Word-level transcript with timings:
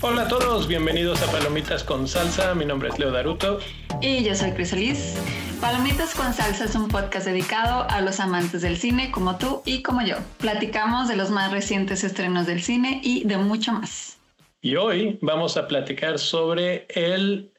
Hola 0.00 0.22
a 0.22 0.28
todos, 0.28 0.66
bienvenidos 0.66 1.20
a 1.22 1.30
Palomitas 1.30 1.84
con 1.84 2.08
Salsa. 2.08 2.54
Mi 2.54 2.64
nombre 2.64 2.88
es 2.88 2.98
Leo 2.98 3.10
Daruto. 3.10 3.58
Y 4.00 4.24
yo 4.24 4.34
soy 4.34 4.52
Crisolis. 4.52 5.16
Palomitas 5.60 6.14
con 6.14 6.32
Salsa 6.32 6.64
es 6.64 6.74
un 6.74 6.88
podcast 6.88 7.26
dedicado 7.26 7.86
a 7.90 8.00
los 8.00 8.18
amantes 8.20 8.62
del 8.62 8.78
cine 8.78 9.10
como 9.10 9.36
tú 9.36 9.62
y 9.66 9.82
como 9.82 10.00
yo. 10.02 10.16
Platicamos 10.38 11.08
de 11.08 11.16
los 11.16 11.30
más 11.30 11.52
recientes 11.52 12.02
estrenos 12.04 12.46
del 12.46 12.62
cine 12.62 13.02
y 13.04 13.24
de 13.24 13.36
mucho 13.36 13.72
más. 13.72 14.16
Y 14.62 14.76
hoy 14.76 15.18
vamos 15.20 15.58
a 15.58 15.68
platicar 15.68 16.18
sobre 16.18 16.86
el 16.88 17.52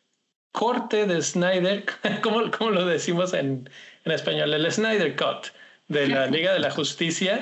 corte 0.52 1.06
de 1.06 1.22
Snyder, 1.22 1.86
¿cómo, 2.22 2.70
lo 2.72 2.86
decimos 2.86 3.34
en, 3.34 3.70
en 4.06 4.12
español? 4.12 4.54
El 4.54 4.72
Snyder 4.72 5.16
Cut 5.16 5.48
de 5.88 6.08
la 6.08 6.26
Liga 6.28 6.54
de 6.54 6.60
la 6.60 6.72
Justicia 6.72 7.42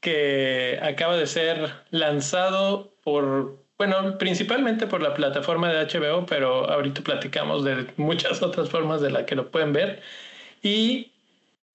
que 0.00 0.78
acaba 0.82 1.16
de 1.16 1.26
ser 1.26 1.72
lanzado 1.90 2.92
por 3.02 3.66
bueno, 3.78 4.16
principalmente 4.18 4.86
por 4.86 5.02
la 5.02 5.12
plataforma 5.14 5.70
de 5.70 5.84
HBO, 5.84 6.24
pero 6.24 6.70
ahorita 6.70 7.02
platicamos 7.02 7.62
de 7.62 7.86
muchas 7.98 8.42
otras 8.42 8.70
formas 8.70 9.02
de 9.02 9.10
la 9.10 9.26
que 9.26 9.34
lo 9.34 9.50
pueden 9.50 9.72
ver. 9.72 10.00
Y 10.62 11.12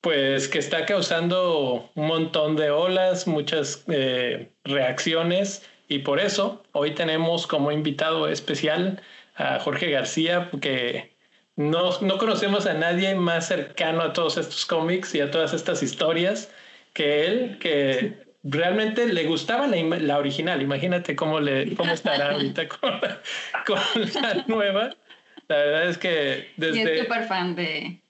pues 0.01 0.47
que 0.47 0.57
está 0.57 0.85
causando 0.85 1.91
un 1.93 2.07
montón 2.07 2.55
de 2.55 2.71
olas, 2.71 3.27
muchas 3.27 3.83
eh, 3.87 4.49
reacciones. 4.63 5.63
Y 5.87 5.99
por 5.99 6.19
eso 6.19 6.63
hoy 6.71 6.95
tenemos 6.95 7.45
como 7.45 7.71
invitado 7.71 8.27
especial 8.27 9.01
a 9.35 9.59
Jorge 9.59 9.89
García, 9.89 10.49
que 10.61 11.15
no, 11.55 11.99
no 12.01 12.17
conocemos 12.17 12.65
a 12.65 12.73
nadie 12.73 13.15
más 13.15 13.47
cercano 13.47 14.01
a 14.01 14.13
todos 14.13 14.37
estos 14.37 14.65
cómics 14.65 15.13
y 15.15 15.21
a 15.21 15.31
todas 15.31 15.53
estas 15.53 15.83
historias 15.83 16.51
que 16.93 17.25
él, 17.25 17.57
que 17.59 18.25
realmente 18.43 19.07
le 19.07 19.25
gustaba 19.25 19.67
la, 19.67 20.17
original. 20.17 20.61
Imagínate 20.61 21.15
cómo, 21.15 21.39
le, 21.39 21.75
cómo 21.75 21.93
estará 21.93 22.31
ahorita 22.33 22.67
con, 22.67 22.99
la 24.21 24.45
nueva. 24.47 24.95
La 25.47 25.57
verdad 25.57 25.89
es 25.89 25.97
que 25.97 26.49
desde... 26.57 26.77
Y 26.77 26.81
es 26.81 26.99
súper 27.03 27.23
fan 27.25 27.55
de 27.55 28.01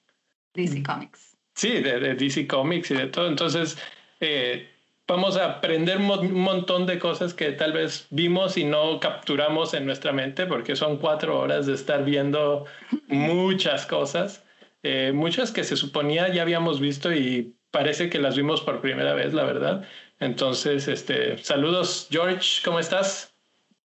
DC 0.53 0.83
Comics. 0.83 1.37
Sí, 1.55 1.81
de, 1.81 2.15
DC 2.15 2.47
Comics 2.47 2.91
y 2.91 2.95
de 2.95 3.07
todo. 3.07 3.27
Entonces, 3.27 3.77
eh, 4.19 4.69
vamos 5.11 5.35
a 5.35 5.57
aprender 5.57 5.97
un 5.97 6.41
montón 6.41 6.85
de 6.85 6.97
cosas 6.97 7.33
que 7.33 7.51
tal 7.51 7.73
vez 7.73 8.07
vimos 8.11 8.55
y 8.55 8.63
no 8.63 9.01
capturamos 9.01 9.73
en 9.73 9.85
nuestra 9.85 10.13
mente, 10.13 10.45
porque 10.45 10.77
son 10.77 10.99
cuatro 10.99 11.37
horas 11.37 11.65
de 11.65 11.73
estar 11.73 12.05
viendo 12.05 12.65
muchas 13.09 13.85
cosas, 13.85 14.45
eh, 14.83 15.11
muchas 15.13 15.51
que 15.51 15.65
se 15.65 15.75
suponía 15.75 16.33
ya 16.33 16.43
habíamos 16.43 16.79
visto 16.79 17.13
y 17.13 17.53
parece 17.71 18.09
que 18.09 18.19
las 18.19 18.37
vimos 18.37 18.61
por 18.61 18.79
primera 18.79 19.13
vez, 19.13 19.33
la 19.33 19.43
verdad. 19.43 19.85
Entonces, 20.21 20.87
este, 20.87 21.37
saludos, 21.39 22.07
George, 22.09 22.61
¿cómo 22.63 22.79
estás? 22.79 23.35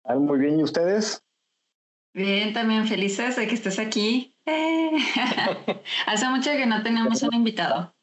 Muy 0.05 0.39
bien, 0.39 0.61
¿y 0.61 0.63
ustedes? 0.63 1.25
Bien, 2.15 2.53
también 2.53 2.87
felices 2.87 3.35
de 3.35 3.49
que 3.49 3.55
estés 3.57 3.81
aquí. 3.81 4.39
Eh. 4.47 4.93
Hace 6.07 6.29
mucho 6.29 6.53
que 6.53 6.67
no 6.67 6.85
tenemos 6.85 7.21
un 7.25 7.35
invitado, 7.35 7.97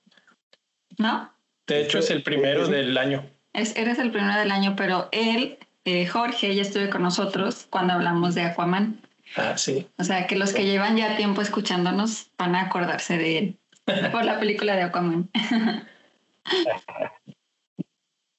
¿no? 0.97 1.32
De 1.67 1.81
hecho, 1.81 1.99
es 1.99 2.09
el 2.09 2.23
primero 2.23 2.67
del 2.67 2.97
año. 2.97 3.25
Es, 3.53 3.75
eres 3.75 3.99
el 3.99 4.11
primero 4.11 4.37
del 4.37 4.51
año, 4.51 4.75
pero 4.75 5.09
él, 5.11 5.57
eh, 5.85 6.05
Jorge, 6.07 6.53
ya 6.55 6.61
estuve 6.61 6.89
con 6.89 7.03
nosotros 7.03 7.67
cuando 7.69 7.93
hablamos 7.93 8.35
de 8.35 8.41
Aquaman. 8.41 9.01
Ah, 9.35 9.57
sí. 9.57 9.87
O 9.97 10.03
sea, 10.03 10.27
que 10.27 10.35
los 10.35 10.53
que 10.53 10.65
llevan 10.65 10.97
ya 10.97 11.15
tiempo 11.15 11.41
escuchándonos 11.41 12.31
van 12.37 12.55
a 12.55 12.61
acordarse 12.61 13.17
de 13.17 13.37
él 13.37 13.57
por 14.11 14.25
la 14.25 14.39
película 14.39 14.75
de 14.75 14.83
Aquaman. 14.83 15.29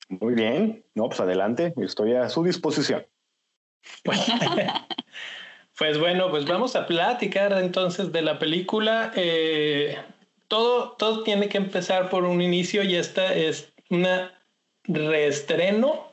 Muy 0.08 0.34
bien, 0.34 0.84
no, 0.94 1.08
pues 1.08 1.20
adelante, 1.20 1.72
estoy 1.78 2.14
a 2.14 2.28
su 2.28 2.44
disposición. 2.44 3.06
Pues, 5.76 5.98
bueno, 5.98 6.30
pues 6.30 6.46
vamos 6.46 6.76
a 6.76 6.86
platicar 6.86 7.52
entonces 7.54 8.12
de 8.12 8.22
la 8.22 8.38
película. 8.38 9.10
Eh, 9.16 9.98
todo, 10.48 10.92
todo 10.92 11.22
tiene 11.22 11.48
que 11.48 11.58
empezar 11.58 12.10
por 12.10 12.24
un 12.24 12.40
inicio 12.40 12.82
y 12.82 12.96
esta 12.96 13.34
es 13.34 13.72
una 13.90 14.32
reestreno 14.84 16.12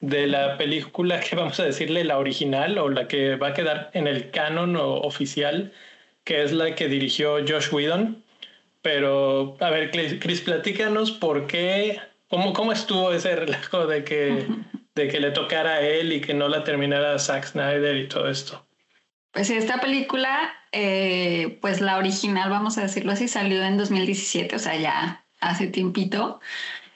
de 0.00 0.26
la 0.26 0.56
película 0.56 1.20
que 1.20 1.36
vamos 1.36 1.60
a 1.60 1.64
decirle 1.64 2.04
la 2.04 2.18
original 2.18 2.78
o 2.78 2.88
la 2.88 3.06
que 3.06 3.36
va 3.36 3.48
a 3.48 3.54
quedar 3.54 3.90
en 3.92 4.06
el 4.06 4.30
canon 4.30 4.76
oficial, 4.76 5.72
que 6.24 6.42
es 6.42 6.52
la 6.52 6.74
que 6.74 6.88
dirigió 6.88 7.38
Josh 7.46 7.72
Whedon. 7.72 8.24
Pero, 8.82 9.56
a 9.60 9.68
ver, 9.70 9.90
Chris, 9.90 10.40
platícanos 10.40 11.10
por 11.10 11.46
qué 11.46 12.00
¿Cómo, 12.30 12.52
cómo 12.52 12.70
estuvo 12.70 13.12
ese 13.12 13.34
relajo 13.34 13.88
de 13.88 14.04
que, 14.04 14.46
de 14.94 15.08
que 15.08 15.18
le 15.18 15.32
tocara 15.32 15.74
a 15.74 15.80
él 15.80 16.12
y 16.12 16.20
que 16.20 16.32
no 16.32 16.48
la 16.48 16.62
terminara 16.62 17.18
Zack 17.18 17.44
Snyder 17.44 17.96
y 17.96 18.06
todo 18.06 18.28
esto? 18.30 18.64
Pues 19.32 19.50
esta 19.50 19.80
película, 19.80 20.52
eh, 20.72 21.58
pues 21.60 21.80
la 21.80 21.98
original, 21.98 22.50
vamos 22.50 22.78
a 22.78 22.82
decirlo 22.82 23.12
así, 23.12 23.28
salió 23.28 23.62
en 23.62 23.76
2017, 23.76 24.56
o 24.56 24.58
sea, 24.58 24.76
ya 24.76 25.24
hace 25.40 25.68
tiempito. 25.68 26.40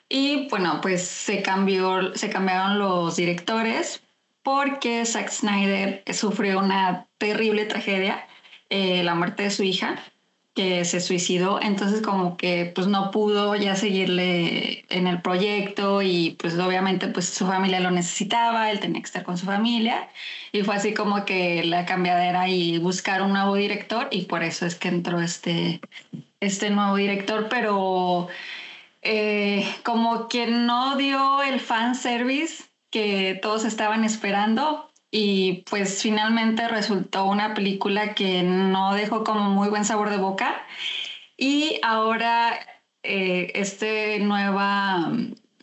Y 0.08 0.48
bueno, 0.48 0.80
pues 0.82 1.06
se 1.06 1.42
cambió, 1.42 2.14
se 2.14 2.30
cambiaron 2.30 2.78
los 2.78 3.16
directores 3.16 4.02
porque 4.42 5.06
Zack 5.06 5.30
Snyder 5.30 6.02
sufrió 6.12 6.58
una 6.58 7.08
terrible 7.18 7.64
tragedia, 7.66 8.26
eh, 8.68 9.02
la 9.04 9.14
muerte 9.14 9.44
de 9.44 9.50
su 9.50 9.62
hija 9.62 10.02
que 10.54 10.84
se 10.84 11.00
suicidó, 11.00 11.60
entonces 11.60 12.00
como 12.00 12.36
que 12.36 12.70
pues 12.74 12.86
no 12.86 13.10
pudo 13.10 13.56
ya 13.56 13.74
seguirle 13.74 14.84
en 14.88 15.08
el 15.08 15.20
proyecto 15.20 16.00
y 16.00 16.36
pues 16.38 16.56
obviamente 16.58 17.08
pues 17.08 17.28
su 17.28 17.46
familia 17.46 17.80
lo 17.80 17.90
necesitaba, 17.90 18.70
él 18.70 18.78
tenía 18.78 19.00
que 19.00 19.06
estar 19.06 19.24
con 19.24 19.36
su 19.36 19.46
familia 19.46 20.08
y 20.52 20.62
fue 20.62 20.76
así 20.76 20.94
como 20.94 21.24
que 21.24 21.64
la 21.64 21.84
cambiadera 21.86 22.48
y 22.48 22.78
buscar 22.78 23.22
un 23.22 23.32
nuevo 23.32 23.56
director 23.56 24.06
y 24.12 24.22
por 24.26 24.44
eso 24.44 24.64
es 24.64 24.76
que 24.76 24.88
entró 24.88 25.20
este, 25.20 25.80
este 26.38 26.70
nuevo 26.70 26.96
director, 26.96 27.48
pero 27.50 28.28
eh, 29.02 29.66
como 29.84 30.28
que 30.28 30.46
no 30.46 30.96
dio 30.96 31.42
el 31.42 31.58
fan 31.58 31.96
service 31.96 32.64
que 32.90 33.38
todos 33.42 33.64
estaban 33.64 34.04
esperando, 34.04 34.88
y 35.16 35.64
pues 35.70 36.02
finalmente 36.02 36.66
resultó 36.66 37.26
una 37.26 37.54
película 37.54 38.14
que 38.14 38.42
no 38.42 38.94
dejó 38.94 39.22
como 39.22 39.48
muy 39.48 39.68
buen 39.68 39.84
sabor 39.84 40.10
de 40.10 40.16
boca. 40.16 40.66
Y 41.36 41.78
ahora 41.84 42.58
eh, 43.04 43.52
este 43.54 44.18
nueva 44.18 45.12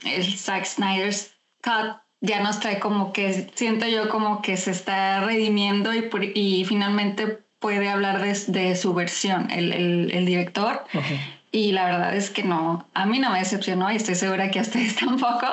el 0.06 0.38
Zack 0.38 0.64
Snyder's 0.64 1.34
Cut 1.62 1.98
ya 2.22 2.40
nos 2.40 2.62
trae 2.62 2.80
como 2.80 3.12
que 3.12 3.52
siento 3.54 3.90
yo 3.90 4.08
como 4.08 4.42
que 4.42 4.56
se 4.56 4.72
está 4.72 5.20
redimiendo 5.20 5.94
y, 5.94 6.10
y 6.34 6.64
finalmente 6.64 7.40
puede 7.60 7.90
hablar 7.90 8.22
de, 8.22 8.76
su 8.78 8.94
versión 8.94 9.52
el, 9.52 9.74
el, 10.14 10.26
director. 10.26 10.86
Y 11.52 11.74
la 11.74 11.84
verdad 11.88 12.16
es 12.16 12.30
que 12.30 12.44
no 12.44 12.88
a 12.94 13.06
mí 13.06 13.20
no 13.20 13.32
me 13.32 13.40
decepcionó 13.40 13.92
y 13.92 13.98
estoy 13.98 14.16
segura 14.16 14.50
que 14.50 14.60
a 14.60 14.62
ustedes 14.62 14.96
tampoco 15.06 15.46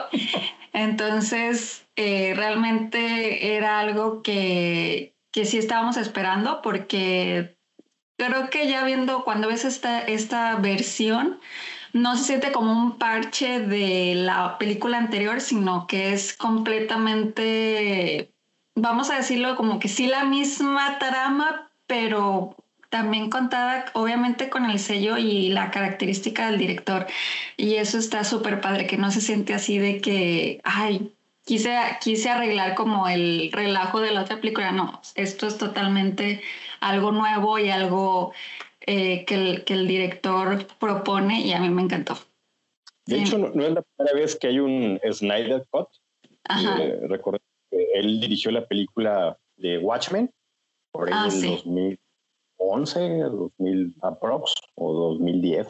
entonces 0.73 1.87
eh, 1.97 2.35
realmente 2.37 3.57
era 3.57 3.81
algo 3.81 4.23
que, 4.23 5.15
que 5.31 5.45
sí 5.45 5.59
estábamos 5.59 5.97
esperando 5.97 6.63
porque 6.63 7.57
creo 8.17 8.51
que 8.51 8.69
ya 8.69 8.85
viendo 8.85 9.25
cuando 9.25 9.49
ves 9.49 9.65
esta, 9.65 10.01
esta 10.01 10.57
versión, 10.57 11.41
no 11.93 12.17
se 12.17 12.25
siente 12.25 12.53
como 12.53 12.73
un 12.73 12.99
parche 12.99 13.61
de 13.61 14.15
la 14.15 14.59
película 14.59 14.99
anterior, 14.99 15.41
sino 15.41 15.87
que 15.87 16.13
es 16.13 16.37
completamente, 16.37 18.33
vamos 18.75 19.11
a 19.11 19.17
decirlo, 19.17 19.57
como 19.57 19.79
que 19.79 19.89
sí 19.89 20.07
la 20.07 20.25
misma 20.25 20.99
trama, 20.99 21.71
pero 21.87 22.57
también 22.89 23.31
contada 23.31 23.87
obviamente 23.95 24.49
con 24.49 24.65
el 24.71 24.79
sello 24.79 25.19
y 25.19 25.51
la 25.51 25.71
característica 25.71 26.51
del 26.51 26.59
director. 26.59 27.07
Y 27.57 27.75
eso 27.75 27.99
está 27.99 28.25
súper 28.25 28.61
padre, 28.61 28.87
que 28.87 28.97
no 28.97 29.11
se 29.11 29.21
siente 29.21 29.55
así 29.55 29.79
de 29.79 30.01
que, 30.01 30.61
ay, 30.65 31.13
quise, 31.45 31.77
quise 32.01 32.31
arreglar 32.31 32.75
como 32.75 33.09
el 33.09 33.51
relajo 33.53 34.01
de 34.01 34.13
la 34.13 34.23
otra 34.23 34.41
película. 34.41 34.73
No, 34.73 35.01
esto 35.15 35.47
es 35.47 35.59
totalmente 35.59 36.43
algo 36.81 37.13
nuevo 37.13 37.59
y 37.59 37.71
algo 37.71 38.33
eh, 38.81 39.25
que, 39.27 39.35
el, 39.35 39.65
que, 39.65 39.75
el, 39.75 39.87
director 39.87 40.67
propone 40.79 41.43
y 41.43 41.53
a 41.53 41.61
mí 41.61 41.69
me 41.69 41.83
encantó. 41.83 42.17
De 43.07 43.23
hecho, 43.23 43.39
no, 43.39 43.49
es 43.49 43.73
la 43.73 43.83
primera 43.83 44.15
vez 44.15 44.37
que 44.37 44.49
hay 44.49 44.61
un 44.61 45.01
Snyder 45.11 45.67
Cut. 45.71 45.89
Eh, 46.51 47.01
recuerdo 47.09 47.41
que 47.71 47.87
él 47.95 48.21
dirigió 48.21 48.51
la 48.51 48.67
película 48.67 49.39
de 49.57 49.79
Watchmen 49.79 50.31
por 50.93 51.13
ahí 51.13 51.15
ah, 51.15 51.29
en 51.65 51.99
2011, 52.59 53.21
2000 53.59 53.95
aprox 54.03 54.55
o 54.75 54.93
2010. 54.93 55.69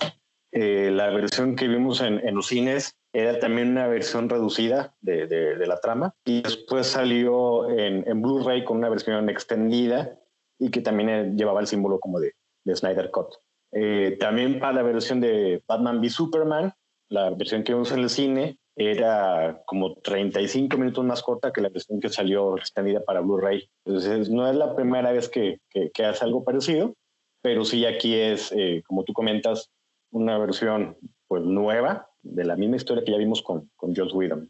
Eh, 0.52 0.90
la 0.92 1.10
versión 1.10 1.56
que 1.56 1.68
vimos 1.68 2.00
en, 2.00 2.34
los 2.34 2.46
cines 2.46 2.96
era 3.12 3.38
también 3.38 3.68
una 3.70 3.86
versión 3.86 4.28
reducida 4.28 4.94
de, 5.00 5.26
de, 5.26 5.66
la 5.66 5.78
trama 5.78 6.14
y 6.24 6.42
después 6.42 6.86
salió 6.86 7.68
en, 7.70 8.08
en 8.08 8.22
Blu-ray 8.22 8.64
con 8.64 8.78
una 8.78 8.88
versión 8.88 9.28
extendida 9.28 10.18
y 10.58 10.70
que 10.70 10.80
también 10.80 11.08
eh, 11.08 11.32
llevaba 11.36 11.60
el 11.60 11.66
símbolo 11.66 12.00
como 12.00 12.18
de, 12.18 12.32
de 12.64 12.76
Snyder 12.76 13.10
Cut. 13.10 13.34
Eh, 13.72 14.16
también 14.18 14.58
para 14.58 14.74
la 14.74 14.82
versión 14.82 15.20
de 15.20 15.62
Batman 15.66 15.98
v 15.98 16.08
Superman, 16.08 16.72
la 17.08 17.30
versión 17.30 17.62
que 17.62 17.72
vimos 17.72 17.92
en 17.92 18.00
el 18.00 18.10
cine, 18.10 18.58
era 18.78 19.60
como 19.66 19.96
35 19.96 20.78
minutos 20.78 21.04
más 21.04 21.22
corta 21.22 21.52
que 21.52 21.60
la 21.60 21.68
versión 21.68 21.98
que 21.98 22.08
salió 22.08 22.56
extendida 22.56 23.04
para 23.04 23.20
Blu-ray. 23.20 23.68
Entonces, 23.84 24.30
no 24.30 24.48
es 24.48 24.54
la 24.54 24.76
primera 24.76 25.10
vez 25.10 25.28
que, 25.28 25.58
que, 25.70 26.04
hace 26.04 26.24
algo 26.24 26.44
parecido, 26.44 26.94
pero 27.42 27.64
sí 27.64 27.84
aquí 27.84 28.14
es, 28.14 28.52
eh, 28.52 28.82
como 28.86 29.02
tú 29.02 29.12
comentas, 29.12 29.70
una 30.10 30.38
versión 30.38 30.96
pues 31.26 31.42
nueva 31.42 32.08
de 32.22 32.44
la 32.44 32.56
misma 32.56 32.76
historia 32.76 33.04
que 33.04 33.10
ya 33.10 33.18
vimos 33.18 33.42
con, 33.42 33.68
con 33.74 33.94
Joss 33.94 34.14
Whedon. 34.14 34.48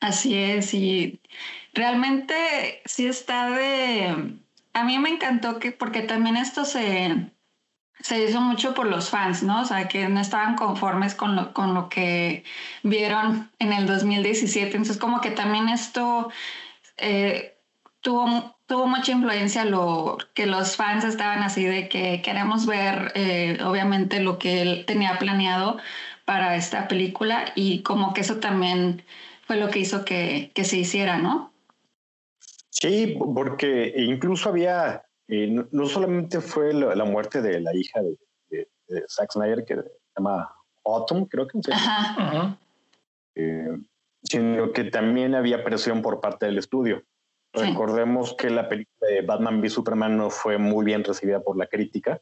Así 0.00 0.34
es, 0.34 0.72
y 0.72 1.20
realmente 1.74 2.34
sí 2.86 3.06
está 3.06 3.50
de... 3.50 4.38
A 4.72 4.84
mí 4.84 4.98
me 4.98 5.10
encantó 5.10 5.58
que, 5.58 5.72
porque 5.72 6.02
también 6.02 6.36
esto 6.36 6.64
se, 6.64 7.30
se 8.00 8.24
hizo 8.24 8.40
mucho 8.40 8.74
por 8.74 8.86
los 8.86 9.10
fans, 9.10 9.42
¿no? 9.42 9.60
O 9.62 9.64
sea, 9.64 9.88
que 9.88 10.08
no 10.08 10.20
estaban 10.20 10.56
conformes 10.56 11.14
con 11.14 11.36
lo, 11.36 11.52
con 11.52 11.74
lo 11.74 11.88
que 11.88 12.44
vieron 12.82 13.50
en 13.58 13.72
el 13.72 13.86
2017. 13.86 14.68
Entonces, 14.68 14.96
como 14.96 15.20
que 15.20 15.30
también 15.30 15.68
esto 15.68 16.30
eh, 16.96 17.58
tuvo, 18.00 18.56
tuvo 18.66 18.86
mucha 18.86 19.12
influencia 19.12 19.64
lo 19.64 20.18
que 20.34 20.46
los 20.46 20.76
fans 20.76 21.04
estaban 21.04 21.42
así 21.42 21.64
de 21.64 21.88
que 21.88 22.22
queremos 22.22 22.66
ver, 22.66 23.12
eh, 23.14 23.58
obviamente, 23.64 24.20
lo 24.20 24.38
que 24.38 24.62
él 24.62 24.84
tenía 24.86 25.18
planeado 25.18 25.78
para 26.24 26.56
esta 26.56 26.88
película 26.88 27.52
y 27.54 27.82
como 27.82 28.14
que 28.14 28.22
eso 28.22 28.36
también 28.36 29.02
fue 29.46 29.56
lo 29.56 29.68
que 29.68 29.80
hizo 29.80 30.04
que, 30.04 30.52
que 30.54 30.64
se 30.64 30.78
hiciera, 30.78 31.18
¿no? 31.18 31.52
Sí, 32.70 33.18
porque 33.34 33.92
incluso 33.96 34.48
había 34.48 35.02
no, 35.30 35.86
solamente 35.86 36.40
fue 36.40 36.72
la, 36.72 37.04
muerte 37.04 37.40
de 37.42 37.60
la 37.60 37.74
hija 37.74 38.00
de, 38.00 38.68
Zack 39.08 39.32
Snyder, 39.32 39.64
que 39.64 39.76
se 39.76 39.82
llama 40.16 40.52
Autumn, 40.84 41.26
creo 41.26 41.46
que 41.46 41.62
se 41.62 41.70
llama, 41.70 42.58
eh, 43.36 43.78
sino 44.24 44.72
que 44.72 44.84
también 44.84 45.36
había 45.36 45.62
presión 45.62 46.02
por 46.02 46.20
parte 46.20 46.46
del 46.46 46.58
estudio. 46.58 47.04
Recordemos 47.52 48.34
que 48.34 48.50
la 48.50 48.68
película 48.68 49.10
de 49.10 49.22
Batman 49.22 49.60
v 49.60 49.70
Superman 49.70 50.16
no 50.16 50.30
fue 50.30 50.58
muy 50.58 50.84
bien 50.84 51.04
recibida 51.04 51.40
por 51.40 51.56
la 51.56 51.66
crítica, 51.66 52.20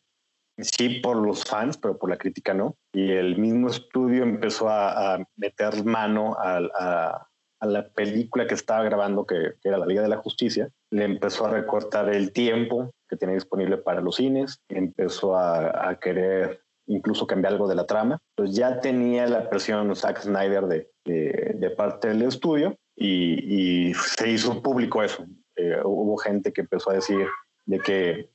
sí 0.59 1.01
por 1.01 1.17
los 1.17 1.45
fans, 1.45 1.79
pero 1.79 1.99
por 1.99 2.11
la 2.11 2.19
crítica 2.19 2.53
no. 2.53 2.77
Y 2.93 3.13
el 3.13 3.39
mismo 3.39 3.69
estudio 3.69 4.23
empezó 4.23 4.69
a, 4.69 5.19
meter 5.37 5.85
mano 5.85 6.37
a, 6.39 7.29
a 7.61 7.67
la 7.67 7.89
película 7.89 8.47
que 8.47 8.55
estaba 8.55 8.83
grabando, 8.85 9.27
que, 9.27 9.55
era 9.63 9.79
la 9.79 9.87
Liga 9.87 10.03
de 10.03 10.09
la 10.09 10.17
Justicia, 10.17 10.71
le 10.91 11.05
empezó 11.05 11.47
a 11.47 11.51
recortar 11.51 12.09
el 12.09 12.33
tiempo 12.33 12.93
que 13.09 13.17
tenía 13.17 13.35
disponible 13.35 13.79
para 13.79 14.01
los 14.01 14.17
cines, 14.17 14.61
empezó 14.69 15.37
a, 15.37 15.99
querer 16.01 16.63
incluso 16.87 17.27
cambiar 17.27 17.55
algo 17.55 17.69
de 17.69 17.75
la 17.75 17.87
trama. 17.87 18.19
Pues 18.35 18.55
ya 18.55 18.81
tenía 18.81 19.27
la 19.27 19.49
presión 19.49 19.95
Zack 19.95 20.21
Snyder 20.21 20.65
de, 20.67 20.91
de, 21.05 21.71
parte 21.71 22.09
del 22.09 22.23
estudio 22.23 22.77
y, 22.97 23.93
se 23.95 24.31
hizo 24.31 24.63
público 24.63 25.03
eso. 25.03 25.25
Eh, 25.57 25.81
hubo 25.85 26.17
gente 26.17 26.53
que 26.53 26.63
empezó 26.63 26.91
a 26.91 26.95
decir 26.95 27.27
de 27.67 27.79
que 27.81 28.31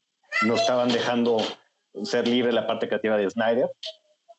no 0.46 0.56
estaban 0.56 0.90
dejando 0.90 1.38
ser 2.04 2.28
libre 2.28 2.52
la 2.52 2.68
parte 2.68 2.88
creativa 2.88 3.18
de 3.18 3.30
Snyder 3.30 3.70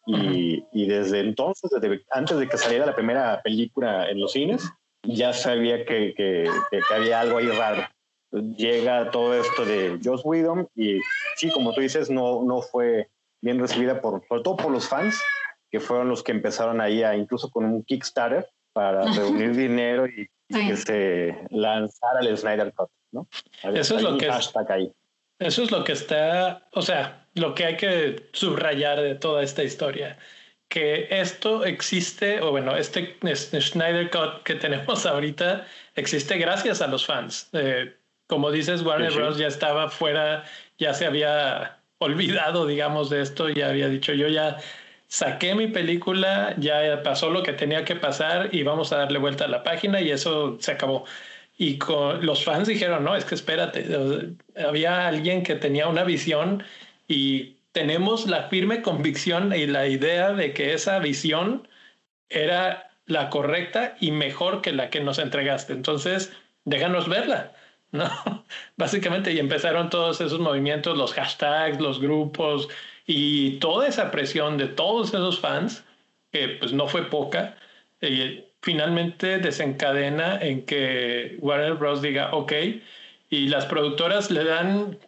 y, 0.07 0.87
desde 0.87 1.21
entonces, 1.21 1.71
desde 1.71 2.05
antes 2.11 2.39
de 2.39 2.49
que 2.49 2.59
saliera 2.59 2.87
la 2.87 2.95
primera 2.95 3.41
película 3.43 4.11
en 4.11 4.21
los 4.21 4.33
cines, 4.33 4.71
ya 5.03 5.33
sabía 5.33 5.85
que, 5.85 6.15
que, 6.15 6.49
había 6.95 7.21
algo 7.21 7.39
ahí 7.39 7.49
raro. 7.49 7.83
Llega 8.57 9.11
todo 9.11 9.35
esto 9.35 9.65
de 9.65 10.01
Joss 10.03 10.23
Whedon 10.25 10.69
y 10.75 11.01
sí, 11.37 11.51
como 11.51 11.73
tú 11.73 11.81
dices, 11.81 12.11
no, 12.11 12.43
no 12.43 12.63
fue 12.63 13.09
bien 13.41 13.61
recibida 13.61 14.01
por, 14.01 14.27
por 14.27 14.43
todo 14.43 14.57
por 14.57 14.73
los 14.73 14.89
fans, 14.89 15.23
que 15.71 15.79
fueron 15.79 16.09
los 16.09 16.23
que 16.23 16.33
empezaron 16.33 16.81
ahí 16.81 17.03
a 17.03 17.15
incluso 17.17 17.51
con 17.51 17.65
un 17.65 17.85
Kickstarter 17.85 18.49
para 18.73 19.05
reunir 19.13 19.55
dinero 19.55 20.07
y, 20.07 20.29
que 20.49 20.77
se 20.77 21.47
lanzara 21.51 22.21
el 22.21 22.37
Snyder 22.37 22.73
Cut, 22.75 22.91
¿no? 23.13 23.27
Eso 23.63 23.97
es 23.97 24.03
lo 24.03 24.19
que 24.19 24.29
Eso 25.39 25.63
es 25.63 25.71
lo 25.71 25.85
que 25.85 25.93
está, 25.93 26.69
o 26.73 26.83
sea, 26.83 27.27
lo 27.35 27.55
que 27.55 27.65
hay 27.65 27.77
que 27.77 28.29
subrayar 28.33 29.01
de 29.01 29.15
toda 29.15 29.43
esta 29.43 29.65
historia, 29.65 30.19
que 30.69 31.09
esto 31.11 31.65
existe, 31.65 32.41
o 32.41 32.51
bueno, 32.51 32.77
este, 32.77 33.17
este 33.23 33.61
Schneider 33.61 34.11
Cut 34.11 34.43
que 34.45 34.55
tenemos 34.55 35.07
ahorita 35.07 35.67
existe 35.95 36.37
gracias 36.37 36.83
a 36.83 36.87
los 36.87 37.07
fans. 37.07 37.49
Eh, 37.53 37.95
como 38.27 38.51
dices, 38.51 38.83
Warner 38.83 39.13
Bros. 39.13 39.39
ya 39.39 39.47
estaba 39.47 39.89
fuera, 39.89 40.45
ya 40.79 40.95
se 40.95 41.07
había 41.07 41.79
olvidado, 41.99 42.67
digamos, 42.67 43.11
de 43.11 43.23
esto, 43.23 43.49
ya 43.49 43.69
había 43.69 43.89
dicho, 43.89 44.13
yo 44.13 44.29
ya 44.29 44.59
saqué 45.09 45.55
mi 45.55 45.69
película, 45.69 46.55
ya 46.59 47.03
pasó 47.03 47.31
lo 47.31 47.43
que 47.43 47.53
tenía 47.53 47.85
que 47.85 47.97
pasar 47.97 48.51
y 48.53 48.63
vamos 48.63 48.93
a 48.93 48.99
darle 48.99 49.19
vuelta 49.19 49.45
a 49.45 49.49
la 49.49 49.63
página 49.63 50.01
y 50.01 50.11
eso 50.11 50.57
se 50.61 50.73
acabó. 50.73 51.05
Y 51.57 51.79
con, 51.79 52.25
los 52.27 52.45
fans 52.45 52.67
dijeron, 52.67 53.05
no, 53.05 53.15
es 53.15 53.25
que 53.25 53.35
espérate, 53.37 53.87
había 54.57 55.07
alguien 55.07 55.43
que 55.43 55.55
tenía 55.55 55.87
una 55.87 56.03
visión 56.05 56.65
y 57.07 57.57
tenemos 57.73 58.27
la 58.27 58.49
firme 58.49 58.83
convicción 58.83 59.55
y 59.55 59.67
la 59.67 59.87
idea 59.87 60.33
de 60.33 60.53
que 60.53 60.75
esa 60.75 60.99
visión 60.99 61.69
era 62.29 62.91
la 63.07 63.31
correcta 63.31 63.97
y 64.01 64.11
mejor 64.11 64.63
que 64.63 64.73
la 64.73 64.91
que 64.91 65.01
nos 65.01 65.19
entregaste. 65.19 65.73
Entonces, 65.73 66.33
déjanos 66.65 67.09
verla, 67.09 67.53
¿no? 67.95 68.11
Básicamente, 68.77 69.33
y 69.33 69.39
empezaron 69.39 69.89
todos 69.89 70.21
esos 70.21 70.41
movimientos, 70.41 70.99
los 70.99 71.15
hashtags, 71.15 71.81
los 71.81 72.01
grupos 72.01 72.69
y 73.07 73.59
toda 73.59 73.87
esa 73.89 74.11
presión 74.11 74.59
de 74.59 74.67
todos 74.67 75.09
esos 75.09 75.41
fans, 75.41 75.85
que 76.33 76.49
pues 76.49 76.73
no 76.73 76.89
fue 76.89 77.09
poca, 77.09 77.57
y 78.01 78.45
finalmente 78.61 79.39
desencadena 79.39 80.39
en 80.41 80.67
que 80.67 81.37
Warner 81.41 81.75
Bros. 81.75 82.03
diga, 82.03 82.35
ok, 82.35 82.53
y 83.31 83.49
las 83.49 83.67
productoras 83.67 84.31
le 84.31 84.45
dan 84.45 84.99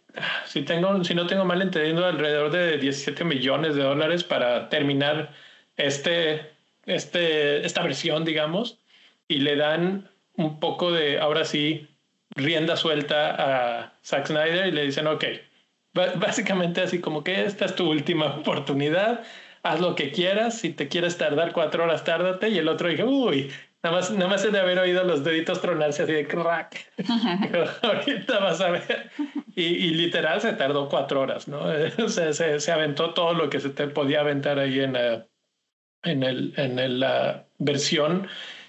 si, 0.45 0.61
tengo, 0.61 1.03
si 1.03 1.13
no 1.13 1.27
tengo 1.27 1.45
mal 1.45 1.61
entendido, 1.61 2.05
alrededor 2.05 2.51
de 2.51 2.77
17 2.77 3.23
millones 3.23 3.75
de 3.75 3.83
dólares 3.83 4.23
para 4.23 4.69
terminar 4.69 5.33
este, 5.75 6.51
este, 6.85 7.65
esta 7.65 7.83
versión, 7.83 8.25
digamos, 8.25 8.79
y 9.27 9.39
le 9.39 9.55
dan 9.55 10.09
un 10.35 10.59
poco 10.59 10.91
de, 10.91 11.19
ahora 11.19 11.45
sí, 11.45 11.87
rienda 12.37 12.77
suelta 12.77 13.35
a 13.79 13.93
Zack 14.03 14.27
Snyder 14.27 14.67
y 14.67 14.71
le 14.71 14.83
dicen, 14.83 15.07
ok, 15.07 15.25
básicamente 15.93 16.81
así 16.81 16.99
como 17.01 17.23
que 17.23 17.43
esta 17.43 17.65
es 17.65 17.75
tu 17.75 17.89
última 17.89 18.37
oportunidad, 18.37 19.23
haz 19.63 19.81
lo 19.81 19.95
que 19.95 20.11
quieras, 20.11 20.59
si 20.59 20.71
te 20.71 20.87
quieres 20.87 21.17
tardar 21.17 21.51
cuatro 21.51 21.83
horas, 21.83 22.03
tárdate, 22.03 22.49
y 22.49 22.57
el 22.57 22.67
otro 22.67 22.87
dijo, 22.87 23.05
uy, 23.05 23.51
Nada 23.83 23.95
más, 23.95 24.11
nada 24.11 24.27
más 24.27 24.51
de 24.51 24.59
haber 24.59 24.79
oído 24.79 25.03
los 25.03 25.23
deditos 25.23 25.61
tronarse 25.61 26.03
así 26.03 26.11
de 26.11 26.27
crack. 26.27 26.91
ahorita 27.83 28.39
vas 28.39 28.59
a 28.59 28.71
ver. 28.71 29.11
Y, 29.55 29.91
literal 29.91 30.41
se 30.41 30.53
tardó 30.53 30.89
cuatro 30.89 31.21
horas, 31.21 31.47
¿no? 31.47 31.61
O 32.03 32.09
sea, 32.09 32.33
se, 32.33 32.59
se, 32.59 32.71
aventó 32.71 33.13
todo 33.13 33.33
lo 33.33 33.49
que 33.49 33.59
se 33.59 33.69
te 33.69 33.87
podía 33.87 34.21
aventar 34.21 34.57
ahí 34.57 34.79
en, 34.79 34.93
la, 34.93 35.27
en, 36.03 36.23
el, 36.23 36.53
en 36.57 36.99
la 36.99 37.45
versión 37.59 38.27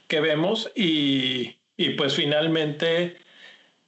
que 0.08 0.20
vemos. 0.20 0.70
Y, 0.76 1.58
y 1.76 1.90
pues 1.90 2.14
finalmente 2.14 3.16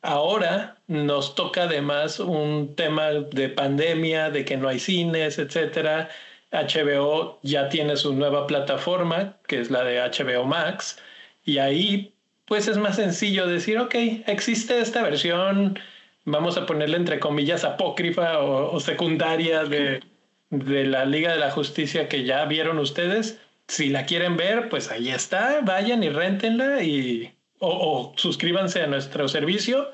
ahora 0.02 0.76
nos 0.87 1.35
toca 1.35 1.64
además 1.64 2.21
un 2.21 2.75
tema 2.75 3.11
de 3.11 3.49
pandemia, 3.49 4.30
de 4.30 4.45
que 4.45 4.57
no 4.57 4.69
hay 4.69 4.78
cines, 4.78 5.38
etcétera. 5.38 6.09
HBO 6.52 7.38
ya 7.42 7.69
tiene 7.69 7.97
su 7.97 8.12
nueva 8.14 8.47
plataforma, 8.47 9.37
que 9.47 9.61
es 9.61 9.71
la 9.71 9.85
de 9.85 10.00
HBO 10.00 10.45
Max, 10.45 10.99
y 11.45 11.59
ahí, 11.59 12.14
pues 12.47 12.69
es 12.69 12.76
más 12.76 12.97
sencillo 12.97 13.47
decir, 13.47 13.78
ok, 13.78 13.95
existe 14.26 14.80
esta 14.80 15.02
versión, 15.02 15.78
vamos 16.25 16.57
a 16.57 16.66
ponerle 16.66 16.97
entre 16.97 17.21
comillas 17.21 17.64
apócrifa 17.64 18.40
o, 18.40 18.80
secundaria 18.80 19.64
de, 19.64 20.02
de 20.50 20.85
la 20.87 21.04
Liga 21.04 21.33
de 21.33 21.38
la 21.38 21.50
Justicia 21.50 22.09
que 22.09 22.25
ya 22.25 22.45
vieron 22.47 22.78
ustedes. 22.78 23.40
Si 23.69 23.88
la 23.88 24.04
quieren 24.07 24.37
ver, 24.37 24.69
pues 24.69 24.90
ahí 24.90 25.11
está, 25.11 25.61
vayan 25.62 26.02
y 26.02 26.11
rentenla 26.11 26.83
y, 26.83 27.33
o, 27.61 28.12
suscríbanse 28.17 28.83
a 28.83 28.87
nuestro 28.87 29.29
servicio 29.29 29.93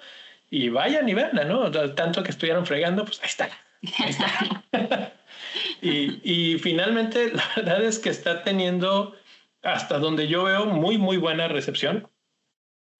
y 0.51 0.69
vayan 0.69 1.09
y 1.09 1.15
verla, 1.15 1.45
¿no? 1.45 1.71
Tanto 1.95 2.23
que 2.23 2.31
estuvieron 2.31 2.67
fregando, 2.67 3.05
pues 3.05 3.21
ahí 3.21 3.29
está. 3.29 3.51
Ahí 3.99 4.11
está. 4.11 5.13
y, 5.83 6.21
y 6.23 6.59
finalmente, 6.59 7.33
la 7.33 7.45
verdad 7.57 7.83
es 7.83 7.99
que 7.99 8.11
está 8.11 8.43
teniendo 8.43 9.15
hasta 9.63 9.99
donde 9.99 10.29
yo 10.29 10.45
veo 10.45 10.67
muy, 10.67 10.97
muy 10.97 11.17
buena 11.17 11.49
recepción. 11.49 12.09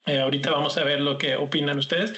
Eh, 0.07 0.21
ahorita 0.21 0.51
vamos 0.51 0.77
a 0.79 0.85
ver 0.85 1.01
lo 1.01 1.19
que 1.19 1.37
opinan 1.37 1.79
ustedes. 1.79 2.15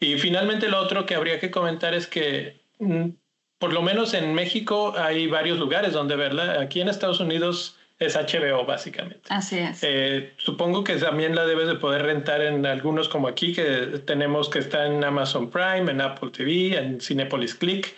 Y 0.00 0.16
finalmente 0.18 0.68
lo 0.68 0.78
otro 0.78 1.06
que 1.06 1.14
habría 1.14 1.40
que 1.40 1.50
comentar 1.50 1.94
es 1.94 2.06
que 2.06 2.60
mm, 2.78 3.10
por 3.58 3.72
lo 3.72 3.82
menos 3.82 4.14
en 4.14 4.34
México 4.34 4.94
hay 4.96 5.26
varios 5.26 5.58
lugares 5.58 5.92
donde 5.92 6.16
verla. 6.16 6.60
Aquí 6.60 6.80
en 6.80 6.88
Estados 6.88 7.20
Unidos 7.20 7.77
es 7.98 8.16
HBO 8.16 8.64
básicamente. 8.64 9.22
Así 9.28 9.58
es. 9.58 9.80
Eh, 9.82 10.32
supongo 10.36 10.84
que 10.84 10.96
también 10.96 11.34
la 11.34 11.46
debes 11.46 11.66
de 11.66 11.74
poder 11.74 12.02
rentar 12.02 12.40
en 12.42 12.64
algunos 12.64 13.08
como 13.08 13.28
aquí 13.28 13.52
que 13.52 14.00
tenemos 14.06 14.48
que 14.48 14.60
está 14.60 14.86
en 14.86 15.02
Amazon 15.02 15.50
Prime, 15.50 15.90
en 15.90 16.00
Apple 16.00 16.30
TV, 16.30 16.78
en 16.78 17.00
Cinepolis 17.00 17.54
Click 17.54 17.94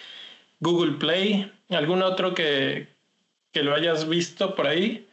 Google 0.60 0.92
Play. 0.92 1.50
¿Algún 1.70 2.02
otro 2.02 2.34
que, 2.34 2.88
que 3.52 3.62
lo 3.62 3.74
hayas 3.74 4.08
visto 4.08 4.54
por 4.54 4.66
ahí? 4.66 5.06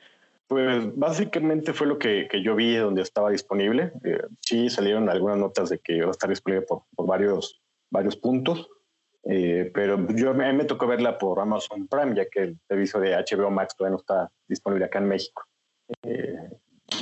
Pues 0.47 0.95
básicamente 0.95 1.73
fue 1.73 1.87
lo 1.87 1.99
que, 1.99 2.27
que 2.29 2.41
yo 2.41 2.55
vi 2.55 2.75
donde 2.75 3.01
estaba 3.01 3.29
disponible. 3.29 3.91
Eh, 4.03 4.21
sí 4.39 4.69
salieron 4.69 5.09
algunas 5.09 5.37
notas 5.37 5.69
de 5.69 5.79
que 5.79 5.97
iba 5.97 6.07
a 6.07 6.11
estar 6.11 6.29
disponible 6.29 6.65
por, 6.65 6.83
por 6.95 7.05
varios, 7.05 7.61
varios 7.89 8.15
puntos, 8.15 8.69
eh, 9.29 9.69
pero 9.73 10.07
yo, 10.15 10.31
a 10.31 10.33
mí 10.33 10.53
me 10.53 10.63
tocó 10.63 10.87
verla 10.87 11.17
por 11.17 11.37
Amazon 11.39 11.87
Prime, 11.87 12.15
ya 12.15 12.29
que 12.29 12.43
el 12.43 12.57
servicio 12.67 12.99
de 13.01 13.15
HBO 13.15 13.51
Max 13.51 13.75
todavía 13.75 13.95
no 13.95 13.99
está 13.99 14.31
disponible 14.47 14.85
acá 14.85 14.99
en 14.99 15.09
México. 15.09 15.43
Eh, 16.03 16.49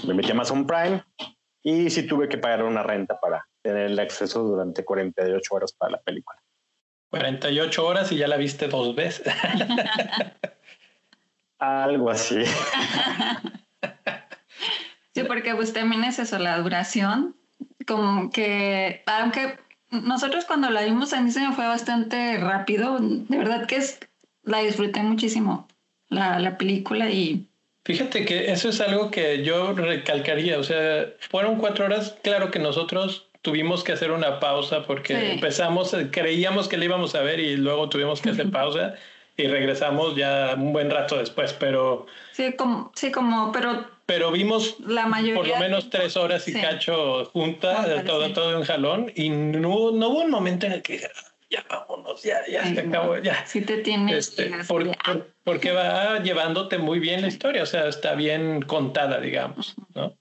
me 0.08 0.16
metí 0.16 0.30
a 0.30 0.34
Amazon 0.34 0.66
Prime 0.66 1.04
y 1.62 1.90
sí 1.92 2.08
tuve 2.08 2.28
que 2.28 2.40
pagar 2.40 2.64
una 2.64 2.82
renta 2.82 3.20
para 3.20 3.48
tener 3.62 3.92
el 3.92 4.00
acceso 4.00 4.44
durante 4.44 4.84
48 4.84 5.56
horas 5.56 5.74
para 5.74 5.92
la 5.92 6.02
película. 6.02 6.42
48 7.12 7.86
horas 7.86 8.12
y 8.12 8.18
ya 8.18 8.28
la 8.28 8.38
viste 8.38 8.68
dos 8.68 8.96
veces. 8.96 9.28
Algo 11.60 12.10
así. 12.10 12.44
Sí, 15.14 15.24
porque 15.24 15.54
pues 15.56 15.74
también 15.74 16.04
es 16.04 16.20
eso, 16.20 16.38
la 16.40 16.58
duración, 16.58 17.38
como 17.88 18.30
que, 18.32 19.04
aunque 19.06 19.60
nosotros 20.04 20.46
cuando 20.46 20.70
la 20.70 20.84
vimos 20.84 21.14
a 21.14 21.22
mí 21.22 21.32
se 21.32 21.42
me 21.42 21.54
fue 21.54 21.66
bastante 21.66 22.38
rápido, 22.38 22.98
de 23.00 23.38
verdad 23.38 23.66
que 23.66 23.78
es, 23.78 24.00
la 24.44 24.60
disfruté 24.60 25.02
muchísimo, 25.02 25.68
la, 26.10 26.40
la 26.40 26.58
película 26.58 27.10
y... 27.10 27.48
Fíjate 27.84 28.26
que 28.26 28.52
eso 28.52 28.70
es 28.70 28.82
algo 28.82 29.12
que 29.12 29.44
yo 29.44 29.74
recalcaría, 29.74 30.58
o 30.58 30.64
sea, 30.64 31.06
fueron 31.30 31.58
cuatro 31.58 31.86
horas, 31.86 32.18
claro 32.24 32.50
que 32.50 32.58
nosotros 32.58 33.28
tuvimos 33.46 33.84
que 33.84 33.92
hacer 33.92 34.12
una 34.12 34.40
pausa 34.40 34.84
porque 34.84 35.34
empezamos, 35.34 35.96
creíamos 36.12 36.68
que 36.68 36.78
la 36.78 36.86
íbamos 36.86 37.14
a 37.14 37.22
ver 37.22 37.40
y 37.40 37.56
luego 37.58 37.88
tuvimos 37.90 38.22
que 38.22 38.32
hacer 38.32 38.50
pausa 38.50 38.96
y 39.38 39.48
regresamos 39.48 40.16
ya 40.16 40.56
un 40.58 40.74
buen 40.74 40.90
rato 40.90 41.18
después, 41.18 41.54
pero... 41.54 42.08
Sí, 42.32 42.54
como, 42.54 42.92
sí, 42.96 43.12
como, 43.12 43.52
pero... 43.52 43.95
Pero 44.06 44.32
vimos 44.32 44.78
la 44.80 45.08
mayoría 45.08 45.36
por 45.36 45.48
lo 45.48 45.58
menos 45.58 45.90
tres 45.90 46.16
horas 46.16 46.48
y 46.48 46.54
cacho 46.54 47.26
juntas, 47.26 48.06
todo, 48.06 48.32
todo 48.34 48.58
en 48.58 48.64
jalón, 48.64 49.12
y 49.16 49.30
no, 49.30 49.92
no 49.92 50.10
hubo 50.10 50.22
un 50.22 50.30
momento 50.30 50.68
en 50.68 50.74
el 50.74 50.82
que 50.82 51.02
ya 51.50 51.66
vámonos, 51.70 52.22
ya, 52.22 52.46
ya 52.48 52.66
se 52.66 52.82
acabó, 52.82 53.18
ya. 53.18 53.46
Sí 53.46 53.62
te 53.62 53.78
tienes 53.78 54.30
este, 54.30 54.52
porque 55.44 55.72
va 55.72 56.20
llevándote 56.20 56.78
muy 56.78 57.00
bien 57.00 57.22
la 57.22 57.28
historia, 57.28 57.64
o 57.64 57.66
sea, 57.66 57.88
está 57.88 58.14
bien 58.14 58.62
contada, 58.62 59.20
digamos, 59.20 59.76
¿no? 59.96 60.16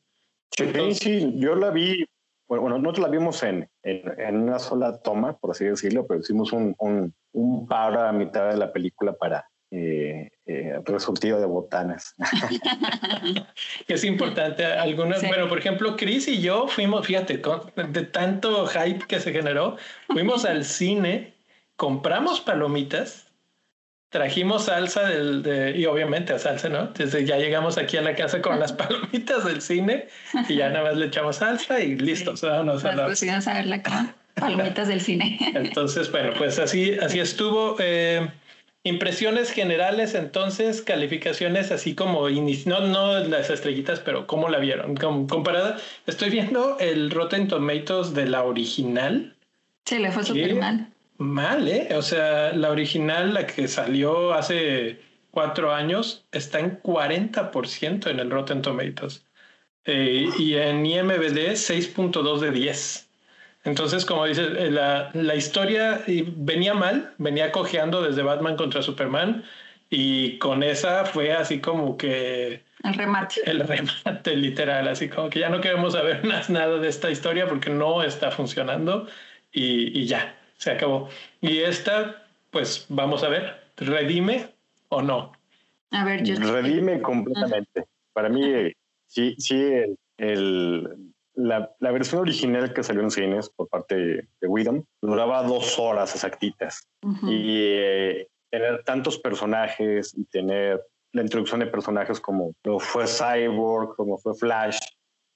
Sí, 0.57 0.95
sí, 0.95 1.33
yo 1.37 1.55
la 1.57 1.71
vi 1.71 2.07
bueno, 2.47 2.79
nosotros 2.79 3.07
la 3.07 3.09
vimos 3.09 3.43
en, 3.43 3.69
en, 3.83 4.37
una 4.37 4.59
sola 4.59 5.01
toma, 5.01 5.37
por 5.39 5.53
así 5.53 5.65
decirlo, 5.65 6.07
pero 6.07 6.21
hicimos 6.21 6.53
un, 6.53 6.75
un, 6.79 7.15
un 7.33 7.67
par 7.67 7.99
a 7.99 8.13
mitad 8.13 8.51
de 8.51 8.57
la 8.57 8.73
película 8.73 9.15
para 9.15 9.49
eh, 9.77 10.31
eh, 10.47 10.79
resultado 10.87 11.41
de 11.41 11.47
botanas. 11.47 12.15
es 13.89 14.05
importante. 14.05 14.65
Algunos, 14.65 15.21
bueno, 15.23 15.49
por 15.49 15.59
ejemplo, 15.59 15.97
Chris 15.97 16.29
y 16.29 16.41
yo 16.41 16.69
fuimos, 16.69 17.07
fíjate, 17.07 17.43
de 17.89 18.03
tanto 18.03 18.67
hype 18.69 19.05
que 19.09 19.19
se 19.19 19.33
generó, 19.33 19.77
fuimos 20.07 20.45
al 20.45 20.65
cine, 20.65 21.35
compramos 21.77 22.41
palomitas 22.41 23.23
trajimos 24.11 24.67
salsa 24.67 25.09
del, 25.09 25.43
de, 25.43 25.77
y 25.77 25.87
obviamente 25.87 26.33
a 26.33 26.39
salsa, 26.39 26.69
¿no? 26.69 26.87
Desde 26.87 27.25
ya 27.25 27.37
llegamos 27.37 27.79
aquí 27.79 27.97
a 27.97 28.01
la 28.01 28.15
casa 28.15 28.41
con 28.41 28.61
las 28.61 28.73
palomitas 28.81 29.45
del 29.45 29.61
cine 29.61 30.07
y 30.49 30.55
ya 30.55 30.69
nada 30.69 30.85
más 30.85 30.97
le 30.97 31.07
echamos 31.07 31.37
salsa 31.37 31.81
y 31.81 31.97
listo. 31.97 32.37
Sí. 32.37 32.47
Vámonos 32.47 32.85
a 32.85 32.93
la... 32.93 33.07
a 33.07 33.55
ver 33.55 33.67
la 33.67 33.83
palomitas 34.35 34.87
del 34.87 35.01
cine. 35.01 35.37
Entonces, 35.55 36.13
bueno, 36.13 36.31
pues 36.39 36.61
así, 36.61 36.97
así 37.03 37.19
estuvo. 37.19 37.75
Eh, 37.81 38.31
impresiones 38.85 39.51
generales, 39.51 40.15
entonces, 40.15 40.81
calificaciones 40.83 41.73
así 41.73 41.95
como, 41.95 42.29
no, 42.29 42.81
no 42.81 43.19
las 43.19 43.51
estrellitas, 43.51 44.01
pero 44.01 44.27
¿cómo 44.27 44.49
la 44.49 44.59
vieron? 44.59 44.95
comparada, 44.95 45.79
estoy 46.07 46.31
viendo 46.31 46.79
el 46.79 47.11
Rotten 47.11 47.49
Tomatoes 47.49 48.15
de 48.15 48.27
la 48.27 48.45
original. 48.45 49.35
Sí, 49.85 49.99
le 49.99 50.13
fue 50.13 50.23
súper 50.23 50.55
mal 50.55 50.95
mal, 51.19 51.69
¿eh? 51.69 51.89
O 51.97 52.03
sea, 52.03 52.53
la 52.53 52.71
original, 52.71 53.35
la 53.35 53.47
que 53.47 53.69
salió 53.69 54.33
hace 54.33 55.01
cuatro 55.31 55.73
años, 55.73 56.25
está 56.33 56.61
en 56.61 56.81
40% 56.81 58.11
en 58.11 58.21
el 58.21 58.31
Rotten 58.31 58.63
Tomatoes. 58.63 59.25
Eh, 59.85 60.29
y 60.39 60.55
en 60.55 60.85
IMBD 60.87 61.53
6.2 61.53 62.41
de 62.41 62.51
10. 62.51 63.04
Entonces, 63.65 64.05
como 64.05 64.27
dices, 64.27 64.49
eh, 64.59 64.71
la, 64.71 65.11
la, 65.15 65.35
historia 65.35 66.03
venía 66.07 66.75
mal, 66.75 67.15
venía 67.19 67.51
cojeando 67.51 68.03
desde 68.03 68.23
Batman 68.23 68.57
contra 68.57 68.83
Superman 68.83 69.43
y 69.89 70.39
con 70.39 70.63
esa 70.63 71.07
fue 71.07 71.33
así 71.33 71.61
como 71.61 71.97
que... 71.97 72.63
El 72.83 72.95
remate. 72.95 73.41
El 73.47 73.61
remate 73.61 74.37
literal, 74.37 74.87
así 74.89 75.09
como 75.09 75.31
que 75.31 75.41
ya 75.41 75.49
no 75.49 75.61
queremos 75.61 75.95
saber 75.95 76.25
más 76.27 76.51
nada 76.51 76.79
de 76.79 76.89
esta 76.89 77.11
historia 77.11 77.47
porque 77.49 77.71
no 77.71 78.03
está 78.03 78.31
funcionando 78.31 79.09
y, 79.51 79.99
y 79.99 80.07
ya 80.07 80.37
se 80.59 80.73
acabó. 80.73 81.09
Y 81.41 81.59
esta, 81.59 82.23
pues 82.51 82.87
vamos 82.89 83.23
a 83.25 83.29
ver, 83.29 83.63
redime 83.77 84.49
o 84.89 85.03
no. 85.03 85.33
A 85.91 86.05
ver, 86.05 86.23
yo 86.23 86.35
redime 86.37 87.01
completamente. 87.01 87.85
Para 88.13 88.29
mí, 88.29 88.73
sí, 89.07 89.37
sí, 89.39 89.73
el, 90.19 91.04
la, 91.35 91.71
la, 91.81 91.93
versión 91.93 92.21
original 92.21 92.73
que 92.73 92.83
salió 92.83 93.03
en 93.03 93.11
cines 93.11 93.51
por 93.51 93.69
parte 93.69 93.97
de 93.97 94.47
Widom 94.47 94.85
duraba 95.03 95.43
dos 95.43 95.79
horas 95.79 96.15
exactitas. 96.15 96.89
Y 97.23 97.59
eh, 97.59 98.29
tener 98.51 98.85
tantos 98.85 99.19
personajes 99.19 100.17
y 100.17 100.25
tener 100.27 100.81
la 101.13 101.23
introducción 101.23 101.61
de 101.61 101.67
personajes 101.67 102.21
como 102.21 102.55
lo 102.65 102.79
fue 102.79 103.07
Cyborg, 103.07 103.97
como 103.97 104.19
fue 104.19 104.35
Flash, 104.35 104.79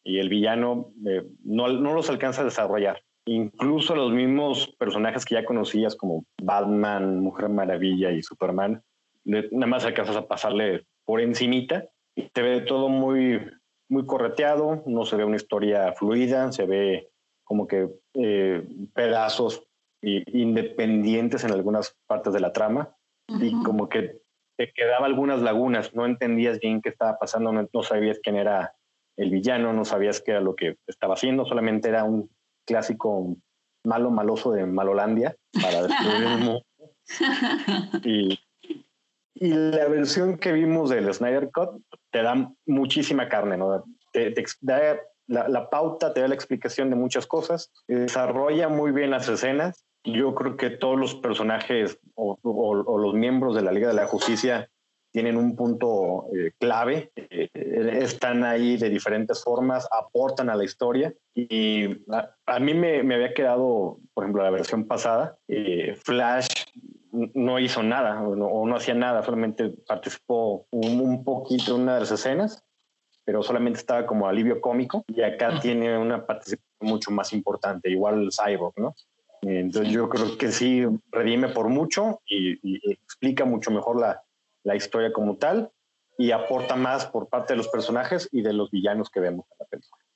y 0.04 0.18
el 0.18 0.28
villano 0.28 0.92
eh, 1.06 1.22
no, 1.44 1.68
no 1.68 1.92
los 1.94 2.08
alcanza 2.08 2.42
a 2.42 2.44
desarrollar 2.44 3.02
incluso 3.28 3.94
los 3.94 4.12
mismos 4.12 4.74
personajes 4.78 5.24
que 5.24 5.34
ya 5.34 5.44
conocías 5.44 5.94
como 5.94 6.24
Batman, 6.42 7.20
Mujer 7.20 7.50
Maravilla 7.50 8.10
y 8.10 8.22
Superman, 8.22 8.82
nada 9.24 9.66
más 9.66 9.84
alcanzas 9.84 10.16
a 10.16 10.26
pasarle 10.26 10.86
por 11.04 11.20
encimita 11.20 11.84
y 12.14 12.30
te 12.30 12.42
ve 12.42 12.60
todo 12.62 12.88
muy, 12.88 13.40
muy 13.88 14.06
correteado, 14.06 14.82
no 14.86 15.04
se 15.04 15.16
ve 15.16 15.24
una 15.24 15.36
historia 15.36 15.92
fluida, 15.92 16.52
se 16.52 16.66
ve 16.66 17.10
como 17.44 17.66
que 17.66 17.88
eh, 18.14 18.66
pedazos 18.94 19.64
independientes 20.00 21.42
en 21.42 21.50
algunas 21.50 21.96
partes 22.06 22.32
de 22.32 22.40
la 22.40 22.52
trama 22.52 22.94
y 23.26 23.52
como 23.64 23.88
que 23.88 24.20
te 24.56 24.72
quedaba 24.72 25.06
algunas 25.06 25.40
lagunas, 25.42 25.94
no 25.94 26.06
entendías 26.06 26.60
bien 26.60 26.80
qué 26.80 26.88
estaba 26.88 27.18
pasando, 27.18 27.52
no 27.52 27.82
sabías 27.82 28.20
quién 28.22 28.36
era 28.36 28.74
el 29.16 29.30
villano, 29.30 29.72
no 29.72 29.84
sabías 29.84 30.20
qué 30.20 30.32
era 30.32 30.40
lo 30.40 30.54
que 30.54 30.76
estaba 30.86 31.14
haciendo, 31.14 31.44
solamente 31.44 31.88
era 31.88 32.04
un 32.04 32.30
clásico 32.64 33.36
malo 33.84 34.10
maloso 34.10 34.52
de 34.52 34.66
Malolandia 34.66 35.36
para 35.60 35.82
destruir 35.82 36.22
el 36.22 36.38
mundo. 36.38 36.62
Y, 38.04 38.38
la 39.40 39.86
versión 39.86 40.36
que 40.36 40.50
vimos 40.50 40.90
del 40.90 41.14
Snyder 41.14 41.50
Cut 41.52 41.80
te 42.10 42.22
da 42.22 42.50
muchísima 42.66 43.28
carne, 43.28 43.56
¿no? 43.56 43.84
Te, 44.12 44.34
da 44.60 44.98
la, 45.26 45.70
pauta, 45.70 46.12
te 46.12 46.20
da 46.20 46.28
la 46.28 46.34
explicación 46.34 46.90
de 46.90 46.96
muchas 46.96 47.26
cosas, 47.26 47.70
desarrolla 47.86 48.68
muy 48.68 48.92
bien 48.92 49.10
las 49.10 49.28
escenas. 49.28 49.84
Yo 50.04 50.34
creo 50.34 50.56
que 50.56 50.70
todos 50.70 50.98
los 50.98 51.14
personajes 51.16 51.98
o 52.14 52.98
los 52.98 53.14
miembros 53.14 53.54
de 53.54 53.62
la 53.62 53.72
Liga 53.72 53.88
de 53.88 53.94
la 53.94 54.06
Justicia 54.06 54.68
tienen 55.12 55.36
un 55.36 55.56
punto 55.56 56.26
eh, 56.34 56.52
clave, 56.58 57.10
eh, 57.16 57.48
están 58.00 58.44
ahí 58.44 58.76
de 58.76 58.90
diferentes 58.90 59.42
formas, 59.42 59.88
aportan 59.90 60.50
a 60.50 60.56
la 60.56 60.64
historia 60.64 61.12
y 61.34 61.86
a, 62.46 62.58
mí 62.60 62.74
me, 62.74 63.02
me, 63.02 63.14
había 63.14 63.32
quedado, 63.32 63.98
por 64.12 64.24
ejemplo, 64.24 64.42
la 64.42 64.50
versión 64.50 64.86
pasada, 64.86 65.36
eh, 65.48 65.96
Flash 66.04 66.48
no 67.12 67.58
hizo 67.58 67.82
nada 67.82 68.22
o 68.22 68.66
no, 68.66 68.76
hacía 68.76 68.94
nada, 68.94 69.22
solamente 69.22 69.70
participó 69.86 70.66
un, 70.70 71.24
poquito 71.24 71.74
en 71.74 71.82
una 71.82 71.94
de 71.94 72.00
las 72.00 72.10
escenas, 72.10 72.64
pero 73.24 73.42
solamente 73.42 73.78
estaba 73.78 74.06
como 74.06 74.28
alivio 74.28 74.60
cómico 74.60 75.04
y 75.08 75.22
acá 75.22 75.60
tiene 75.60 75.98
una 75.98 76.24
participación 76.26 76.66
mucho 76.80 77.10
más 77.10 77.32
importante, 77.32 77.90
igual 77.90 78.30
Cyborg, 78.32 78.74
¿no? 78.78 78.94
Entonces 79.42 79.92
yo 79.92 80.08
creo 80.08 80.36
que 80.36 80.50
sí 80.50 80.84
redime 81.10 81.48
por 81.48 81.68
mucho 81.68 82.20
y 82.28 82.58
explica 82.90 83.44
mucho 83.44 83.70
mejor 83.70 84.00
la, 84.00 84.22
la 84.64 84.76
historia 84.76 85.12
como 85.12 85.36
tal 85.36 85.70
y 86.18 86.32
aporta 86.32 86.76
más 86.76 87.06
por 87.06 87.28
parte 87.28 87.52
de 87.52 87.58
los 87.58 87.68
personajes 87.68 88.28
y 88.32 88.42
de 88.42 88.52
los 88.52 88.70
villanos 88.70 89.08
que 89.08 89.20
vemos 89.20 89.46
en 89.52 89.56
la 89.60 89.66
película. 89.66 90.07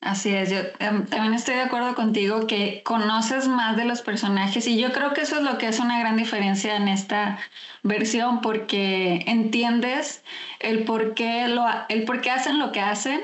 Así 0.00 0.30
es, 0.32 0.50
yo 0.50 0.58
em, 0.78 1.06
también 1.06 1.34
estoy 1.34 1.56
de 1.56 1.62
acuerdo 1.62 1.94
contigo 1.96 2.46
que 2.46 2.82
conoces 2.84 3.48
más 3.48 3.76
de 3.76 3.84
los 3.84 4.00
personajes 4.02 4.66
y 4.68 4.78
yo 4.78 4.92
creo 4.92 5.12
que 5.12 5.22
eso 5.22 5.36
es 5.36 5.42
lo 5.42 5.58
que 5.58 5.66
hace 5.66 5.82
una 5.82 5.98
gran 5.98 6.16
diferencia 6.16 6.76
en 6.76 6.86
esta 6.86 7.38
versión 7.82 8.40
porque 8.40 9.24
entiendes 9.26 10.22
el 10.60 10.84
por 10.84 11.14
qué, 11.14 11.48
lo, 11.48 11.66
el 11.88 12.04
por 12.04 12.26
hacen 12.28 12.60
lo 12.60 12.70
que 12.70 12.80
hacen 12.80 13.22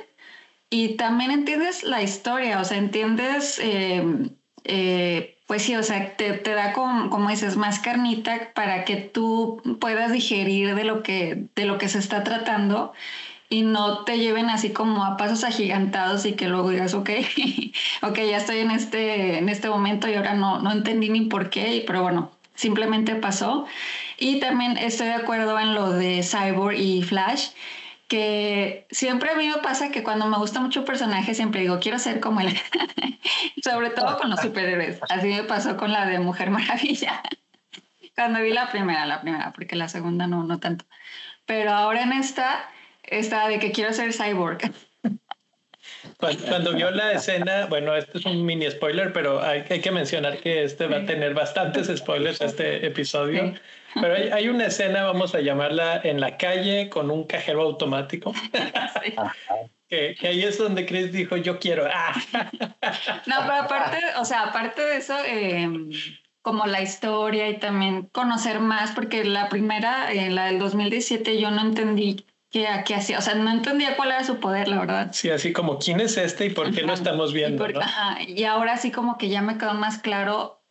y 0.69 0.97
también 0.97 1.31
entiendes 1.31 1.85
la 1.85 2.03
historia, 2.03 2.61
o 2.61 2.65
sea, 2.65 2.79
entiendes 2.79 3.61
em, 3.61 4.31
eh, 4.65 5.39
pues 5.47 5.63
sí, 5.63 5.77
o 5.77 5.83
sea, 5.83 6.17
te, 6.17 6.33
te 6.33 6.55
da 6.55 6.73
como, 6.73 7.11
como, 7.11 7.29
dices, 7.31 7.57
más 7.57 7.79
carnita 7.81 8.53
para 8.55 8.85
que 8.85 8.97
tú 8.97 9.63
puedas 9.81 10.11
digerir 10.13 10.75
de 10.75 10.85
lo 10.85 11.03
que, 11.03 11.47
de 11.55 11.67
lo 11.67 11.79
que 11.79 11.89
se 11.89 11.99
está 11.99 12.25
tratando 12.25 12.93
y 13.49 13.63
no 13.63 14.05
te 14.05 14.19
lleven 14.19 14.51
así 14.51 14.73
como 14.73 15.05
a 15.05 15.17
pasos 15.17 15.45
agigantados 15.45 16.25
y 16.27 16.33
que 16.33 16.49
luego 16.49 16.71
digas, 16.71 16.95
ok, 16.95 17.11
ok, 18.03 18.19
ya 18.19 18.39
estoy 18.39 18.59
en 18.59 18.71
este, 18.71 19.39
en 19.39 19.49
este 19.49 19.69
momento 19.69 20.09
y 20.09 20.15
ahora 20.15 20.35
no, 20.35 20.61
no 20.61 20.73
entendí 20.73 21.09
ni 21.09 21.23
por 21.23 21.51
qué, 21.51 21.85
pero 21.87 22.03
bueno, 22.03 22.33
simplemente 22.55 23.15
pasó. 23.15 23.67
Y 24.19 24.41
también 24.41 24.77
estoy 24.77 25.09
de 25.09 25.15
acuerdo 25.15 25.59
en 25.59 25.75
lo 25.75 25.91
de 25.91 26.23
Cyborg 26.23 26.77
y 26.79 27.03
Flash, 27.03 27.49
que 28.09 28.87
siempre 28.91 29.31
a 29.31 29.35
mí 29.35 29.49
me 29.49 29.59
pasa 29.59 29.91
que 29.91 30.03
cuando 30.03 30.27
me 30.27 30.39
gusta 30.39 30.61
mucho 30.61 30.81
un 30.81 30.87
personaje 30.87 31.35
siempre 31.35 31.63
digo, 31.63 31.81
quiero 31.81 31.99
ser 31.99 32.21
como 32.21 32.41
él, 32.41 32.57
sobre 33.63 33.91
todo 33.91 34.19
con 34.19 34.31
los 34.31 34.41
superhéroes. 34.41 35.01
Así 35.09 35.29
me 35.29 35.43
pasó 35.45 35.77
con 35.77 35.93
la 35.93 36.07
de 36.07 36.19
Mujer 36.19 36.51
Maravilla. 36.51 37.23
cuando 38.15 38.41
vi 38.41 38.53
la 38.53 38.71
primera, 38.71 39.07
la 39.07 39.21
primera, 39.21 39.53
porque 39.53 39.77
la 39.77 39.89
segunda 39.89 40.27
no, 40.27 40.45
no 40.45 40.59
tanto. 40.59 40.85
Pero 41.47 41.73
ahora 41.73 42.03
en 42.03 42.13
esta, 42.13 42.69
esta 43.09 43.49
de 43.49 43.59
que 43.59 43.73
quiero 43.73 43.93
ser 43.93 44.13
cyborg. 44.13 44.59
Cuando, 46.19 46.73
vio 46.75 46.91
la 46.91 47.13
escena, 47.13 47.67
bueno, 47.67 47.95
este 47.97 48.19
es 48.19 48.27
un 48.27 48.45
mini 48.45 48.71
spoiler, 48.71 49.13
pero 49.13 49.43
hay, 49.43 49.63
que 49.63 49.91
mencionar 49.91 50.39
que 50.39 50.65
este 50.65 50.87
va 50.87 50.99
a 50.99 51.07
tener 51.07 51.35
bastantes 51.35 51.95
spoilers 51.95 52.41
este 52.41 52.87
episodio. 52.87 53.55
Pero 54.01 54.15
hay, 54.35 54.49
una 54.49 54.67
escena, 54.67 55.05
vamos 55.05 55.35
a 55.35 55.41
llamarla 55.41 56.01
en 56.03 56.21
la 56.21 56.37
calle 56.37 56.89
con 56.89 57.11
un 57.11 57.25
cajero 57.25 57.63
automático. 57.63 58.33
que, 59.89 60.17
ahí 60.23 60.43
es 60.43 60.59
donde 60.59 60.87
Chris 60.87 61.13
dijo, 61.13 61.37
yo 61.37 61.59
quiero. 61.59 61.85
no, 63.27 63.37
pero 63.43 63.55
aparte, 63.55 63.99
o 64.19 64.25
sea, 64.25 64.45
aparte 64.45 64.83
de 64.83 64.97
eso, 64.97 65.17
em, 65.25 65.91
como 66.43 66.67
la 66.67 66.83
historia 66.83 67.49
y 67.49 67.59
también 67.59 68.05
conocer 68.07 68.61
más, 68.61 68.93
porque 68.93 69.25
la 69.25 69.49
primera, 69.49 70.13
eh, 70.13 70.31
la 70.31 70.47
del 70.47 70.59
2017, 70.59 71.41
yo 71.41 71.51
no 71.51 71.63
entendí 71.63 72.25
qué, 72.55 72.69
qué 72.87 72.95
hacía, 72.95 73.19
o 73.19 73.21
sea, 73.21 73.35
no 73.35 73.51
entendía 73.51 73.97
cuál 73.97 74.11
era 74.11 74.23
su 74.23 74.39
poder, 74.39 74.69
la 74.69 74.79
verdad. 74.79 75.09
Sí, 75.13 75.29
así 75.29 75.53
como 75.53 75.81
quién 75.81 76.01
es 76.01 76.17
este 76.17 76.47
y 76.47 76.51
por 76.51 76.73
qué 76.73 76.83
lo 76.83 76.93
estamos 76.93 77.33
viendo. 77.33 77.67
Y, 77.69 78.41
y 78.41 78.45
ahora 78.45 78.77
sí 78.77 78.93
como 78.93 79.19
que 79.19 79.29
ya 79.29 79.43
me 79.43 79.59
quedó 79.59 79.75
más 79.75 79.99
claro, 79.99 80.63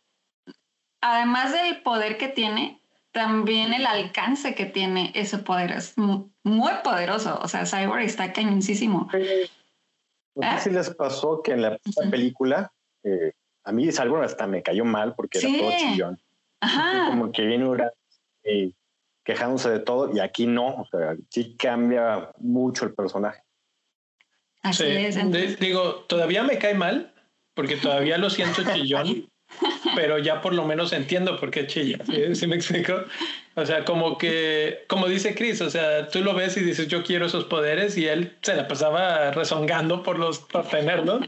además 1.02 1.52
del 1.52 1.82
poder 1.82 2.16
que 2.16 2.28
tiene, 2.28 2.80
también 3.12 3.74
el 3.74 3.84
alcance 3.84 4.54
que 4.54 4.64
tiene 4.64 5.12
ese 5.14 5.36
poder 5.36 5.72
es 5.72 5.92
muy 5.98 6.72
poderoso. 6.82 7.38
O 7.42 7.48
sea, 7.48 7.66
Cyborg 7.66 8.00
está 8.00 8.32
cañoncísimo. 8.32 9.10
No 9.12 9.18
sé 9.18 9.42
¿Eh? 10.56 10.60
si 10.62 10.70
les 10.70 10.88
pasó 10.88 11.42
que 11.42 11.52
en 11.52 11.62
la 11.62 11.76
película, 12.10 12.72
eh, 13.02 13.32
a 13.62 13.72
mí 13.72 13.92
Cyborg 13.92 14.24
hasta 14.24 14.46
me 14.46 14.62
cayó 14.62 14.86
mal 14.86 15.14
porque 15.14 15.38
era 15.38 15.48
todo 15.58 15.70
chillón. 15.76 16.18
Ajá. 16.60 17.08
Como 17.08 17.30
que 17.30 17.44
viene 17.44 17.66
y 18.42 18.74
quejándose 19.24 19.70
de 19.70 19.80
todo 19.80 20.14
y 20.14 20.20
aquí 20.20 20.46
no. 20.46 20.66
O 20.66 20.86
sea, 20.90 21.16
sí 21.30 21.56
cambia 21.58 22.30
mucho 22.38 22.84
el 22.84 22.94
personaje. 22.94 23.42
Así 24.62 24.84
es. 24.84 25.16
digo, 25.58 26.04
todavía 26.08 26.42
me 26.42 26.58
cae 26.58 26.74
mal 26.74 27.12
porque 27.54 27.76
todavía 27.76 28.18
lo 28.18 28.30
siento 28.30 28.62
chillón. 28.72 29.28
pero 29.94 30.18
ya 30.18 30.40
por 30.40 30.54
lo 30.54 30.64
menos 30.64 30.92
entiendo 30.92 31.38
por 31.38 31.50
qué 31.50 31.66
chilla. 31.66 31.98
¿sí? 32.34 32.46
me 32.46 32.56
explico? 32.56 33.04
O 33.54 33.64
sea, 33.64 33.84
como 33.84 34.18
que, 34.18 34.84
como 34.88 35.06
dice 35.06 35.34
Chris, 35.34 35.60
o 35.60 35.70
sea, 35.70 36.08
tú 36.08 36.20
lo 36.20 36.34
ves 36.34 36.56
y 36.56 36.60
dices, 36.60 36.88
yo 36.88 37.04
quiero 37.04 37.26
esos 37.26 37.44
poderes 37.44 37.96
y 37.96 38.06
él 38.06 38.36
se 38.42 38.56
la 38.56 38.66
pasaba 38.66 39.30
rezongando 39.30 40.02
por 40.02 40.18
los, 40.18 40.40
por 40.40 40.66
tenerlos. 40.68 41.26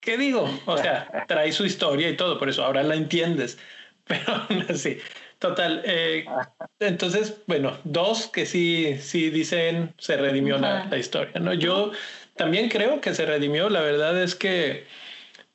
¿Qué 0.00 0.16
digo? 0.16 0.48
O 0.64 0.78
sea, 0.78 1.26
trae 1.28 1.52
su 1.52 1.66
historia 1.66 2.08
y 2.08 2.16
todo, 2.16 2.38
por 2.38 2.48
eso 2.48 2.64
ahora 2.64 2.82
la 2.82 2.94
entiendes. 2.94 3.58
Pero 4.04 4.46
así, 4.68 4.98
total. 5.40 5.82
Eh, 5.84 6.24
entonces, 6.78 7.42
bueno, 7.48 7.76
dos 7.82 8.28
que 8.28 8.46
sí, 8.46 8.96
sí 9.00 9.30
dicen 9.30 9.92
se 9.98 10.16
redimió 10.16 10.58
la, 10.58 10.86
la, 10.86 10.96
historia, 10.96 11.40
¿no? 11.40 11.52
Yo 11.52 11.90
también 12.36 12.68
creo 12.68 13.00
que 13.00 13.12
se 13.14 13.26
redimió. 13.26 13.68
La 13.68 13.80
verdad 13.80 14.22
es 14.22 14.36
que 14.36 14.86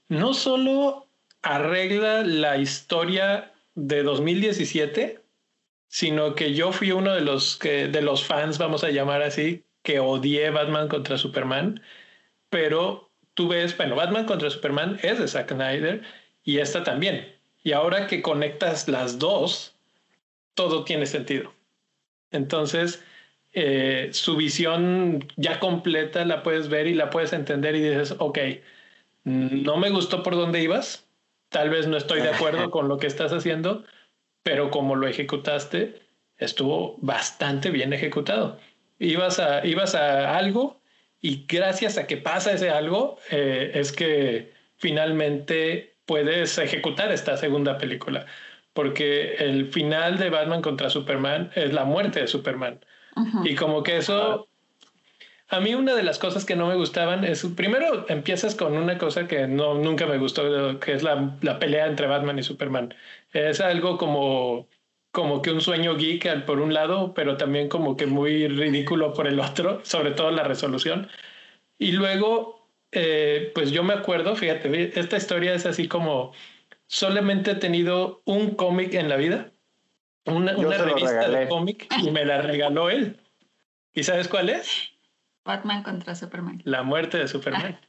no 0.09 0.33
solo 0.33 1.07
arregla 1.41 2.23
la 2.23 2.57
historia 2.57 3.53
de 3.75 4.03
2017, 4.03 5.21
sino 5.87 6.35
que 6.35 6.53
yo 6.53 6.71
fui 6.71 6.91
uno 6.91 7.13
de 7.13 7.21
los 7.21 7.55
que 7.55 7.87
de 7.87 8.01
los 8.01 8.25
fans, 8.25 8.57
vamos 8.57 8.83
a 8.83 8.89
llamar 8.89 9.21
así, 9.21 9.63
que 9.83 9.99
odié 9.99 10.49
Batman 10.49 10.87
contra 10.87 11.17
Superman, 11.17 11.81
pero 12.49 13.11
tú 13.35 13.47
ves, 13.47 13.77
bueno, 13.77 13.95
Batman 13.95 14.25
contra 14.25 14.49
Superman 14.49 14.99
es 15.03 15.19
de 15.19 15.27
Zack 15.27 15.51
Snyder 15.51 16.01
y 16.43 16.57
esta 16.57 16.83
también. 16.83 17.33
Y 17.63 17.73
ahora 17.73 18.07
que 18.07 18.21
conectas 18.21 18.87
las 18.87 19.19
dos, 19.19 19.74
todo 20.55 20.83
tiene 20.83 21.05
sentido. 21.05 21.53
Entonces, 22.31 23.03
eh, 23.53 24.09
su 24.11 24.35
visión 24.35 25.25
ya 25.37 25.59
completa 25.59 26.25
la 26.25 26.43
puedes 26.43 26.67
ver 26.69 26.87
y 26.87 26.95
la 26.95 27.09
puedes 27.11 27.33
entender 27.33 27.75
y 27.75 27.81
dices, 27.81 28.15
ok, 28.17 28.39
no 29.23 29.77
me 29.77 29.89
gustó 29.91 30.23
por 30.23 30.35
dónde 30.35 30.61
ibas, 30.61 31.05
Tal 31.55 31.69
vez 31.69 31.87
no 31.87 31.95
estoy 31.95 32.21
de 32.21 32.29
acuerdo 32.29 32.69
con 32.71 32.89
lo 32.89 32.97
que 32.97 33.07
estás 33.07 33.31
haciendo, 33.31 33.85
pero 34.43 34.71
como 34.71 34.95
lo 34.95 35.07
ejecutaste, 35.07 36.01
estuvo 36.37 36.97
bastante 36.97 37.71
bien 37.71 37.93
ejecutado. 37.93 38.59
Ibas 38.99 39.39
a, 39.39 39.65
ibas 39.65 39.95
a 39.95 40.37
algo 40.37 40.81
y 41.21 41.45
gracias 41.47 41.97
a 41.97 42.07
que 42.07 42.17
pasa 42.17 42.51
ese 42.51 42.71
algo 42.71 43.19
eh, 43.31 43.71
es 43.73 43.93
que 43.93 44.51
finalmente 44.75 45.95
puedes 46.05 46.57
ejecutar 46.57 47.11
esta 47.13 47.37
segunda 47.37 47.77
película. 47.77 48.25
Porque 48.75 49.35
el 49.37 49.71
final 49.71 50.19
de 50.19 50.29
Batman 50.29 50.61
contra 50.61 50.91
Superman 50.91 51.49
es 51.55 51.73
la 51.73 51.85
muerte 51.85 52.19
de 52.21 52.27
Superman. 52.27 52.85
Y 53.43 53.55
como 53.55 53.81
que 53.81 53.97
eso 53.97 54.47
a 55.49 55.59
mí 55.59 55.75
una 55.75 55.93
de 55.93 56.03
las 56.03 56.17
cosas 56.17 56.43
que 56.43 56.55
no 56.55 56.67
me 56.67 56.75
gustaban 56.75 57.23
es, 57.23 57.45
primero 57.55 58.05
empiezas 58.09 58.55
con 58.55 58.73
una 58.73 58.97
cosa 58.97 59.27
que 59.27 59.47
no, 59.47 59.75
nunca 59.75 60.07
me 60.07 60.17
gustó, 60.17 60.79
que 60.79 60.93
es 60.93 61.03
la, 61.03 61.37
la 61.41 61.59
pelea 61.59 61.85
entre 61.87 62.07
Batman 62.07 62.39
y 62.39 62.43
Superman. 62.43 62.93
Es 63.31 63.61
algo 63.61 63.97
como, 63.97 64.67
como 65.11 65.41
que 65.41 65.51
un 65.51 65.61
sueño 65.61 65.95
geek 65.97 66.45
por 66.45 66.59
un 66.59 66.73
lado, 66.73 67.13
pero 67.13 67.37
también 67.37 67.69
como 67.69 67.95
que 67.95 68.07
muy 68.07 68.47
ridículo 68.47 69.13
por 69.13 69.27
el 69.27 69.39
otro, 69.39 69.81
sobre 69.85 70.11
todo 70.11 70.31
la 70.31 70.43
resolución. 70.43 71.09
Y 71.77 71.91
luego, 71.91 72.67
eh, 72.91 73.51
pues 73.53 73.71
yo 73.71 73.83
me 73.83 73.93
acuerdo, 73.93 74.35
fíjate, 74.35 74.99
esta 74.99 75.17
historia 75.17 75.53
es 75.53 75.65
así 75.67 75.87
como, 75.87 76.33
solamente 76.87 77.51
he 77.51 77.55
tenido 77.55 78.21
un 78.25 78.51
cómic 78.51 78.93
en 78.93 79.09
la 79.09 79.17
vida, 79.17 79.51
una, 80.25 80.55
una 80.57 80.77
revista 80.77 81.29
de 81.29 81.47
cómic, 81.47 81.87
y 82.03 82.11
me 82.11 82.25
la 82.25 82.41
regaló 82.41 82.89
él. 82.89 83.19
¿Y 83.93 84.03
sabes 84.03 84.27
cuál 84.27 84.49
es? 84.49 84.91
Batman 85.45 85.83
contra 85.83 86.15
Superman. 86.15 86.61
La 86.65 86.83
muerte 86.83 87.17
de 87.17 87.27
Superman. 87.27 87.79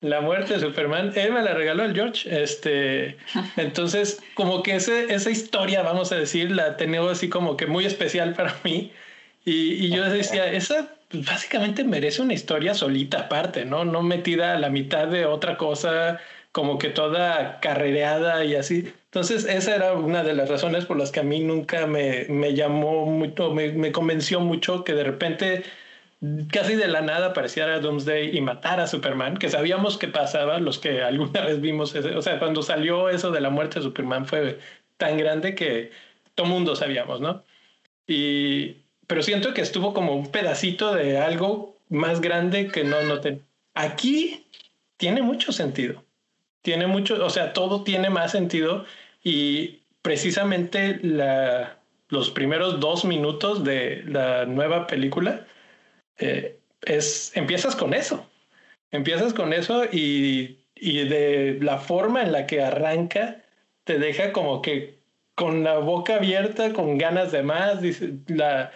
la 0.00 0.20
muerte 0.20 0.54
de 0.54 0.60
Superman. 0.60 1.12
Él 1.16 1.32
me 1.32 1.42
la 1.42 1.54
regaló 1.54 1.84
el 1.84 1.94
George. 1.94 2.42
Este, 2.42 3.16
entonces, 3.56 4.22
como 4.34 4.62
que 4.62 4.76
ese, 4.76 5.12
esa 5.12 5.30
historia, 5.30 5.82
vamos 5.82 6.12
a 6.12 6.16
decir, 6.16 6.50
la 6.50 6.76
tengo 6.76 7.08
así 7.08 7.28
como 7.28 7.56
que 7.56 7.66
muy 7.66 7.86
especial 7.86 8.34
para 8.34 8.54
mí. 8.64 8.92
Y, 9.44 9.88
yo 9.88 10.04
decía, 10.10 10.52
esa 10.52 10.90
pues, 11.08 11.24
básicamente 11.24 11.82
merece 11.82 12.20
una 12.20 12.34
historia 12.34 12.74
solita 12.74 13.20
aparte, 13.20 13.64
¿no? 13.64 13.84
No 13.84 14.02
metida 14.02 14.54
a 14.54 14.58
la 14.58 14.68
mitad 14.68 15.08
de 15.08 15.24
otra 15.24 15.56
cosa, 15.56 16.20
como 16.52 16.78
que 16.78 16.88
toda 16.90 17.60
carrereada 17.60 18.44
y 18.44 18.54
así. 18.54 18.92
Entonces, 19.06 19.44
esa 19.44 19.74
era 19.74 19.92
una 19.92 20.22
de 20.22 20.34
las 20.34 20.48
razones 20.48 20.84
por 20.86 20.98
las 20.98 21.12
que 21.12 21.20
a 21.20 21.24
mí 21.24 21.40
nunca 21.40 21.86
me, 21.86 22.26
me 22.28 22.54
llamó 22.54 23.06
mucho, 23.06 23.52
me, 23.52 23.72
me 23.72 23.92
convenció 23.92 24.40
mucho 24.40 24.84
que 24.84 24.94
de 24.94 25.04
repente 25.04 25.64
casi 26.50 26.74
de 26.74 26.88
la 26.88 27.00
nada 27.00 27.28
apareciera 27.28 27.78
Doomsday 27.78 28.36
y 28.36 28.40
matara 28.40 28.84
a 28.84 28.86
Superman, 28.86 29.36
que 29.36 29.50
sabíamos 29.50 29.98
que 29.98 30.08
pasaba, 30.08 30.58
los 30.58 30.78
que 30.78 31.02
alguna 31.02 31.40
vez 31.46 31.60
vimos, 31.60 31.94
ese, 31.94 32.16
o 32.16 32.22
sea, 32.22 32.38
cuando 32.38 32.62
salió 32.62 33.08
eso 33.08 33.30
de 33.30 33.40
la 33.40 33.50
muerte 33.50 33.78
de 33.78 33.84
Superman 33.84 34.26
fue 34.26 34.58
tan 34.96 35.16
grande 35.16 35.54
que 35.54 35.90
todo 36.34 36.46
mundo 36.46 36.74
sabíamos, 36.76 37.20
¿no? 37.20 37.44
Y, 38.06 38.78
pero 39.06 39.22
siento 39.22 39.54
que 39.54 39.60
estuvo 39.60 39.94
como 39.94 40.14
un 40.14 40.30
pedacito 40.32 40.94
de 40.94 41.18
algo 41.18 41.76
más 41.88 42.20
grande 42.20 42.68
que 42.68 42.84
no 42.84 43.02
noté. 43.02 43.40
Aquí 43.74 44.46
tiene 44.96 45.22
mucho 45.22 45.52
sentido, 45.52 46.04
tiene 46.68 46.86
mucho, 46.86 47.24
o 47.24 47.30
sea, 47.30 47.54
todo 47.54 47.82
tiene 47.82 48.10
más 48.10 48.32
sentido 48.32 48.84
y 49.24 49.80
precisamente 50.02 51.00
la, 51.02 51.78
los 52.10 52.28
primeros 52.28 52.78
dos 52.78 53.06
minutos 53.06 53.64
de 53.64 54.02
la 54.04 54.44
nueva 54.44 54.86
película 54.86 55.46
eh, 56.18 56.58
es, 56.82 57.34
empiezas 57.34 57.74
con 57.74 57.94
eso, 57.94 58.28
empiezas 58.90 59.32
con 59.32 59.54
eso 59.54 59.86
y, 59.86 60.58
y 60.74 61.08
de 61.08 61.58
la 61.62 61.78
forma 61.78 62.20
en 62.20 62.32
la 62.32 62.46
que 62.46 62.62
arranca 62.62 63.42
te 63.84 63.98
deja 63.98 64.34
como 64.34 64.60
que 64.60 64.98
con 65.36 65.64
la 65.64 65.78
boca 65.78 66.16
abierta, 66.16 66.74
con 66.74 66.98
ganas 66.98 67.32
de 67.32 67.44
más, 67.44 67.80
la, 68.26 68.72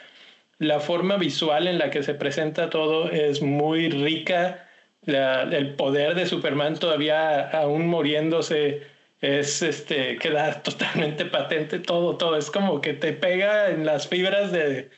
la 0.57 0.81
forma 0.81 1.19
visual 1.19 1.69
en 1.69 1.77
la 1.77 1.91
que 1.91 2.03
se 2.03 2.15
presenta 2.15 2.71
todo 2.71 3.11
es 3.11 3.43
muy 3.43 3.91
rica, 3.91 4.67
el 5.07 5.75
poder 5.75 6.15
de 6.15 6.27
Superman 6.27 6.79
todavía 6.79 7.51
aún 7.51 7.89
muriéndose 7.89 8.83
es 9.21 9.63
este, 9.63 10.19
queda 10.19 10.63
totalmente 10.63 11.25
patente 11.25 11.79
todo, 11.79 12.17
todo. 12.17 12.37
Es 12.37 12.51
como 12.51 12.81
que 12.81 12.93
te 12.93 13.13
pega 13.13 13.71
en 13.71 13.87
las 13.87 14.09
fibras 14.09 14.53
de, 14.53 14.91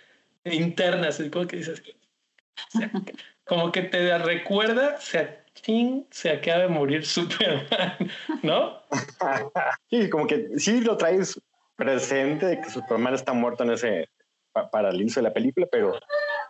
internas, 0.45 1.23
como 1.31 1.47
que 1.47 1.59
dices, 1.59 1.83
como 3.45 3.71
que 3.71 3.83
te 3.83 4.19
recuerda, 4.19 4.99
se, 5.01 5.39
se 6.11 6.31
acaba 6.31 6.63
de 6.63 6.69
morir 6.69 7.05
Superman, 7.05 7.97
¿no? 8.43 8.83
Sí, 9.91 10.09
como 10.11 10.27
que 10.27 10.51
sí 10.59 10.81
lo 10.81 10.97
traes 10.97 11.41
presente 11.77 12.47
de 12.47 12.61
que 12.61 12.71
Superman 12.71 13.15
está 13.15 13.33
muerto 13.33 13.63
en 13.65 13.73
ese 13.73 14.09
para 14.71 14.91
el 14.91 15.01
inicio 15.01 15.21
de 15.21 15.29
la 15.29 15.35
película, 15.35 15.67
pero 15.71 15.99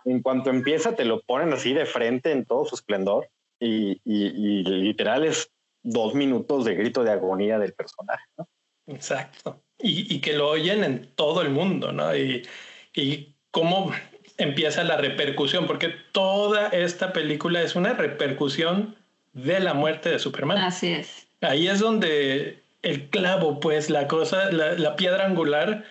en 0.05 0.21
cuanto 0.21 0.51
empieza 0.51 0.95
te 0.95 1.05
lo 1.05 1.21
ponen 1.21 1.51
así 1.53 1.73
de 1.73 1.87
frente 1.87 2.31
en 2.31 2.45
todo 2.45 2.63
su 2.65 2.75
esplendor 2.75 3.27
y, 3.59 4.01
y, 4.03 4.63
literal 4.63 5.23
es 5.25 5.51
dos 5.83 6.13
minutos 6.13 6.65
de 6.65 6.75
grito 6.75 7.03
de 7.03 7.11
agonía 7.11 7.59
del 7.59 7.73
personaje, 7.73 8.23
¿no? 8.37 8.47
Exacto. 8.87 9.61
Y, 9.79 10.13
y, 10.13 10.19
que 10.19 10.33
lo 10.33 10.49
oyen 10.49 10.83
en 10.83 11.07
todo 11.15 11.41
el 11.41 11.49
mundo, 11.49 11.91
¿no? 11.91 12.15
Y, 12.15 12.47
y 12.93 13.35
cómo 13.51 13.91
empieza 14.37 14.83
la 14.83 14.97
repercusión, 14.97 15.67
porque 15.67 15.89
toda 16.11 16.67
esta 16.69 17.13
película 17.13 17.61
es 17.61 17.75
una 17.75 17.93
repercusión 17.93 18.95
de 19.33 19.59
la 19.59 19.73
muerte 19.73 20.09
de 20.09 20.19
Superman. 20.19 20.57
Así 20.57 20.87
es. 20.89 21.27
Ahí 21.41 21.67
es 21.67 21.79
donde 21.79 22.61
el 22.81 23.09
clavo, 23.09 23.59
pues, 23.59 23.89
la 23.89 24.07
cosa, 24.07 24.51
la, 24.51 24.95
piedra 24.95 25.25
angular, 25.25 25.85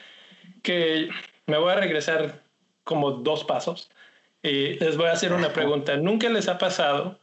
que 0.62 1.08
me 1.46 1.58
voy 1.58 1.72
a 1.72 1.76
regresar 1.76 2.42
como 2.84 3.12
dos 3.12 3.44
pasos 3.44 3.90
y 4.42 4.74
les 4.74 4.96
voy 4.96 5.06
a 5.06 5.12
hacer 5.12 5.32
una 5.32 5.52
pregunta. 5.52 5.96
¿Nunca 5.96 6.28
les 6.28 6.48
ha 6.48 6.58
pasado 6.58 7.18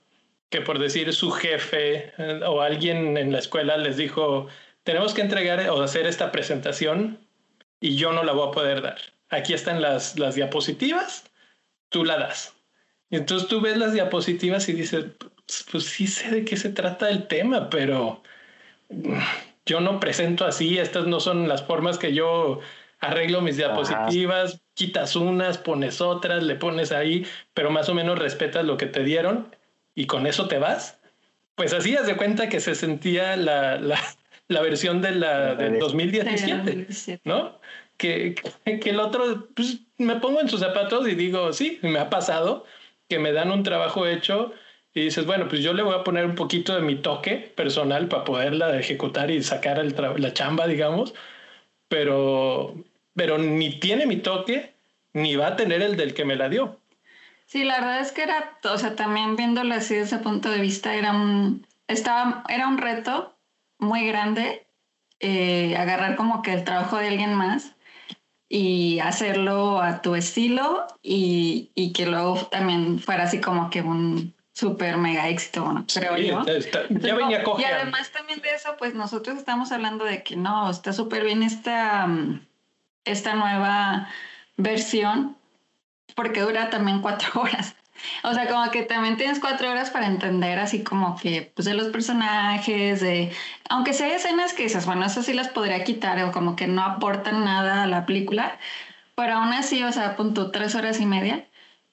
que 0.52 0.62
por 0.62 0.78
decir 0.78 1.12
su 1.14 1.32
jefe 1.32 2.14
eh, 2.18 2.42
o 2.46 2.62
alguien 2.62 3.18
en 3.18 3.32
la 3.32 3.40
escuela 3.40 3.78
les 3.78 3.98
dijo, 3.98 4.48
tenemos 4.84 5.14
que 5.14 5.22
entregar 5.22 5.68
o 5.70 5.82
hacer 5.82 6.06
esta 6.06 6.32
presentación 6.32 7.26
y 7.80 7.96
yo 7.96 8.12
no 8.12 8.24
la 8.24 8.34
voy 8.34 8.50
a 8.50 8.52
poder 8.52 8.82
dar? 8.82 8.98
Aquí 9.30 9.54
están 9.54 9.82
las, 9.82 10.20
las 10.20 10.36
diapositivas, 10.36 11.24
tú 11.90 12.04
la 12.04 12.18
das. 12.18 12.54
Y 13.10 13.16
entonces 13.16 13.48
tú 13.48 13.62
ves 13.62 13.78
las 13.78 13.94
diapositivas 13.94 14.68
y 14.68 14.74
dices, 14.74 15.06
pues, 15.18 15.66
pues 15.72 15.86
sí 15.86 16.06
sé 16.06 16.30
de 16.30 16.46
qué 16.46 16.58
se 16.58 16.70
trata 16.70 17.10
el 17.10 17.28
tema, 17.28 17.70
pero 17.70 18.22
yo 19.66 19.80
no 19.80 20.02
presento 20.02 20.46
así, 20.46 20.78
estas 20.78 21.08
no 21.08 21.22
son 21.22 21.48
las 21.48 21.64
formas 21.64 21.98
que 21.98 22.14
yo 22.14 22.60
arreglo 23.00 23.40
mis 23.42 23.56
diapositivas, 23.56 24.62
quitas 24.74 25.16
unas, 25.16 25.58
pones 25.58 26.02
otras, 26.02 26.44
le 26.44 26.56
pones 26.56 26.92
ahí, 26.92 27.26
pero 27.54 27.72
más 27.72 27.88
o 27.88 27.94
menos 27.94 28.20
respetas 28.20 28.66
lo 28.66 28.76
que 28.76 28.86
te 28.86 29.04
dieron 29.04 29.56
y 29.96 30.06
con 30.06 30.28
eso 30.28 30.48
te 30.48 30.58
vas. 30.58 31.00
Pues 31.56 31.74
así 31.74 31.96
haz 31.96 32.08
de 32.08 32.18
cuenta 32.18 32.50
que 32.50 32.60
se 32.60 32.76
sentía 32.76 33.36
la, 33.36 33.78
la, 33.78 34.00
la 34.48 34.62
versión 34.62 35.02
de 35.02 35.12
la 35.12 35.56
del 35.56 35.80
2017, 35.80 37.22
¿no? 37.24 37.60
Que, 37.98 38.36
que 38.66 38.90
el 38.90 39.00
otro, 39.00 39.48
pues 39.56 39.82
me 39.98 40.16
pongo 40.16 40.42
en 40.42 40.50
sus 40.50 40.60
zapatos 40.60 41.08
y 41.08 41.16
digo, 41.16 41.54
sí, 41.54 41.80
me 41.84 42.00
ha 42.00 42.10
pasado 42.10 42.66
que 43.08 43.20
me 43.20 43.32
dan 43.32 43.52
un 43.52 43.64
trabajo 43.64 44.08
hecho 44.08 44.54
y 44.94 45.02
dices, 45.02 45.26
bueno, 45.26 45.48
pues 45.48 45.62
yo 45.62 45.74
le 45.74 45.84
voy 45.84 45.96
a 45.96 46.04
poner 46.04 46.26
un 46.26 46.36
poquito 46.36 46.76
de 46.76 46.82
mi 46.82 46.96
toque 46.96 47.52
personal 47.56 48.08
para 48.08 48.24
poderla 48.24 48.78
ejecutar 48.78 49.32
y 49.32 49.42
sacar 49.44 49.80
el 49.80 49.96
la 50.18 50.34
chamba, 50.34 50.68
digamos, 50.68 51.14
pero, 51.88 52.76
pero 53.16 53.38
ni 53.38 53.80
tiene 53.80 54.06
mi 54.06 54.18
toque, 54.18 54.74
ni 55.14 55.36
va 55.36 55.48
a 55.48 55.56
tener 55.56 55.82
el 55.82 55.96
del 55.96 56.14
que 56.14 56.26
me 56.26 56.36
la 56.36 56.50
dio. 56.50 56.81
Sí, 57.52 57.66
la 57.66 57.82
verdad 57.82 58.00
es 58.00 58.14
que 58.14 58.24
era, 58.24 58.58
o 58.64 58.78
sea, 58.78 58.96
también 58.96 59.36
viéndolo 59.36 59.76
así 59.76 59.94
desde 59.94 60.16
ese 60.16 60.24
punto 60.24 60.50
de 60.50 60.62
vista, 60.62 60.96
era 60.96 61.12
un, 61.12 61.68
estaba, 61.86 62.46
era 62.48 62.66
un 62.70 62.78
reto 62.78 63.38
muy 63.78 64.08
grande 64.08 64.66
eh, 65.20 65.76
agarrar 65.76 66.16
como 66.16 66.44
que 66.44 66.54
el 66.54 66.64
trabajo 66.64 66.96
de 66.96 67.10
alguien 67.10 67.34
más 67.34 67.76
y 68.48 69.00
hacerlo 69.00 69.82
a 69.82 70.02
tu 70.02 70.16
estilo 70.16 70.88
y, 71.02 71.72
y 71.76 71.92
que 71.92 72.06
luego 72.06 72.38
también 72.46 73.00
fuera 73.00 73.24
así 73.24 73.42
como 73.42 73.70
que 73.70 73.82
un 73.82 74.34
súper 74.54 74.96
mega 74.96 75.28
éxito, 75.28 75.66
bueno, 75.66 75.86
creo 75.94 76.16
yo. 76.16 76.46
ya 76.46 77.16
venía 77.16 77.44
Y 77.60 77.64
además 77.66 78.14
también 78.14 78.40
de 78.40 78.54
eso, 78.54 78.78
pues 78.80 78.94
nosotros 78.94 79.38
estamos 79.38 79.74
hablando 79.74 80.06
de 80.06 80.24
que 80.24 80.38
no, 80.38 80.72
está 80.72 80.94
súper 80.94 81.26
bien 81.26 81.44
esta, 81.44 82.08
mm, 82.08 82.48
esta 83.04 83.36
nueva 83.36 84.08
versión, 84.56 85.36
porque 86.16 86.42
dura 86.42 86.70
también 86.70 87.02
cuatro 87.02 87.30
horas. 87.42 87.76
O 88.24 88.34
sea, 88.34 88.48
como 88.48 88.70
que 88.72 88.84
también 88.84 89.18
tienes 89.18 89.40
cuatro 89.40 89.70
horas 89.70 89.92
para 89.92 90.08
entender 90.08 90.60
así 90.60 90.84
como 90.84 91.18
que, 91.18 91.52
pues 91.56 91.66
de 91.66 91.74
los 91.74 91.88
personajes, 91.90 93.00
de, 93.00 93.32
aunque 93.70 93.94
sea 93.94 94.16
escenas 94.16 94.54
que 94.54 94.64
dices, 94.64 94.86
bueno, 94.86 95.06
esas 95.06 95.26
sí 95.26 95.34
las 95.34 95.50
podría 95.50 95.84
quitar 95.84 96.24
o 96.24 96.32
como 96.32 96.56
que 96.56 96.68
no 96.68 96.84
aportan 96.84 97.46
nada 97.46 97.84
a 97.84 97.88
la 97.88 98.06
película, 98.06 98.58
pero 99.16 99.34
aún 99.36 99.54
así, 99.54 99.84
o 99.84 99.92
sea, 99.92 100.16
punto 100.16 100.52
tres 100.52 100.76
horas 100.76 101.00
y 101.00 101.06
media, 101.06 101.46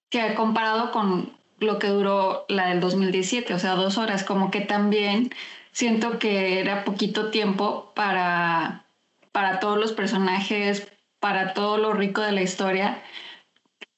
que 0.08 0.34
comparado 0.34 0.92
con 0.92 1.36
lo 1.58 1.78
que 1.78 1.88
duró 1.88 2.46
la 2.48 2.68
del 2.68 2.80
2017, 2.80 3.52
o 3.54 3.58
sea, 3.58 3.74
dos 3.74 3.98
horas, 3.98 4.24
como 4.24 4.50
que 4.50 4.60
también 4.60 5.30
siento 5.72 6.18
que 6.18 6.60
era 6.60 6.84
poquito 6.84 7.30
tiempo 7.30 7.92
para, 7.94 8.84
para 9.32 9.60
todos 9.60 9.78
los 9.78 9.92
personajes, 9.92 10.88
para 11.20 11.54
todo 11.54 11.78
lo 11.78 11.92
rico 11.92 12.20
de 12.20 12.32
la 12.32 12.42
historia. 12.42 13.02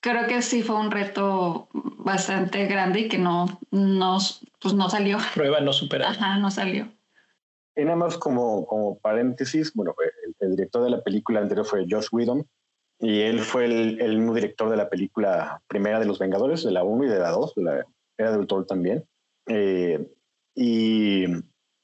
Creo 0.00 0.26
que 0.26 0.42
sí 0.42 0.62
fue 0.62 0.76
un 0.76 0.90
reto 0.90 1.68
bastante 1.72 2.66
grande 2.66 3.00
y 3.00 3.08
que 3.08 3.18
no, 3.18 3.60
no, 3.70 4.18
pues 4.60 4.74
no 4.74 4.88
salió. 4.88 5.18
Prueba 5.34 5.60
no 5.60 5.72
superada. 5.72 6.12
Ajá, 6.12 6.38
no 6.38 6.50
salió. 6.50 6.88
Y 7.76 7.84
nada 7.84 7.96
más 7.96 8.16
como, 8.16 8.66
como 8.66 8.98
paréntesis, 8.98 9.72
bueno, 9.74 9.94
el, 10.24 10.34
el, 10.40 10.56
director 10.56 10.82
de 10.82 10.90
la 10.90 11.02
película 11.02 11.40
anterior 11.40 11.66
fue 11.66 11.86
Josh 11.88 12.08
Whedon, 12.10 12.46
y 12.98 13.20
él 13.20 13.40
fue 13.40 13.64
el, 13.64 14.00
el, 14.00 14.18
mismo 14.18 14.34
director 14.34 14.68
de 14.68 14.76
la 14.76 14.90
película 14.90 15.62
primera 15.68 15.98
de 15.98 16.04
Los 16.04 16.18
Vengadores, 16.18 16.62
de 16.62 16.70
la 16.70 16.84
1 16.84 17.04
y 17.04 17.08
de 17.08 17.18
la 17.18 17.30
2, 17.30 17.54
de 17.54 17.62
la 17.62 17.86
era 18.18 18.36
del 18.36 18.46
Thor 18.46 18.66
también. 18.66 19.06
Eh, 19.46 20.06
y 20.54 21.24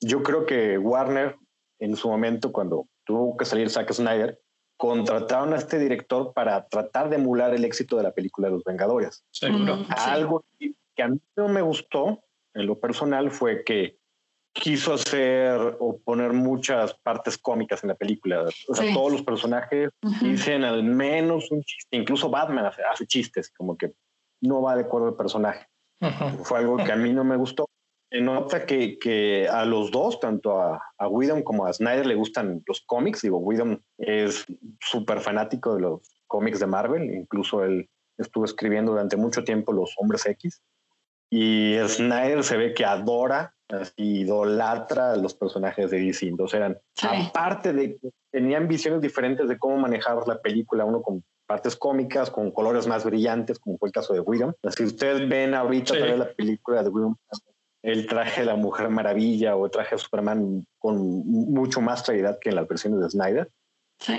yo 0.01 0.23
creo 0.23 0.45
que 0.45 0.77
Warner, 0.77 1.37
en 1.79 1.97
su 1.97 2.09
momento, 2.09 2.53
cuando 2.53 2.87
tuvo 3.05 3.37
que 3.37 3.47
salir 3.47 3.71
Zack 3.71 3.93
Snyder, 3.93 4.39
contrataron 4.77 5.53
a 5.53 5.57
este 5.57 5.79
director 5.79 6.33
para 6.35 6.67
tratar 6.67 7.09
de 7.09 7.17
emular 7.17 7.55
el 7.55 7.65
éxito 7.65 7.97
de 7.97 8.03
la 8.03 8.13
película 8.13 8.49
de 8.49 8.55
Los 8.55 8.65
Vengadores. 8.65 9.25
Seguro. 9.31 9.85
Algo 9.89 10.45
que 10.59 11.03
a 11.03 11.09
mí 11.09 11.21
no 11.37 11.49
me 11.49 11.63
gustó 11.63 12.23
en 12.55 12.67
lo 12.67 12.79
personal 12.79 13.31
fue 13.31 13.65
que 13.65 13.99
quiso 14.53 14.95
hacer 14.95 15.77
o 15.79 15.99
poner 15.99 16.33
muchas 16.33 16.95
partes 16.95 17.37
cómicas 17.37 17.85
en 17.85 17.89
la 17.89 17.95
película. 17.95 18.45
O 18.69 18.75
sea, 18.75 18.93
todos 18.93 19.13
los 19.13 19.23
personajes 19.23 19.91
dicen 20.23 20.65
al 20.65 20.83
menos 20.83 21.51
un 21.51 21.63
chiste. 21.63 21.97
Incluso 21.97 22.31
Batman 22.31 22.67
hace, 22.67 23.07
chistes, 23.07 23.51
como 23.51 23.77
que 23.77 23.93
no 24.41 24.63
va 24.63 24.75
de 24.77 24.83
acuerdo 24.83 25.09
al 25.09 25.17
personaje. 25.17 25.67
Fue 26.45 26.59
algo 26.59 26.77
que 26.79 26.93
a 26.93 26.97
mí 26.97 27.13
no 27.13 27.25
me 27.25 27.37
gustó. 27.37 27.69
Se 28.11 28.21
nota 28.21 28.67
que, 28.67 28.99
que 28.99 29.49
a 29.49 29.65
los 29.65 29.91
dos, 29.91 30.21
tanto 30.21 30.61
a, 30.61 30.81
a 30.99 31.09
Whedon 31.09 31.43
como 31.43 31.67
a 31.67 31.73
Snyder, 31.73 32.07
le 32.07 32.15
gustan 32.15 32.63
los 32.67 32.83
cómics. 32.87 33.23
Digo, 33.23 33.39
Whedon 33.39 33.83
es 33.99 34.45
súper 34.81 35.21
fanático 35.21 35.75
de 35.75 35.81
los 35.83 36.01
cómics 36.27 36.61
de 36.61 36.67
Marvel. 36.67 37.15
Incluso 37.15 37.65
él 37.65 37.89
estuvo 38.17 38.45
escribiendo 38.45 38.93
durante 38.93 39.17
mucho 39.17 39.45
tiempo 39.45 39.73
Los 39.73 39.95
Hombres 39.99 40.25
X. 40.27 40.63
Y 41.31 41.77
Snyder 41.87 42.45
se 42.45 42.57
ve 42.57 42.75
que 42.75 42.85
adora 42.85 43.57
idolatra 43.97 45.13
a 45.13 45.17
los 45.17 45.35
personajes 45.35 45.91
de 45.91 46.01
DC. 46.01 46.27
Entonces 46.29 46.59
eran, 46.59 46.79
aparte 47.03 47.73
de 47.73 47.97
que 47.97 48.11
tenían 48.31 48.69
visiones 48.69 49.01
diferentes 49.01 49.49
de 49.49 49.59
cómo 49.59 49.79
manejar 49.79 50.17
la 50.27 50.41
película, 50.41 50.85
uno 50.85 51.03
con 51.03 51.25
partes 51.47 51.77
cómicas, 51.77 52.31
con 52.31 52.51
colores 52.51 52.87
más 52.87 53.05
brillantes, 53.05 53.59
como 53.59 53.79
fue 53.79 53.89
el 53.89 53.93
caso 53.93 54.13
de 54.13 54.21
Whedon. 54.21 54.55
Si 54.77 54.85
ustedes 54.85 55.29
ven 55.29 55.55
ahorita 55.55 55.95
la 55.95 56.33
película 56.33 56.83
de 56.83 56.91
Whedon, 56.91 57.17
el 57.87 58.07
traje 58.07 58.41
de 58.41 58.47
la 58.47 58.57
Mujer 58.57 58.89
Maravilla 58.89 59.55
o 59.57 59.65
el 59.65 59.71
traje 59.71 59.95
de 59.95 60.01
Superman 60.01 60.67
con 60.79 60.99
mucho 61.27 61.81
más 61.81 62.03
claridad 62.03 62.39
que 62.41 62.49
en 62.49 62.57
las 62.57 62.67
versiones 62.67 63.01
de 63.01 63.11
Snyder. 63.11 63.51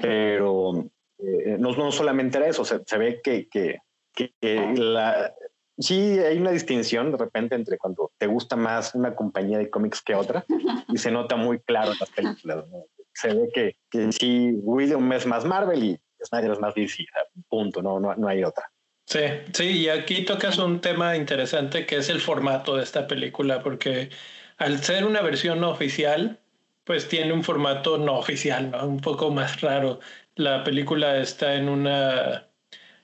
Pero 0.01 0.89
eh, 1.19 1.58
no, 1.60 1.75
no, 1.75 1.91
solamente 1.91 2.38
era 2.38 2.47
eso, 2.47 2.65
se, 2.65 2.82
se 2.86 2.97
ve 2.97 3.21
que, 3.21 3.47
que, 3.47 3.80
que 4.15 4.32
la, 4.75 5.34
Sí, 5.80 6.17
hay 6.17 6.39
una 6.39 6.51
distinción 6.51 7.12
de 7.12 7.17
repente 7.17 7.53
entre 7.53 7.77
cuando 7.77 8.12
te 8.17 8.25
gusta 8.25 8.56
más 8.56 8.95
una 8.95 9.15
compañía 9.15 9.60
de 9.60 9.69
cómics 9.69 10.01
que 10.01 10.15
otra 10.15 10.43
y 10.88 10.97
se 10.97 11.12
nota 11.12 11.36
muy 11.36 11.60
claro 11.60 11.91
en 11.91 11.99
las 11.99 12.10
películas. 12.10 12.65
Se 13.13 13.34
ve 13.34 13.49
que, 13.53 13.77
que 13.91 14.12
sí, 14.12 14.53
William 14.63 15.12
es 15.13 15.27
más 15.27 15.45
Marvel 15.45 15.84
y 15.84 15.99
Snyder 16.23 16.51
es 16.51 16.60
más 16.60 16.73
DC, 16.73 17.06
punto, 17.47 17.84
no, 17.84 17.99
no, 17.99 18.15
no 18.15 18.27
hay 18.27 18.43
otra. 18.43 18.71
Sí, 19.09 19.19
sí, 19.53 19.63
y 19.83 19.89
aquí 19.89 20.25
tocas 20.25 20.57
un 20.57 20.81
tema 20.81 21.15
interesante 21.15 21.85
que 21.85 21.95
es 21.95 22.09
el 22.09 22.19
formato 22.19 22.75
de 22.75 22.83
esta 22.83 23.07
película, 23.07 23.63
porque 23.63 24.09
al 24.57 24.83
ser 24.83 25.05
una 25.05 25.21
versión 25.21 25.61
no 25.61 25.69
oficial, 25.69 26.41
pues 26.83 27.07
tiene 27.07 27.31
un 27.31 27.43
formato 27.43 27.97
no 27.97 28.17
oficial, 28.17 28.69
¿no? 28.71 28.85
un 28.85 28.99
poco 28.99 29.31
más 29.31 29.61
raro. 29.61 29.99
La 30.35 30.63
película 30.63 31.17
está 31.19 31.55
en 31.55 31.69
una 31.69 32.49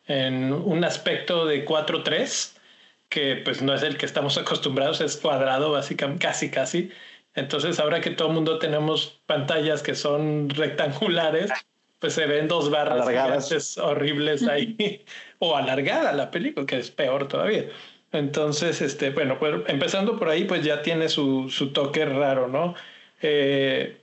en 0.07 0.53
un 0.53 0.83
aspecto 0.83 1.45
de 1.45 1.65
4-3 1.65 2.57
que 3.09 3.37
pues 3.37 3.61
no 3.61 3.73
es 3.73 3.83
el 3.83 3.97
que 3.97 4.05
estamos 4.05 4.37
acostumbrados, 4.39 5.01
es 5.01 5.17
cuadrado 5.17 5.71
básicamente, 5.71 6.25
casi 6.25 6.51
casi, 6.51 6.91
Entonces, 7.35 7.79
ahora 7.79 8.01
que 8.01 8.11
todo 8.11 8.29
el 8.29 8.35
mundo 8.35 8.59
tenemos 8.59 9.21
pantallas 9.27 9.83
que 9.83 9.95
son 9.95 10.49
rectangulares, 10.49 11.51
pues 12.03 12.15
se 12.15 12.25
ven 12.25 12.49
dos 12.49 12.69
barras 12.69 13.77
horribles 13.77 14.45
ahí, 14.45 15.05
o 15.39 15.55
alargada 15.55 16.11
la 16.11 16.31
película, 16.31 16.65
que 16.65 16.77
es 16.77 16.91
peor 16.91 17.29
todavía. 17.29 17.69
Entonces, 18.11 18.81
este, 18.81 19.11
bueno, 19.11 19.39
pues 19.39 19.61
empezando 19.67 20.19
por 20.19 20.27
ahí, 20.27 20.43
pues 20.43 20.65
ya 20.65 20.81
tiene 20.81 21.07
su, 21.07 21.49
su 21.49 21.71
toque 21.71 22.03
raro, 22.03 22.49
¿no? 22.49 22.75
Eh, 23.21 24.01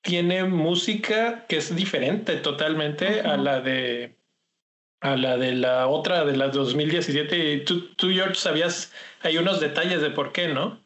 tiene 0.00 0.44
música 0.44 1.44
que 1.48 1.56
es 1.56 1.74
diferente 1.74 2.36
totalmente 2.36 3.22
a 3.22 3.36
la 3.36 3.60
de 3.60 4.14
a 5.00 5.16
la 5.16 5.36
de 5.36 5.50
la 5.50 5.88
otra 5.88 6.24
de 6.24 6.36
la 6.36 6.50
2017. 6.50 7.54
Y 7.54 7.64
tú, 7.64 7.88
tú, 7.96 8.10
George, 8.10 8.36
sabías, 8.36 8.92
hay 9.22 9.38
unos 9.38 9.58
detalles 9.58 10.02
de 10.02 10.10
por 10.10 10.30
qué, 10.30 10.46
¿no? 10.46 10.78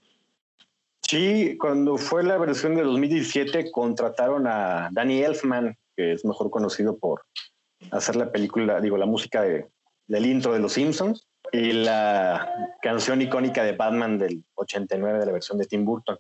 Sí, 1.03 1.59
cuando 1.59 1.99
fue 1.99 2.23
la 2.23 2.39
versión 2.39 2.75
de 2.75 2.85
2017 2.85 3.71
contrataron 3.71 4.47
a 4.47 4.89
Danny 4.93 5.23
Elfman, 5.23 5.77
que 5.97 6.13
es 6.13 6.25
mejor 6.25 6.51
conocido 6.51 6.99
por 6.99 7.25
hacer 7.91 8.17
la 8.17 8.31
película, 8.33 8.81
digo, 8.81 8.97
la 8.97 9.07
música 9.07 9.43
de, 9.43 9.69
del 10.07 10.27
intro 10.27 10.53
de 10.53 10.61
Los 10.61 10.75
Simpsons 10.75 11.27
y 11.53 11.73
la 11.73 12.49
canción 12.83 13.21
icónica 13.23 13.65
de 13.65 13.73
Batman 13.73 14.19
del 14.19 14.45
89 14.55 15.19
de 15.19 15.27
la 15.27 15.33
versión 15.33 15.59
de 15.59 15.67
Tim 15.67 15.85
Burton. 15.85 16.19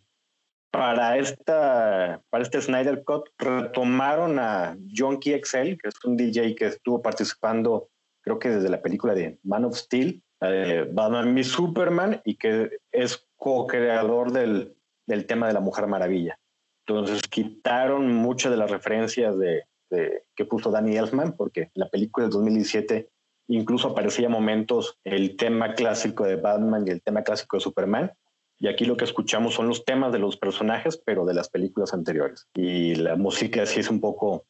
Para, 0.71 1.19
esta, 1.19 2.21
para 2.31 2.43
este 2.43 2.61
Snyder 2.61 3.05
Cut 3.05 3.29
retomaron 3.39 4.39
a 4.39 4.77
Jonky 4.93 5.41
XL, 5.41 5.77
que 5.81 5.89
es 5.89 6.05
un 6.05 6.17
DJ 6.17 6.57
que 6.57 6.67
estuvo 6.67 7.01
participando, 7.01 7.89
creo 8.23 8.39
que 8.39 8.51
desde 8.51 8.69
la 8.69 8.83
película 8.83 9.15
de 9.15 9.39
Man 9.45 9.65
of 9.65 9.77
Steel, 9.77 10.23
Batman 10.41 11.39
y 11.39 11.45
Superman, 11.45 12.21
y 12.25 12.37
que 12.37 12.71
es 12.91 13.25
co-creador 13.37 14.33
del, 14.33 14.77
del 15.07 15.27
tema 15.27 15.47
de 15.47 15.53
la 15.53 15.61
Mujer 15.61 15.87
Maravilla. 15.87 16.39
Entonces 16.87 17.23
quitaron 17.23 18.13
muchas 18.13 18.53
de 18.53 18.59
las 18.59 18.71
referencias 18.71 19.39
de, 19.39 19.65
de, 19.91 20.25
que 20.35 20.45
puso 20.45 20.71
Danny 20.71 20.97
Elfman, 20.97 21.33
porque 21.33 21.71
la 21.75 21.89
película 21.89 22.25
del 22.27 22.33
2017 22.33 23.09
incluso 23.49 23.89
aparecía 23.89 24.29
momentos 24.29 24.99
el 25.05 25.37
tema 25.37 25.75
clásico 25.75 26.25
de 26.25 26.37
Batman 26.37 26.85
y 26.87 26.91
el 26.91 27.03
tema 27.03 27.23
clásico 27.23 27.57
de 27.57 27.63
Superman, 27.63 28.13
y 28.59 28.69
aquí 28.69 28.85
lo 28.85 28.97
que 28.97 29.05
escuchamos 29.05 29.55
son 29.55 29.69
los 29.69 29.85
temas 29.85 30.13
de 30.13 30.19
los 30.19 30.37
personajes, 30.37 30.97
pero 30.97 31.25
de 31.25 31.35
las 31.35 31.49
películas 31.49 31.93
anteriores. 31.93 32.49
Y 32.55 32.95
la 32.95 33.17
música 33.17 33.67
sí 33.67 33.81
es 33.81 33.91
un 33.91 34.01
poco, 34.01 34.47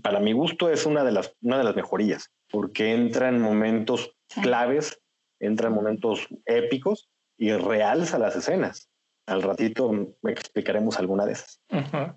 para 0.00 0.20
mi 0.20 0.32
gusto, 0.32 0.70
es 0.70 0.86
una 0.86 1.04
de 1.04 1.12
las, 1.12 1.34
una 1.42 1.58
de 1.58 1.64
las 1.64 1.76
mejorías, 1.76 2.30
porque 2.50 2.94
entra 2.94 3.28
en 3.28 3.40
momentos 3.40 4.16
claves, 4.42 5.00
entra 5.38 5.68
en 5.68 5.74
momentos 5.74 6.26
épicos 6.46 7.08
y 7.36 7.52
realza 7.52 8.18
las 8.18 8.36
escenas. 8.36 8.88
Al 9.26 9.42
ratito 9.42 10.14
explicaremos 10.24 10.98
alguna 10.98 11.24
de 11.24 11.32
esas. 11.32 11.60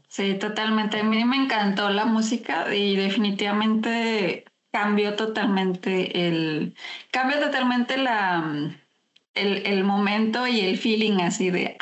Sí, 0.08 0.36
totalmente. 0.36 1.00
A 1.00 1.04
mí 1.04 1.24
me 1.24 1.38
encantó 1.38 1.90
la 1.90 2.06
música 2.06 2.74
y 2.74 2.96
definitivamente 2.96 4.46
cambió 4.72 5.16
totalmente 5.16 6.28
el, 6.28 6.76
cambió 7.12 7.40
totalmente 7.40 7.98
la, 7.98 8.74
el, 9.34 9.66
el, 9.66 9.84
momento 9.84 10.48
y 10.48 10.60
el 10.62 10.78
feeling 10.78 11.22
así 11.22 11.50
de, 11.50 11.78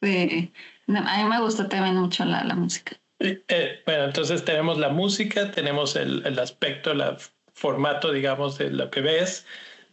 de, 0.00 0.52
a 0.86 1.22
mí 1.22 1.28
me 1.28 1.40
gustó 1.40 1.66
también 1.66 1.96
mucho 1.96 2.24
la, 2.24 2.44
la 2.44 2.54
música. 2.54 2.96
Eh, 3.18 3.82
bueno, 3.84 4.04
entonces 4.04 4.44
tenemos 4.44 4.78
la 4.78 4.90
música, 4.90 5.50
tenemos 5.50 5.96
el, 5.96 6.24
el 6.24 6.38
aspecto, 6.38 6.92
el 6.92 7.02
formato, 7.54 8.12
digamos, 8.12 8.58
de 8.58 8.70
lo 8.70 8.90
que 8.90 9.00
ves. 9.00 9.44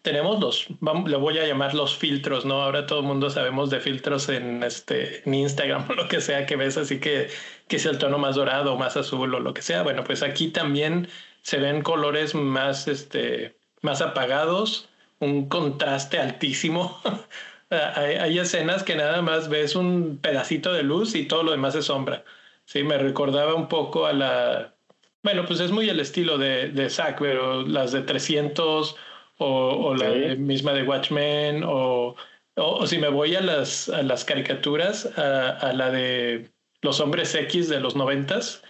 Tenemos 0.05 0.39
los, 0.39 0.67
vamos, 0.81 1.09
lo 1.09 1.19
voy 1.19 1.39
a 1.39 1.47
llamar 1.47 1.73
los 1.73 1.97
filtros, 1.97 2.45
¿no? 2.45 2.61
Ahora 2.61 2.85
todo 2.85 2.99
el 2.99 3.07
mundo 3.07 3.31
sabemos 3.31 3.71
de 3.71 3.79
filtros 3.79 4.29
en, 4.29 4.61
este, 4.61 5.23
Instagram 5.25 5.87
o 5.89 5.93
lo 5.93 6.07
que 6.07 6.21
sea 6.21 6.45
que 6.45 6.55
ves, 6.55 6.77
así 6.77 6.99
que, 6.99 7.29
que 7.67 7.77
es 7.77 7.87
el 7.87 7.97
tono 7.97 8.19
más 8.19 8.35
dorado 8.35 8.75
o 8.75 8.77
más 8.77 8.95
azul 8.97 9.33
o 9.33 9.39
lo 9.39 9.55
que 9.55 9.63
sea. 9.63 9.81
Bueno, 9.81 10.03
pues 10.03 10.21
aquí 10.21 10.49
también 10.49 11.07
se 11.41 11.57
ven 11.57 11.81
colores 11.81 12.35
más, 12.35 12.87
este, 12.87 13.57
más 13.81 14.01
apagados, 14.01 14.89
un 15.17 15.49
contraste 15.49 16.19
altísimo. 16.19 17.01
hay, 17.71 18.37
escenas 18.37 18.83
que 18.83 18.95
nada 18.95 19.23
más 19.23 19.49
ves 19.49 19.75
un 19.75 20.19
pedacito 20.21 20.71
de 20.71 20.83
luz 20.83 21.15
y 21.15 21.25
todo 21.27 21.41
lo 21.41 21.49
demás 21.49 21.73
es 21.73 21.85
sombra. 21.85 22.23
Sí, 22.65 22.83
me 22.83 22.99
recordaba 22.99 23.55
un 23.55 23.67
poco 23.67 24.05
a 24.05 24.13
la... 24.13 24.75
Bueno, 25.23 25.47
pues 25.47 25.61
es 25.61 25.71
muy 25.71 25.89
el 25.89 25.99
estilo 25.99 26.37
de, 26.37 26.69
de 26.69 26.91
Zack, 26.91 27.17
pero 27.19 27.63
las 27.63 27.91
de 27.91 28.01
300 28.01 28.95
o, 29.37 29.95
la 29.95 30.35
misma 30.35 30.73
de 30.73 30.83
Watchmen 30.83 31.63
o, 31.65 32.15
o, 32.55 32.87
si 32.87 32.97
me 32.97 33.09
voy 33.09 33.35
a 33.35 33.41
las, 33.41 33.89
a 33.89 34.03
las 34.03 34.23
caricaturas, 34.23 35.05
a, 35.17 35.73
la 35.73 35.91
de 35.91 36.49
los 36.81 36.99
hombres 36.99 37.35
X 37.35 37.69
de 37.69 37.79
los 37.79 37.95
noventas, 37.95 38.63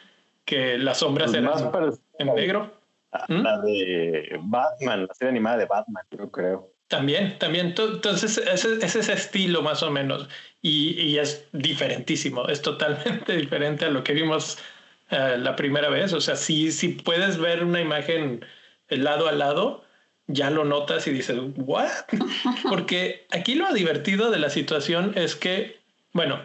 que 0.45 0.77
las 0.77 0.99
sombras 0.99 1.33
eran 1.33 1.71
en 2.19 2.35
negro. 2.35 2.71
¿Mm? 3.29 3.41
La 3.41 3.59
de 3.61 4.39
Batman, 4.41 5.07
la 5.07 5.13
serie 5.13 5.29
animada 5.29 5.57
de 5.57 5.65
Batman, 5.65 6.03
yo 6.11 6.29
creo. 6.31 6.71
También, 6.87 7.37
también. 7.39 7.67
Entonces, 7.67 8.37
ese 8.37 8.73
es 8.75 8.95
ese 8.95 9.13
estilo 9.13 9.61
más 9.61 9.81
o 9.83 9.91
menos. 9.91 10.27
Y, 10.61 10.99
y, 11.01 11.17
es 11.17 11.47
diferentísimo, 11.51 12.47
es 12.47 12.61
totalmente 12.61 13.33
diferente 13.37 13.85
a 13.85 13.89
lo 13.89 14.03
que 14.03 14.13
vimos 14.13 14.57
uh, 15.11 15.37
la 15.37 15.55
primera 15.55 15.89
vez. 15.89 16.13
O 16.13 16.21
sea, 16.21 16.35
si, 16.35 16.71
si 16.71 16.89
puedes 16.89 17.37
ver 17.37 17.63
una 17.63 17.81
imagen 17.81 18.45
lado 18.89 19.27
a 19.27 19.31
lado, 19.31 19.84
ya 20.27 20.49
lo 20.49 20.65
notas 20.65 21.07
y 21.07 21.11
dices, 21.11 21.37
¿what? 21.57 21.89
Porque 22.69 23.25
aquí 23.31 23.55
lo 23.55 23.71
divertido 23.73 24.31
de 24.31 24.39
la 24.39 24.49
situación 24.49 25.13
es 25.15 25.35
que, 25.35 25.79
bueno, 26.13 26.39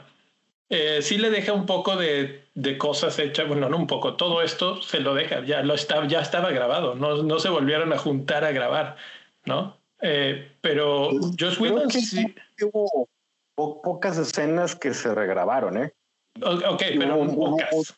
eh, 0.68 1.00
sí 1.02 1.18
le 1.18 1.30
deja 1.30 1.52
un 1.52 1.66
poco 1.66 1.96
de, 1.96 2.44
de, 2.54 2.78
cosas 2.78 3.18
hechas, 3.18 3.48
bueno, 3.48 3.68
no 3.68 3.76
un 3.76 3.86
poco, 3.86 4.14
todo 4.14 4.42
esto 4.42 4.80
se 4.82 5.00
lo 5.00 5.14
deja, 5.14 5.44
ya, 5.44 5.62
lo 5.62 5.74
está, 5.74 6.06
ya 6.06 6.20
estaba 6.20 6.50
grabado, 6.50 6.94
no, 6.94 7.22
no 7.22 7.38
se 7.40 7.48
volvieron 7.48 7.92
a 7.92 7.98
juntar 7.98 8.44
a 8.44 8.52
grabar, 8.52 8.96
¿no? 9.44 9.76
Eh, 10.02 10.52
pero 10.60 11.10
Josh 11.38 11.60
Whedon 11.60 11.90
sí. 11.90 12.34
Hubo 12.72 13.82
pocas 13.82 14.16
escenas 14.16 14.74
que 14.74 14.94
se 14.94 15.14
regrabaron, 15.14 15.76
¿eh? 15.76 15.92
Ok, 16.40 16.82
pero 16.98 17.26
pocas. 17.26 17.94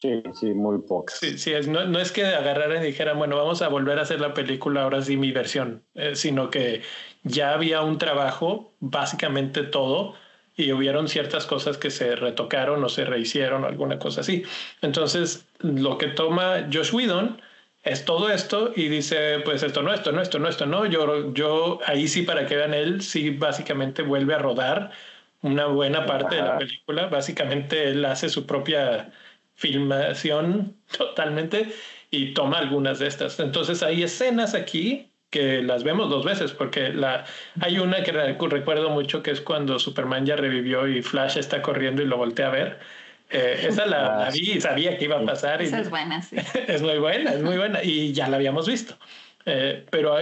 Sí, 0.00 0.22
sí, 0.34 0.54
muy 0.54 0.78
pocas. 0.80 1.18
Sí, 1.18 1.36
sí 1.36 1.52
es, 1.52 1.68
no, 1.68 1.84
no, 1.84 1.98
es 1.98 2.10
que 2.10 2.24
agarraran 2.24 2.82
y 2.82 2.86
dijeran, 2.86 3.18
bueno, 3.18 3.36
vamos 3.36 3.60
a 3.60 3.68
volver 3.68 3.98
a 3.98 4.02
hacer 4.02 4.20
la 4.20 4.32
película, 4.32 4.82
ahora 4.82 5.02
sí 5.02 5.18
mi 5.18 5.30
versión, 5.30 5.84
eh, 5.94 6.16
sino 6.16 6.48
que 6.48 6.82
ya 7.22 7.52
había 7.52 7.82
un 7.82 7.98
trabajo, 7.98 8.72
básicamente 8.80 9.62
todo, 9.62 10.14
y 10.56 10.72
hubieron 10.72 11.06
ciertas 11.08 11.44
cosas 11.46 11.76
que 11.76 11.90
se 11.90 12.16
retocaron 12.16 12.82
o 12.82 12.88
se 12.88 13.04
rehicieron 13.04 13.64
o 13.64 13.66
alguna 13.66 13.98
cosa 13.98 14.22
así. 14.22 14.42
Entonces, 14.80 15.46
lo 15.58 15.98
que 15.98 16.08
toma 16.08 16.68
Josh 16.72 16.94
Whedon 16.94 17.40
es 17.82 18.04
todo 18.04 18.30
esto 18.30 18.72
y 18.74 18.88
dice, 18.88 19.40
pues 19.44 19.62
esto 19.62 19.82
no, 19.82 19.92
esto 19.92 20.12
no, 20.12 20.22
esto 20.22 20.38
no, 20.38 20.48
esto 20.48 20.66
no. 20.66 20.86
Yo, 20.86 21.32
yo 21.34 21.78
ahí 21.86 22.08
sí, 22.08 22.22
para 22.22 22.46
que 22.46 22.56
vean 22.56 22.74
él, 22.74 23.02
sí 23.02 23.30
básicamente 23.30 24.02
vuelve 24.02 24.34
a 24.34 24.38
rodar 24.38 24.92
una 25.42 25.66
buena 25.66 26.06
parte 26.06 26.36
de 26.36 26.42
la 26.42 26.58
película. 26.58 27.06
Básicamente 27.06 27.90
él 27.90 28.04
hace 28.04 28.28
su 28.28 28.46
propia 28.46 29.12
filmación 29.60 30.74
totalmente 30.96 31.68
y 32.10 32.32
toma 32.34 32.58
algunas 32.58 32.98
de 32.98 33.06
estas. 33.06 33.38
Entonces 33.38 33.82
hay 33.82 34.02
escenas 34.02 34.54
aquí 34.54 35.06
que 35.28 35.62
las 35.62 35.84
vemos 35.84 36.10
dos 36.10 36.24
veces, 36.24 36.50
porque 36.50 36.88
la, 36.88 37.24
hay 37.60 37.78
una 37.78 38.02
que 38.02 38.10
recuerdo 38.10 38.90
mucho 38.90 39.22
que 39.22 39.30
es 39.30 39.40
cuando 39.40 39.78
Superman 39.78 40.26
ya 40.26 40.34
revivió 40.34 40.88
y 40.88 41.02
Flash 41.02 41.38
está 41.38 41.62
corriendo 41.62 42.02
y 42.02 42.06
lo 42.06 42.16
voltea 42.16 42.48
a 42.48 42.50
ver. 42.50 42.80
Eh, 43.30 43.66
esa 43.68 43.86
la, 43.86 44.26
ah, 44.26 44.30
vi 44.32 44.52
y 44.54 44.60
sabía 44.60 44.98
que 44.98 45.04
iba 45.04 45.18
a 45.18 45.24
pasar. 45.24 45.62
Esa 45.62 45.80
es 45.80 45.90
buena, 45.96 46.20
sí. 46.20 46.36
es 46.66 46.82
muy 46.82 46.98
buena, 46.98 47.34
es 47.34 47.42
muy 47.42 47.56
buena 47.58 47.84
y 47.84 48.12
ya 48.12 48.28
la 48.28 48.38
habíamos 48.38 48.66
visto. 48.66 48.98
Eh, 49.46 49.86
pero 49.90 50.16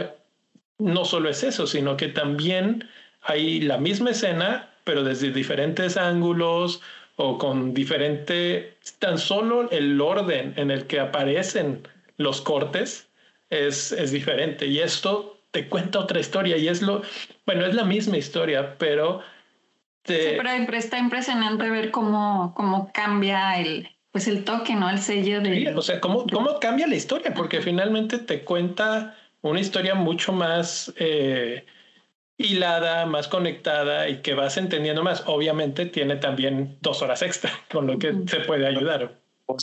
no 0.77 1.05
solo 1.07 1.31
es 1.31 1.43
eso, 1.43 1.67
sino 1.67 1.97
que 1.97 2.09
también 2.09 2.87
hay 3.23 3.61
la 3.61 3.79
misma 3.79 4.11
escena, 4.11 4.69
pero 4.85 5.05
desde 5.05 5.31
diferentes 5.31 5.97
ángulos 5.97 6.83
o 7.21 7.37
con 7.37 7.75
diferente, 7.75 8.79
tan 9.01 9.19
solo 9.19 9.69
el 9.73 10.01
orden 10.01 10.55
en 10.57 10.71
el 10.71 10.87
que 10.87 11.01
aparecen 11.01 11.83
los 12.17 12.41
cortes 12.41 13.09
es, 13.51 13.91
es 13.91 14.13
diferente. 14.13 14.67
Y 14.67 14.79
esto 14.79 15.37
te 15.51 15.69
cuenta 15.69 15.99
otra 15.99 16.21
historia 16.21 16.57
y 16.57 16.69
es 16.69 16.81
lo, 16.81 17.03
bueno, 17.45 17.67
es 17.67 17.75
la 17.75 17.85
misma 17.85 18.19
historia, 18.19 18.77
pero... 18.79 19.21
Te... 20.03 20.31
Sí, 20.31 20.37
pero 20.37 20.77
está 20.77 20.99
impresionante 21.01 21.69
ver 21.69 21.91
cómo, 21.91 22.55
cómo 22.55 22.93
cambia 22.95 23.59
el, 23.59 23.89
pues 24.13 24.29
el 24.29 24.45
toque, 24.45 24.77
¿no? 24.77 24.89
El 24.89 25.01
sello 25.01 25.41
de... 25.41 25.75
o 25.75 25.83
sea, 25.83 26.01
cómo, 26.01 26.25
cómo 26.33 26.61
cambia 26.61 26.87
la 26.87 26.95
historia, 26.95 27.35
porque 27.35 27.61
finalmente 27.61 28.19
te 28.19 28.45
cuenta 28.45 29.17
una 29.43 29.59
historia 29.59 29.97
mucho 29.97 30.33
más 30.33 30.93
eh, 30.97 31.67
hilada, 32.39 33.05
más 33.05 33.29
conectada 33.29 34.09
y 34.09 34.23
que 34.23 34.35
vas 34.35 34.57
entendiendo 34.57 35.03
más. 35.03 35.25
Obviamente 35.27 35.87
tiene 35.87 36.17
también 36.17 36.79
dos 36.81 37.03
horas 37.03 37.21
extra, 37.23 37.51
con 37.71 37.87
lo 37.87 37.99
que 37.99 38.15
se 38.27 38.41
puede 38.41 38.67
ayudar. 38.67 39.21
Por 39.45 39.57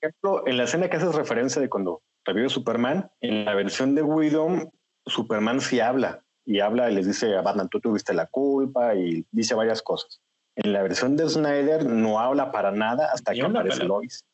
ejemplo, 0.00 0.46
en 0.46 0.56
la 0.56 0.64
escena 0.64 0.88
que 0.88 0.96
haces 0.96 1.14
referencia 1.14 1.60
de 1.62 1.68
cuando 1.68 2.02
revive 2.24 2.48
Superman, 2.48 3.10
en 3.20 3.44
la 3.44 3.54
versión 3.54 3.94
de 3.94 4.02
Widow, 4.02 4.72
Superman 5.06 5.60
sí 5.60 5.80
habla 5.80 6.22
y 6.44 6.60
habla 6.60 6.90
y 6.90 6.94
les 6.94 7.06
dice 7.06 7.36
a 7.36 7.42
Batman, 7.42 7.68
tú 7.68 7.80
tuviste 7.80 8.14
la 8.14 8.26
culpa 8.26 8.94
y 8.94 9.24
dice 9.30 9.54
varias 9.54 9.82
cosas. 9.82 10.20
en 10.56 10.72
la 10.72 10.82
versión 10.82 11.16
de 11.16 11.28
Snyder 11.28 11.86
no 11.86 12.20
habla 12.20 12.52
para 12.52 12.72
nada 12.72 13.10
hasta 13.12 13.32
que 13.32 13.42
aparece 13.42 13.84
Lois. 13.84 14.24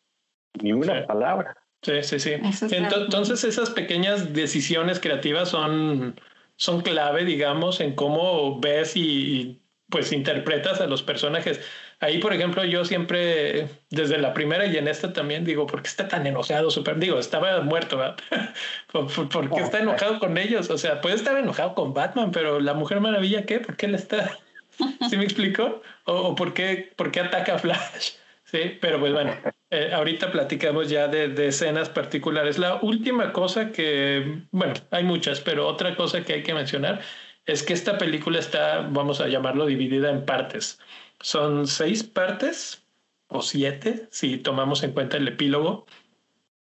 Ni 0.60 0.72
una 0.72 1.06
palabra. 1.06 1.56
Sí, 1.82 2.02
sí, 2.02 2.18
sí. 2.18 2.32
Entonces 2.72 3.44
esas 3.44 3.70
pequeñas 3.70 4.32
decisiones 4.32 4.98
creativas 4.98 5.50
son, 5.50 6.20
son 6.58 6.82
clave, 6.82 7.24
digamos, 7.24 7.80
en 7.80 7.94
cómo 7.94 8.60
ves 8.60 8.96
y, 8.96 9.62
pues 9.88 10.12
interpretas 10.12 10.80
a 10.80 10.86
los 10.86 11.02
personajes. 11.02 11.60
Ahí, 12.00 12.18
por 12.18 12.32
ejemplo, 12.32 12.64
yo 12.64 12.84
siempre, 12.84 13.68
desde 13.90 14.18
la 14.18 14.34
primera 14.34 14.66
y 14.66 14.76
en 14.76 14.86
esta 14.86 15.12
también 15.12 15.44
digo, 15.44 15.66
¿por 15.66 15.82
qué 15.82 15.88
está 15.88 16.08
tan 16.08 16.26
enojado? 16.26 16.70
Super, 16.70 16.98
digo, 16.98 17.18
estaba 17.18 17.60
muerto, 17.62 17.96
¿verdad? 17.96 18.16
¿Por, 18.92 19.50
qué 19.50 19.60
está 19.60 19.78
enojado 19.78 20.18
con 20.18 20.36
ellos? 20.36 20.68
O 20.70 20.78
sea, 20.78 21.00
puede 21.00 21.14
estar 21.14 21.36
enojado 21.36 21.74
con 21.74 21.94
Batman, 21.94 22.32
pero 22.32 22.60
la 22.60 22.74
Mujer 22.74 23.00
Maravilla, 23.00 23.46
¿qué? 23.46 23.60
¿Por 23.60 23.76
qué 23.76 23.88
le 23.88 23.96
está? 23.96 24.36
¿Sí 25.08 25.16
me 25.16 25.24
explico? 25.24 25.80
¿O, 26.04 26.34
por, 26.34 26.54
qué, 26.54 26.92
por 26.96 27.10
qué 27.10 27.20
ataca 27.20 27.54
a 27.54 27.58
Flash? 27.58 28.10
Sí, 28.50 28.78
pero 28.80 28.98
pues 28.98 29.12
bueno, 29.12 29.34
eh, 29.70 29.90
ahorita 29.92 30.32
platicamos 30.32 30.88
ya 30.88 31.06
de, 31.06 31.28
de, 31.28 31.48
escenas 31.48 31.90
particulares. 31.90 32.58
La 32.58 32.76
última 32.76 33.32
cosa 33.32 33.72
que, 33.72 34.42
bueno, 34.50 34.72
hay 34.90 35.04
muchas, 35.04 35.40
pero 35.40 35.66
otra 35.66 35.94
cosa 35.94 36.24
que 36.24 36.32
hay 36.32 36.42
que 36.42 36.54
mencionar 36.54 37.02
es 37.44 37.62
que 37.62 37.74
esta 37.74 37.98
película 37.98 38.38
está, 38.38 38.88
vamos 38.90 39.20
a 39.20 39.28
llamarlo, 39.28 39.66
dividida 39.66 40.10
en 40.10 40.24
partes. 40.24 40.78
Son 41.20 41.66
seis 41.66 42.02
partes 42.02 42.86
o 43.28 43.42
siete, 43.42 44.08
si 44.10 44.38
tomamos 44.38 44.82
en 44.82 44.92
cuenta 44.92 45.18
el 45.18 45.28
epílogo. 45.28 45.86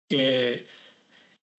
Que 0.09 0.67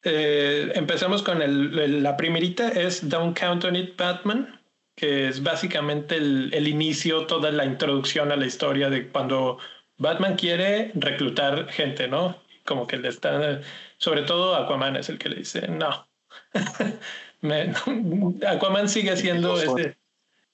eh, 0.04 0.72
empezamos 0.74 1.22
con 1.22 1.43
el, 1.43 2.02
la 2.02 2.17
primerita, 2.17 2.69
es 2.69 3.08
Don't 3.08 3.38
Count 3.39 3.63
on 3.63 3.76
It 3.76 3.95
Batman, 3.95 4.60
que 4.95 5.28
es 5.28 5.43
básicamente 5.43 6.15
el, 6.15 6.52
el 6.52 6.67
inicio, 6.67 7.28
toda 7.28 7.52
la 7.52 7.65
introducción 7.65 8.32
a 8.32 8.36
la 8.36 8.48
historia 8.48 8.89
de 8.89 9.08
cuando 9.10 9.60
Batman 9.99 10.35
quiere 10.35 10.91
reclutar 10.95 11.69
gente, 11.69 12.07
¿no? 12.07 12.35
Como 12.65 12.88
que 12.88 12.97
le 12.97 13.09
están, 13.09 13.62
sobre 13.97 14.23
todo 14.23 14.55
Aquaman 14.55 14.95
es 14.95 15.09
el 15.09 15.17
que 15.17 15.29
le 15.29 15.35
dice, 15.38 15.67
no. 15.67 16.07
Aquaman 18.47 18.89
sigue 18.89 19.15
siendo 19.15 19.57
ese, 19.62 19.97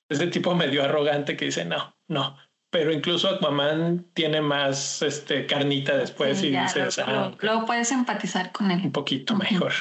ese 0.10 0.28
tipo 0.28 0.54
medio 0.54 0.84
arrogante 0.84 1.36
que 1.38 1.46
dice, 1.46 1.66
no, 1.66 1.96
no, 2.08 2.38
pero 2.70 2.92
incluso 2.92 3.30
Aquaman 3.30 4.06
tiene 4.14 4.42
más 4.42 5.02
este, 5.02 5.46
carnita 5.46 5.96
después 5.98 6.44
y 6.44 6.50
dices, 6.50 7.00
ah, 7.00 7.32
luego, 7.40 7.66
puedes 7.66 7.92
empatizar 7.92 8.52
con 8.52 8.70
él. 8.70 8.82
Un 8.84 8.92
poquito 8.92 9.36
mejor. 9.36 9.72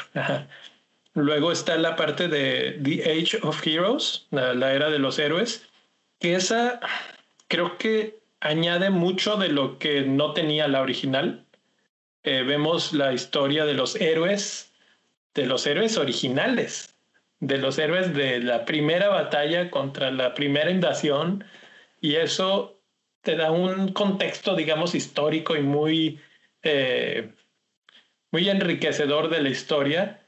Luego 1.14 1.53
está 1.53 1.77
la 1.77 1.96
parte 1.96 2.29
de 2.29 2.81
The 2.83 3.03
Age 3.11 3.38
of 3.42 3.66
Heroes, 3.66 4.27
la, 4.31 4.72
era 4.72 4.90
de 4.90 4.98
los 4.98 5.18
héroes, 5.18 5.66
que 6.20 6.35
esa 6.35 6.81
creo 7.48 7.79
que 7.79 8.20
añade 8.40 8.90
mucho 8.90 9.37
de 9.37 9.49
lo 9.49 9.79
que 9.79 10.03
no 10.03 10.33
tenía 10.33 10.68
la 10.68 10.83
original. 10.83 11.47
Eh, 12.23 12.42
vemos 12.42 12.92
la 12.92 13.12
historia 13.12 13.64
de 13.64 13.75
los 13.75 13.97
héroes, 13.97 14.73
de 15.35 15.47
los 15.47 15.66
héroes 15.66 15.97
originales, 15.99 16.97
de 17.40 17.59
los 17.59 17.79
héroes 17.79 18.14
de 18.14 18.40
la 18.40 18.64
primera 18.64 19.09
batalla 19.09 19.70
contra 19.70 20.11
la 20.11 20.35
primera 20.35 20.70
invasión 20.70 21.44
y 22.01 22.16
eso 22.16 22.81
te 23.23 23.37
da 23.37 23.51
un 23.51 23.92
contexto, 23.92 24.55
digamos, 24.55 24.94
histórico 24.94 25.57
y 25.57 25.62
muy, 25.62 26.20
eh, 26.62 27.33
muy 28.31 28.49
enriquecedor 28.49 29.29
de 29.31 29.42
la 29.42 29.49
historia 29.49 30.24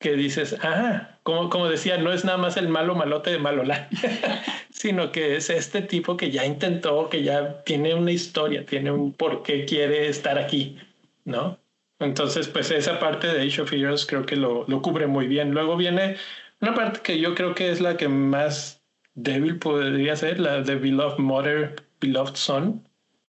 que 0.00 0.14
dices, 0.14 0.56
ah, 0.62 1.18
como, 1.22 1.50
como 1.50 1.68
decía, 1.68 1.98
no 1.98 2.12
es 2.12 2.24
nada 2.24 2.38
más 2.38 2.56
el 2.56 2.68
malo 2.68 2.94
malote 2.94 3.30
de 3.30 3.38
Malola, 3.38 3.88
sino 4.70 5.12
que 5.12 5.36
es 5.36 5.50
este 5.50 5.82
tipo 5.82 6.16
que 6.16 6.30
ya 6.30 6.46
intentó, 6.46 7.08
que 7.10 7.22
ya 7.22 7.62
tiene 7.64 7.94
una 7.94 8.10
historia, 8.10 8.64
tiene 8.64 8.90
un 8.90 9.12
por 9.12 9.42
qué 9.42 9.66
quiere 9.66 10.08
estar 10.08 10.38
aquí, 10.38 10.78
¿no? 11.24 11.58
Entonces, 11.98 12.48
pues 12.48 12.70
esa 12.70 12.98
parte 12.98 13.26
de 13.26 13.42
Age 13.42 13.60
of 13.60 13.72
Heroes 13.72 14.06
creo 14.06 14.24
que 14.24 14.36
lo, 14.36 14.64
lo 14.66 14.80
cubre 14.80 15.06
muy 15.06 15.26
bien. 15.26 15.52
Luego 15.52 15.76
viene 15.76 16.16
una 16.62 16.74
parte 16.74 17.00
que 17.02 17.20
yo 17.20 17.34
creo 17.34 17.54
que 17.54 17.70
es 17.70 17.82
la 17.82 17.98
que 17.98 18.08
más 18.08 18.82
débil 19.14 19.58
podría 19.58 20.16
ser, 20.16 20.40
la 20.40 20.62
de 20.62 20.76
Beloved 20.76 21.18
Mother, 21.18 21.76
Beloved 22.00 22.36
Son. 22.36 22.88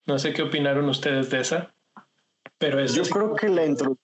No 0.06 0.18
sé 0.18 0.32
qué 0.32 0.42
opinaron 0.42 0.88
ustedes 0.88 1.28
de 1.28 1.40
esa, 1.40 1.74
pero 2.56 2.80
es... 2.80 2.94
Yo 2.94 3.02
creo 3.04 3.34
que 3.34 3.50
la 3.50 3.66
introducción, 3.66 4.03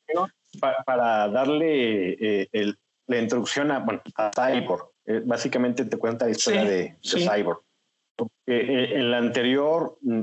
para, 0.58 1.28
darle 1.28 2.10
eh, 2.12 2.48
el, 2.52 2.78
la 3.06 3.18
introducción 3.18 3.70
a, 3.70 3.80
bueno, 3.80 4.02
a 4.16 4.30
Cyborg, 4.34 4.88
eh, 5.06 5.22
básicamente 5.24 5.84
te 5.84 5.96
cuenta 5.96 6.26
la 6.26 6.30
historia 6.32 6.64
de, 6.64 6.96
Cyborg. 7.02 7.60
Porque, 8.16 8.32
eh, 8.46 8.96
en 8.96 9.10
la 9.10 9.18
anterior 9.18 9.98
mm, 10.02 10.22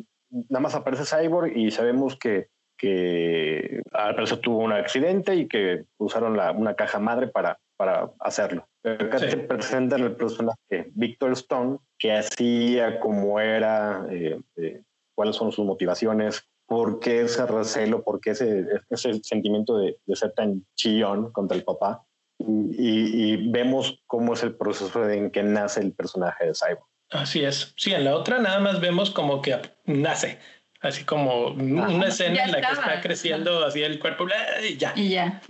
nada 0.49 0.59
más 0.59 0.75
aparece 0.75 1.03
Cyborg 1.05 1.55
y 1.55 1.71
sabemos 1.71 2.15
que 2.15 2.49
que 2.77 3.81
al 3.91 4.15
parecer 4.15 4.39
tuvo 4.39 4.59
un 4.59 4.71
accidente 4.71 5.35
y 5.35 5.47
que 5.47 5.85
usaron 5.97 6.37
la, 6.37 6.51
una 6.51 6.75
caja 6.75 6.99
madre 6.99 7.27
para, 7.27 7.59
para 7.75 8.11
hacerlo. 8.19 8.67
Acá 8.83 9.17
te 9.17 9.37
presentan 9.37 10.01
el 10.03 10.15
personaje 10.15 10.91
Victor 10.93 11.31
Stone, 11.33 11.79
que 11.97 12.13
hacía 12.13 12.99
como 12.99 13.39
era, 13.39 14.05
eh, 14.09 14.39
eh, 14.55 14.83
cuáles 15.15 15.35
son 15.35 15.51
sus 15.51 15.65
motivaciones, 15.65 16.47
por 16.67 16.99
qué 16.99 17.21
ese 17.21 17.45
recelo, 17.45 18.03
por 18.03 18.19
qué 18.19 18.31
ese, 18.31 18.65
ese 18.89 19.21
sentimiento 19.23 19.77
de, 19.77 19.97
de, 20.05 20.15
ser 20.15 20.33
tan 20.33 20.65
chillón 20.75 21.31
contra 21.31 21.57
el 21.57 21.63
papá. 21.63 22.03
Y, 22.39 23.33
y, 23.33 23.49
vemos 23.49 24.03
cómo 24.05 24.33
es 24.33 24.43
el 24.43 24.55
proceso 24.55 25.09
en 25.09 25.31
que 25.31 25.41
nace 25.41 25.79
el 25.79 25.93
personaje 25.93 26.45
de 26.45 26.53
Cyborg. 26.53 26.85
Así 27.09 27.43
es. 27.43 27.73
Sí, 27.77 27.93
en 27.93 28.03
la 28.03 28.15
otra 28.15 28.37
nada 28.37 28.59
más 28.59 28.79
vemos 28.79 29.09
como 29.09 29.41
que 29.41 29.59
nace 29.85 30.37
así 30.81 31.03
como 31.03 31.47
una 31.47 32.07
escena 32.07 32.43
en 32.43 32.51
la 32.51 32.61
que 32.61 32.73
está 32.73 33.01
creciendo 33.01 33.65
así 33.65 33.81
el 33.81 33.99
cuerpo 33.99 34.25
y 34.67 34.77
ya. 34.77 34.93
Y 34.95 35.09
ya. 35.09 35.41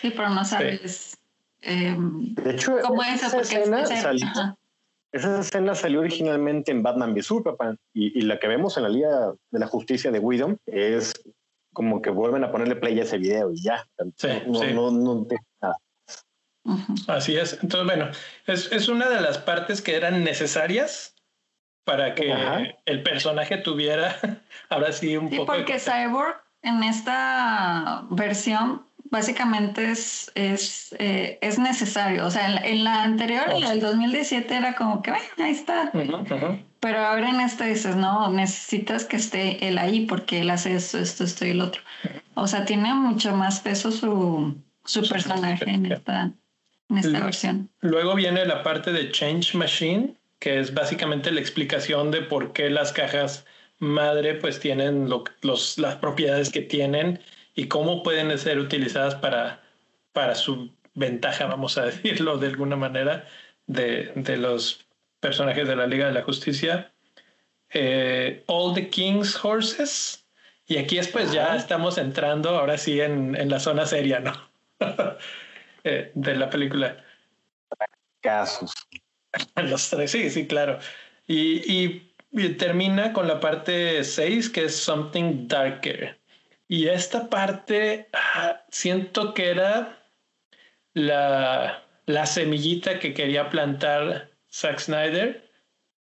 Sí, 0.00 0.10
pero 0.10 0.30
no 0.30 0.44
sabes 0.44 1.18
em, 1.62 2.34
de 2.34 2.52
hecho, 2.52 2.78
cómo 2.82 3.02
es 3.02 3.22
esa 3.22 3.40
escena 3.40 3.84
salió, 3.86 4.26
esa 5.16 5.40
escena 5.40 5.74
salió 5.74 6.00
originalmente 6.00 6.70
en 6.70 6.82
Batman 6.82 7.12
v 7.12 7.22
Superman 7.22 7.78
y, 7.92 8.18
y, 8.18 8.22
la 8.22 8.38
que 8.38 8.48
vemos 8.48 8.76
en 8.76 8.84
la 8.84 8.88
Liga 8.88 9.34
de 9.50 9.58
la 9.58 9.66
Justicia 9.66 10.10
de 10.10 10.18
Widom 10.18 10.56
es 10.66 11.12
como 11.72 12.00
que 12.00 12.08
vuelven 12.08 12.42
a 12.42 12.50
ponerle 12.50 12.76
play 12.76 12.98
a 12.98 13.02
ese 13.02 13.18
video 13.18 13.52
y 13.52 13.60
ya. 13.60 13.86
Sí, 14.16 14.28
no, 14.46 14.60
sí. 14.60 14.72
no, 14.72 14.90
no, 14.90 15.26
nada. 15.60 15.76
Así 17.06 17.36
es. 17.36 17.58
Entonces, 17.62 17.84
bueno, 17.84 18.10
es, 18.46 18.72
es 18.72 18.88
una 18.88 19.10
de 19.10 19.20
las 19.20 19.36
partes 19.36 19.82
que 19.82 19.94
eran 19.94 20.24
necesarias 20.24 21.14
para 21.84 22.14
que 22.14 22.34
el 22.86 23.02
personaje 23.02 23.58
tuviera 23.58 24.16
ahora 24.70 24.90
sí 24.92 25.16
un 25.18 25.28
poco. 25.28 25.52
Sí, 25.52 25.58
porque 25.58 25.78
Cyborg 25.78 26.42
en 26.62 26.82
esta 26.82 28.06
versión 28.10 28.85
básicamente 29.10 29.90
es, 29.90 30.30
es, 30.34 30.94
eh, 30.98 31.38
es 31.40 31.58
necesario. 31.58 32.26
O 32.26 32.30
sea, 32.30 32.56
en, 32.56 32.84
la 32.84 33.02
anterior, 33.02 33.44
en 33.50 33.60
la 33.60 33.70
del 33.70 33.80
2017, 33.80 34.54
era 34.54 34.74
como 34.74 35.02
que, 35.02 35.10
bueno, 35.10 35.24
ahí 35.38 35.52
está. 35.52 35.90
Pero 36.80 36.98
ahora 36.98 37.30
en 37.30 37.40
esta 37.40 37.66
dices, 37.66 37.96
no, 37.96 38.30
necesitas 38.30 39.04
que 39.04 39.16
esté 39.16 39.66
él 39.66 39.78
ahí 39.78 40.06
porque 40.06 40.40
él 40.40 40.50
hace 40.50 40.74
esto, 40.74 40.98
esto, 40.98 41.24
esto 41.24 41.46
y 41.46 41.50
el 41.50 41.60
otro. 41.60 41.82
O 42.34 42.46
sea, 42.46 42.64
tiene 42.64 42.94
mucho 42.94 43.34
más 43.34 43.60
peso 43.60 43.90
su, 43.90 44.54
su 44.84 45.08
personaje 45.08 45.68
en 45.68 45.90
esta, 45.90 46.32
en 46.90 46.98
esta 46.98 47.20
versión. 47.20 47.70
Luego 47.80 48.14
viene 48.14 48.44
la 48.44 48.62
parte 48.62 48.92
de 48.92 49.10
Change 49.10 49.56
Machine, 49.56 50.14
que 50.38 50.60
es 50.60 50.74
básicamente 50.74 51.32
la 51.32 51.40
explicación 51.40 52.10
de 52.10 52.22
por 52.22 52.52
qué 52.52 52.70
las 52.70 52.92
cajas 52.92 53.44
madre 53.78 54.34
pues 54.34 54.60
tienen 54.60 55.08
los, 55.08 55.78
las 55.78 55.96
propiedades 55.96 56.50
que 56.50 56.62
tienen 56.62 57.20
y 57.56 57.66
cómo 57.66 58.04
pueden 58.04 58.38
ser 58.38 58.60
utilizadas 58.60 59.16
para, 59.16 59.62
para 60.12 60.36
su 60.36 60.70
ventaja, 60.94 61.46
vamos 61.46 61.76
a 61.78 61.84
decirlo 61.86 62.38
de 62.38 62.46
alguna 62.46 62.76
manera, 62.76 63.26
de, 63.66 64.12
de 64.14 64.36
los 64.36 64.86
personajes 65.18 65.66
de 65.66 65.74
la 65.74 65.88
Liga 65.88 66.06
de 66.06 66.12
la 66.12 66.22
Justicia. 66.22 66.92
Eh, 67.70 68.44
All 68.46 68.74
the 68.74 68.88
King's 68.88 69.44
Horses. 69.44 70.24
Y 70.68 70.78
aquí 70.78 70.96
después 70.96 71.32
ya 71.32 71.56
estamos 71.56 71.98
entrando 71.98 72.50
ahora 72.50 72.78
sí 72.78 73.00
en, 73.00 73.34
en 73.36 73.50
la 73.50 73.58
zona 73.60 73.86
seria, 73.86 74.20
¿no? 74.20 74.32
eh, 75.84 76.10
de 76.14 76.36
la 76.36 76.50
película. 76.50 77.04
Casos. 78.20 78.72
Los 79.56 79.90
tres, 79.90 80.10
sí, 80.10 80.30
sí, 80.30 80.46
claro. 80.46 80.78
Y, 81.26 82.02
termina 82.58 83.12
con 83.12 83.26
la 83.26 83.40
parte 83.40 84.04
6, 84.04 84.50
que 84.50 84.64
es 84.64 84.76
Something 84.76 85.48
Darker. 85.48 86.15
Y 86.68 86.88
esta 86.88 87.28
parte 87.28 88.08
ah, 88.12 88.64
siento 88.70 89.34
que 89.34 89.50
era 89.50 90.02
la, 90.94 91.84
la 92.06 92.26
semillita 92.26 92.98
que 92.98 93.14
quería 93.14 93.50
plantar 93.50 94.30
Zack 94.50 94.80
Snyder 94.80 95.48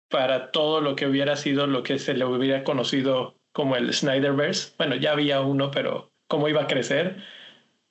para 0.09 0.51
todo 0.51 0.81
lo 0.81 0.97
que 0.97 1.07
hubiera 1.07 1.37
sido 1.37 1.67
lo 1.67 1.83
que 1.83 1.99
se 1.99 2.15
le 2.15 2.25
hubiera 2.25 2.65
conocido 2.65 3.39
como 3.53 3.77
el 3.77 3.93
Snyderverse. 3.93 4.73
Bueno, 4.79 4.97
ya 4.97 5.13
había 5.13 5.41
uno, 5.41 5.71
pero 5.71 6.11
cómo 6.29 6.49
iba 6.49 6.63
a 6.63 6.67
crecer, 6.67 7.17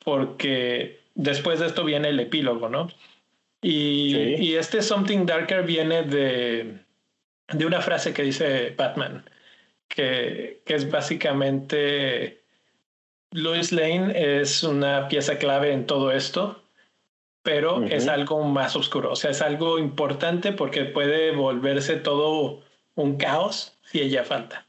porque 0.03 0.99
después 1.15 1.59
de 1.59 1.67
esto 1.67 1.83
viene 1.83 2.09
el 2.09 2.19
epílogo, 2.19 2.69
¿no? 2.69 2.87
Y, 3.61 4.35
y, 4.39 4.55
este 4.55 4.81
Something 4.81 5.25
Darker 5.25 5.63
viene 5.63 6.03
de, 6.03 6.77
de 7.51 7.65
una 7.65 7.81
frase 7.81 8.13
que 8.13 8.21
dice 8.21 8.73
Batman, 8.77 9.25
que, 9.87 10.61
que 10.63 10.75
es 10.75 10.89
básicamente, 10.89 12.43
Lois 13.37 13.71
Lane 13.71 14.13
es 14.41 14.63
una 14.63 15.07
pieza 15.07 15.37
clave 15.37 15.71
en 15.71 15.85
todo 15.85 16.11
esto, 16.11 16.59
pero 17.43 17.83
es 17.83 18.07
algo 18.07 18.43
más 18.43 18.75
oscuro, 18.75 19.11
o 19.11 19.15
sea, 19.15 19.29
es 19.29 19.43
algo 19.43 19.77
importante 19.77 20.51
porque 20.53 20.85
puede 20.85 21.31
volverse 21.31 21.97
todo 21.97 22.63
un 22.95 23.17
caos 23.17 23.77
si 23.83 24.01
ella 24.01 24.23
falta. 24.23 24.65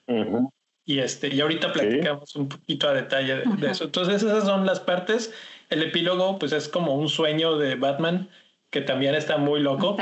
Y 0.84 0.98
este, 0.98 1.34
y 1.34 1.40
ahorita 1.40 1.72
platicamos 1.72 2.36
un 2.36 2.50
poquito 2.50 2.88
a 2.88 2.92
detalle 2.92 3.42
de, 3.56 3.70
eso. 3.70 3.84
Entonces, 3.84 4.22
esas 4.22 4.44
son 4.44 4.66
las 4.66 4.80
partes. 4.80 5.32
El 5.70 5.82
epílogo, 5.82 6.38
pues 6.38 6.52
es 6.52 6.68
como 6.68 6.94
un 6.94 7.08
sueño 7.08 7.56
de 7.56 7.74
Batman 7.74 8.28
que 8.68 8.82
también 8.82 9.14
está 9.14 9.38
muy 9.38 9.60
loco. 9.60 9.96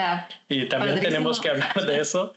y 0.49 0.65
también 0.67 0.99
tenemos 0.99 1.41
que 1.41 1.51
hablar 1.51 1.87
de 1.87 2.01
eso. 2.01 2.35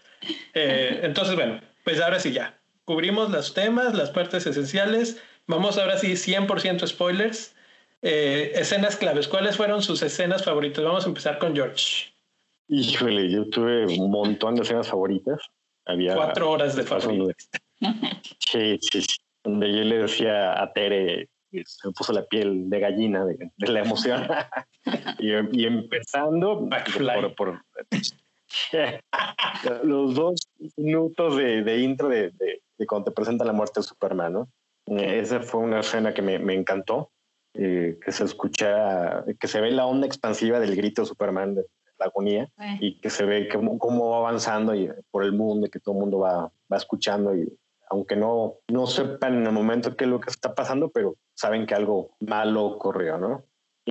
Eh, 0.53 0.99
entonces, 1.01 1.35
bueno, 1.35 1.59
pues 1.83 1.99
ahora 1.99 2.19
sí 2.19 2.31
ya. 2.33 2.55
Cubrimos 2.85 3.31
los 3.31 3.55
temas, 3.55 3.95
las 3.95 4.11
partes 4.11 4.45
esenciales. 4.45 5.19
Vamos 5.49 5.79
ahora 5.79 5.97
sí, 5.97 6.11
100% 6.11 6.85
spoilers. 6.85 7.55
Eh, 8.03 8.51
escenas 8.53 8.95
claves. 8.97 9.27
¿Cuáles 9.27 9.57
fueron 9.57 9.81
sus 9.81 10.03
escenas 10.03 10.45
favoritas? 10.45 10.83
Vamos 10.83 11.05
a 11.05 11.07
empezar 11.07 11.39
con 11.39 11.55
George. 11.55 12.13
Híjole, 12.67 13.31
yo 13.31 13.49
tuve 13.49 13.87
un 13.87 14.11
montón 14.11 14.53
de 14.55 14.61
escenas 14.61 14.87
favoritas. 14.87 15.41
Había 15.87 16.13
cuatro 16.13 16.51
horas 16.51 16.75
de 16.75 16.83
favoritas. 16.83 17.49
Sí, 18.47 18.77
sí, 18.79 19.01
sí. 19.01 19.17
Donde 19.43 19.71
yo 19.75 19.83
le 19.85 19.97
decía 19.97 20.61
a 20.61 20.71
Tere, 20.71 21.27
se 21.51 21.91
puso 21.93 22.13
la 22.13 22.25
piel 22.25 22.69
de 22.69 22.79
gallina 22.79 23.25
de, 23.25 23.49
la 23.57 23.79
emoción. 23.79 24.27
y, 25.17 25.65
empezando 25.65 26.69
por, 26.69 27.35
por 27.35 27.63
los 29.83 30.13
dos 30.13 30.47
minutos 30.77 31.37
de, 31.37 31.79
intro 31.79 32.07
de, 32.07 32.31
cuando 32.87 33.05
te 33.05 33.15
presenta 33.15 33.45
la 33.45 33.53
muerte 33.53 33.79
de 33.79 33.83
Superman, 33.83 34.33
¿no? 34.33 34.49
Esa 34.97 35.41
fue 35.41 35.61
una 35.61 35.81
escena 35.81 36.13
que 36.13 36.21
me, 36.21 36.39
me 36.39 36.53
encantó. 36.53 37.11
Eh, 37.55 37.97
que 38.05 38.11
se 38.11 38.25
escucha, 38.25 39.25
que 39.39 39.47
se 39.47 39.59
ve 39.59 39.71
la 39.71 39.87
onda 39.87 40.05
expansiva 40.05 40.59
del 40.59 40.75
grito 40.75 41.01
de 41.01 41.07
Superman, 41.07 41.55
de 41.55 41.65
la 41.97 42.05
agonía, 42.05 42.47
y 42.79 42.99
que 43.01 43.09
se 43.09 43.25
ve 43.25 43.49
cómo, 43.49 43.77
cómo, 43.79 44.11
va 44.11 44.17
avanzando 44.17 44.75
y, 44.75 44.89
por 45.09 45.23
el 45.23 45.33
mundo 45.33 45.65
y 45.67 45.69
que 45.69 45.79
todo 45.79 45.95
el 45.95 46.01
mundo 46.01 46.19
va, 46.19 46.51
va 46.71 46.77
escuchando 46.77 47.35
y 47.35 47.51
aunque 47.89 48.15
no, 48.15 48.57
no 48.67 48.85
sepan 48.85 49.39
en 49.39 49.47
el 49.47 49.51
momento 49.51 49.95
qué 49.95 50.03
es 50.03 50.09
lo 50.09 50.19
que 50.19 50.29
está 50.29 50.53
pasando, 50.53 50.89
pero 50.91 51.15
saben 51.33 51.65
que 51.65 51.73
algo 51.73 52.11
malo 52.19 52.65
ocurrió, 52.65 53.17
¿no? 53.17 53.43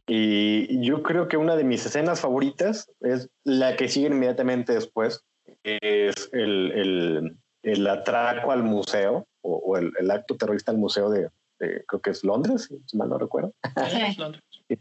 Y 0.07 0.81
yo 0.87 1.03
creo 1.03 1.27
que 1.27 1.37
una 1.37 1.57
de 1.57 1.65
mis 1.65 1.85
escenas 1.85 2.21
favoritas 2.21 2.91
es 3.01 3.29
la 3.43 3.77
que 3.77 3.89
sigue 3.89 4.07
inmediatamente 4.07 4.73
después, 4.73 5.25
es 5.65 6.31
el, 6.33 6.73
el, 6.73 7.39
el 7.65 7.87
atraco 7.89 8.53
al 8.53 8.63
museo 8.63 9.27
o, 9.49 9.77
el, 9.77 9.93
el, 9.99 10.11
acto 10.11 10.37
terrorista 10.37 10.71
al 10.71 10.79
museo 10.79 11.11
de, 11.11 11.31
creo 11.59 12.01
que 12.03 12.11
es 12.11 12.25
Londres, 12.25 12.69
si 12.87 12.97
mal 12.97 13.09
no 13.09 13.19
recuerdo. 13.19 13.55
Sí, 13.91 14.17
Londres. 14.19 14.43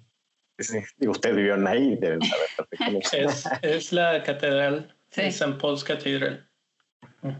Sí, 0.59 0.79
ustedes 1.07 1.35
vivieron 1.35 1.67
ahí, 1.67 1.97
deben 1.97 2.19
saber. 2.23 3.03
Es, 3.11 3.45
es 3.61 3.93
la 3.93 4.23
catedral, 4.23 4.95
sí. 5.11 5.21
St. 5.21 5.53
Paul's 5.61 5.83
Cathedral. 5.83 6.49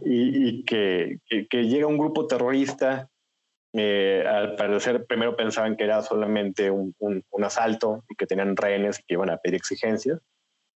Y, 0.06 0.48
y 0.48 0.64
que, 0.66 1.20
que, 1.50 1.64
llega 1.64 1.88
un 1.88 1.98
grupo 1.98 2.28
terrorista, 2.28 3.10
eh, 3.74 4.24
al 4.28 4.56
parecer 4.56 5.08
primero 5.08 5.36
pensaban 5.36 5.76
que 5.78 5.86
era 5.86 6.04
solamente 6.04 6.70
un, 6.70 6.94
un, 7.00 7.24
un, 7.32 7.44
asalto 7.44 8.04
y 8.08 8.16
que 8.16 8.28
tenían 8.28 8.56
rehenes 8.56 9.00
y 9.00 9.04
que 9.08 9.16
iban 9.16 9.32
a 9.32 9.38
pedir 9.38 9.56
exigencias, 9.56 10.20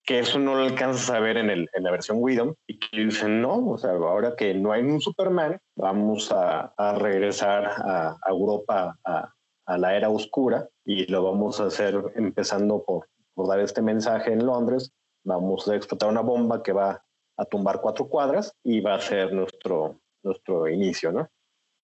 que 0.03 0.19
eso 0.19 0.39
no 0.39 0.55
lo 0.55 0.63
alcanzas 0.63 1.09
a 1.11 1.19
ver 1.19 1.37
en, 1.37 1.49
el, 1.49 1.69
en 1.73 1.83
la 1.83 1.91
versión 1.91 2.17
Widom 2.19 2.55
y 2.67 2.79
que 2.79 3.05
dicen, 3.05 3.41
no, 3.41 3.69
o 3.69 3.77
sea, 3.77 3.91
ahora 3.91 4.35
que 4.35 4.53
no 4.53 4.71
hay 4.71 4.81
un 4.81 4.99
Superman, 4.99 5.59
vamos 5.75 6.31
a, 6.31 6.73
a 6.75 6.93
regresar 6.95 7.65
a, 7.65 8.17
a 8.21 8.29
Europa 8.29 8.97
a, 9.03 9.33
a, 9.65 9.77
la 9.77 9.95
era 9.95 10.09
oscura 10.09 10.67
y 10.83 11.05
lo 11.05 11.23
vamos 11.23 11.59
a 11.59 11.65
hacer 11.65 12.01
empezando 12.15 12.83
por, 12.83 13.07
por 13.33 13.47
dar 13.47 13.59
este 13.59 13.81
mensaje 13.81 14.33
en 14.33 14.45
Londres, 14.45 14.91
vamos 15.23 15.67
a 15.67 15.75
explotar 15.75 16.09
una 16.09 16.21
bomba 16.21 16.63
que 16.63 16.73
va 16.73 17.03
a 17.37 17.45
tumbar 17.45 17.79
cuatro 17.81 18.07
cuadras 18.07 18.53
y 18.63 18.81
va 18.81 18.95
a 18.95 19.01
ser 19.01 19.33
nuestro, 19.33 19.99
nuestro 20.23 20.67
inicio, 20.67 21.11
¿no? 21.11 21.29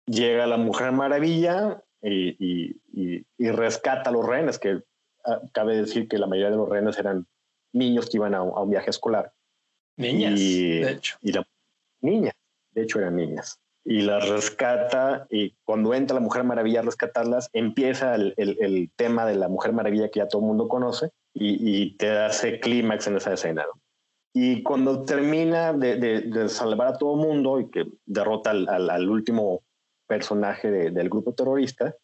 Llega 0.06 0.48
la 0.48 0.58
Mujer 0.58 0.92
Maravilla 0.92 1.84
y, 2.02 2.30
y, 2.40 2.82
y, 2.94 3.26
y 3.38 3.52
rescata 3.52 4.10
a 4.10 4.14
los 4.14 4.26
rehenes, 4.26 4.58
que 4.58 4.82
ah, 5.26 5.42
cabe 5.54 5.76
decir 5.76 6.08
que 6.08 6.18
la 6.18 6.28
mayoría 6.28 6.52
de 6.52 6.58
los 6.58 6.70
rehenes 6.70 6.98
eran 6.98 7.28
niños 7.74 8.10
que 8.10 8.18
iban 8.18 8.36
a, 8.36 8.42
un 8.42 8.70
viaje 8.70 8.90
escolar. 8.90 9.32
Niñas, 9.98 10.40
de 10.40 10.92
hecho. 10.92 11.18
Y 11.22 11.32
la, 11.32 11.48
niñas, 12.02 12.34
de 12.72 12.84
hecho 12.84 13.00
eran 13.00 13.16
niñas. 13.16 13.60
Y 13.84 14.02
las 14.02 14.28
rescata 14.28 15.28
y 15.30 15.56
cuando 15.64 15.94
entra 15.94 16.16
la 16.16 16.22
Mujer 16.22 16.44
Maravilla 16.44 16.82
a 16.82 16.84
rescatarlas, 16.84 17.50
empieza 17.54 18.16
el, 18.16 18.34
el, 18.38 18.92
tema 18.98 19.26
de 19.26 19.36
la 19.36 19.48
Mujer 19.48 19.72
Maravilla 19.72 20.10
que 20.10 20.20
ya 20.20 20.28
todo 20.28 20.42
el 20.42 20.48
mundo 20.48 20.68
conoce 20.68 21.12
y, 21.34 21.84
y 21.84 21.96
te 21.96 22.10
hace 22.10 22.60
clímax 22.60 23.08
en 23.08 23.16
esa 23.16 23.34
escena. 23.34 23.66
Y 24.34 24.62
cuando 24.62 25.04
termina 25.04 25.74
de, 25.74 25.96
de, 25.98 26.50
salvar 26.50 26.90
a 26.90 26.98
todo 26.98 27.16
el 27.16 27.28
mundo 27.28 27.60
y 27.60 27.72
que 27.72 27.88
derrota 28.06 28.52
al, 28.52 28.90
al, 28.90 29.10
último 29.10 29.64
personaje 30.06 30.70
del 30.70 31.10
grupo 31.10 31.34
terrorista, 31.34 31.96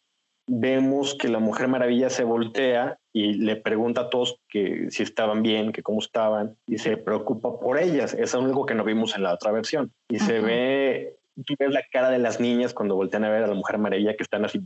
vemos 0.48 1.14
que 1.14 1.28
la 1.28 1.38
Mujer 1.38 1.68
Maravilla 1.68 2.10
se 2.10 2.24
voltea 2.24 2.98
y 3.16 3.34
le 3.34 3.54
pregunta 3.54 4.02
a 4.02 4.10
todos 4.10 4.40
que 4.48 4.88
si 4.90 5.04
estaban 5.04 5.42
bien, 5.42 5.70
que 5.70 5.84
cómo 5.84 6.00
estaban, 6.00 6.56
y 6.66 6.78
se 6.78 6.96
preocupa 6.96 7.60
por 7.60 7.78
ellas. 7.78 8.12
Eso 8.12 8.22
es 8.38 8.44
algo 8.44 8.66
que 8.66 8.74
no 8.74 8.82
vimos 8.82 9.14
en 9.14 9.22
la 9.22 9.32
otra 9.32 9.52
versión. 9.52 9.92
Y 10.08 10.18
se 10.18 10.40
ve, 10.40 11.16
tú 11.46 11.54
ves 11.56 11.70
la 11.70 11.84
cara 11.92 12.10
de 12.10 12.18
las 12.18 12.40
niñas 12.40 12.74
cuando 12.74 12.96
voltean 12.96 13.22
a 13.22 13.30
ver 13.30 13.44
a 13.44 13.46
la 13.46 13.54
Mujer 13.54 13.78
Maravilla, 13.78 14.16
que 14.16 14.24
están 14.24 14.44
así 14.44 14.60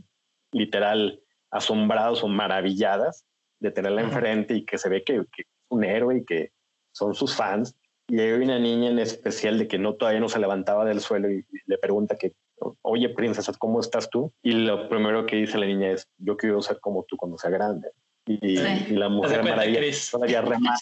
literal 0.51 1.21
asombrados 1.51 2.23
o 2.23 2.27
maravilladas 2.27 3.23
de 3.59 3.69
tenerla 3.69 4.01
enfrente 4.01 4.55
y 4.55 4.65
que 4.65 4.79
se 4.79 4.89
ve 4.89 5.03
que, 5.03 5.25
que, 5.31 5.43
es 5.43 5.47
un 5.69 5.83
héroe 5.83 6.17
y 6.17 6.25
que 6.25 6.51
son 6.91 7.13
sus 7.13 7.35
fans. 7.35 7.75
Y 8.07 8.19
hay 8.19 8.31
una 8.31 8.57
niña 8.57 8.89
en 8.89 8.97
especial 8.97 9.59
de 9.59 9.67
que 9.67 9.77
no 9.77 9.93
todavía 9.93 10.21
no 10.21 10.29
se 10.29 10.39
levantaba 10.39 10.85
del 10.85 11.01
suelo 11.01 11.29
y 11.29 11.45
le 11.67 11.77
pregunta 11.77 12.17
que 12.17 12.33
oye, 12.81 13.09
princesa, 13.09 13.53
¿cómo 13.57 13.79
estás 13.79 14.09
tú? 14.09 14.33
Y 14.41 14.53
lo 14.53 14.89
primero 14.89 15.25
que 15.25 15.35
dice 15.35 15.57
la 15.57 15.65
niña 15.65 15.91
es, 15.91 16.07
yo 16.17 16.35
quiero 16.35 16.61
ser 16.61 16.79
como 16.79 17.03
tú 17.03 17.15
cuando 17.15 17.37
sea 17.37 17.51
grande. 17.51 17.91
Y, 18.29 18.57
la 18.93 19.09
mujer 19.09 19.43
maravilla 19.43 19.81
todavía 20.11 20.41
remata, 20.41 20.79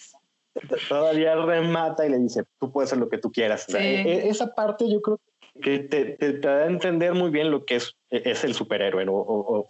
todavía 0.89 1.35
remata 1.35 2.05
y 2.05 2.09
le 2.09 2.19
dice, 2.19 2.43
tú 2.59 2.71
puedes 2.73 2.89
hacer 2.89 2.99
lo 2.99 3.07
que 3.07 3.19
tú 3.19 3.31
quieras. 3.31 3.73
E, 3.73 4.01
e, 4.01 4.27
esa 4.27 4.53
parte 4.53 4.89
yo 4.89 5.01
creo 5.01 5.21
que 5.61 5.79
te, 5.79 6.17
te, 6.17 6.39
da 6.39 6.63
a 6.63 6.65
entender 6.65 7.13
muy 7.13 7.31
bien 7.31 7.49
lo 7.49 7.63
que 7.63 7.77
es, 7.77 7.95
e, 8.09 8.21
es 8.25 8.43
el 8.43 8.53
superhéroe 8.53 9.05
o, 9.09 9.65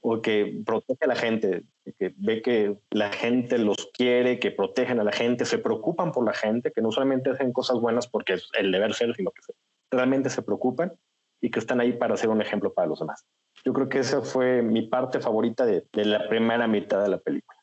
o, 0.00 0.22
que 0.22 0.60
protege 0.66 1.04
a 1.04 1.06
la 1.06 1.14
gente, 1.14 1.62
que 1.98 2.12
ve 2.16 2.42
que 2.42 2.76
la 2.90 3.12
gente 3.12 3.58
los 3.58 3.88
quiere, 3.94 4.40
que 4.40 4.50
protegen 4.50 4.98
a 4.98 5.04
la 5.04 5.12
gente, 5.12 5.44
se 5.44 5.58
preocupan 5.58 6.10
por 6.10 6.26
la 6.26 6.34
gente, 6.34 6.72
que 6.72 6.82
no 6.82 6.90
solamente 6.90 7.30
hacen 7.30 7.52
cosas 7.52 7.78
buenas 7.78 8.08
porque 8.08 8.34
es 8.34 8.48
el 8.58 8.72
deber 8.72 8.92
ser, 8.92 9.14
sino 9.14 9.30
que 9.30 9.40
realmente 9.92 10.30
se 10.30 10.42
preocupan 10.42 10.92
y 11.40 11.50
que 11.50 11.60
están 11.60 11.80
ahí 11.80 11.92
para 11.92 12.16
ser 12.16 12.30
un 12.30 12.42
ejemplo 12.42 12.74
para 12.74 12.88
los 12.88 12.98
demás. 12.98 13.24
Yo 13.64 13.72
creo 13.72 13.88
que 13.88 14.00
esa 14.00 14.20
fue 14.20 14.62
mi 14.62 14.82
parte 14.82 15.20
favorita 15.20 15.64
de, 15.64 15.84
la 15.92 16.28
primera 16.28 16.66
mitad 16.66 17.02
de 17.02 17.08
la 17.08 17.18
película. 17.18 17.58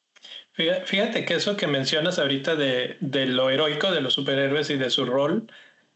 Fíjate 0.85 1.25
que 1.25 1.35
eso 1.35 1.55
que 1.55 1.67
mencionas 1.67 2.19
ahorita 2.19 2.55
de, 2.55 2.97
de, 2.99 3.25
lo 3.25 3.49
heroico 3.49 3.91
de 3.91 4.01
los 4.01 4.13
superhéroes 4.13 4.69
y 4.69 4.77
de 4.77 4.89
su 4.89 5.05
rol 5.05 5.47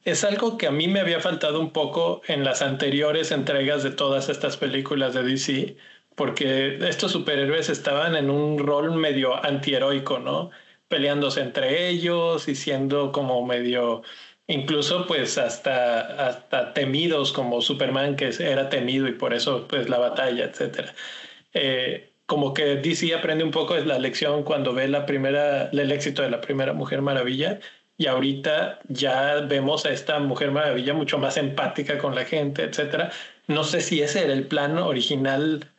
es 0.06 0.24
algo 0.24 0.58
que 0.58 0.68
a 0.68 0.72
mí 0.72 0.88
me 0.88 1.00
había 1.00 1.20
faltado 1.20 1.60
un 1.60 1.72
poco 1.72 2.22
en 2.28 2.44
las 2.44 2.62
anteriores 2.62 3.32
entregas 3.32 3.82
de 3.82 3.90
todas 3.90 4.30
estas 4.30 4.56
películas 4.56 5.16
de 5.16 5.24
DC, 5.24 5.78
porque 6.16 6.78
estos 6.88 7.12
superhéroes 7.12 7.70
estaban 7.70 8.16
en 8.16 8.30
un 8.30 8.60
rol 8.60 8.94
medio 8.96 9.44
antiheroico, 9.44 10.20
¿no? 10.20 10.52
Peleándose 10.88 11.42
entre 11.42 11.90
ellos 11.90 12.48
y 12.48 12.56
siendo 12.56 13.12
como 13.12 13.44
medio 13.46 14.04
incluso 14.48 15.08
pues 15.08 15.38
hasta, 15.38 16.28
hasta 16.28 16.74
temidos 16.74 17.32
como 17.34 17.62
Superman 17.62 18.16
que 18.16 18.30
era 18.40 18.70
temido 18.70 19.08
y 19.08 19.14
por 19.14 19.34
eso 19.34 19.68
pues 19.68 19.90
la 19.90 19.98
batalla, 19.98 20.46
etcétera. 20.46 20.94
Eh, 21.54 22.12
como 22.26 22.54
que 22.54 22.76
DC 22.78 23.14
aprende 23.14 23.44
un 23.44 23.52
poco 23.52 23.76
de 23.76 23.86
la 23.86 24.00
lección 24.00 24.44
cuando 24.44 24.74
ve 24.74 24.88
la 24.88 25.06
primera, 25.06 25.70
el 25.70 25.92
éxito 25.92 26.22
de 26.22 26.30
la 26.32 26.42
primera 26.42 26.74
Mujer 26.74 27.02
Maravilla 27.02 27.60
y 27.98 28.08
ahorita 28.08 28.80
ya 28.90 29.42
vemos 29.42 29.86
a 29.86 29.92
esta 29.92 30.20
Mujer 30.20 30.52
Maravilla 30.52 30.94
mucho 30.94 31.18
más 31.18 31.38
empática 31.38 31.98
con 31.98 32.16
la 32.16 32.26
gente, 32.26 32.64
etcétera. 32.64 33.12
No 33.48 33.64
sé 33.64 33.82
si 33.82 34.02
ese 34.02 34.24
era 34.24 34.34
el 34.34 34.48
plan 34.48 34.78
original 34.78 35.72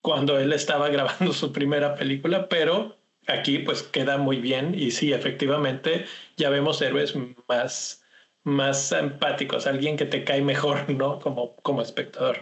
cuando 0.00 0.38
él 0.38 0.52
estaba 0.52 0.88
grabando 0.88 1.32
su 1.34 1.52
primera 1.52 1.94
película, 1.94 2.48
pero 2.48 2.96
aquí 3.26 3.58
pues 3.58 3.82
queda 3.82 4.18
muy 4.18 4.40
bien 4.40 4.74
y 4.74 4.90
sí, 4.90 5.12
efectivamente 5.12 6.06
ya 6.36 6.50
vemos 6.50 6.80
héroes 6.82 7.14
más, 7.48 8.04
más 8.44 8.92
empáticos, 8.92 9.66
alguien 9.66 9.96
que 9.96 10.06
te 10.06 10.24
cae 10.24 10.42
mejor, 10.42 10.88
¿no? 10.90 11.18
Como, 11.18 11.56
como 11.56 11.82
espectador. 11.82 12.40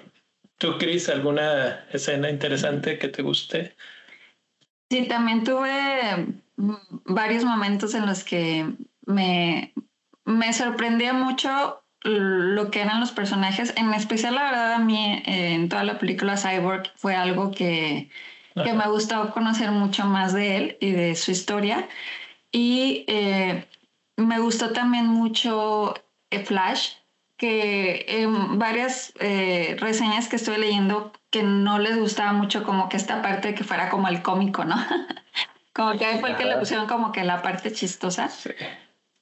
¿Tú, 0.59 0.79
Cris, 0.79 1.09
alguna 1.09 1.85
escena 1.93 2.31
interesante 2.31 2.99
que 2.99 3.09
te 3.09 3.23
guste? 3.23 3.75
Sí, 4.91 5.09
también 5.09 5.43
tuve 5.43 6.27
varios 6.57 7.45
momentos 7.45 7.95
en 7.95 8.07
los 8.07 8.23
que 8.23 8.65
me, 9.07 9.75
me 10.25 10.53
sorprendía 10.53 11.13
mucho 11.13 11.83
lo 12.05 12.71
que 12.71 12.83
eran 12.83 13.01
los 13.01 13.13
personajes, 13.13 13.73
en 13.77 13.93
especial 13.95 14.35
la 14.35 14.45
verdad 14.45 14.73
a 14.75 14.79
mí 14.79 15.23
en 15.25 15.69
toda 15.71 15.85
la 15.85 15.99
película 15.99 16.37
Cyborg 16.37 16.93
fue 16.97 17.17
algo 17.17 17.51
que, 17.51 18.11
que 18.63 18.73
me 18.73 18.89
gustó 18.89 19.31
conocer 19.31 19.71
mucho 19.73 20.05
más 20.07 20.33
de 20.33 20.57
él 20.57 20.77
y 20.81 20.93
de 20.93 21.17
su 21.17 21.31
historia. 21.31 21.89
Y 22.53 23.05
eh, 23.09 23.67
me 24.17 24.39
gustó 24.39 24.71
también 24.71 25.07
mucho 25.07 25.95
eh, 26.31 26.45
Flash, 26.45 26.93
que 27.37 28.07
en 28.07 28.59
varias 28.59 29.13
eh, 29.19 29.77
reseñas 29.81 30.29
que 30.29 30.37
estoy 30.37 30.59
leyendo 30.59 31.13
que 31.31 31.43
no 31.43 31.81
les 31.81 31.99
gustaba 31.99 32.33
mucho 32.33 32.63
como 32.63 32.89
que 32.89 32.97
esta 32.97 33.23
parte 33.23 33.57
que 33.57 33.65
fuera 33.65 33.91
como 33.91 34.07
el 34.07 34.23
cómico, 34.23 34.65
¿no? 34.65 34.77
como 35.75 35.99
que 35.99 36.19
fue 36.19 36.31
el 36.31 36.37
que 36.37 36.45
le 36.45 36.57
pusieron 36.57 36.87
como 36.87 37.11
que 37.11 37.25
la 37.25 37.43
parte 37.43 37.73
chistosa. 37.73 38.31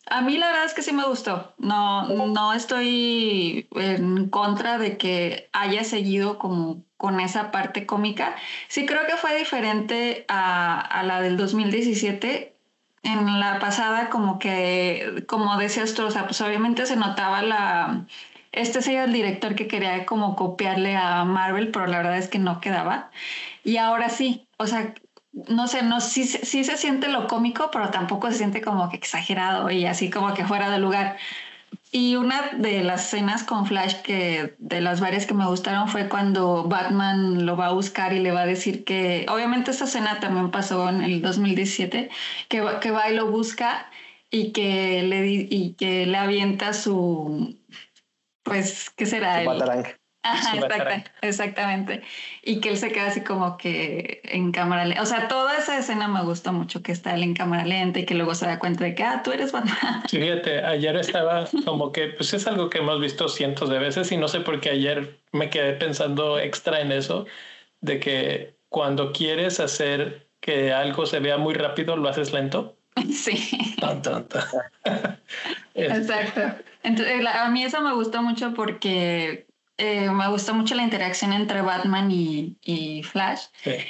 A 0.09 0.21
mí 0.21 0.37
la 0.37 0.49
verdad 0.49 0.67
es 0.67 0.75
que 0.75 0.83
sí 0.83 0.93
me 0.93 1.07
gustó. 1.07 1.55
No, 1.57 2.07
no 2.09 2.53
estoy 2.53 3.67
en 3.75 4.29
contra 4.29 4.77
de 4.77 4.99
que 4.99 5.49
haya 5.55 5.85
seguido 5.85 6.39
como 6.39 6.85
con 7.03 7.19
esa 7.19 7.51
parte 7.51 7.85
cómica. 7.85 8.37
Sí 8.69 8.87
creo 8.87 9.09
que 9.09 9.17
fue 9.17 9.37
diferente 9.37 10.25
a, 10.29 11.03
la 11.05 11.21
del 11.21 11.37
2017 11.37 12.55
en 13.03 13.41
la 13.41 13.59
pasada 13.59 14.09
como 14.09 14.39
que, 14.39 15.25
como 15.27 15.57
decías 15.57 15.95
tú, 15.95 16.05
o 16.05 16.13
sea, 16.13 16.27
pues 16.27 16.41
obviamente 16.41 16.87
se 16.87 16.95
notaba 16.95 17.43
la... 17.43 18.07
Este 18.53 18.83
sería 18.83 19.03
el 19.03 19.13
director 19.13 19.57
que 19.57 19.67
quería 19.67 20.07
como 20.07 20.37
copiarle 20.37 20.95
a 20.97 21.25
Marvel, 21.25 21.73
pero 21.73 21.89
la 21.89 21.97
verdad 21.97 22.19
es 22.19 22.29
que 22.29 22.39
no 22.39 22.61
quedaba. 22.61 23.11
Y 23.65 23.79
ahora 23.79 24.09
sí, 24.09 24.47
o 24.57 24.69
sea, 24.69 24.95
no 25.33 25.67
sé, 25.67 25.83
no, 25.83 26.01
sí, 26.01 26.23
sí 26.25 26.63
se 26.63 26.77
siente 26.77 27.09
lo 27.09 27.27
cómico, 27.27 27.71
pero 27.73 27.91
tampoco 27.91 28.31
se 28.31 28.37
siente 28.37 28.61
como 28.61 28.89
que 28.91 28.97
exagerado 28.97 29.73
y 29.73 29.87
así 29.87 30.09
como 30.09 30.35
que 30.35 30.45
fuera 30.45 30.71
de 30.71 30.79
lugar. 30.79 31.17
Y 31.95 32.17
una 32.17 32.53
de 32.57 32.83
las 32.83 33.05
escenas 33.05 33.45
con 33.45 33.67
Flash 33.67 33.97
que 34.01 34.55
de 34.59 34.81
las 34.81 35.01
varias 35.01 35.27
que 35.27 35.35
me 35.35 35.47
gustaron 35.47 35.89
fue 35.89 36.09
cuando 36.09 36.65
Batman 36.65 37.45
lo 37.45 37.55
va 37.55 37.67
a 37.67 37.73
buscar 37.73 38.15
y 38.15 38.21
le 38.21 38.33
va 38.33 38.41
a 38.41 38.47
decir 38.47 38.83
que, 38.85 39.27
obviamente 39.29 39.73
esta 39.73 39.85
escena 39.85 40.19
también 40.19 40.51
pasó 40.51 40.89
en 40.89 41.03
el 41.03 41.21
2017, 41.21 42.09
que, 42.49 42.65
que 42.81 42.91
va 42.91 43.11
y 43.11 43.15
lo 43.15 43.31
busca 43.31 43.91
y 44.31 44.53
que 44.53 45.03
le, 45.03 45.27
y 45.29 45.75
que 45.75 46.07
le 46.07 46.17
avienta 46.17 46.73
su, 46.73 47.59
pues, 48.43 48.89
¿qué 48.89 49.05
será? 49.05 49.45
Ajá, 50.25 50.53
exactamente. 51.21 52.03
Y 52.43 52.61
que 52.61 52.69
él 52.71 52.77
se 52.77 52.93
queda 52.93 53.09
así 53.09 53.23
como 53.23 53.57
que 53.57 54.21
en 54.25 54.53
cámara 54.53 54.85
lenta. 54.85 55.03
O 55.03 55.07
sea, 55.07 55.27
toda 55.27 55.59
esa 55.59 55.77
escena 55.79 56.07
me 56.07 56.23
gustó 56.23 56.53
mucho, 56.53 56.83
que 56.83 56.93
está 56.93 57.15
él 57.15 57.25
en 57.25 57.35
cámara 57.35 57.65
lenta 57.65 57.99
y 57.99 58.07
que 58.07 58.15
luego 58.15 58.35
se 58.35 58.47
da 58.47 58.59
cuenta 58.61 58.85
de 58.85 58.95
que, 58.95 59.03
ah, 59.03 59.23
tú 59.25 59.33
eres 59.33 59.51
Batman. 59.51 59.77
Sí, 60.09 60.19
fíjate, 60.19 60.65
ayer 60.65 60.97
estaba 60.97 61.47
como 61.65 61.91
que, 61.91 62.09
pues 62.09 62.33
es 62.35 62.47
algo 62.47 62.71
que 62.71 62.79
hemos 62.79 63.01
visto 63.01 63.29
cientos 63.29 63.69
de 63.69 63.79
veces 63.79 64.13
y 64.13 64.17
no 64.17 64.29
sé 64.29 64.41
por 64.41 64.61
qué 64.61 64.71
ayer 64.71 65.19
me 65.33 65.51
quedé 65.51 65.73
pensando 65.73 66.39
extra 66.39 66.81
en 66.81 66.93
eso, 66.93 67.27
de 67.81 67.99
que 67.99 68.57
cuando 68.69 69.13
quieres 69.13 69.59
hacer 69.59 70.29
que 70.41 70.73
algo 70.73 71.07
se 71.07 71.21
vea 71.21 71.37
muy 71.37 71.55
rápido, 71.55 71.97
lo 71.97 72.09
haces 72.09 72.33
lento. 72.33 72.77
Sí. 73.11 73.75
Exacto. 75.75 76.41
Entonces, 76.83 77.27
a 77.27 77.49
mí 77.49 77.65
eso 77.65 77.81
me 77.81 77.95
gustó 77.95 78.23
mucho 78.23 78.53
porque 78.55 79.47
eh, 79.79 80.11
me 80.11 80.29
gustó 80.29 80.55
mucho 80.55 80.75
la 80.75 80.83
interacción 80.83 81.33
entre 81.33 81.63
Batman 81.63 82.11
y, 82.11 82.59
y 82.63 83.03
Flash. 83.03 83.47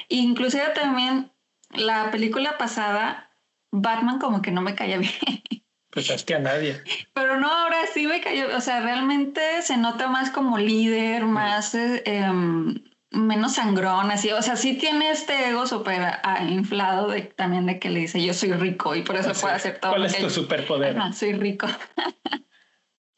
Inclusive 0.09 0.71
también 0.75 1.33
la 1.71 2.11
película 2.11 2.59
pasada, 2.59 3.31
Batman 3.71 4.19
como 4.19 4.43
que 4.43 4.51
no 4.51 4.61
me 4.61 4.75
caía 4.75 4.99
bien. 4.99 5.13
Pues 5.95 6.09
es 6.09 6.25
que 6.25 6.35
a 6.35 6.39
nadie. 6.39 6.81
Pero 7.13 7.39
no, 7.39 7.53
ahora 7.53 7.77
sí 7.93 8.07
me 8.07 8.23
cayó, 8.23 8.57
o 8.57 8.63
sea, 8.63 8.81
realmente 8.81 9.61
se 9.61 9.77
nota 9.77 10.09
más 10.09 10.31
como 10.31 10.57
líder, 10.57 11.27
más... 11.27 11.75
Eh, 11.75 12.03
em, 12.07 12.83
menos 13.11 13.57
sangrón, 13.57 14.11
así, 14.11 14.31
o 14.33 14.41
sea, 14.41 14.57
sí 14.57 14.79
tiene 14.79 15.11
este 15.11 15.51
ego 15.51 15.67
súper 15.67 16.01
ah, 16.23 16.45
inflado 16.49 17.09
de, 17.09 17.21
también 17.23 17.67
de 17.67 17.79
que 17.79 17.91
le 17.91 18.01
dice 18.01 18.25
yo 18.25 18.33
soy 18.33 18.53
rico 18.53 18.95
y 18.97 19.03
por 19.03 19.17
eso 19.17 19.33
puedo 19.39 19.55
hacer 19.55 19.79
todo. 19.79 19.93
¿Cuál 19.93 20.07
es 20.07 20.19
tu 20.19 20.31
superpoder? 20.31 20.97
soy 21.13 21.35
rico. 21.35 21.67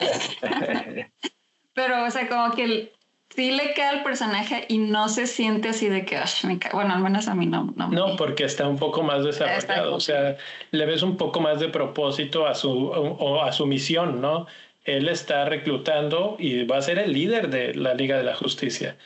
Pero, 1.75 2.05
o 2.05 2.11
sea, 2.11 2.29
como 2.29 2.55
que 2.55 2.93
sí 3.35 3.51
le 3.53 3.75
queda 3.75 3.91
al 3.91 4.03
personaje 4.03 4.65
y 4.69 4.79
no 4.79 5.09
se 5.09 5.27
siente 5.27 5.71
así 5.71 5.89
de 5.89 6.05
que, 6.05 6.21
me 6.45 6.59
bueno, 6.73 6.95
al 6.95 7.03
menos 7.03 7.29
a 7.29 7.35
mí 7.35 7.47
no. 7.47 7.73
No, 7.77 7.89
no 7.89 8.17
porque 8.17 8.45
está 8.45 8.69
un 8.69 8.79
poco 8.79 9.03
más 9.03 9.25
desarrollado, 9.25 9.95
o 9.95 10.01
sea, 10.01 10.37
le 10.71 10.87
ves 10.87 11.03
un 11.03 11.17
poco 11.17 11.41
más 11.41 11.61
de 11.61 11.69
propósito 11.69 12.47
a 12.47 12.55
su, 12.55 12.71
o 12.71 13.43
a 13.43 13.53
su 13.53 13.67
misión, 13.67 14.21
¿no? 14.21 14.47
Él 14.85 15.09
está 15.09 15.47
reclutando 15.47 16.37
y 16.39 16.65
va 16.65 16.77
a 16.77 16.83
ser 16.83 16.99
el 16.99 17.13
líder 17.13 17.49
de 17.49 17.75
la 17.75 17.95
Liga 17.95 18.19
de 18.19 18.25
la 18.25 18.35
Justicia. 18.35 18.97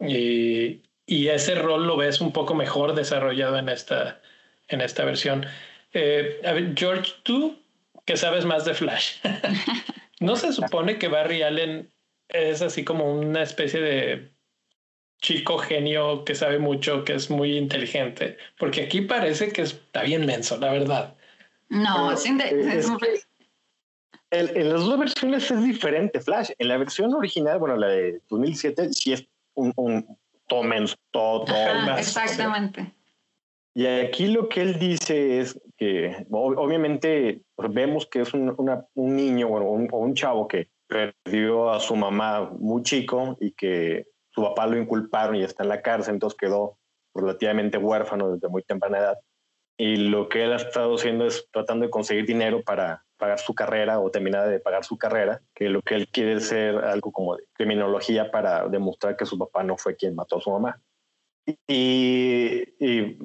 Y, 0.00 0.80
y 1.06 1.28
ese 1.28 1.54
rol 1.54 1.86
lo 1.86 1.96
ves 1.96 2.20
un 2.20 2.32
poco 2.32 2.54
mejor 2.54 2.94
desarrollado 2.94 3.56
en 3.56 3.68
esta, 3.68 4.20
en 4.68 4.80
esta 4.80 5.04
versión. 5.04 5.46
Eh, 5.92 6.40
a 6.44 6.52
ver, 6.52 6.74
George, 6.76 7.12
tú 7.22 7.58
que 8.04 8.16
sabes 8.16 8.44
más 8.44 8.64
de 8.64 8.74
Flash, 8.74 9.16
¿no 10.20 10.36
se 10.36 10.52
supone 10.52 10.98
que 10.98 11.08
Barry 11.08 11.42
Allen 11.42 11.90
es 12.28 12.62
así 12.62 12.84
como 12.84 13.12
una 13.12 13.42
especie 13.42 13.80
de 13.80 14.32
chico 15.20 15.58
genio 15.58 16.24
que 16.24 16.34
sabe 16.34 16.58
mucho, 16.58 17.04
que 17.04 17.14
es 17.14 17.30
muy 17.30 17.56
inteligente, 17.56 18.36
porque 18.58 18.82
aquí 18.82 19.00
parece 19.02 19.50
que 19.50 19.62
está 19.62 20.02
bien 20.02 20.26
menso, 20.26 20.58
la 20.58 20.72
verdad. 20.72 21.16
No, 21.68 22.12
es, 22.12 22.24
en 22.24 22.38
las 24.68 24.80
dos 24.80 24.98
versiones 24.98 25.50
es 25.50 25.64
diferente, 25.64 26.20
Flash. 26.20 26.50
En 26.58 26.68
la 26.68 26.76
versión 26.76 27.14
original, 27.14 27.58
bueno, 27.58 27.76
la 27.76 27.88
de 27.88 28.20
2007, 28.28 28.92
sí 28.92 29.14
es 29.14 29.26
un, 29.54 29.72
un 29.76 30.18
todo 30.46 30.62
menso, 30.62 30.96
todo, 31.10 31.46
Exactamente. 31.96 32.92
Y 33.74 33.86
aquí 33.86 34.26
lo 34.28 34.48
que 34.48 34.62
él 34.62 34.78
dice 34.78 35.40
es 35.40 35.58
que 35.76 36.26
obviamente 36.30 37.42
pues, 37.54 37.72
vemos 37.72 38.06
que 38.06 38.22
es 38.22 38.34
un, 38.34 38.54
un 38.94 39.16
niño 39.16 39.48
o 39.48 39.98
un 39.98 40.14
chavo 40.14 40.48
que 40.48 40.68
perdió 40.88 41.70
a 41.70 41.80
su 41.80 41.94
mamá 41.94 42.50
muy 42.58 42.82
chico 42.82 43.36
y 43.40 43.52
que 43.52 44.06
su 44.30 44.42
papá 44.42 44.66
lo 44.66 44.78
inculparon 44.78 45.36
y 45.36 45.42
está 45.42 45.62
en 45.62 45.68
la 45.68 45.82
cárcel, 45.82 46.14
entonces 46.14 46.36
quedó 46.38 46.78
relativamente 47.14 47.78
huérfano 47.78 48.32
desde 48.32 48.48
muy 48.48 48.62
temprana 48.62 48.98
edad. 48.98 49.18
Y 49.76 49.96
lo 49.96 50.28
que 50.28 50.44
él 50.44 50.52
ha 50.52 50.56
estado 50.56 50.96
haciendo 50.96 51.26
es 51.26 51.46
tratando 51.52 51.84
de 51.84 51.90
conseguir 51.90 52.26
dinero 52.26 52.62
para 52.62 53.04
pagar 53.16 53.38
su 53.38 53.54
carrera 53.54 54.00
o 54.00 54.10
terminar 54.10 54.48
de 54.48 54.60
pagar 54.60 54.84
su 54.84 54.96
carrera, 54.96 55.40
que 55.54 55.68
lo 55.68 55.82
que 55.82 55.94
él 55.94 56.08
quiere 56.08 56.34
es 56.34 56.48
ser 56.48 56.76
algo 56.76 57.12
como 57.12 57.36
de 57.36 57.44
criminología 57.52 58.30
para 58.30 58.66
demostrar 58.68 59.16
que 59.16 59.26
su 59.26 59.38
papá 59.38 59.62
no 59.62 59.76
fue 59.76 59.96
quien 59.96 60.14
mató 60.14 60.38
a 60.38 60.40
su 60.40 60.50
mamá. 60.50 60.80
Y, 61.66 62.64
y 62.78 63.18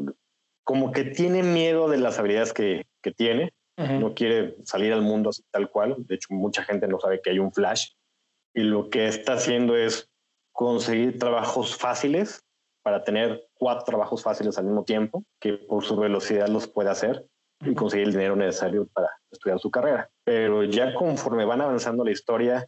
como 0.64 0.92
que 0.92 1.04
tiene 1.06 1.44
miedo 1.44 1.90
de 1.90 1.98
las 1.98 2.20
habilidades 2.20 2.54
que, 2.54 2.86
que 3.02 3.12
tiene, 3.12 3.54
no 3.78 4.14
quiere 4.14 4.56
salir 4.64 4.94
al 4.94 5.02
mundo 5.02 5.30
así 5.30 5.44
tal 5.52 5.70
cual. 5.70 5.96
De 6.00 6.16
hecho, 6.16 6.28
mucha 6.32 6.64
gente 6.64 6.88
no 6.88 7.00
sabe 7.00 7.22
que 7.22 7.32
hay 7.32 7.40
un 7.40 7.52
flash. 7.52 7.90
Y 8.54 8.62
lo 8.62 8.90
que 8.90 9.08
está 9.08 9.34
haciendo 9.34 9.76
es 9.76 10.10
conseguir 10.52 11.18
trabajos 11.18 11.76
fáciles 11.76 12.44
para 12.84 13.04
tener 13.04 13.48
cuatro 13.54 13.86
trabajos 13.86 14.22
fáciles 14.22 14.58
al 14.58 14.66
mismo 14.66 14.84
tiempo, 14.84 15.24
que 15.40 15.54
por 15.54 15.84
su 15.84 15.96
velocidad 15.96 16.48
los 16.50 16.68
puede 16.68 16.90
hacer 16.90 17.26
y 17.62 17.74
conseguir 17.74 18.08
el 18.08 18.14
dinero 18.14 18.36
necesario 18.36 18.88
para 18.94 19.10
estudiar 19.32 19.60
su 19.60 19.72
carrera. 19.72 20.10
Pero 20.24 20.64
ya 20.64 20.94
conforme 20.94 21.46
van 21.46 21.62
avanzando 21.62 22.04
la 22.04 22.12
historia 22.12 22.68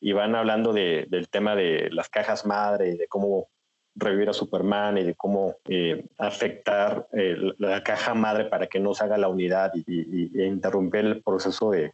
y 0.00 0.12
van 0.12 0.34
hablando 0.34 0.72
del 0.72 1.28
tema 1.30 1.56
de 1.56 1.88
las 1.90 2.08
cajas 2.08 2.46
madre 2.46 2.90
y 2.90 2.96
de 2.96 3.08
cómo 3.08 3.48
revivir 3.96 4.28
a 4.28 4.34
Superman 4.34 4.98
y 4.98 5.04
de 5.04 5.14
cómo 5.14 5.56
eh, 5.68 6.06
afectar 6.18 7.08
eh, 7.12 7.36
la 7.58 7.82
caja 7.82 8.14
madre 8.14 8.44
para 8.44 8.66
que 8.66 8.78
no 8.78 8.94
se 8.94 9.04
haga 9.04 9.16
la 9.16 9.28
unidad 9.28 9.72
y, 9.74 10.38
e 10.38 10.46
interrumpir 10.46 11.06
el 11.06 11.22
proceso 11.22 11.70
de, 11.70 11.92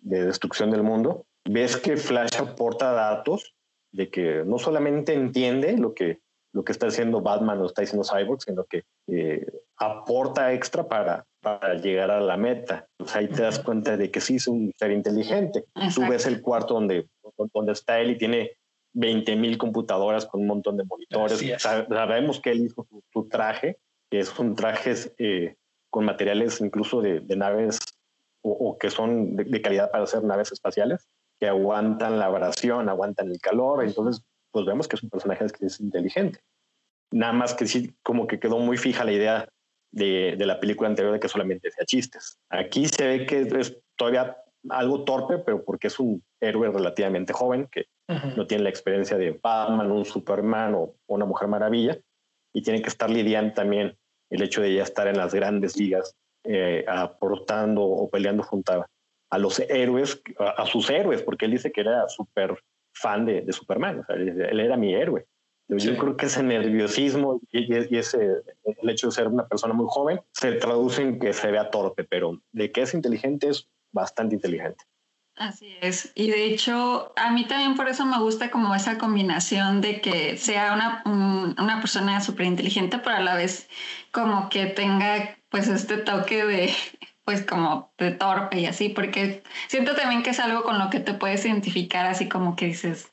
destrucción 0.00 0.70
del 0.70 0.82
mundo, 0.82 1.26
ves 1.44 1.76
que 1.76 1.96
Flash 1.96 2.38
aporta 2.38 2.92
datos 2.92 3.54
de 3.92 4.10
que 4.10 4.42
no 4.44 4.58
solamente 4.58 5.12
entiende 5.12 5.76
lo 5.76 5.94
que, 5.94 6.20
lo 6.52 6.64
que 6.64 6.72
está 6.72 6.88
haciendo 6.88 7.20
Batman 7.20 7.60
o 7.60 7.66
está 7.66 7.82
diciendo 7.82 8.04
Cyborg, 8.04 8.42
sino 8.42 8.64
que 8.64 8.84
eh, 9.06 9.46
aporta 9.76 10.52
extra 10.52 10.88
para, 10.88 11.26
para 11.40 11.74
llegar 11.74 12.10
a 12.10 12.20
la 12.20 12.36
meta. 12.36 12.86
Pues 12.96 13.14
ahí 13.16 13.28
te 13.28 13.42
das 13.42 13.58
cuenta 13.58 13.96
de 13.96 14.10
que 14.10 14.20
sí 14.20 14.36
es 14.36 14.48
un 14.48 14.72
ser 14.76 14.92
inteligente. 14.92 15.64
Tú 15.94 16.02
ves 16.08 16.26
el 16.26 16.42
cuarto 16.42 16.74
donde, 16.74 17.08
donde 17.52 17.72
está 17.72 18.00
él 18.00 18.10
y 18.10 18.18
tiene 18.18 18.52
20 18.98 19.36
mil 19.36 19.58
computadoras 19.58 20.26
con 20.26 20.40
un 20.40 20.48
montón 20.48 20.76
de 20.76 20.84
monitores. 20.84 21.38
Sabemos 21.62 22.40
que 22.40 22.50
él 22.50 22.64
hizo 22.64 22.86
su, 23.12 23.28
traje, 23.28 23.78
que 24.10 24.18
es 24.18 24.36
un 24.38 24.56
traje 24.56 24.94
eh, 25.18 25.54
con 25.88 26.04
materiales 26.04 26.60
incluso 26.60 27.00
de, 27.00 27.22
naves 27.36 27.78
o, 28.42 28.76
que 28.76 28.90
son 28.90 29.36
de, 29.36 29.62
calidad 29.62 29.90
para 29.92 30.02
hacer 30.02 30.24
naves 30.24 30.50
espaciales, 30.50 31.08
que 31.38 31.46
aguantan 31.46 32.18
la 32.18 32.26
abrasión, 32.26 32.88
aguantan 32.88 33.30
el 33.30 33.40
calor. 33.40 33.84
Entonces, 33.84 34.24
pues 34.50 34.66
vemos 34.66 34.88
que 34.88 34.96
es 34.96 35.02
un 35.04 35.10
personaje 35.10 35.46
que 35.46 35.66
es 35.66 35.78
inteligente. 35.78 36.40
Nada 37.12 37.32
más 37.32 37.54
que 37.54 37.66
sí, 37.66 37.94
como 38.02 38.26
que 38.26 38.40
quedó 38.40 38.58
muy 38.58 38.76
fija 38.78 39.04
la 39.04 39.12
idea 39.12 39.48
de, 39.92 40.34
de 40.36 40.46
la 40.46 40.58
película 40.58 40.88
anterior 40.88 41.12
de 41.12 41.20
que 41.20 41.28
solamente 41.28 41.68
hacía 41.68 41.86
chistes. 41.86 42.38
Aquí 42.48 42.88
se 42.88 43.06
ve 43.06 43.26
que 43.26 43.42
es 43.42 43.78
todavía 43.96 44.36
algo 44.70 45.04
torpe, 45.04 45.38
pero 45.38 45.64
porque 45.64 45.86
es 45.86 46.00
un 46.00 46.24
héroe 46.40 46.68
relativamente 46.68 47.32
joven 47.32 47.68
que 47.70 47.86
no 48.08 48.46
tiene 48.46 48.64
la 48.64 48.70
experiencia 48.70 49.18
de 49.18 49.38
Batman, 49.42 49.92
un 49.92 50.04
Superman 50.04 50.74
o 50.74 50.94
una 51.06 51.26
Mujer 51.26 51.48
Maravilla 51.48 51.98
y 52.54 52.62
tiene 52.62 52.80
que 52.80 52.88
estar 52.88 53.10
lidiando 53.10 53.54
también 53.54 53.96
el 54.30 54.42
hecho 54.42 54.62
de 54.62 54.74
ya 54.74 54.82
estar 54.82 55.06
en 55.08 55.18
las 55.18 55.34
grandes 55.34 55.76
ligas 55.76 56.16
eh, 56.44 56.84
aportando 56.88 57.82
o 57.82 58.08
peleando 58.08 58.42
junto 58.42 58.86
a, 59.30 59.38
los 59.38 59.60
héroes, 59.60 60.22
a, 60.38 60.64
sus 60.64 60.88
héroes, 60.88 61.22
porque 61.22 61.44
él 61.44 61.52
dice 61.52 61.70
que 61.70 61.82
era 61.82 62.08
súper 62.08 62.58
fan 62.94 63.26
de, 63.26 63.52
Superman, 63.52 64.04
él 64.08 64.58
era 64.60 64.76
mi 64.76 64.94
héroe. 64.94 65.26
Yo 65.68 65.98
creo 65.98 66.16
que 66.16 66.26
ese 66.26 66.42
nerviosismo 66.42 67.42
y, 67.52 67.96
ese 67.96 68.42
el 68.64 68.88
hecho 68.88 69.08
de 69.08 69.12
ser 69.12 69.28
una 69.28 69.46
persona 69.46 69.74
muy 69.74 69.86
joven 69.88 70.20
se 70.32 70.52
traduce 70.52 71.02
en 71.02 71.18
que 71.18 71.34
se 71.34 71.50
vea 71.50 71.68
torpe, 71.68 72.04
pero 72.04 72.40
de 72.52 72.72
que 72.72 72.82
es 72.82 72.94
inteligente 72.94 73.48
es 73.48 73.68
bastante 73.92 74.34
inteligente. 74.34 74.84
Así 75.38 75.76
es. 75.80 76.12
Y 76.14 76.30
de 76.30 76.46
hecho, 76.46 77.12
a 77.16 77.30
mí 77.30 77.46
también 77.46 77.76
por 77.76 77.88
eso 77.88 78.04
me 78.04 78.18
gusta 78.18 78.50
como 78.50 78.74
esa 78.74 78.98
combinación 78.98 79.80
de 79.80 80.00
que 80.00 80.36
sea 80.36 80.72
una, 80.72 81.02
una 81.04 81.80
persona 81.80 82.20
súper 82.20 82.46
inteligente, 82.46 82.98
pero 82.98 83.16
a 83.16 83.20
la 83.20 83.34
vez 83.34 83.68
como 84.10 84.48
que 84.48 84.66
tenga 84.66 85.38
pues 85.48 85.68
este 85.68 85.98
toque 85.98 86.44
de 86.44 86.74
pues 87.24 87.44
como 87.44 87.92
de 87.98 88.10
torpe 88.12 88.60
y 88.60 88.66
así, 88.66 88.88
porque 88.88 89.42
siento 89.68 89.94
también 89.94 90.22
que 90.22 90.30
es 90.30 90.40
algo 90.40 90.62
con 90.62 90.78
lo 90.78 90.90
que 90.90 91.00
te 91.00 91.14
puedes 91.14 91.44
identificar 91.44 92.06
así 92.06 92.28
como 92.28 92.56
que 92.56 92.66
dices, 92.66 93.12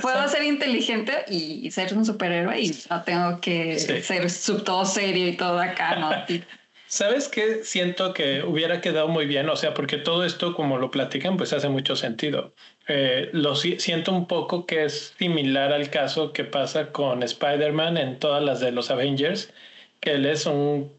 Puedo 0.00 0.28
ser 0.28 0.42
inteligente 0.42 1.24
y 1.28 1.70
ser 1.70 1.94
un 1.94 2.04
superhéroe 2.04 2.60
y 2.60 2.76
no 2.90 3.02
tengo 3.02 3.40
que 3.40 3.78
ser 3.78 4.26
todo 4.64 4.84
serio 4.84 5.28
y 5.28 5.36
todo 5.36 5.58
acá, 5.60 5.96
¿no? 5.96 6.10
¿Sabes 6.90 7.28
qué? 7.28 7.62
Siento 7.62 8.12
que 8.12 8.42
hubiera 8.42 8.80
quedado 8.80 9.06
muy 9.06 9.24
bien, 9.24 9.48
o 9.48 9.54
sea, 9.54 9.74
porque 9.74 9.96
todo 9.96 10.24
esto, 10.24 10.56
como 10.56 10.76
lo 10.76 10.90
platican, 10.90 11.36
pues 11.36 11.52
hace 11.52 11.68
mucho 11.68 11.94
sentido. 11.94 12.52
Eh, 12.88 13.30
lo 13.32 13.54
siento 13.54 14.10
un 14.10 14.26
poco 14.26 14.66
que 14.66 14.86
es 14.86 15.14
similar 15.16 15.72
al 15.72 15.88
caso 15.90 16.32
que 16.32 16.42
pasa 16.42 16.90
con 16.90 17.22
Spider-Man 17.22 17.96
en 17.96 18.18
todas 18.18 18.42
las 18.42 18.58
de 18.58 18.72
los 18.72 18.90
Avengers, 18.90 19.52
que 20.00 20.14
él 20.14 20.26
es 20.26 20.46
un, 20.46 20.90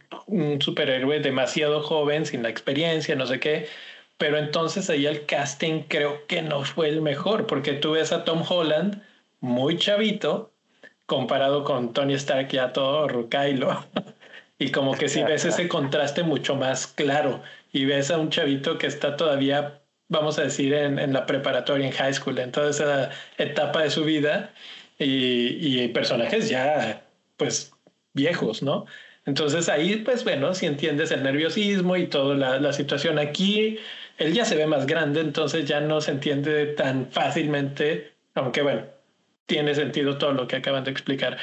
superhéroe 0.62 1.20
demasiado 1.20 1.82
joven, 1.84 2.26
sin 2.26 2.44
la 2.44 2.50
experiencia, 2.50 3.14
no 3.16 3.28
sé 3.28 3.42
qué, 3.42 3.68
pero 4.18 4.38
entonces 4.38 4.90
ahí 4.90 5.06
el 5.06 5.26
casting 5.26 5.84
creo 5.90 6.26
que 6.28 6.42
no 6.42 6.64
fue 6.64 6.88
el 6.88 7.02
mejor, 7.02 7.48
porque 7.48 7.74
tú 7.74 7.92
ves 7.92 8.14
a 8.14 8.24
Tom 8.24 8.44
Holland 8.48 9.04
muy 9.42 9.78
chavito 9.78 10.52
comparado 11.06 11.66
con 11.66 11.92
Tony 11.92 12.14
Stark 12.14 12.48
ya 12.50 12.72
todo 12.72 13.10
rucailo. 13.10 13.86
Y 14.62 14.70
como 14.70 14.94
que 14.94 15.10
si 15.10 15.24
ves 15.24 15.44
ese 15.44 15.68
contraste 15.76 16.22
mucho 16.22 16.56
más 16.56 16.86
claro 16.86 17.42
y 17.74 17.86
ves 17.86 18.12
a 18.12 18.20
un 18.20 18.30
chavito 18.30 18.78
que 18.78 18.86
está 18.86 19.18
todavía, 19.18 19.82
vamos 20.08 20.38
a 20.38 20.44
decir, 20.44 20.72
en, 20.76 21.00
en 21.00 21.14
la 21.14 21.26
preparatoria, 21.26 21.88
en 21.88 21.94
high 21.94 22.14
school, 22.14 22.38
en 22.38 22.52
toda 22.52 22.70
esa 22.70 23.10
etapa 23.40 23.82
de 23.82 23.90
su 23.90 24.04
vida 24.04 24.54
y, 25.00 25.58
y 25.84 25.88
personajes 25.88 26.48
ya, 26.48 27.02
pues, 27.38 27.74
viejos, 28.14 28.62
¿no? 28.62 28.86
Entonces 29.26 29.68
ahí, 29.68 29.96
pues 29.98 30.24
bueno, 30.24 30.54
si 30.54 30.68
entiendes 30.68 31.10
el 31.10 31.24
nerviosismo 31.24 31.98
y 31.98 32.06
toda 32.06 32.36
la, 32.36 32.60
la 32.60 32.72
situación 32.72 33.18
aquí, 33.18 33.80
él 34.20 34.34
ya 34.34 34.46
se 34.46 34.56
ve 34.56 34.68
más 34.68 34.86
grande, 34.86 35.22
entonces 35.22 35.66
ya 35.66 35.82
no 35.82 36.02
se 36.02 36.12
entiende 36.12 36.68
tan 36.68 37.10
fácilmente, 37.10 38.12
aunque 38.36 38.62
bueno, 38.62 38.86
tiene 39.48 39.74
sentido 39.74 40.20
todo 40.20 40.34
lo 40.34 40.48
que 40.48 40.58
acaban 40.58 40.84
de 40.84 40.92
explicar. 40.92 41.38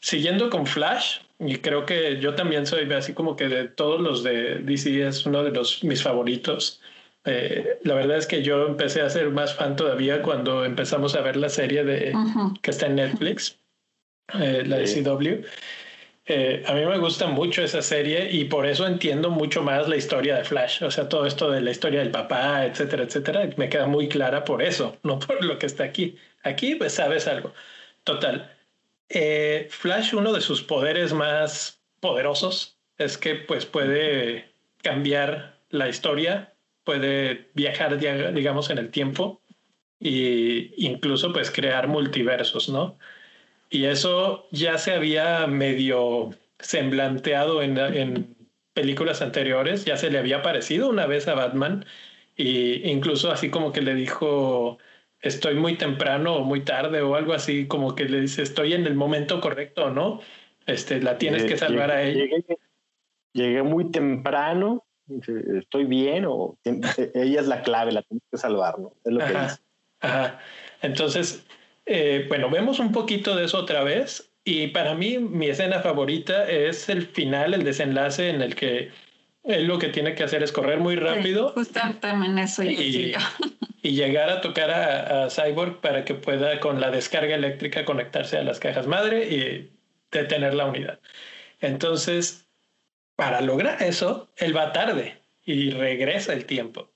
Siguiendo 0.00 0.50
con 0.50 0.66
Flash, 0.66 1.18
y 1.38 1.56
creo 1.58 1.84
que 1.84 2.18
yo 2.20 2.34
también 2.34 2.66
soy 2.66 2.90
así 2.92 3.12
como 3.12 3.36
que 3.36 3.48
de 3.48 3.68
todos 3.68 4.00
los 4.00 4.22
de 4.22 4.60
DC 4.60 5.06
es 5.06 5.26
uno 5.26 5.42
de 5.42 5.50
los 5.50 5.84
mis 5.84 6.02
favoritos. 6.02 6.80
Eh, 7.24 7.78
la 7.82 7.94
verdad 7.94 8.18
es 8.18 8.26
que 8.26 8.42
yo 8.42 8.66
empecé 8.66 9.02
a 9.02 9.10
ser 9.10 9.30
más 9.30 9.54
fan 9.54 9.76
todavía 9.76 10.22
cuando 10.22 10.64
empezamos 10.64 11.14
a 11.16 11.20
ver 11.20 11.36
la 11.36 11.48
serie 11.48 11.84
de 11.84 12.14
que 12.62 12.70
está 12.70 12.86
en 12.86 12.96
Netflix, 12.96 13.58
eh, 14.34 14.62
la 14.66 14.78
de 14.78 14.86
CW. 14.86 15.46
Eh, 16.28 16.64
a 16.66 16.72
mí 16.74 16.84
me 16.84 16.98
gusta 16.98 17.26
mucho 17.28 17.62
esa 17.62 17.82
serie 17.82 18.30
y 18.32 18.46
por 18.46 18.66
eso 18.66 18.86
entiendo 18.86 19.30
mucho 19.30 19.62
más 19.62 19.88
la 19.88 19.96
historia 19.96 20.36
de 20.36 20.44
Flash. 20.44 20.82
O 20.82 20.90
sea, 20.90 21.08
todo 21.08 21.26
esto 21.26 21.50
de 21.50 21.60
la 21.60 21.70
historia 21.70 22.00
del 22.00 22.10
papá, 22.10 22.64
etcétera, 22.64 23.04
etcétera, 23.04 23.48
me 23.56 23.68
queda 23.68 23.86
muy 23.86 24.08
clara 24.08 24.44
por 24.44 24.62
eso, 24.62 24.96
no 25.02 25.18
por 25.18 25.44
lo 25.44 25.58
que 25.58 25.66
está 25.66 25.84
aquí. 25.84 26.16
Aquí, 26.42 26.74
pues 26.76 26.94
sabes 26.94 27.28
algo. 27.28 27.52
Total. 28.04 28.55
Eh, 29.08 29.68
Flash, 29.70 30.14
uno 30.14 30.32
de 30.32 30.40
sus 30.40 30.62
poderes 30.62 31.12
más 31.12 31.80
poderosos 32.00 32.78
es 32.98 33.18
que 33.18 33.36
pues 33.36 33.66
puede 33.66 34.52
cambiar 34.82 35.58
la 35.70 35.88
historia, 35.88 36.54
puede 36.84 37.50
viajar, 37.54 37.98
digamos, 37.98 38.70
en 38.70 38.78
el 38.78 38.90
tiempo 38.90 39.42
e 40.00 40.72
incluso 40.76 41.32
pues 41.32 41.50
crear 41.50 41.88
multiversos, 41.88 42.68
¿no? 42.68 42.98
Y 43.70 43.86
eso 43.86 44.46
ya 44.52 44.78
se 44.78 44.92
había 44.92 45.46
medio 45.46 46.30
semblanteado 46.58 47.62
en, 47.62 48.36
películas 48.74 49.22
anteriores, 49.22 49.86
ya 49.86 49.96
se 49.96 50.10
le 50.10 50.18
había 50.18 50.42
parecido 50.42 50.90
una 50.90 51.06
vez 51.06 51.28
a 51.28 51.34
Batman, 51.34 51.86
e 52.36 52.82
incluso 52.84 53.32
así 53.32 53.48
como 53.50 53.72
que 53.72 53.80
le 53.80 53.94
dijo, 53.94 54.78
estoy 55.20 55.54
muy 55.54 55.76
temprano 55.76 56.36
o 56.36 56.44
muy 56.44 56.62
tarde 56.62 57.02
o 57.02 57.14
algo 57.14 57.32
así, 57.32 57.66
como 57.66 57.94
que 57.94 58.04
le 58.04 58.20
dice, 58.20 58.42
estoy 58.42 58.74
en 58.74 58.86
el 58.86 58.94
momento 58.94 59.40
correcto, 59.40 59.90
¿no? 59.90 60.20
Este, 60.66 61.00
la 61.00 61.18
tienes 61.18 61.44
que 61.44 61.56
salvar 61.56 61.90
a 61.90 62.02
ella. 62.02 62.24
Llegué, 63.32 63.62
muy 63.62 63.90
temprano, 63.90 64.86
estoy 65.58 65.84
bien 65.84 66.24
o 66.24 66.58
ella 66.64 67.40
es 67.40 67.46
la 67.46 67.62
clave, 67.62 67.92
la 67.92 68.02
tienes 68.02 68.24
que 68.30 68.38
salvar, 68.38 68.78
¿no? 68.78 68.92
Es 69.04 69.12
lo 69.12 69.20
que 69.20 69.32
dice. 69.32 69.58
Ajá. 70.00 70.40
Entonces, 70.82 71.46
eh, 71.84 72.24
bueno, 72.28 72.50
vemos 72.50 72.78
un 72.78 72.92
poquito 72.92 73.36
de 73.36 73.44
eso 73.44 73.58
otra 73.58 73.84
vez 73.84 74.32
y 74.44 74.68
para 74.68 74.94
mí 74.94 75.18
mi 75.18 75.48
escena 75.48 75.80
favorita 75.80 76.48
es 76.48 76.88
el 76.88 77.06
final, 77.06 77.54
el 77.54 77.64
desenlace 77.64 78.30
en 78.30 78.42
el 78.42 78.54
que 78.54 78.90
él 79.46 79.66
lo 79.66 79.78
que 79.78 79.88
tiene 79.88 80.14
que 80.14 80.24
hacer 80.24 80.42
es 80.42 80.52
correr 80.52 80.78
muy 80.78 80.96
rápido. 80.96 81.54
también 82.00 82.38
eso 82.38 82.62
y, 82.62 83.14
y, 83.82 83.90
llegar 83.92 84.28
a 84.30 84.40
tocar 84.40 84.70
a, 84.70 85.30
Cyborg 85.30 85.80
para 85.80 86.04
que 86.04 86.14
pueda 86.14 86.58
con 86.60 86.80
la 86.80 86.90
descarga 86.90 87.34
eléctrica 87.34 87.84
conectarse 87.84 88.36
a 88.36 88.42
las 88.42 88.58
cajas 88.58 88.86
madre 88.86 89.28
y 89.28 89.72
detener 90.10 90.54
la 90.54 90.66
unidad. 90.66 90.98
Entonces, 91.60 92.48
para 93.14 93.40
lograr 93.40 93.82
eso, 93.82 94.28
él 94.36 94.56
va 94.56 94.72
tarde 94.72 95.18
y 95.44 95.70
regresa 95.70 96.32
el 96.32 96.44
tiempo. 96.44 96.90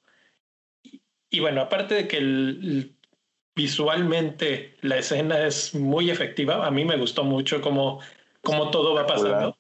Y, 1.31 1.39
bueno, 1.39 1.61
aparte 1.61 1.95
de 1.95 2.09
que 2.09 2.17
el 2.17 2.95
visualmente 3.55 4.77
la 4.81 4.97
escena 4.97 5.47
es 5.47 5.75
muy 5.75 6.11
efectiva. 6.11 6.67
A 6.67 6.71
mí 6.71 6.85
me 6.85 6.97
gustó 6.97 7.25
mucho 7.25 7.61
cómo, 7.61 8.01
cómo 8.43 8.71
todo 8.71 8.95
va 8.95 9.07
pasando, 9.07 9.57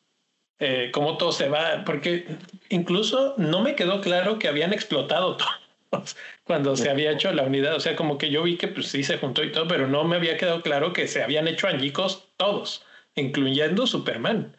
eh, 0.60 0.90
cómo 0.92 1.16
todo 1.16 1.32
se 1.32 1.48
va, 1.48 1.84
porque 1.86 2.26
incluso 2.68 3.34
no 3.38 3.62
me 3.62 3.74
quedó 3.74 4.02
claro 4.02 4.38
que 4.38 4.46
habían 4.46 4.74
explotado 4.74 5.36
todos 5.90 6.16
cuando 6.44 6.76
se 6.76 6.90
había 6.90 7.12
hecho 7.12 7.32
la 7.32 7.44
unidad. 7.44 7.74
O 7.74 7.80
sea, 7.80 7.96
como 7.96 8.18
que 8.18 8.30
yo 8.30 8.42
vi 8.42 8.56
que 8.56 8.68
pues 8.68 8.88
sí 8.88 9.02
se 9.02 9.18
juntó 9.18 9.42
y 9.42 9.52
todo, 9.52 9.66
pero 9.66 9.88
no 9.88 10.04
me 10.04 10.16
había 10.16 10.36
quedado 10.36 10.62
claro 10.62 10.92
que 10.92 11.08
se 11.08 11.22
habían 11.22 11.48
hecho 11.48 11.66
añicos 11.66 12.28
todos, 12.36 12.84
incluyendo 13.14 13.86
Superman. 13.86 14.56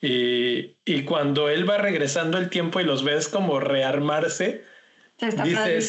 Y, 0.00 0.76
y 0.84 1.04
cuando 1.04 1.48
él 1.48 1.68
va 1.68 1.78
regresando 1.78 2.36
el 2.38 2.50
tiempo 2.50 2.80
y 2.80 2.84
los 2.84 3.04
ves 3.04 3.28
como 3.28 3.60
rearmarse, 3.60 4.64
está 5.18 5.44
dices, 5.44 5.86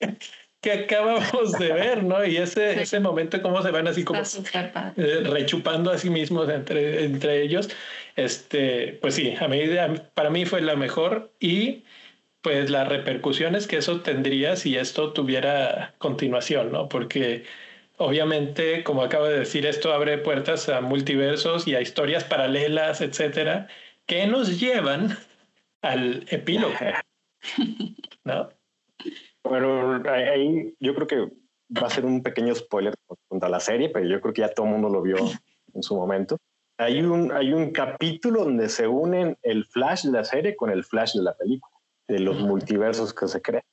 que 0.60 0.72
acabamos 0.72 1.52
de 1.52 1.72
ver, 1.72 2.04
¿no? 2.04 2.24
Y 2.24 2.36
ese, 2.36 2.82
ese 2.82 3.00
momento, 3.00 3.40
cómo 3.40 3.62
se 3.62 3.70
van 3.70 3.88
así 3.88 4.04
como 4.04 4.20
eh, 4.20 5.20
rechupando 5.24 5.90
a 5.90 5.98
sí 5.98 6.10
mismos 6.10 6.48
entre, 6.50 7.04
entre 7.04 7.42
ellos. 7.42 7.70
Este, 8.16 8.98
pues 9.00 9.14
sí, 9.14 9.34
a 9.40 9.48
mí, 9.48 9.62
para 10.14 10.30
mí 10.30 10.44
fue 10.44 10.60
la 10.60 10.76
mejor 10.76 11.32
y 11.40 11.84
pues 12.42 12.70
las 12.70 12.88
repercusiones 12.88 13.66
que 13.66 13.78
eso 13.78 14.00
tendría 14.00 14.56
si 14.56 14.76
esto 14.76 15.12
tuviera 15.12 15.94
continuación, 15.98 16.72
¿no? 16.72 16.88
Porque 16.88 17.44
obviamente, 17.96 18.82
como 18.82 19.02
acabo 19.02 19.26
de 19.26 19.40
decir, 19.40 19.66
esto 19.66 19.92
abre 19.92 20.18
puertas 20.18 20.68
a 20.68 20.80
multiversos 20.80 21.66
y 21.66 21.74
a 21.74 21.80
historias 21.80 22.24
paralelas, 22.24 23.00
etcétera, 23.00 23.68
que 24.06 24.26
nos 24.26 24.58
llevan 24.60 25.16
al 25.82 26.24
epílogo, 26.28 26.74
¿no? 28.24 28.50
Bueno, 29.44 30.02
ahí 30.08 30.74
yo 30.80 30.94
creo 30.94 31.06
que 31.06 31.16
va 31.76 31.86
a 31.86 31.90
ser 31.90 32.04
un 32.04 32.22
pequeño 32.22 32.54
spoiler 32.54 32.94
contra 33.28 33.48
la 33.48 33.60
serie, 33.60 33.88
pero 33.88 34.06
yo 34.06 34.20
creo 34.20 34.34
que 34.34 34.42
ya 34.42 34.52
todo 34.52 34.66
el 34.66 34.72
mundo 34.72 34.88
lo 34.88 35.02
vio 35.02 35.16
en 35.74 35.82
su 35.82 35.94
momento. 35.96 36.36
Hay 36.78 37.02
un, 37.02 37.30
hay 37.32 37.52
un 37.52 37.72
capítulo 37.72 38.44
donde 38.44 38.68
se 38.68 38.86
unen 38.86 39.36
el 39.42 39.66
flash 39.66 40.04
de 40.04 40.12
la 40.12 40.24
serie 40.24 40.56
con 40.56 40.70
el 40.70 40.84
flash 40.84 41.14
de 41.14 41.22
la 41.22 41.36
película, 41.36 41.74
de 42.08 42.20
los 42.20 42.40
multiversos 42.40 43.12
que 43.12 43.28
se 43.28 43.42
crean. 43.42 43.64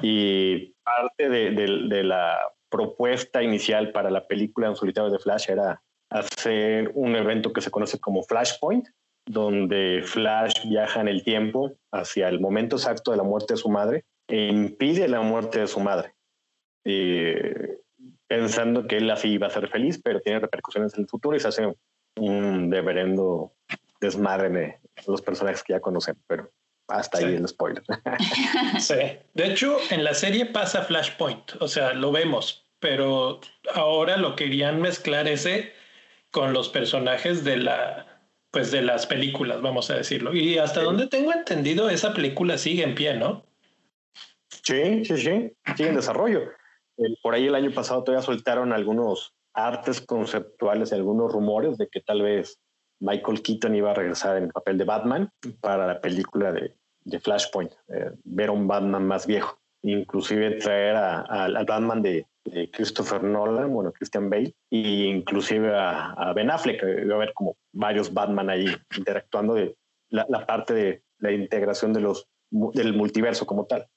Y 0.00 0.76
parte 0.84 1.28
de, 1.28 1.50
de, 1.50 2.04
la 2.04 2.38
propuesta 2.68 3.42
inicial 3.42 3.90
para 3.90 4.10
la 4.10 4.28
película 4.28 4.68
en 4.68 4.76
solitario 4.76 5.10
de 5.10 5.18
Flash 5.18 5.50
era 5.50 5.82
hacer 6.08 6.92
un 6.94 7.16
evento 7.16 7.52
que 7.52 7.60
se 7.60 7.72
conoce 7.72 7.98
como 7.98 8.22
Flashpoint, 8.22 8.86
donde 9.28 10.02
Flash 10.04 10.68
viaja 10.68 11.00
en 11.00 11.08
el 11.08 11.24
tiempo 11.24 11.72
hacia 11.92 12.28
el 12.28 12.38
momento 12.38 12.76
exacto 12.76 13.10
de 13.10 13.16
la 13.16 13.24
muerte 13.24 13.54
de 13.54 13.58
su 13.58 13.68
madre 13.68 14.04
impide 14.28 15.08
la 15.08 15.20
muerte 15.20 15.60
de 15.60 15.66
su 15.66 15.80
madre, 15.80 16.14
eh, 16.84 17.78
pensando 18.26 18.86
que 18.86 18.98
él 18.98 19.10
así 19.10 19.28
iba 19.28 19.46
a 19.46 19.50
ser 19.50 19.68
feliz, 19.68 20.00
pero 20.02 20.20
tiene 20.20 20.40
repercusiones 20.40 20.94
en 20.94 21.02
el 21.02 21.08
futuro 21.08 21.36
y 21.36 21.40
se 21.40 21.48
hace 21.48 21.74
un 22.16 22.70
deberendo 22.70 23.52
desmadre 24.00 24.50
de 24.50 24.78
los 25.06 25.22
personajes 25.22 25.62
que 25.62 25.74
ya 25.74 25.80
conocen, 25.80 26.16
pero 26.26 26.50
hasta 26.88 27.18
ahí 27.18 27.34
el 27.34 27.48
spoiler. 27.48 27.82
sí, 28.80 28.94
de 29.34 29.46
hecho 29.46 29.78
en 29.90 30.04
la 30.04 30.14
serie 30.14 30.46
pasa 30.46 30.82
Flashpoint, 30.82 31.52
o 31.60 31.68
sea, 31.68 31.92
lo 31.94 32.12
vemos, 32.12 32.66
pero 32.80 33.40
ahora 33.74 34.16
lo 34.16 34.36
querían 34.36 34.80
mezclar 34.80 35.28
ese 35.28 35.72
con 36.30 36.52
los 36.52 36.68
personajes 36.68 37.44
de 37.44 37.56
la 37.58 38.06
pues 38.50 38.70
de 38.70 38.80
las 38.80 39.06
películas, 39.06 39.60
vamos 39.60 39.90
a 39.90 39.96
decirlo. 39.96 40.34
Y 40.34 40.56
hasta 40.56 40.82
donde 40.82 41.08
tengo 41.08 41.30
entendido, 41.30 41.90
esa 41.90 42.14
película 42.14 42.56
sigue 42.56 42.84
en 42.84 42.94
pie, 42.94 43.12
¿no? 43.14 43.45
Sí, 44.66 45.04
sí, 45.04 45.16
sí, 45.16 45.52
sigue 45.76 45.90
en 45.90 45.94
desarrollo. 45.94 46.40
por 47.22 47.34
ahí 47.34 47.46
el 47.46 47.54
año 47.54 47.70
pasado 47.70 48.02
todavía 48.02 48.26
soltaron 48.26 48.72
algunos 48.72 49.32
artes 49.54 50.00
conceptuales 50.00 50.90
y 50.90 50.96
algunos 50.96 51.30
rumores 51.30 51.78
de 51.78 51.86
que 51.86 52.00
tal 52.00 52.22
vez 52.22 52.58
Michael 52.98 53.42
Keaton 53.42 53.76
iba 53.76 53.92
a 53.92 53.94
regresar 53.94 54.36
en 54.36 54.44
el 54.44 54.50
papel 54.50 54.76
de 54.76 54.84
Batman 54.84 55.30
para 55.60 55.86
la 55.86 56.00
película 56.00 56.50
de, 56.50 56.74
de 57.04 57.20
Flashpoint, 57.20 57.70
eh, 57.86 58.10
ver 58.24 58.48
a 58.48 58.52
un 58.52 58.66
Batman 58.66 59.06
más 59.06 59.28
viejo, 59.28 59.56
inclusive 59.82 60.56
traer 60.56 60.96
al 60.96 61.64
Batman 61.64 62.02
de, 62.02 62.26
Christopher 62.72 63.22
Nolan, 63.22 63.72
bueno, 63.72 63.92
Christian 63.92 64.30
Bale, 64.30 64.54
e 64.70 64.78
inclusive 64.78 65.72
a, 65.76 66.32
Ben 66.34 66.50
Affleck, 66.50 66.82
iba 66.82 67.14
a 67.14 67.16
haber 67.16 67.32
como 67.34 67.56
varios 67.72 68.12
Batman 68.12 68.50
ahí 68.50 68.66
interactuando 68.96 69.54
de 69.54 69.76
la, 70.10 70.26
la 70.28 70.44
parte 70.44 70.74
de 70.74 71.02
la 71.18 71.30
integración 71.30 71.92
de 71.92 72.00
los, 72.00 72.28
del 72.50 72.94
multiverso 72.94 73.46
como 73.46 73.66
tal. 73.66 73.88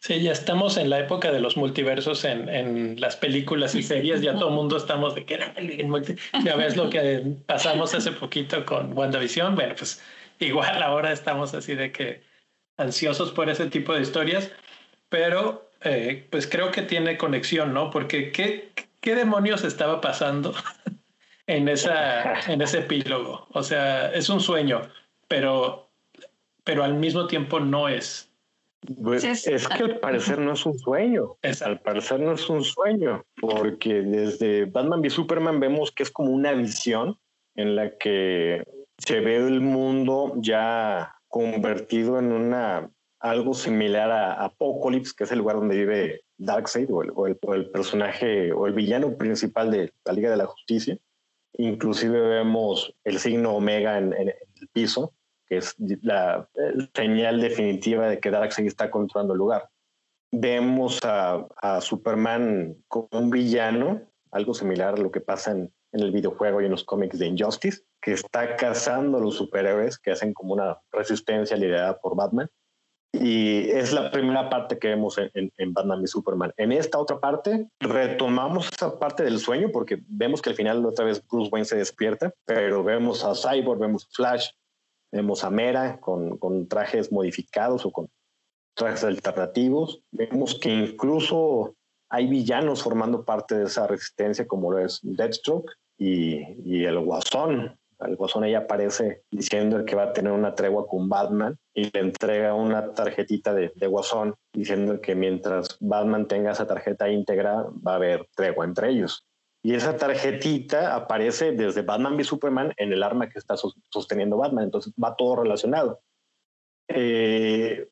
Sí, 0.00 0.20
ya 0.20 0.32
estamos 0.32 0.76
en 0.76 0.90
la 0.90 0.98
época 0.98 1.32
de 1.32 1.40
los 1.40 1.56
multiversos 1.56 2.24
en, 2.24 2.48
en 2.48 3.00
las 3.00 3.16
películas 3.16 3.74
y 3.74 3.82
series. 3.82 4.20
Ya 4.22 4.34
todo 4.34 4.48
el 4.48 4.54
mundo 4.54 4.76
estamos 4.76 5.14
de 5.14 5.24
que 5.24 5.34
era 5.34 5.54
Ya 6.44 6.56
ves 6.56 6.76
lo 6.76 6.90
que 6.90 7.22
pasamos 7.46 7.94
hace 7.94 8.12
poquito 8.12 8.64
con 8.64 8.96
WandaVision. 8.96 9.54
Bueno, 9.54 9.74
pues 9.76 10.02
igual 10.38 10.82
ahora 10.82 11.12
estamos 11.12 11.54
así 11.54 11.74
de 11.74 11.92
que 11.92 12.22
ansiosos 12.76 13.32
por 13.32 13.50
ese 13.50 13.66
tipo 13.66 13.94
de 13.94 14.02
historias, 14.02 14.50
pero 15.08 15.70
eh, 15.82 16.26
pues 16.30 16.46
creo 16.46 16.70
que 16.70 16.82
tiene 16.82 17.18
conexión, 17.18 17.72
¿no? 17.72 17.90
Porque 17.90 18.32
¿qué, 18.32 18.72
qué 19.00 19.14
demonios 19.14 19.64
estaba 19.64 20.00
pasando 20.00 20.54
en, 21.46 21.68
esa, 21.68 22.40
en 22.50 22.62
ese 22.62 22.78
epílogo? 22.78 23.46
O 23.52 23.62
sea, 23.62 24.12
es 24.12 24.28
un 24.28 24.40
sueño, 24.40 24.82
pero, 25.28 25.90
pero 26.64 26.84
al 26.84 26.94
mismo 26.94 27.26
tiempo 27.26 27.60
no 27.60 27.88
es. 27.88 28.29
Pues, 29.02 29.24
es, 29.24 29.68
que 29.68 29.82
al 29.84 30.00
parecer 30.00 30.38
no 30.38 30.54
es 30.54 30.64
un 30.64 30.78
sueño. 30.78 31.36
Al 31.62 31.80
parecer 31.80 32.20
no 32.20 32.32
es 32.32 32.48
un 32.48 32.64
sueño, 32.64 33.24
porque 33.40 34.02
desde 34.02 34.64
Batman 34.64 35.00
v 35.00 35.10
Superman 35.10 35.60
vemos 35.60 35.92
que 35.92 36.02
es 36.02 36.10
como 36.10 36.30
una 36.30 36.52
visión 36.52 37.18
en 37.56 37.76
la 37.76 37.96
que 37.98 38.64
se 38.98 39.20
ve 39.20 39.36
el 39.36 39.60
mundo 39.60 40.34
ya 40.36 41.14
convertido 41.28 42.18
en 42.18 42.32
una 42.32 42.90
algo 43.20 43.52
similar 43.52 44.10
a 44.10 44.44
Apocalypse, 44.44 45.12
que 45.14 45.24
es 45.24 45.32
el 45.32 45.40
lugar 45.40 45.56
donde 45.56 45.76
vive 45.76 46.22
Darkseid 46.38 46.90
o 46.90 47.02
el, 47.02 47.12
o 47.42 47.54
el, 47.54 47.70
personaje 47.70 48.50
o 48.50 48.66
el 48.66 48.72
villano 48.72 49.18
principal 49.18 49.70
de 49.70 49.92
la 50.06 50.14
Liga 50.14 50.30
de 50.30 50.38
la 50.38 50.46
Justicia. 50.46 50.96
Inclusive 51.58 52.18
vemos 52.18 52.94
el 53.04 53.18
signo 53.18 53.52
Omega 53.52 53.98
en 53.98 54.14
el 54.14 54.34
piso 54.72 55.12
que 55.50 55.56
es 55.56 55.74
la 56.02 56.48
señal 56.94 57.40
definitiva 57.40 58.08
de 58.08 58.20
que 58.20 58.30
Darkseid 58.30 58.68
está 58.68 58.88
controlando 58.88 59.34
el 59.34 59.38
lugar. 59.38 59.68
Vemos 60.30 61.00
a, 61.02 61.80
Superman 61.80 62.76
como 62.86 63.08
un 63.10 63.30
villano, 63.30 64.00
algo 64.30 64.54
similar 64.54 64.94
a 64.94 65.02
lo 65.02 65.10
que 65.10 65.20
pasa 65.20 65.50
en, 65.50 65.72
el 65.92 66.12
videojuego 66.12 66.60
y 66.60 66.66
en 66.66 66.70
los 66.70 66.84
cómics 66.84 67.18
de 67.18 67.26
Injustice, 67.26 67.82
que 68.00 68.12
está 68.12 68.54
cazando 68.54 69.18
a 69.18 69.20
los 69.20 69.34
superhéroes 69.34 69.98
que 69.98 70.12
hacen 70.12 70.32
como 70.32 70.54
una 70.54 70.78
resistencia 70.92 71.56
liderada 71.56 71.98
por 71.98 72.14
Batman. 72.14 72.48
Y 73.12 73.68
es 73.70 73.92
la 73.92 74.12
primera 74.12 74.48
parte 74.48 74.78
que 74.78 74.86
vemos 74.86 75.18
en, 75.18 75.50
en, 75.56 75.74
Batman 75.74 76.04
y 76.04 76.06
Superman. 76.06 76.52
En 76.56 76.70
esta 76.70 76.96
otra 76.96 77.18
parte, 77.18 77.68
retomamos 77.80 78.68
esa 78.72 79.00
parte 79.00 79.24
del 79.24 79.40
sueño 79.40 79.70
porque 79.72 80.00
vemos 80.06 80.40
que 80.40 80.50
al 80.50 80.54
final 80.54 80.86
otra 80.86 81.06
vez 81.06 81.20
Bruce 81.26 81.50
Wayne 81.50 81.64
se 81.64 81.76
despierta, 81.76 82.32
pero 82.44 82.84
vemos 82.84 83.24
a 83.24 83.34
Cyborg, 83.34 83.80
vemos 83.80 84.08
Flash, 84.12 84.50
Vemos 85.12 85.44
a 85.44 85.50
Mera 85.50 86.00
con, 86.00 86.38
con 86.38 86.68
trajes 86.68 87.10
modificados 87.12 87.84
o 87.84 87.90
con 87.90 88.08
trajes 88.74 89.04
alternativos. 89.04 90.02
Vemos 90.10 90.58
que 90.58 90.70
incluso 90.70 91.74
hay 92.08 92.26
villanos 92.26 92.82
formando 92.82 93.24
parte 93.24 93.56
de 93.56 93.64
esa 93.64 93.86
resistencia, 93.86 94.46
como 94.46 94.72
lo 94.72 94.78
es 94.78 95.00
Deathstroke 95.02 95.72
y, 95.96 96.42
y 96.64 96.84
el 96.84 96.98
Guasón. 97.00 97.78
El 98.00 98.16
Guasón 98.16 98.44
ahí 98.44 98.54
aparece 98.54 99.22
diciendo 99.30 99.84
que 99.84 99.94
va 99.94 100.04
a 100.04 100.12
tener 100.12 100.32
una 100.32 100.54
tregua 100.54 100.86
con 100.86 101.08
Batman 101.08 101.58
y 101.74 101.90
le 101.90 102.00
entrega 102.00 102.54
una 102.54 102.92
tarjetita 102.92 103.52
de, 103.52 103.72
de 103.74 103.86
Guasón 103.86 104.34
diciendo 104.52 105.00
que 105.00 105.14
mientras 105.14 105.76
Batman 105.80 106.26
tenga 106.26 106.52
esa 106.52 106.66
tarjeta 106.66 107.10
íntegra 107.10 107.66
va 107.86 107.92
a 107.92 107.96
haber 107.96 108.26
tregua 108.34 108.64
entre 108.64 108.90
ellos. 108.90 109.26
Y 109.62 109.74
esa 109.74 109.96
tarjetita 109.96 110.94
aparece 110.94 111.52
desde 111.52 111.82
Batman 111.82 112.16
v 112.16 112.24
Superman 112.24 112.72
en 112.78 112.92
el 112.92 113.02
arma 113.02 113.28
que 113.28 113.38
está 113.38 113.56
sosteniendo 113.56 114.38
Batman. 114.38 114.64
Entonces 114.64 114.92
va 115.02 115.16
todo 115.16 115.36
relacionado. 115.36 116.00
Eh, 116.88 117.88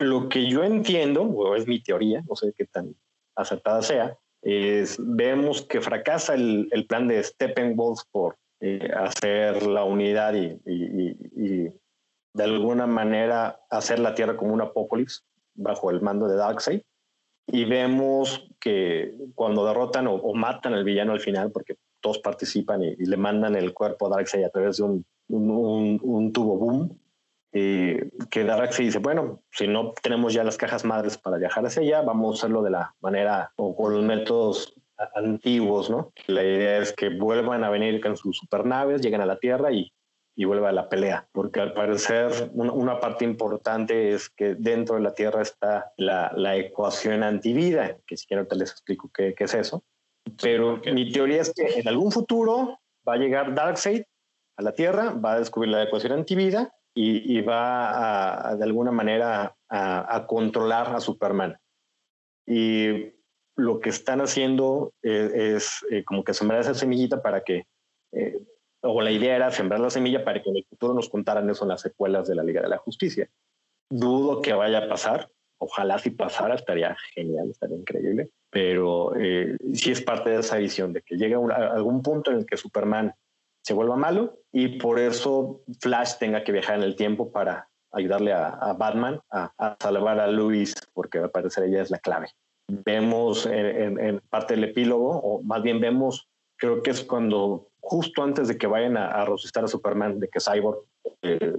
lo 0.00 0.28
que 0.28 0.48
yo 0.48 0.64
entiendo, 0.64 1.22
o 1.22 1.54
es 1.54 1.66
mi 1.66 1.82
teoría, 1.82 2.22
no 2.28 2.34
sé 2.34 2.52
qué 2.56 2.66
tan 2.66 2.96
acertada 3.36 3.82
sea, 3.82 4.18
es 4.42 4.96
vemos 4.98 5.62
que 5.62 5.80
fracasa 5.80 6.34
el, 6.34 6.86
plan 6.88 7.06
de 7.06 7.22
Steppenwolf 7.22 8.02
por 8.10 8.36
eh, 8.60 8.90
hacer 8.94 9.66
la 9.66 9.84
unidad 9.84 10.34
y, 10.34 10.60
y, 10.66 11.68
de 12.36 12.42
alguna 12.42 12.86
manera 12.86 13.60
hacer 13.70 14.00
la 14.00 14.14
Tierra 14.14 14.36
como 14.36 14.52
un 14.52 14.60
apocalipsis 14.60 15.24
bajo 15.54 15.90
el 15.90 16.00
mando 16.00 16.26
de 16.26 16.36
Darkseid 16.36 16.82
y 17.46 17.64
vemos 17.64 18.48
que 18.60 19.14
cuando 19.34 19.66
derrotan 19.66 20.06
o, 20.08 20.34
matan 20.34 20.74
al 20.74 20.84
villano 20.84 21.12
al 21.12 21.20
final, 21.20 21.50
porque 21.50 21.76
todos 22.00 22.18
participan 22.18 22.82
y, 22.82 22.96
le 22.96 23.16
mandan 23.16 23.54
el 23.54 23.74
cuerpo 23.74 24.06
a 24.06 24.16
Darkseid 24.16 24.44
a 24.44 24.50
través 24.50 24.78
de 24.78 24.84
un, 24.84 26.32
tubo 26.32 26.56
boom, 26.56 26.98
eh, 27.52 28.10
que 28.30 28.44
Darkseid 28.44 28.86
dice, 28.86 28.98
bueno, 28.98 29.42
si 29.50 29.68
no 29.68 29.92
tenemos 30.02 30.34
ya 30.34 30.44
las 30.44 30.56
cajas 30.56 30.84
madres 30.84 31.18
para 31.18 31.38
viajar 31.38 31.64
hacia 31.66 31.82
allá, 31.82 32.02
vamos 32.02 32.36
a 32.36 32.38
hacerlo 32.40 32.62
de 32.62 32.70
la 32.70 32.94
manera 33.00 33.52
o 33.56 33.76
con 33.76 33.94
los 33.94 34.02
métodos 34.02 34.74
antiguos, 35.14 35.90
¿no? 35.90 36.12
La 36.26 36.42
idea 36.42 36.78
es 36.78 36.92
que 36.92 37.08
vuelvan 37.10 37.64
a 37.64 37.70
venir 37.70 38.00
con 38.00 38.16
sus 38.16 38.38
supernaves, 38.38 39.02
lleguen 39.02 39.20
a 39.20 39.26
la 39.26 39.38
Tierra 39.38 39.72
y 39.72 39.92
y 40.36 40.44
vuelve 40.44 40.66
a 40.66 40.72
la 40.72 40.88
pelea, 40.88 41.28
porque 41.32 41.60
al 41.60 41.74
parecer 41.74 42.50
una, 42.54 42.98
parte 42.98 43.24
importante 43.24 44.10
es 44.12 44.28
que 44.28 44.54
dentro 44.54 44.96
de 44.96 45.02
la 45.02 45.14
Tierra 45.14 45.42
está 45.42 45.92
la, 45.96 46.32
la 46.34 46.56
ecuación 46.56 47.22
antivida, 47.22 47.96
que 48.06 48.16
si 48.16 48.26
quiero 48.26 48.46
te 48.46 48.56
les 48.56 48.72
explico 48.72 49.10
qué, 49.14 49.34
qué 49.34 49.44
es 49.44 49.54
eso. 49.54 49.84
Pero 50.42 50.80
mi 50.92 51.12
teoría 51.12 51.42
es 51.42 51.52
que 51.52 51.80
en 51.80 51.86
algún 51.86 52.10
futuro 52.10 52.80
va 53.08 53.14
a 53.14 53.18
llegar 53.18 53.54
Darkseid 53.54 54.02
a 54.56 54.62
la 54.62 54.72
Tierra, 54.72 55.10
va 55.10 55.34
a 55.34 55.38
descubrir 55.38 55.70
la 55.70 55.84
ecuación 55.84 56.12
antivida 56.12 56.72
y, 56.94 57.36
y 57.36 57.42
va 57.42 58.48
a, 58.48 58.56
de 58.56 58.64
alguna 58.64 58.92
manera 58.92 59.56
a, 59.68 60.26
controlar 60.26 60.94
a 60.94 61.00
Superman. 61.00 61.56
Y 62.46 63.12
lo 63.56 63.80
que 63.80 63.90
están 63.90 64.20
haciendo 64.20 64.92
es, 65.02 65.84
eh, 65.90 66.04
como 66.04 66.24
que 66.24 66.34
sembrar 66.34 66.60
esa 66.60 66.74
semillita 66.74 67.22
para 67.22 67.42
que 67.42 67.66
eh, 68.12 68.38
o 68.84 69.00
la 69.00 69.10
idea 69.10 69.36
era 69.36 69.50
sembrar 69.50 69.80
la 69.80 69.90
semilla 69.90 70.24
para 70.24 70.42
que 70.42 70.50
en 70.50 70.56
el 70.56 70.64
futuro 70.64 70.94
nos 70.94 71.08
contaran 71.08 71.48
eso 71.48 71.64
en 71.64 71.70
las 71.70 71.80
secuelas 71.80 72.28
de 72.28 72.34
la 72.34 72.44
Liga 72.44 72.60
de 72.60 72.68
la 72.68 72.78
Justicia. 72.78 73.28
Dudo 73.90 74.42
que 74.42 74.52
vaya 74.52 74.78
a 74.78 74.88
pasar, 74.88 75.30
ojalá 75.58 75.98
si 75.98 76.10
pasara, 76.10 76.54
estaría 76.54 76.96
genial, 77.14 77.50
estaría 77.50 77.76
increíble, 77.76 78.30
pero 78.50 79.16
eh, 79.16 79.56
sí 79.72 79.90
es 79.90 80.02
parte 80.02 80.30
de 80.30 80.40
esa 80.40 80.58
visión 80.58 80.92
de 80.92 81.02
que 81.02 81.16
llegue 81.16 81.34
a, 81.34 81.72
algún 81.72 82.02
punto 82.02 82.30
en 82.30 82.38
el 82.38 82.46
que 82.46 82.56
Superman 82.56 83.14
se 83.62 83.72
vuelva 83.72 83.96
malo 83.96 84.38
y 84.52 84.78
por 84.78 84.98
eso 84.98 85.62
Flash 85.80 86.18
tenga 86.18 86.44
que 86.44 86.52
viajar 86.52 86.76
en 86.76 86.82
el 86.82 86.96
tiempo 86.96 87.32
para 87.32 87.68
ayudarle 87.92 88.32
a, 88.32 88.74
Batman 88.76 89.20
a, 89.30 89.76
salvar 89.80 90.20
a 90.20 90.26
Luis, 90.26 90.74
porque 90.92 91.18
al 91.18 91.30
parecer 91.30 91.64
ella 91.64 91.80
es 91.80 91.90
la 91.90 91.98
clave. 91.98 92.28
Vemos 92.68 93.46
en, 93.46 94.00
en 94.00 94.20
parte 94.28 94.54
del 94.54 94.64
epílogo, 94.64 95.10
o 95.10 95.42
más 95.42 95.62
bien 95.62 95.80
vemos, 95.80 96.28
creo 96.56 96.82
que 96.82 96.90
es 96.90 97.02
cuando 97.02 97.68
justo 97.80 98.22
antes 98.22 98.48
de 98.48 98.56
que 98.56 98.66
vayan 98.66 98.96
a, 98.96 99.08
a 99.10 99.24
resucitar 99.24 99.64
a 99.64 99.68
Superman, 99.68 100.18
de 100.18 100.28
que 100.28 100.40
Cyborg 100.40 100.78
eh, 101.22 101.54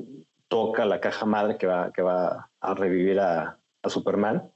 toca 0.47 0.85
la 0.85 0.99
caja 0.99 1.25
madre 1.25 1.57
que 1.57 1.67
va, 1.67 1.91
que 1.91 2.01
va 2.01 2.49
a 2.59 2.73
revivir 2.73 3.19
a, 3.19 3.59
Superman. 3.87 4.51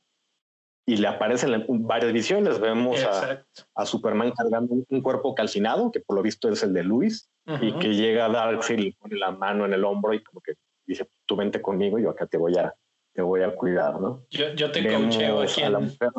y 0.88 0.98
le 0.98 1.08
aparecen 1.08 1.64
varias 1.68 2.12
visiones. 2.12 2.60
Vemos 2.60 3.04
a, 3.04 3.46
a, 3.76 3.86
Superman 3.86 4.32
cargando 4.32 4.74
un 4.90 5.02
cuerpo 5.04 5.36
calcinado, 5.36 5.92
que 5.92 6.00
por 6.00 6.16
lo 6.16 6.24
visto 6.24 6.50
es 6.50 6.64
el 6.64 6.74
de 6.74 6.84
Luis, 6.84 7.30
y 7.62 7.74
que 7.74 7.94
llega 7.94 8.26
a 8.26 8.30
Darkseid 8.30 8.80
y 8.80 8.84
le 8.86 8.94
pone 8.94 9.18
la 9.18 9.32
mano 9.32 9.66
en 9.66 9.74
el 9.74 9.86
hombro 9.86 10.16
y 10.16 10.24
como 10.24 10.42
que 10.42 10.54
dice, 10.86 11.08
tú 11.28 11.36
vente 11.36 11.62
conmigo, 11.62 12.00
yo 12.00 12.10
acá 12.10 12.26
te 12.26 12.38
voy 12.38 12.58
a, 12.58 12.74
te 13.14 13.22
voy 13.22 13.44
a 13.44 13.56
cuidar, 13.56 14.02
¿no? 14.02 14.26
Yo, 14.32 14.54
yo 14.54 14.72
te 14.72 14.88
coacheo 14.88 15.42
aquí. 15.42 15.62
A 15.62 15.70
la 15.70 15.80
mujer, 15.80 16.10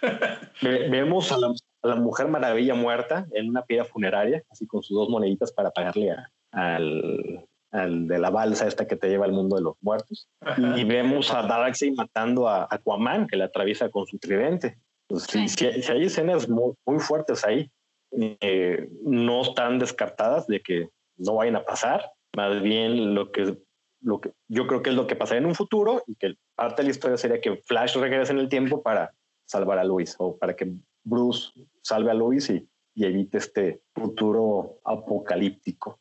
vemos 0.90 1.30
a 1.30 1.38
la, 1.38 1.52
a 1.82 1.88
la, 1.88 1.96
Mujer 1.96 2.28
Maravilla 2.28 2.74
muerta 2.74 3.26
en 3.32 3.48
una 3.48 3.62
piedra 3.62 3.84
funeraria, 3.84 4.42
así 4.50 4.66
con 4.66 4.82
sus 4.82 4.96
dos 4.96 5.08
moneditas 5.08 5.52
para 5.52 5.70
pagarle 5.70 6.10
a, 6.10 6.30
al, 6.52 7.46
al 7.70 8.08
de 8.08 8.18
la 8.18 8.30
balsa 8.30 8.66
esta 8.66 8.86
que 8.86 8.96
te 8.96 9.08
lleva 9.08 9.26
al 9.26 9.32
mundo 9.32 9.56
de 9.56 9.62
los 9.62 9.74
muertos. 9.80 10.28
Y 10.76 10.84
vemos 10.84 11.32
a 11.32 11.42
Darkseid 11.42 11.94
matando 11.94 12.48
a 12.48 12.66
Aquaman, 12.70 13.26
que 13.26 13.36
la 13.36 13.46
atraviesa 13.46 13.90
con 13.90 14.06
su 14.06 14.18
tridente. 14.18 14.78
Pues, 15.08 15.24
si, 15.24 15.64
hay 15.64 16.04
escenas 16.04 16.48
muy, 16.48 16.74
muy 16.86 16.98
fuertes 17.00 17.44
ahí, 17.44 17.70
eh, 18.12 18.88
no 19.02 19.42
están 19.42 19.78
descartadas 19.78 20.46
de 20.46 20.60
que 20.60 20.88
no 21.16 21.34
vayan 21.34 21.56
a 21.56 21.64
pasar. 21.64 22.10
Más 22.36 22.62
bien 22.62 23.14
lo 23.14 23.32
que, 23.32 23.58
lo 24.02 24.20
que 24.20 24.32
yo 24.48 24.66
creo 24.66 24.82
que 24.82 24.90
es 24.90 24.96
lo 24.96 25.06
que 25.06 25.16
pasará 25.16 25.38
en 25.38 25.46
un 25.46 25.54
futuro 25.54 26.02
y 26.06 26.14
que 26.14 26.34
parte 26.54 26.82
de 26.82 26.88
la 26.88 26.90
historia 26.90 27.16
sería 27.16 27.40
que 27.40 27.56
Flash 27.64 27.96
regrese 27.96 28.32
en 28.32 28.38
el 28.38 28.48
tiempo 28.48 28.82
para 28.82 29.12
salvar 29.46 29.78
a 29.78 29.84
Luis 29.84 30.14
o 30.18 30.36
para 30.36 30.54
que 30.54 30.72
Bruce 31.08 31.52
salve 31.82 32.10
a 32.10 32.14
Luis 32.14 32.50
y, 32.50 32.68
evite 33.00 33.38
este 33.38 33.82
futuro 33.94 34.80
apocalíptico. 34.84 36.00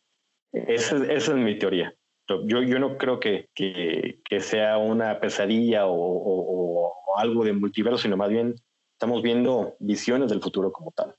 Esa, 0.51 0.97
es 1.05 1.29
mi 1.29 1.57
teoría. 1.59 1.93
Yo, 2.27 2.61
no 2.79 2.97
creo 2.97 3.19
que 3.19 3.47
sea 4.39 4.77
una 4.77 5.19
pesadilla 5.19 5.85
o, 5.85 5.93
o, 5.95 6.93
algo 7.17 7.43
de 7.43 7.53
multiverso, 7.53 7.99
sino 7.99 8.17
más 8.17 8.29
bien 8.29 8.55
estamos 8.93 9.21
viendo 9.21 9.75
visiones 9.79 10.29
del 10.29 10.41
futuro 10.41 10.71
como 10.71 10.91
tal. 10.91 11.15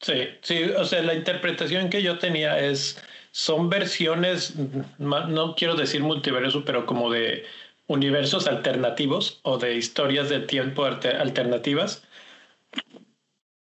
Sí, 0.00 0.28
sí, 0.40 0.64
o 0.64 0.84
sea, 0.84 1.02
la 1.02 1.14
interpretación 1.14 1.90
que 1.90 2.02
yo 2.02 2.18
tenía 2.18 2.58
es, 2.58 2.98
son 3.30 3.68
versiones, 3.68 4.54
no 4.98 5.54
quiero 5.54 5.76
decir 5.76 6.02
multiverso, 6.02 6.64
pero 6.64 6.86
como 6.86 7.10
de 7.10 7.44
universos 7.86 8.46
alternativos 8.46 9.40
o 9.42 9.58
de 9.58 9.76
historias 9.76 10.28
de 10.28 10.40
tiempo 10.40 10.84
alternativas 10.84 12.02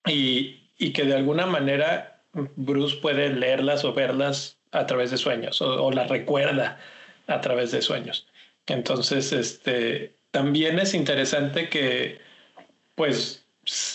y, 0.06 0.70
y 0.78 0.92
que 0.92 1.04
de 1.04 1.14
alguna 1.14 1.46
manera 1.46 2.22
Bruce 2.56 2.96
puede 2.96 3.30
leerlas 3.30 3.84
o 3.84 3.92
verlas 3.92 4.58
a 4.72 4.86
través 4.86 5.10
de 5.10 5.16
sueños 5.16 5.60
o, 5.62 5.90
la 5.90 6.06
recuerda 6.06 6.78
a 7.26 7.40
través 7.40 7.72
de 7.72 7.82
sueños. 7.82 8.26
Entonces, 8.66 9.32
este, 9.32 10.14
también 10.30 10.78
es 10.78 10.94
interesante 10.94 11.68
que, 11.68 12.20
pues, 12.94 13.44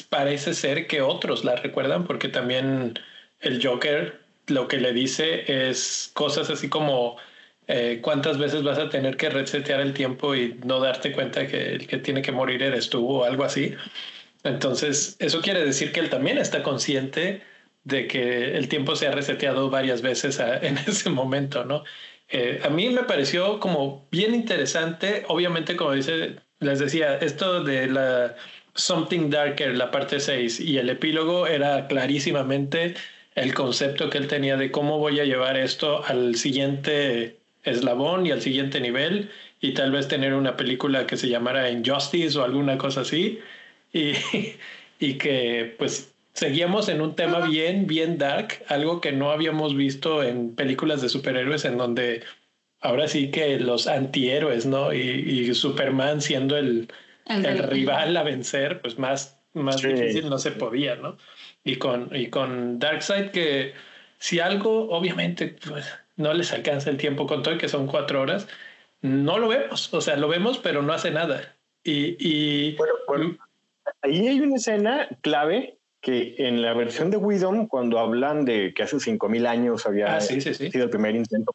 parece 0.09 0.53
ser 0.53 0.87
que 0.87 1.01
otros 1.01 1.45
la 1.45 1.55
recuerdan 1.55 2.05
porque 2.05 2.27
también 2.27 2.99
el 3.39 3.65
Joker 3.65 4.19
lo 4.47 4.67
que 4.67 4.77
le 4.77 4.91
dice 4.91 5.69
es 5.69 6.11
cosas 6.13 6.49
así 6.49 6.67
como 6.67 7.17
eh, 7.67 7.99
cuántas 8.01 8.37
veces 8.37 8.63
vas 8.63 8.79
a 8.79 8.89
tener 8.89 9.15
que 9.15 9.29
resetear 9.29 9.79
el 9.79 9.93
tiempo 9.93 10.35
y 10.35 10.59
no 10.65 10.79
darte 10.79 11.13
cuenta 11.13 11.47
que 11.47 11.75
el 11.75 11.87
que 11.87 11.97
tiene 11.99 12.21
que 12.21 12.33
morir 12.33 12.61
eres 12.63 12.89
tú 12.89 13.07
o 13.07 13.23
algo 13.23 13.43
así. 13.45 13.75
Entonces, 14.43 15.15
eso 15.19 15.41
quiere 15.41 15.63
decir 15.63 15.91
que 15.91 15.99
él 15.99 16.09
también 16.09 16.37
está 16.37 16.63
consciente 16.63 17.41
de 17.83 18.07
que 18.07 18.57
el 18.57 18.67
tiempo 18.67 18.95
se 18.95 19.07
ha 19.07 19.11
reseteado 19.11 19.69
varias 19.69 20.01
veces 20.01 20.39
en 20.61 20.77
ese 20.77 21.09
momento, 21.09 21.65
¿no? 21.65 21.83
Eh, 22.29 22.61
a 22.63 22.69
mí 22.69 22.89
me 22.89 23.03
pareció 23.03 23.59
como 23.59 24.07
bien 24.09 24.33
interesante, 24.33 25.25
obviamente 25.27 25.75
como 25.75 25.91
dice, 25.91 26.37
les 26.59 26.79
decía, 26.79 27.17
esto 27.17 27.63
de 27.63 27.87
la 27.87 28.35
Something 28.73 29.29
Darker, 29.29 29.75
la 29.75 29.91
parte 29.91 30.19
6 30.19 30.61
y 30.61 30.77
el 30.77 30.89
epílogo 30.89 31.45
era 31.45 31.87
clarísimamente 31.87 32.95
el 33.35 33.53
concepto 33.53 34.09
que 34.09 34.17
él 34.17 34.27
tenía 34.27 34.55
de 34.55 34.71
cómo 34.71 34.97
voy 34.97 35.19
a 35.19 35.25
llevar 35.25 35.57
esto 35.57 36.05
al 36.05 36.35
siguiente 36.35 37.37
eslabón 37.63 38.25
y 38.25 38.31
al 38.31 38.41
siguiente 38.41 38.79
nivel 38.79 39.29
y 39.59 39.73
tal 39.73 39.91
vez 39.91 40.07
tener 40.07 40.33
una 40.33 40.55
película 40.55 41.05
que 41.05 41.17
se 41.17 41.27
llamara 41.27 41.69
Injustice 41.69 42.37
o 42.39 42.43
alguna 42.43 42.77
cosa 42.77 43.01
así 43.01 43.39
y, 43.93 44.13
y 44.99 45.13
que 45.15 45.75
pues 45.77 46.13
seguíamos 46.33 46.89
en 46.89 47.01
un 47.01 47.15
tema 47.15 47.41
bien, 47.47 47.87
bien 47.87 48.17
dark, 48.17 48.63
algo 48.67 49.01
que 49.01 49.11
no 49.11 49.31
habíamos 49.31 49.75
visto 49.75 50.23
en 50.23 50.55
películas 50.55 51.01
de 51.01 51.09
superhéroes 51.09 51.65
en 51.65 51.77
donde 51.77 52.23
ahora 52.81 53.07
sí 53.07 53.31
que 53.31 53.59
los 53.59 53.87
antihéroes, 53.87 54.65
¿no? 54.65 54.93
Y, 54.93 55.53
Superman 55.53 56.21
siendo 56.21 56.57
el, 56.57 56.87
el, 57.27 57.63
rival 57.69 58.15
a 58.17 58.23
vencer, 58.23 58.81
pues 58.81 58.97
más, 58.97 59.39
más 59.53 59.81
difícil 59.81 60.29
no 60.29 60.39
se 60.39 60.51
podía, 60.51 60.95
¿no? 60.95 61.17
Y 61.63 61.75
con, 61.75 62.09
y 62.15 62.27
con 62.27 62.79
Darkseid 62.79 63.29
que 63.29 63.73
si 64.17 64.39
algo, 64.39 64.89
obviamente, 64.89 65.55
pues, 65.67 65.85
no 66.15 66.33
les 66.33 66.51
alcanza 66.53 66.89
el 66.89 66.97
tiempo 66.97 67.27
con 67.27 67.43
todo, 67.43 67.57
que 67.57 67.69
son 67.69 67.87
cuatro 67.87 68.21
horas, 68.21 68.47
no 69.01 69.37
lo 69.37 69.47
vemos, 69.47 69.93
o 69.93 70.01
sea, 70.01 70.15
lo 70.15 70.27
vemos, 70.27 70.57
pero 70.57 70.81
no 70.81 70.93
hace 70.93 71.11
nada. 71.11 71.55
Y, 71.83 72.15
y 72.19 72.75
bueno, 72.75 73.37
ahí 74.01 74.27
hay 74.27 74.41
una 74.41 74.55
escena 74.55 75.07
clave 75.21 75.79
que 76.01 76.35
en 76.37 76.61
la 76.61 76.73
versión 76.73 77.11
de 77.11 77.17
Widom, 77.17 77.67
cuando 77.67 77.99
hablan 77.99 78.43
de 78.43 78.73
que 78.73 78.83
hace 78.83 78.97
5.000 78.97 79.47
años 79.47 79.85
había 79.85 80.15
ah, 80.15 80.21
sido 80.21 80.83
el 80.83 80.89
primer 80.89 81.15
intento 81.15 81.53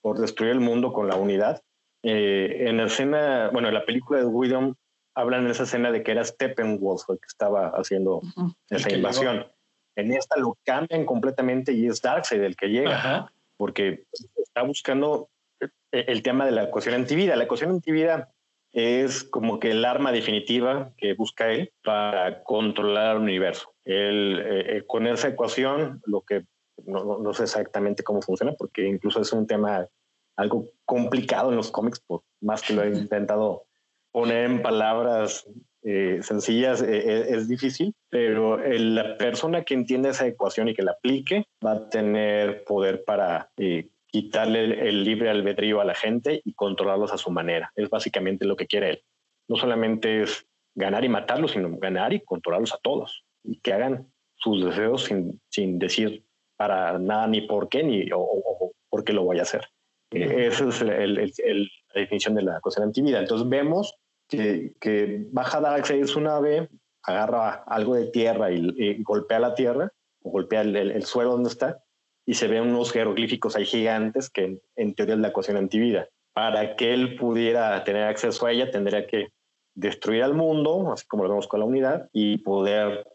por, 0.00 0.18
destruir 0.18 0.52
el 0.52 0.60
mundo 0.60 0.92
con 0.92 1.08
la 1.08 1.16
unidad, 1.16 1.62
eh, 2.02 2.68
en 2.68 2.76
la 2.76 2.84
escena, 2.84 3.50
bueno, 3.52 3.68
en 3.68 3.74
la 3.74 3.84
película 3.84 4.20
de 4.20 4.26
Widom 4.26 4.74
hablan 5.14 5.44
en 5.44 5.50
esa 5.50 5.64
escena 5.64 5.90
de 5.90 6.02
que 6.02 6.12
era 6.12 6.24
Steppenwolf 6.24 7.08
el 7.08 7.18
que 7.18 7.26
estaba 7.26 7.68
haciendo 7.70 8.20
esa 8.70 8.92
invasión. 8.92 9.46
En 9.96 10.12
esta 10.12 10.36
lo 10.36 10.58
cambian 10.64 11.06
completamente 11.06 11.72
y 11.72 11.86
es 11.86 12.02
Darkseid 12.02 12.42
el 12.42 12.54
que 12.54 12.68
llega, 12.68 13.32
porque 13.56 14.04
está 14.36 14.62
buscando 14.62 15.30
el 15.90 16.22
tema 16.22 16.44
de 16.44 16.52
la 16.52 16.64
ecuación 16.64 16.94
antivida. 16.94 17.34
La 17.34 17.44
ecuación 17.44 17.70
antivida 17.70 18.30
es 18.76 19.24
como 19.24 19.58
que 19.58 19.70
el 19.70 19.86
arma 19.86 20.12
definitiva 20.12 20.92
que 20.98 21.14
busca 21.14 21.50
él 21.50 21.72
para 21.82 22.42
controlar 22.42 23.16
el 23.16 23.22
universo. 23.22 23.72
Él, 23.86 24.38
eh, 24.44 24.76
eh, 24.76 24.82
con 24.86 25.06
esa 25.06 25.28
ecuación, 25.28 26.02
lo 26.04 26.20
que 26.20 26.44
no, 26.84 27.32
sé 27.32 27.44
exactamente 27.44 28.02
cómo 28.02 28.20
funciona, 28.20 28.52
porque 28.52 28.86
incluso 28.86 29.22
es 29.22 29.32
un 29.32 29.46
tema 29.46 29.88
algo 30.36 30.68
complicado 30.84 31.48
en 31.48 31.56
los 31.56 31.70
cómics, 31.70 32.00
por 32.00 32.20
más 32.42 32.60
que 32.60 32.74
lo 32.74 32.82
he 32.82 32.90
intentado 32.90 33.64
poner 34.12 34.44
en 34.44 34.60
palabras 34.60 35.48
eh, 35.82 36.18
sencillas, 36.20 36.82
es 36.82 37.48
difícil, 37.48 37.94
pero 38.10 38.58
la 38.58 39.16
persona 39.16 39.64
que 39.64 39.72
entiende 39.72 40.10
esa 40.10 40.26
ecuación 40.26 40.68
y 40.68 40.74
que 40.74 40.82
la 40.82 40.92
aplique 40.92 41.46
va 41.64 41.72
a 41.72 41.88
tener 41.88 42.64
poder 42.64 43.04
para 43.04 43.50
quitarle 44.06 44.88
el, 44.88 45.04
libre 45.04 45.30
albedrío 45.30 45.80
a 45.80 45.84
la 45.84 45.94
gente 45.94 46.40
y 46.44 46.54
controlarlos 46.54 47.12
a 47.12 47.18
su 47.18 47.30
manera. 47.30 47.72
Es 47.76 47.90
básicamente 47.90 48.44
lo 48.44 48.56
que 48.56 48.66
quiere 48.66 48.90
él. 48.90 49.02
No 49.48 49.56
solamente 49.56 50.22
es 50.22 50.46
ganar 50.74 51.04
y 51.04 51.08
matarlos, 51.08 51.52
sino 51.52 51.76
ganar 51.78 52.12
y 52.12 52.20
controlarlos 52.20 52.72
a 52.72 52.78
todos 52.78 53.24
y 53.42 53.60
que 53.60 53.72
hagan 53.72 54.12
sus 54.36 54.64
deseos 54.64 55.04
sin, 55.04 55.40
sin 55.48 55.78
decir 55.78 56.24
para 56.56 56.98
nada 56.98 57.26
ni 57.26 57.42
por 57.42 57.68
qué 57.68 57.82
ni 57.82 58.08
o, 58.14 58.72
por 58.88 59.04
qué 59.04 59.12
lo 59.12 59.24
voy 59.24 59.38
a 59.38 59.42
hacer. 59.42 59.68
Eh, 60.10 60.46
esa 60.46 60.68
es 60.68 60.80
el, 60.80 61.70
la 61.94 62.00
definición 62.00 62.34
de 62.34 62.42
la 62.42 62.60
cosa 62.60 62.80
de 62.80 62.86
antivida. 62.86 63.18
Entonces 63.18 63.48
vemos 63.48 63.96
que, 64.28 64.72
que 64.80 65.26
baja 65.30 65.60
Darkseid 65.60 66.06
su 66.06 66.20
nave, 66.20 66.68
agarra 67.02 67.64
algo 67.66 67.94
de 67.94 68.06
tierra 68.06 68.50
y, 68.50 69.02
golpea 69.02 69.38
la 69.38 69.54
tierra, 69.54 69.92
o 70.22 70.30
golpea 70.30 70.62
el, 70.62 71.04
suelo 71.04 71.32
donde 71.32 71.48
está, 71.48 71.82
y 72.26 72.34
se 72.34 72.48
ven 72.48 72.62
unos 72.62 72.92
jeroglíficos 72.92 73.56
ahí 73.56 73.64
gigantes 73.64 74.28
que 74.28 74.60
en, 74.74 74.94
teoría 74.94 75.14
es 75.14 75.20
la 75.20 75.28
ecuación 75.28 75.56
antivida. 75.56 76.08
Para 76.34 76.76
que 76.76 76.92
él 76.92 77.16
pudiera 77.16 77.82
tener 77.84 78.02
acceso 78.02 78.44
a 78.44 78.52
ella, 78.52 78.70
tendría 78.70 79.06
que 79.06 79.28
destruir 79.74 80.24
al 80.24 80.34
mundo, 80.34 80.92
así 80.92 81.06
como 81.06 81.22
lo 81.22 81.30
vemos 81.30 81.46
con 81.46 81.60
la 81.60 81.66
unidad, 81.66 82.10
y 82.12 82.38
poder 82.38 83.06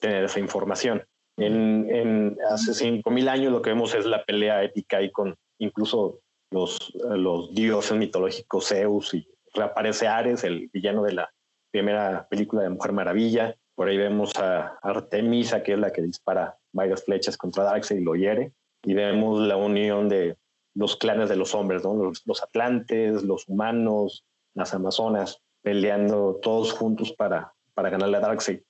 tener 0.00 0.24
esa 0.24 0.38
información. 0.38 1.04
En, 1.36 1.90
en 1.90 2.38
hace 2.48 2.70
5.000 2.70 3.28
años 3.28 3.52
lo 3.52 3.60
que 3.60 3.70
vemos 3.70 3.94
es 3.94 4.06
la 4.06 4.24
pelea 4.24 4.62
épica 4.62 5.02
y 5.02 5.10
con 5.10 5.34
incluso 5.58 6.20
los, 6.52 6.94
los 6.94 7.52
dioses 7.54 7.98
mitológicos 7.98 8.68
Zeus 8.68 9.14
y 9.14 9.26
reaparece 9.52 10.06
Ares, 10.06 10.44
el 10.44 10.68
villano 10.72 11.02
de 11.02 11.14
la 11.14 11.30
primera 11.72 12.28
película 12.28 12.62
de 12.62 12.70
Mujer 12.70 12.92
Maravilla. 12.92 13.56
Por 13.74 13.88
ahí 13.88 13.96
vemos 13.96 14.36
a 14.36 14.78
Artemisa, 14.82 15.62
que 15.62 15.72
es 15.72 15.78
la 15.78 15.92
que 15.92 16.02
dispara 16.02 16.58
varias 16.72 17.04
flechas 17.04 17.36
contra 17.36 17.64
Darkseid 17.64 18.00
y 18.00 18.04
lo 18.04 18.14
hiere. 18.14 18.52
Y 18.82 18.94
vemos 18.94 19.40
la 19.40 19.56
unión 19.56 20.08
de 20.08 20.36
los 20.74 20.96
clanes 20.96 21.28
de 21.28 21.36
los 21.36 21.54
hombres, 21.54 21.84
¿no? 21.84 21.94
los, 21.94 22.42
atlantes, 22.42 23.22
los 23.22 23.48
humanos, 23.48 24.24
las 24.54 24.74
amazonas, 24.74 25.40
peleando 25.62 26.38
todos 26.42 26.72
juntos 26.72 27.12
para, 27.12 27.54
para 27.74 27.90
ganarle 27.90 28.18
a 28.18 28.20
Darkseid. 28.20 28.60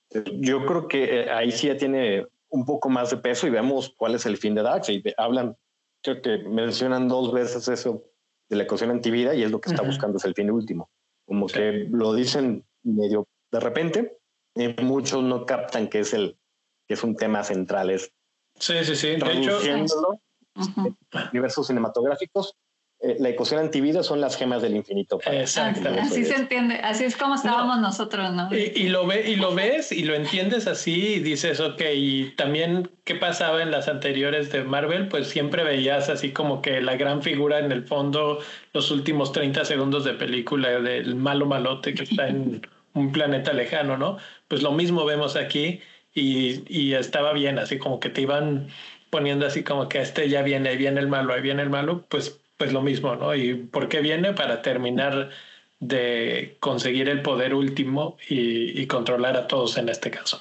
Yo 0.41 0.65
creo 0.65 0.89
que 0.89 1.23
eh, 1.23 1.31
ahí 1.31 1.51
sí 1.51 1.67
ya 1.67 1.77
tiene 1.77 2.27
un 2.49 2.65
poco 2.65 2.89
más 2.89 3.11
de 3.11 3.17
peso 3.17 3.47
y 3.47 3.51
vemos 3.51 3.93
cuál 3.97 4.15
es 4.15 4.27
el 4.27 4.37
fin 4.37 4.55
de 4.55 4.63
Darkseid. 4.63 5.05
Hablan, 5.17 5.57
creo 6.03 6.23
que 6.23 6.39
mencionan 6.39 7.09
dos 7.09 7.33
veces 7.33 7.67
eso 7.69 8.05
de 8.49 8.57
la 8.57 8.63
ecuación 8.63 8.91
antivida 8.91 9.35
y 9.35 9.43
es 9.43 9.51
lo 9.51 9.61
que 9.61 9.71
está 9.71 9.83
buscando, 9.83 10.19
es 10.19 10.25
el 10.25 10.35
fin 10.35 10.51
último. 10.51 10.89
Como 11.27 11.47
que 11.47 11.89
lo 11.91 12.15
dicen 12.15 12.65
medio 12.83 13.27
de 13.51 13.61
repente, 13.61 14.19
y 14.55 14.69
muchos 14.83 15.23
no 15.23 15.47
captan 15.47 15.89
que 15.89 16.01
es 16.01 16.15
el 16.15 16.37
que 16.87 16.95
es 16.95 17.03
un 17.03 17.17
tema 17.17 17.43
central, 17.43 17.91
es 17.91 18.13
sí, 18.59 18.75
sí, 18.85 18.95
sí. 18.95 19.17
De 19.17 19.33
hecho, 19.33 19.59
universos 21.33 21.67
cinematográficos, 21.67 22.55
eh, 23.01 23.17
la 23.19 23.29
ecuación 23.29 23.61
antivida 23.61 24.03
son 24.03 24.21
las 24.21 24.37
gemas 24.37 24.63
del 24.63 24.77
infinito. 24.77 25.21
Exacto. 25.27 25.89
Así 26.01 26.25
se 26.25 26.37
entiende, 26.37 26.77
así 26.77 27.05
es 27.05 27.17
como 27.17 27.35
estábamos 27.35 27.79
nosotros, 27.81 28.33
¿no? 28.33 28.49
Y, 28.55 28.89
lo 28.89 29.07
ve, 29.07 29.29
y 29.29 29.37
lo 29.37 29.55
ves 29.55 29.93
y 29.93 30.05
lo 30.05 30.15
entiendes 30.15 30.67
así 30.67 31.15
y 31.15 31.21
dices, 31.21 31.61
ok, 31.61 31.83
y 31.95 32.31
también 32.37 32.91
qué 33.05 33.17
pasaba 33.17 33.63
en 33.63 33.71
las 33.71 33.89
anteriores 33.89 34.53
de 34.53 34.65
Marvel, 34.65 35.09
pues 35.09 35.29
siempre 35.29 35.65
veías 35.65 36.09
así 36.09 36.33
como 36.33 36.63
que 36.63 36.81
la 36.81 36.97
gran 36.97 37.23
figura 37.23 37.59
en 37.59 37.73
el 37.73 37.85
fondo, 37.85 38.39
los 38.73 38.91
últimos 38.91 39.33
30 39.33 39.65
segundos 39.65 40.05
de 40.05 40.15
película 40.15 40.81
del 40.81 41.15
malo 41.15 41.47
malote 41.47 41.95
que 41.95 42.05
está 42.05 42.29
en 42.29 42.63
un 42.95 43.13
planeta 43.13 43.53
lejano, 43.53 43.97
¿no? 43.97 44.19
Pues 44.49 44.63
lo 44.63 44.73
mismo 44.73 45.05
vemos 45.05 45.37
aquí 45.37 45.81
y, 46.15 46.63
y 46.69 46.95
estaba 46.95 47.33
bien, 47.33 47.59
así 47.59 47.79
como 47.79 48.01
que 48.01 48.09
te 48.09 48.23
iban 48.23 48.69
poniendo 49.11 49.47
así 49.47 49.63
como 49.63 49.89
que 49.89 50.01
este 50.01 50.29
ya 50.29 50.43
viene, 50.43 50.71
ahí 50.71 50.77
viene 50.77 51.01
el 51.01 51.09
malo, 51.09 51.35
ahí 51.35 51.43
viene 51.43 51.63
el 51.63 51.71
malo, 51.71 52.05
pues 52.09 52.41
pues 52.57 52.73
lo 52.73 52.83
mismo, 52.83 53.17
¿no? 53.17 53.35
¿Y 53.35 53.55
por 53.55 53.89
qué 53.89 54.01
viene? 54.01 54.33
Para 54.33 54.63
terminar 54.63 55.31
de 55.81 56.57
conseguir 56.61 57.09
el 57.09 57.23
poder 57.23 57.55
último 57.55 58.17
y, 58.29 58.87
controlar 58.87 59.37
a 59.37 59.49
todos 59.49 59.77
en 59.77 59.89
este 59.89 60.11
caso. 60.11 60.41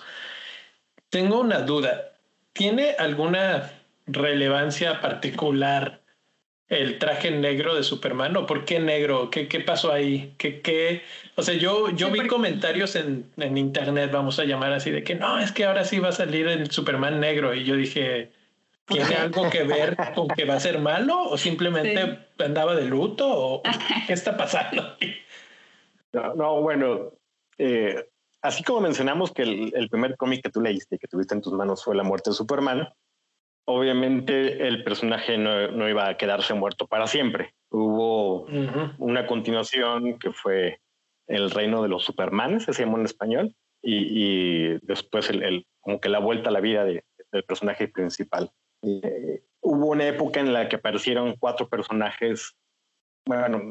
Tengo 1.09 1.39
una 1.39 1.61
duda. 1.61 2.13
¿Tiene 2.53 2.95
alguna 2.97 3.71
relevancia 4.05 5.01
particular 5.01 6.01
el 6.69 6.97
traje 6.99 7.31
negro 7.31 7.75
de 7.75 7.83
Superman 7.83 8.35
o 8.37 8.45
por 8.45 8.65
qué 8.65 8.79
negro? 8.79 9.29
¿Qué, 9.29 9.47
qué 9.47 9.59
pasó 9.59 9.91
ahí? 9.91 10.33
¿Qué, 10.37 10.61
qué? 10.61 11.03
O 11.35 11.43
sea, 11.43 11.55
yo, 11.55 11.89
yo 11.91 12.09
vi 12.11 12.27
comentarios 12.27 12.95
en, 12.95 13.31
en, 13.37 13.57
internet, 13.57 14.11
vamos 14.11 14.39
a 14.39 14.45
llamar 14.45 14.73
así, 14.73 14.91
de 14.91 15.03
que 15.03 15.15
no, 15.15 15.39
es 15.39 15.51
que 15.51 15.65
ahora 15.65 15.85
sí 15.85 15.99
va 15.99 16.09
a 16.09 16.13
salir 16.13 16.47
el 16.47 16.71
Superman 16.71 17.19
negro 17.19 17.53
y 17.53 17.63
yo 17.63 17.75
dije, 17.75 18.31
¿Tiene 18.85 19.15
algo 19.15 19.49
que 19.49 19.63
ver 19.63 19.95
con 20.13 20.27
que 20.27 20.45
va 20.45 20.55
a 20.55 20.59
ser 20.59 20.79
malo 20.79 21.23
o 21.23 21.37
simplemente 21.37 22.19
andaba 22.39 22.75
de 22.75 22.85
luto 22.85 23.27
o 23.27 23.61
qué 24.07 24.13
está 24.13 24.35
pasando? 24.35 24.97
No, 26.11 26.61
bueno, 26.61 27.11
eh, 27.57 28.09
así 28.41 28.63
como 28.63 28.81
mencionamos 28.81 29.31
que 29.31 29.43
el, 29.43 29.89
primer 29.89 30.17
cómic 30.17 30.43
que 30.43 30.49
tú 30.49 30.61
leíste, 30.61 30.99
que 30.99 31.07
tuviste 31.07 31.33
en 31.33 31.41
tus 31.41 31.53
manos 31.53 31.83
fue 31.83 31.95
La 31.95 32.03
muerte 32.03 32.29
de 32.29 32.35
Superman, 32.35 32.89
obviamente 33.65 34.67
el 34.67 34.83
personaje 34.83 35.37
no, 35.37 35.89
iba 35.89 36.07
a 36.07 36.17
quedarse 36.17 36.53
muerto 36.53 36.87
para 36.87 37.07
siempre. 37.07 37.53
Hubo 37.69 38.45
una 38.97 39.25
continuación 39.25 40.19
que 40.19 40.31
fue 40.31 40.79
El 41.27 41.51
reino 41.51 41.81
de 41.81 41.89
los 41.89 42.03
Supermanes, 42.03 42.63
se 42.63 42.73
llamó 42.73 42.97
en 42.97 43.05
español, 43.05 43.55
y, 43.81 44.77
después 44.85 45.29
el, 45.29 45.65
como 45.81 45.99
que 45.99 46.09
la 46.09 46.19
vuelta 46.19 46.49
a 46.49 46.53
la 46.53 46.61
vida 46.61 46.85
del 46.85 47.43
personaje 47.45 47.87
principal. 47.87 48.51
Eh, 48.81 49.43
hubo 49.61 49.87
una 49.87 50.07
época 50.07 50.39
en 50.39 50.53
la 50.53 50.69
que 50.69 50.77
aparecieron 50.77 51.35
cuatro 51.39 51.67
personajes, 51.67 52.55
bueno, 53.25 53.61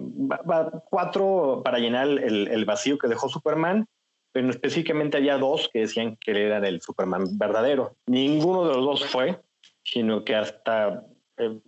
cuatro 0.91 1.63
para 1.65 1.79
llenar 1.79 2.09
el, 2.09 2.65
vacío 2.65 2.99
que 2.99 3.09
dejó 3.09 3.29
Superman, 3.29 3.87
pero 4.33 4.49
específicamente 4.49 5.19
había 5.19 5.37
dos 5.37 5.69
que 5.71 5.81
decían 5.81 6.17
que 6.17 6.31
eran 6.31 6.65
el 6.65 6.81
Superman 6.81 7.39
verdadero. 7.39 7.97
Ninguno 8.07 8.67
de 8.67 8.75
los 8.75 8.85
dos 8.85 9.05
fue, 9.07 9.39
sino 9.85 10.25
que 10.25 10.35
hasta 10.35 11.05
eh, 11.39 11.61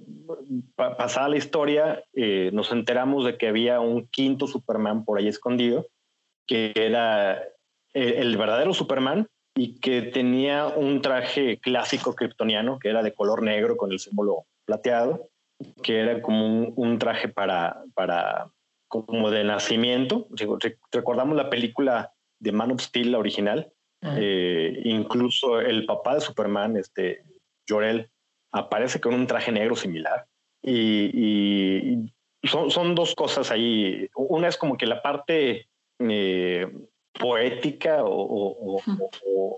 pasada 0.76 1.28
la 1.28 1.36
historia 1.36 2.04
eh, 2.12 2.50
nos 2.52 2.72
enteramos 2.72 3.24
de 3.24 3.36
que 3.36 3.48
había 3.48 3.80
un 3.80 4.06
quinto 4.08 4.46
Superman 4.46 5.04
por 5.04 5.18
ahí 5.18 5.28
escondido, 5.28 5.86
que 6.46 6.72
era 6.74 7.42
el 7.94 8.36
verdadero 8.36 8.74
Superman, 8.74 9.28
y 9.54 9.78
que 9.78 10.02
tenía 10.02 10.66
un 10.66 11.00
traje 11.00 11.58
clásico 11.58 12.14
kryptoniano 12.14 12.78
que 12.78 12.88
era 12.88 13.02
de 13.02 13.14
color 13.14 13.42
negro 13.42 13.76
con 13.76 13.92
el 13.92 14.00
símbolo 14.00 14.46
plateado, 14.64 15.28
que 15.82 16.00
era 16.00 16.20
como 16.20 16.68
un, 16.68 16.98
traje 16.98 17.28
para, 17.28 17.84
para, 17.94 18.50
como 18.88 19.30
de 19.30 19.44
nacimiento. 19.44 20.26
Recordamos 20.90 21.36
la 21.36 21.50
película 21.50 22.12
de 22.40 22.52
Man 22.52 22.72
of 22.72 22.80
Steel, 22.80 23.12
la 23.12 23.18
original. 23.18 23.72
Eh, 24.16 24.82
incluso 24.84 25.60
el 25.60 25.86
papá 25.86 26.16
de 26.16 26.20
Superman, 26.20 26.76
este 26.76 27.22
Jorel, 27.68 28.10
aparece 28.52 29.00
con 29.00 29.14
un 29.14 29.26
traje 29.26 29.52
negro 29.52 29.76
similar. 29.76 30.26
Y, 30.62 32.12
son, 32.42 32.70
son, 32.70 32.94
dos 32.94 33.14
cosas 33.14 33.50
ahí. 33.50 34.08
Una 34.14 34.48
es 34.48 34.56
como 34.56 34.76
que 34.76 34.86
la 34.86 35.02
parte 35.02 35.68
eh, 35.98 36.70
poética 37.12 38.04
o, 38.04 38.80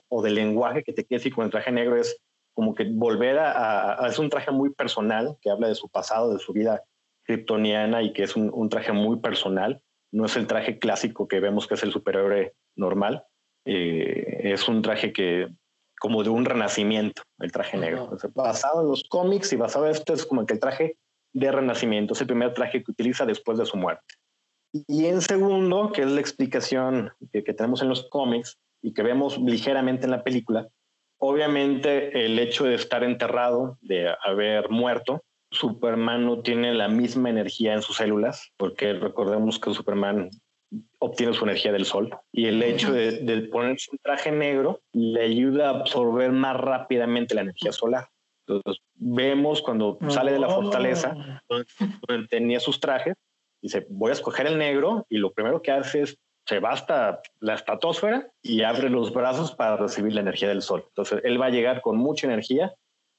o, 0.08 0.22
de 0.22 0.30
lenguaje 0.30 0.82
que 0.82 0.92
te 0.92 1.04
quede 1.04 1.18
así 1.18 1.30
con 1.30 1.44
el 1.44 1.50
traje 1.50 1.72
negro 1.72 1.96
es 1.96 2.20
como 2.54 2.74
que 2.74 2.84
volver 2.84 3.38
a, 3.38 4.06
Es 4.08 4.18
un 4.18 4.30
traje 4.30 4.50
muy 4.50 4.70
personal 4.70 5.36
que 5.40 5.50
habla 5.50 5.68
de 5.68 5.74
su 5.74 5.88
pasado, 5.88 6.32
de 6.32 6.38
su 6.38 6.52
vida 6.52 6.84
kryptoniana 7.24 8.02
y 8.02 8.12
que 8.12 8.22
es 8.22 8.36
un, 8.36 8.68
traje 8.68 8.92
muy 8.92 9.18
personal. 9.20 9.82
No 10.12 10.26
es 10.26 10.36
el 10.36 10.46
traje 10.46 10.78
clásico 10.78 11.28
que 11.28 11.40
vemos 11.40 11.66
que 11.66 11.74
es 11.74 11.82
el 11.82 11.92
superhéroe 11.92 12.54
normal. 12.76 13.24
Eh, 13.64 14.52
es 14.52 14.68
un 14.68 14.80
traje 14.80 15.12
que 15.12 15.48
como 16.00 16.22
de 16.22 16.30
un 16.30 16.44
renacimiento, 16.44 17.22
el 17.38 17.52
traje 17.52 17.76
negro. 17.76 18.16
basado 18.34 18.82
en 18.82 18.88
los 18.88 19.04
cómics 19.08 19.52
y 19.52 19.56
basado 19.56 19.86
en 19.86 19.92
esto 19.92 20.12
es 20.12 20.26
como 20.26 20.46
que 20.46 20.54
el 20.54 20.60
traje 20.60 20.96
de 21.32 21.52
renacimiento. 21.52 22.14
Es 22.14 22.20
el 22.20 22.26
primer 22.26 22.54
traje 22.54 22.82
que 22.82 22.90
utiliza 22.90 23.26
después 23.26 23.58
de 23.58 23.66
su 23.66 23.76
muerte. 23.76 24.14
Y 24.72 25.06
en 25.06 25.20
segundo, 25.20 25.90
que 25.92 26.02
es 26.02 26.10
la 26.10 26.20
explicación 26.20 27.12
que, 27.32 27.42
tenemos 27.42 27.82
en 27.82 27.88
los 27.88 28.08
cómics 28.08 28.58
y 28.82 28.92
que 28.92 29.02
vemos 29.02 29.38
ligeramente 29.38 30.04
en 30.04 30.10
la 30.10 30.22
película, 30.22 30.68
obviamente 31.18 32.24
el 32.24 32.38
hecho 32.38 32.64
de 32.64 32.74
estar 32.74 33.02
enterrado, 33.02 33.78
de 33.80 34.14
haber 34.24 34.68
muerto, 34.70 35.22
Superman 35.50 36.26
no 36.26 36.42
tiene 36.42 36.74
la 36.74 36.88
misma 36.88 37.30
energía 37.30 37.72
en 37.72 37.82
sus 37.82 37.96
células, 37.96 38.52
porque 38.56 38.92
recordemos 38.92 39.58
que 39.58 39.72
Superman 39.72 40.30
obtiene 40.98 41.32
su 41.32 41.44
energía 41.44 41.72
del 41.72 41.84
sol 41.84 42.10
y 42.32 42.46
el 42.46 42.62
hecho 42.62 42.92
de, 42.92 43.18
de 43.18 43.42
ponerse 43.42 43.90
un 43.92 43.98
traje 43.98 44.32
negro 44.32 44.80
le 44.92 45.22
ayuda 45.22 45.68
a 45.68 45.80
absorber 45.80 46.32
más 46.32 46.56
rápidamente 46.56 47.34
la 47.34 47.42
energía 47.42 47.72
solar. 47.72 48.08
Entonces 48.46 48.82
vemos 48.94 49.62
cuando 49.62 49.98
sale 50.08 50.32
de 50.32 50.38
la 50.38 50.48
fortaleza, 50.48 51.42
donde 51.48 52.28
tenía 52.28 52.60
sus 52.60 52.80
trajes, 52.80 53.14
dice, 53.60 53.86
voy 53.90 54.10
a 54.10 54.14
escoger 54.14 54.46
el 54.46 54.58
negro 54.58 55.06
y 55.08 55.18
lo 55.18 55.32
primero 55.32 55.62
que 55.62 55.72
hace 55.72 56.02
es 56.02 56.18
se 56.46 56.60
va 56.60 56.70
hasta 56.70 57.20
la 57.40 57.54
estratosfera 57.54 58.30
y 58.40 58.62
abre 58.62 58.88
los 58.88 59.12
brazos 59.12 59.52
para 59.52 59.76
recibir 59.76 60.14
la 60.14 60.20
energía 60.20 60.48
del 60.48 60.62
sol. 60.62 60.84
Entonces, 60.86 61.20
él 61.24 61.40
va 61.40 61.46
a 61.46 61.50
llegar 61.50 61.82
con 61.82 61.96
mucha 61.96 62.28
energía 62.28 62.72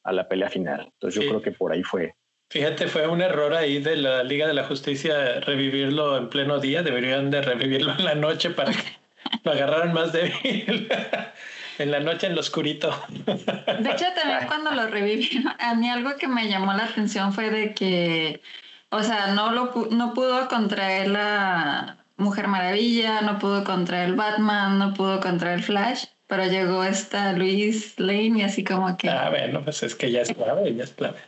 a 0.04 0.14
la 0.14 0.30
pelea 0.30 0.50
final. 0.50 0.90
Entonces, 0.94 1.22
yo 1.22 1.30
creo 1.30 1.42
que 1.42 1.52
por 1.52 1.74
ahí 1.74 1.84
fue. 1.84 2.16
Fíjate, 2.50 2.88
fue 2.88 3.08
un 3.08 3.22
error 3.22 3.54
ahí 3.54 3.80
de 3.80 3.98
la 3.98 4.24
Liga 4.24 4.48
de 4.48 4.54
la 4.54 4.64
Justicia 4.64 5.40
revivirlo 5.42 6.18
en 6.18 6.30
pleno 6.30 6.60
día. 6.60 6.82
Deberían 6.84 7.30
de 7.30 7.42
revivirlo 7.42 7.94
en 7.98 8.06
la 8.06 8.16
noche 8.16 8.52
para 8.52 8.72
que 8.72 8.98
lo 9.44 9.52
agarraran 9.52 9.94
más 9.94 10.14
débil. 10.14 10.90
en 11.80 11.92
la 11.92 12.00
noche 12.00 12.28
en 12.28 12.36
lo 12.36 12.42
oscurito. 12.42 12.94
De 13.26 13.92
hecho, 13.92 14.06
también 14.16 14.48
cuando 14.48 14.72
lo 14.72 14.88
revivieron, 14.88 15.54
a 15.60 15.76
mí 15.76 15.90
algo 15.90 16.16
que 16.18 16.28
me 16.28 16.48
llamó 16.48 16.74
la 16.74 16.86
atención 16.86 17.34
fue 17.34 17.50
de 17.50 17.74
que 17.74 18.42
o 18.90 19.04
sea, 19.04 19.34
no, 19.34 19.52
lo, 19.52 19.74
no 19.92 20.14
pudo 20.14 20.48
contraer 20.48 21.10
la 21.10 21.98
Mujer 22.16 22.48
Maravilla, 22.48 23.22
no 23.22 23.38
pudo 23.38 23.64
contraer 23.64 24.10
el 24.10 24.16
Batman, 24.16 24.80
no 24.80 24.94
pudo 24.94 25.20
contraer 25.20 25.56
el 25.56 25.64
Flash, 25.64 26.06
pero 26.28 26.46
llegó 26.46 26.84
esta 26.84 27.34
Luis 27.34 28.00
Lane 28.00 28.40
y 28.40 28.42
así 28.44 28.64
como 28.64 28.96
que... 28.96 29.10
Ah, 29.10 29.30
bueno, 29.30 29.62
pues 29.64 29.84
es 29.84 29.94
que 29.94 30.12
ya 30.12 30.22
es 30.22 30.34
clave, 30.34 30.74
ya 30.74 30.86
es 30.86 30.94
clave. 30.94 31.20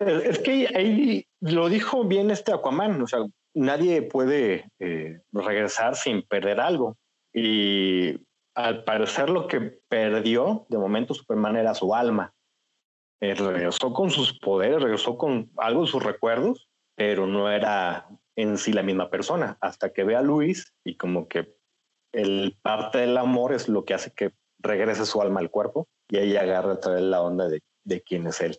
Es 0.00 0.38
que 0.38 0.66
ahí 0.74 1.26
lo 1.40 1.68
dijo 1.68 2.04
bien 2.04 2.30
este 2.30 2.52
Aquaman, 2.52 3.02
o 3.02 3.06
sea, 3.06 3.20
nadie 3.54 4.00
puede 4.00 4.70
eh, 4.78 5.20
regresar 5.30 5.94
sin 5.94 6.22
perder 6.22 6.58
algo. 6.58 6.96
Y 7.34 8.18
al 8.54 8.84
parecer 8.84 9.28
lo 9.28 9.46
que 9.46 9.60
perdió 9.60 10.66
de 10.70 10.78
momento 10.78 11.12
Superman 11.12 11.56
era 11.56 11.74
su 11.74 11.94
alma. 11.94 12.32
Eh, 13.20 13.34
regresó 13.34 13.92
con 13.92 14.10
sus 14.10 14.38
poderes, 14.38 14.82
regresó 14.82 15.18
con 15.18 15.50
algo 15.58 15.82
de 15.82 15.88
sus 15.88 16.02
recuerdos, 16.02 16.68
pero 16.96 17.26
no 17.26 17.50
era 17.50 18.08
en 18.36 18.56
sí 18.56 18.72
la 18.72 18.82
misma 18.82 19.10
persona, 19.10 19.58
hasta 19.60 19.92
que 19.92 20.04
ve 20.04 20.16
a 20.16 20.22
Luis 20.22 20.72
y 20.82 20.96
como 20.96 21.28
que 21.28 21.54
el 22.12 22.56
parte 22.62 22.98
del 22.98 23.18
amor 23.18 23.52
es 23.52 23.68
lo 23.68 23.84
que 23.84 23.92
hace 23.92 24.12
que 24.12 24.32
regrese 24.58 25.04
su 25.04 25.20
alma 25.20 25.40
al 25.40 25.50
cuerpo 25.50 25.86
y 26.08 26.16
ahí 26.16 26.36
agarra 26.36 26.72
otra 26.72 26.94
vez 26.94 27.02
la 27.02 27.20
onda 27.20 27.48
de, 27.48 27.60
de 27.84 28.00
quién 28.00 28.26
es 28.26 28.40
él. 28.40 28.58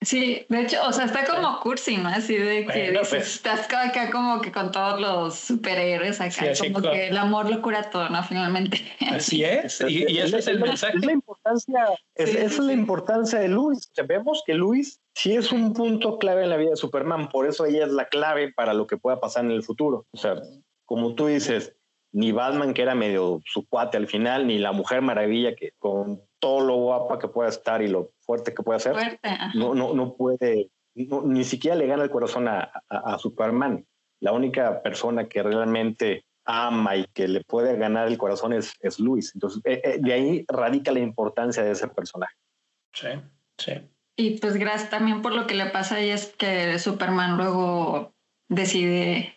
Sí, 0.00 0.46
de 0.48 0.62
hecho, 0.62 0.78
o 0.86 0.92
sea, 0.92 1.06
está 1.06 1.24
como 1.24 1.58
cursi, 1.58 1.96
¿no? 1.96 2.08
Así 2.08 2.36
de 2.36 2.66
que 2.66 2.92
pues. 2.92 3.12
estás 3.12 3.66
acá 3.66 4.10
como 4.12 4.40
que 4.40 4.52
con 4.52 4.70
todos 4.70 5.00
los 5.00 5.34
superhéroes 5.34 6.20
acá, 6.20 6.52
como 6.72 6.80
que 6.80 7.08
el 7.08 7.16
amor 7.16 7.50
lo 7.50 7.60
cura 7.60 7.90
todo, 7.90 8.08
¿no? 8.08 8.22
Finalmente. 8.22 8.80
Así 9.10 9.42
es, 9.42 9.80
y, 9.80 10.18
ese 10.18 10.38
es 10.38 10.46
el 10.46 10.60
mensaje. 10.60 10.98
Es 10.98 11.04
la 11.04 11.12
importancia, 11.12 11.84
esa 12.14 12.38
es 12.38 12.58
la 12.60 12.72
importancia 12.72 13.40
de 13.40 13.48
Luis. 13.48 13.90
vemos 14.06 14.44
que 14.46 14.54
Luis 14.54 15.00
sí 15.14 15.34
es 15.34 15.50
un 15.50 15.72
punto 15.72 16.18
clave 16.18 16.44
en 16.44 16.50
la 16.50 16.56
vida 16.56 16.70
de 16.70 16.76
Superman, 16.76 17.28
por 17.28 17.48
eso 17.48 17.66
ella 17.66 17.84
es 17.84 17.90
la 17.90 18.06
clave 18.06 18.52
para 18.52 18.74
lo 18.74 18.86
que 18.86 18.98
pueda 18.98 19.18
pasar 19.18 19.44
en 19.44 19.50
el 19.50 19.64
futuro. 19.64 20.06
O 20.12 20.16
sea, 20.16 20.36
como 20.84 21.16
tú 21.16 21.26
dices, 21.26 21.74
ni 22.12 22.30
Batman, 22.30 22.72
que 22.72 22.82
era 22.82 22.94
medio 22.94 23.40
su 23.44 23.66
cuate 23.66 23.96
al 23.96 24.06
final, 24.06 24.46
ni 24.46 24.58
la 24.58 24.70
Mujer 24.70 25.02
Maravilla, 25.02 25.56
que 25.56 25.72
con 25.78 26.22
todo 26.38 26.60
lo 26.60 26.76
guapa 26.76 27.18
que 27.18 27.28
pueda 27.28 27.48
estar 27.48 27.82
y 27.82 27.88
lo 27.88 28.12
fuerte 28.20 28.54
que 28.54 28.62
pueda 28.62 28.78
ser, 28.78 29.20
no, 29.54 29.74
no, 29.74 29.94
no 29.94 30.14
puede, 30.14 30.70
ni 30.94 31.44
siquiera 31.44 31.76
le 31.76 31.86
gana 31.86 32.04
el 32.04 32.10
corazón 32.10 32.48
a, 32.48 32.70
a, 32.88 33.18
Superman. 33.18 33.86
La 34.20 34.32
única 34.32 34.82
persona 34.82 35.28
que 35.28 35.42
realmente 35.42 36.24
ama 36.44 36.96
y 36.96 37.04
que 37.12 37.28
le 37.28 37.44
puede 37.44 37.76
ganar 37.76 38.08
el 38.08 38.18
corazón 38.18 38.52
es, 38.52 38.74
es 38.80 38.98
Luis. 38.98 39.32
Entonces, 39.34 39.60
eh, 39.64 39.80
eh, 39.84 39.98
de 40.00 40.12
ahí 40.12 40.44
radica 40.48 40.90
la 40.90 41.00
importancia 41.00 41.62
de 41.62 41.72
ese 41.72 41.88
personaje. 41.88 42.34
Sí, 42.92 43.08
sí. 43.58 43.72
Y 44.16 44.38
pues 44.38 44.56
gracias 44.56 44.90
también 44.90 45.22
por 45.22 45.32
lo 45.32 45.46
que 45.46 45.54
le 45.54 45.66
pasa 45.66 45.96
a 45.96 46.00
ella 46.00 46.14
es 46.14 46.34
que 46.36 46.78
Superman 46.80 47.36
luego 47.36 48.12
decide 48.48 49.34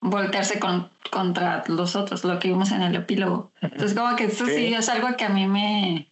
voltearse 0.00 0.58
con, 0.58 0.90
contra 1.10 1.62
los 1.68 1.94
otros, 1.94 2.24
lo 2.24 2.38
que 2.38 2.48
vimos 2.48 2.72
en 2.72 2.82
el 2.82 2.96
epílogo. 2.96 3.52
Entonces 3.60 3.96
como 3.96 4.16
que 4.16 4.24
eso 4.24 4.46
sí. 4.46 4.74
es 4.74 4.88
algo 4.88 5.16
que 5.16 5.24
a 5.24 5.28
mí 5.28 5.46
me... 5.46 6.07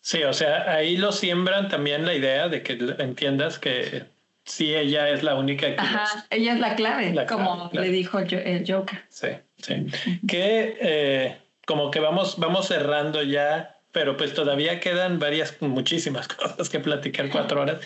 Sí, 0.00 0.22
o 0.22 0.32
sea, 0.32 0.70
ahí 0.70 0.96
lo 0.96 1.12
siembran 1.12 1.68
también 1.68 2.06
la 2.06 2.14
idea 2.14 2.48
de 2.48 2.62
que 2.62 2.78
entiendas 2.98 3.58
que 3.58 4.04
sí, 4.44 4.74
ella 4.74 5.10
es 5.10 5.22
la 5.22 5.34
única 5.34 5.66
que... 5.66 5.80
Ajá, 5.80 6.26
ella 6.30 6.54
es 6.54 6.60
la 6.60 6.74
clave, 6.76 7.26
como 7.28 7.70
le 7.72 7.88
dijo 7.90 8.18
el 8.18 8.64
Joker. 8.66 9.04
Sí, 9.08 9.28
sí. 9.58 9.86
que 10.26 10.76
eh, 10.80 11.36
como 11.66 11.90
que 11.90 12.00
vamos, 12.00 12.38
vamos 12.38 12.68
cerrando 12.68 13.22
ya, 13.22 13.76
pero 13.92 14.16
pues 14.16 14.32
todavía 14.32 14.80
quedan 14.80 15.18
varias, 15.18 15.56
muchísimas 15.60 16.28
cosas 16.34 16.68
que 16.68 16.80
platicar 16.80 17.28
cuatro 17.30 17.62
horas. 17.62 17.80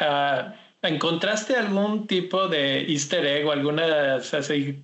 Uh, 0.00 0.52
¿Encontraste 0.82 1.56
algún 1.56 2.06
tipo 2.06 2.46
de 2.48 2.82
easter 2.82 3.24
egg 3.24 3.46
o 3.46 3.52
algunas 3.52 4.34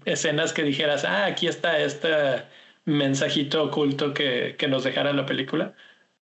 escenas 0.07 0.53
que 0.55 0.63
dijeras, 0.63 1.05
ah, 1.05 1.27
aquí 1.27 1.47
está 1.47 1.79
este 1.79 2.43
mensajito 2.87 3.65
oculto 3.65 4.15
que, 4.15 4.57
que 4.59 4.67
nos 4.67 4.83
dejara 4.83 5.13
la 5.13 5.27
película? 5.27 5.75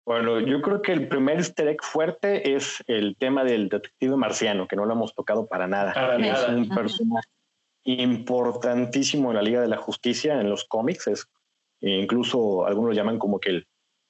Bueno, 0.08 0.40
yo 0.40 0.62
creo 0.62 0.82
que 0.82 0.94
el 0.94 1.10
primer 1.10 1.36
easter 1.36 1.68
egg 1.68 1.84
fuerte 1.84 2.56
es 2.56 2.82
el 2.88 3.18
tema 3.18 3.44
del 3.44 3.68
detective 3.68 4.16
marciano, 4.16 4.66
que 4.66 4.78
no 4.78 4.86
lo 4.86 4.94
hemos 4.94 5.14
tocado 5.14 5.48
para 5.48 5.68
nada. 5.68 5.92
Es 6.16 6.48
un 6.48 6.70
personaje 6.70 7.28
importantísimo 7.84 9.32
en 9.32 9.36
la 9.36 9.42
Liga 9.42 9.60
de 9.60 9.68
la 9.68 9.76
Justicia, 9.76 10.40
en 10.40 10.50
los 10.50 10.64
cómics. 10.64 11.08
Es, 11.08 11.28
e 11.82 11.90
incluso 11.90 12.66
algunos 12.66 12.96
llaman 12.96 13.20
como 13.20 13.42
que 13.42 13.50
el, 13.50 13.58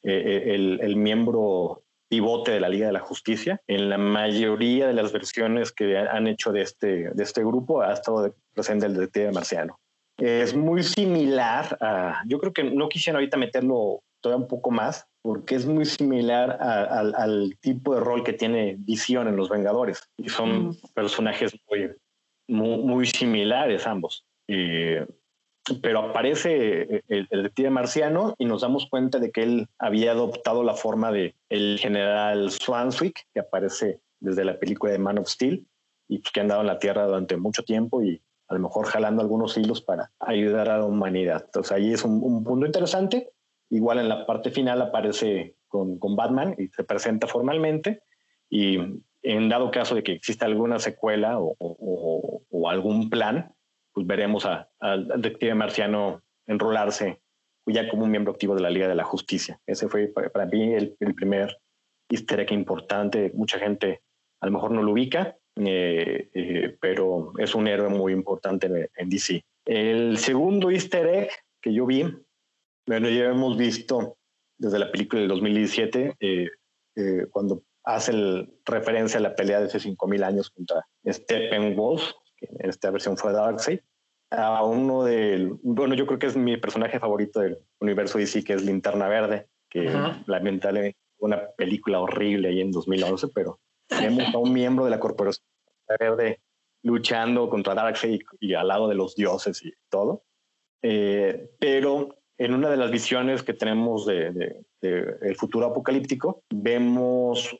eh, 0.03 0.21
eh, 0.23 0.53
el, 0.53 0.79
el 0.83 0.97
miembro 0.97 1.81
pivote 2.07 2.51
de 2.51 2.59
la 2.59 2.69
Liga 2.69 2.85
de 2.85 2.93
la 2.93 2.99
Justicia. 2.99 3.59
En 3.65 3.89
la 3.89 3.97
mayoría 3.97 4.85
de 4.85 4.93
las 4.93 5.11
versiones 5.11 5.71
que 5.71 5.97
han 5.97 6.27
hecho 6.27 6.51
de 6.51 6.61
este, 6.61 7.09
de 7.11 7.23
este 7.23 7.43
grupo 7.43 7.81
ha 7.81 7.93
estado 7.93 8.35
presente 8.53 8.85
el 8.85 8.93
detective 8.93 9.31
marciano. 9.31 9.79
Es 10.15 10.55
muy 10.55 10.83
similar 10.83 11.75
a, 11.81 12.21
yo 12.27 12.37
creo 12.37 12.53
que 12.53 12.65
no 12.65 12.87
quisieron 12.87 13.17
ahorita 13.17 13.37
meterlo 13.37 14.03
todavía 14.21 14.43
un 14.43 14.47
poco 14.47 14.71
más, 14.71 15.07
porque 15.27 15.55
es 15.55 15.65
muy 15.65 15.83
similar 15.83 16.57
al 16.61 17.57
tipo 17.59 17.93
de 17.93 17.99
rol 17.99 18.23
que 18.23 18.31
tiene 18.31 18.77
Visión 18.79 19.27
en 19.27 19.35
Los 19.35 19.49
Vengadores. 19.49 20.09
Y 20.15 20.29
son 20.29 20.69
mm. 20.69 20.77
personajes 20.93 21.53
muy, 22.47 22.81
muy, 22.85 23.05
similares 23.07 23.85
ambos. 23.85 24.25
Eh, 24.47 25.05
pero 25.81 25.99
aparece 25.99 27.03
el, 27.09 27.27
detective 27.29 27.69
marciano 27.69 28.35
y 28.37 28.45
nos 28.45 28.61
damos 28.61 28.87
cuenta 28.89 29.19
de 29.19 29.33
que 29.33 29.43
él 29.43 29.67
había 29.79 30.11
adoptado 30.11 30.63
la 30.63 30.75
forma 30.75 31.11
de 31.11 31.35
el 31.49 31.77
general 31.77 32.49
Swanswick, 32.49 33.27
que 33.33 33.41
aparece 33.41 33.99
desde 34.21 34.45
la 34.45 34.57
película 34.57 34.93
de 34.93 34.99
Man 34.99 35.17
of 35.17 35.27
Steel 35.27 35.67
y 36.07 36.21
que 36.21 36.39
ha 36.39 36.43
andado 36.43 36.61
en 36.61 36.67
la 36.67 36.79
Tierra 36.79 37.05
durante 37.05 37.35
mucho 37.35 37.63
tiempo 37.63 38.01
y 38.01 38.21
a 38.47 38.53
lo 38.53 38.61
mejor 38.61 38.85
jalando 38.85 39.21
algunos 39.21 39.57
hilos 39.57 39.81
para 39.81 40.09
ayudar 40.19 40.69
a 40.69 40.77
la 40.77 40.85
humanidad. 40.85 41.43
Entonces 41.47 41.73
ahí 41.73 41.91
es 41.91 42.05
un, 42.05 42.45
punto 42.45 42.65
interesante. 42.65 43.33
Igual 43.69 43.99
en 43.99 44.09
la 44.09 44.25
parte 44.25 44.51
final 44.51 44.81
aparece 44.81 45.55
con, 45.67 45.99
con, 45.99 46.15
Batman 46.15 46.55
y 46.57 46.67
se 46.69 46.83
presenta 46.83 47.27
formalmente 47.27 48.01
y 48.49 48.77
en 49.23 49.49
dado 49.49 49.71
caso 49.71 49.95
de 49.95 50.03
que 50.03 50.13
exista 50.13 50.45
alguna 50.45 50.79
secuela 50.79 51.39
o, 51.39 51.55
o, 51.59 52.41
o 52.49 52.69
algún 52.69 53.09
plan, 53.09 53.53
pues 53.91 54.07
veremos 54.07 54.47
al 54.79 55.07
detective 55.07 55.55
marciano 55.55 56.21
enrolarse 56.45 57.19
ya 57.73 57.89
como 57.89 58.03
un 58.03 58.11
miembro 58.11 58.31
activo 58.33 58.55
de 58.55 58.61
la 58.61 58.69
Liga 58.69 58.87
de 58.87 58.95
la 58.95 59.03
Justicia. 59.03 59.59
Ese 59.65 59.87
fue 59.87 60.07
para 60.07 60.45
mí 60.45 60.73
el, 60.73 60.95
primer 61.15 61.57
easter 62.09 62.39
egg 62.39 62.51
importante. 62.51 63.31
Mucha 63.33 63.59
gente 63.59 64.01
a 64.39 64.45
lo 64.45 64.51
mejor 64.51 64.71
no 64.71 64.81
lo 64.81 64.93
ubica, 64.93 65.37
eh, 65.55 66.29
eh, 66.33 66.77
pero 66.79 67.33
es 67.37 67.55
un 67.55 67.67
héroe 67.67 67.89
muy 67.89 68.13
importante 68.13 68.89
en, 68.95 69.09
DC. 69.09 69.43
El 69.65 70.17
segundo 70.17 70.71
easter 70.71 71.07
egg 71.07 71.29
que 71.61 71.73
yo 71.73 71.85
vi, 71.85 72.03
bueno, 72.87 73.09
ya 73.09 73.25
hemos 73.25 73.57
visto 73.57 74.17
desde 74.57 74.79
la 74.79 74.91
película 74.91 75.21
del 75.21 75.29
2017, 75.29 76.15
eh, 76.19 76.47
cuando 77.29 77.63
hace 77.83 78.11
referencia 78.65 79.19
a 79.19 79.23
la 79.23 79.35
pelea 79.35 79.59
de 79.59 79.67
hace 79.67 79.79
5.000 79.79 80.23
años 80.23 80.49
contra 80.49 80.85
Steppenwolf, 81.05 82.01
que 82.35 82.47
en 82.59 82.69
esta 82.69 82.89
versión 82.91 83.17
fue 83.17 83.33
Darkseid, 83.33 83.79
a 84.31 84.63
uno 84.63 85.03
del, 85.03 85.53
bueno, 85.61 85.95
yo 85.95 86.05
creo 86.05 86.19
que 86.19 86.27
es 86.27 86.35
mi 86.35 86.57
personaje 86.57 86.99
favorito 86.99 87.39
del 87.39 87.59
universo 87.79 88.17
DC, 88.17 88.43
que 88.43 88.53
es 88.53 88.63
Linterna 88.63 89.07
Verde, 89.07 89.47
que 89.69 89.89
lamentablemente 90.25 90.97
fue 91.17 91.27
una 91.27 91.47
película 91.57 91.99
horrible 91.99 92.49
ahí 92.49 92.61
en 92.61 92.71
2011, 92.71 93.27
pero 93.33 93.59
tenemos 93.87 94.33
a 94.33 94.37
un 94.37 94.53
miembro 94.53 94.85
de 94.85 94.91
la 94.91 94.99
corporación 94.99 95.45
verde 95.99 96.41
luchando 96.83 97.49
contra 97.49 97.73
Darkseid 97.73 98.21
y, 98.39 98.53
al 98.53 98.67
lado 98.67 98.87
de 98.87 98.95
los 98.95 99.15
dioses 99.15 99.63
y 99.63 99.73
todo. 99.89 100.23
Eh, 100.81 101.51
pero 101.59 102.16
en 102.37 102.53
una 102.53 102.69
de 102.69 102.77
las 102.77 102.91
visiones 102.91 103.43
que 103.43 103.53
tenemos 103.53 104.05
de, 104.05 104.63
el 104.81 105.35
futuro 105.35 105.65
apocalíptico, 105.65 106.43
vemos 106.49 107.55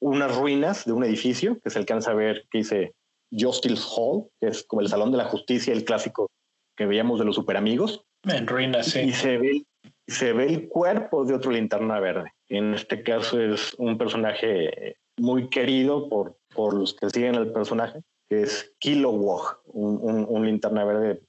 unas 0.00 0.36
ruinas 0.36 0.84
de 0.84 0.92
un 0.92 1.04
edificio 1.04 1.58
que 1.60 1.70
se 1.70 1.78
alcanza 1.78 2.10
a 2.10 2.14
ver 2.14 2.46
que 2.50 2.58
dice 2.58 2.94
Justice 3.30 3.82
Hall, 3.96 4.26
que 4.40 4.48
es 4.48 4.64
como 4.64 4.82
el 4.82 4.88
Salón 4.88 5.10
de 5.10 5.18
la 5.18 5.24
Justicia, 5.24 5.72
el 5.72 5.84
clásico 5.84 6.30
que 6.76 6.86
veíamos 6.86 7.18
de 7.18 7.24
los 7.24 7.34
superamigos. 7.34 8.04
En 8.24 8.46
ruinas, 8.46 8.86
sí. 8.86 9.00
Y 9.00 9.12
se 9.12 9.38
ve, 9.38 9.64
se 10.06 10.32
ve 10.32 10.46
el 10.46 10.68
cuerpo 10.68 11.24
de 11.24 11.34
otro 11.34 11.50
linterna 11.50 12.00
verde. 12.00 12.32
En 12.48 12.74
este 12.74 13.02
caso 13.02 13.40
es 13.40 13.74
un 13.78 13.96
personaje 13.96 14.96
muy 15.16 15.48
querido 15.48 16.08
por, 16.08 16.36
por 16.54 16.74
los 16.74 16.94
que 16.94 17.10
siguen 17.10 17.36
al 17.36 17.52
personaje, 17.52 18.00
que 18.28 18.42
es 18.42 18.74
Kilowog, 18.78 19.60
un, 19.66 20.26
un, 20.28 20.46
linterna 20.46 20.84
verde 20.84 21.22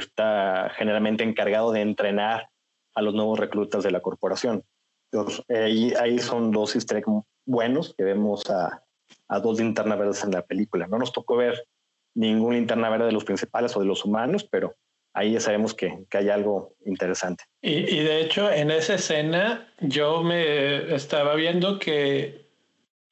que 0.00 0.06
está 0.06 0.70
generalmente 0.76 1.24
encargado 1.24 1.72
de 1.72 1.80
entrenar 1.80 2.48
a 2.94 3.02
los 3.02 3.14
nuevos 3.14 3.38
reclutas 3.38 3.82
de 3.82 3.90
la 3.90 4.00
corporación. 4.00 4.64
Entonces, 5.10 5.44
ahí, 5.48 5.92
ahí 6.00 6.18
son 6.18 6.50
dos 6.50 6.74
easter 6.74 7.02
buenos 7.44 7.94
que 7.96 8.04
vemos 8.04 8.48
a, 8.50 8.82
a 9.28 9.40
dos 9.40 9.58
linternas 9.58 9.98
verdes 9.98 10.24
en 10.24 10.32
la 10.32 10.42
película. 10.42 10.86
No 10.86 10.98
nos 10.98 11.12
tocó 11.12 11.36
ver 11.36 11.66
ningún 12.14 12.54
linterna 12.54 12.90
verde 12.90 13.06
de 13.06 13.12
los 13.12 13.24
principales 13.24 13.76
o 13.76 13.80
de 13.80 13.86
los 13.86 14.04
humanos, 14.04 14.46
pero 14.50 14.74
ahí 15.14 15.32
ya 15.32 15.40
sabemos 15.40 15.74
que, 15.74 16.04
que 16.10 16.18
hay 16.18 16.28
algo 16.28 16.74
interesante. 16.84 17.44
Y, 17.62 18.00
de 18.00 18.20
hecho, 18.20 18.50
en 18.50 18.70
esa 18.70 18.94
escena 18.94 19.72
yo 19.80 20.22
me 20.22 20.94
estaba 20.94 21.34
viendo 21.34 21.78
que 21.78 22.46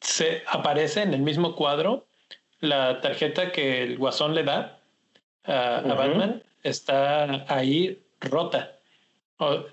se 0.00 0.42
aparece 0.46 1.02
en 1.02 1.14
el 1.14 1.22
mismo 1.22 1.56
cuadro 1.56 2.06
la 2.60 3.00
tarjeta 3.00 3.52
que 3.52 3.82
el 3.82 3.98
guasón 3.98 4.34
le 4.34 4.44
da 4.44 4.80
a, 5.44 5.82
Batman, 5.82 6.42
está 6.64 7.44
ahí 7.54 8.02
rota, 8.20 8.80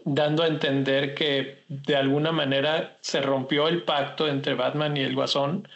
dando 0.06 0.44
a 0.44 0.48
entender 0.48 1.16
que 1.16 1.64
de 1.68 1.96
alguna 1.96 2.32
manera 2.32 2.98
se 3.02 3.22
rompió 3.22 3.68
el 3.68 3.84
pacto 3.84 4.28
entre 4.28 4.54
Batman 4.54 4.98
y 4.98 5.02
el 5.02 5.16
guasón 5.16 5.68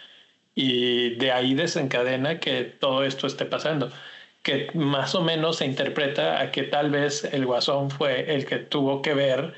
y 0.54 1.16
de 1.16 1.32
ahí 1.32 1.54
desencadena 1.54 2.40
que 2.40 2.64
todo 2.64 3.04
esto 3.04 3.28
esté 3.28 3.46
pasando, 3.46 3.92
que 4.44 4.70
más 4.74 5.16
o 5.16 5.22
menos 5.22 5.58
se 5.58 5.66
interpreta 5.66 6.40
a 6.40 6.52
que 6.52 6.64
tal 6.64 6.92
vez 6.92 7.24
el 7.26 7.46
guasón 7.46 7.90
fue 7.90 8.36
el 8.36 8.46
que 8.46 8.58
tuvo 8.58 9.02
que 9.02 9.14
ver 9.14 9.56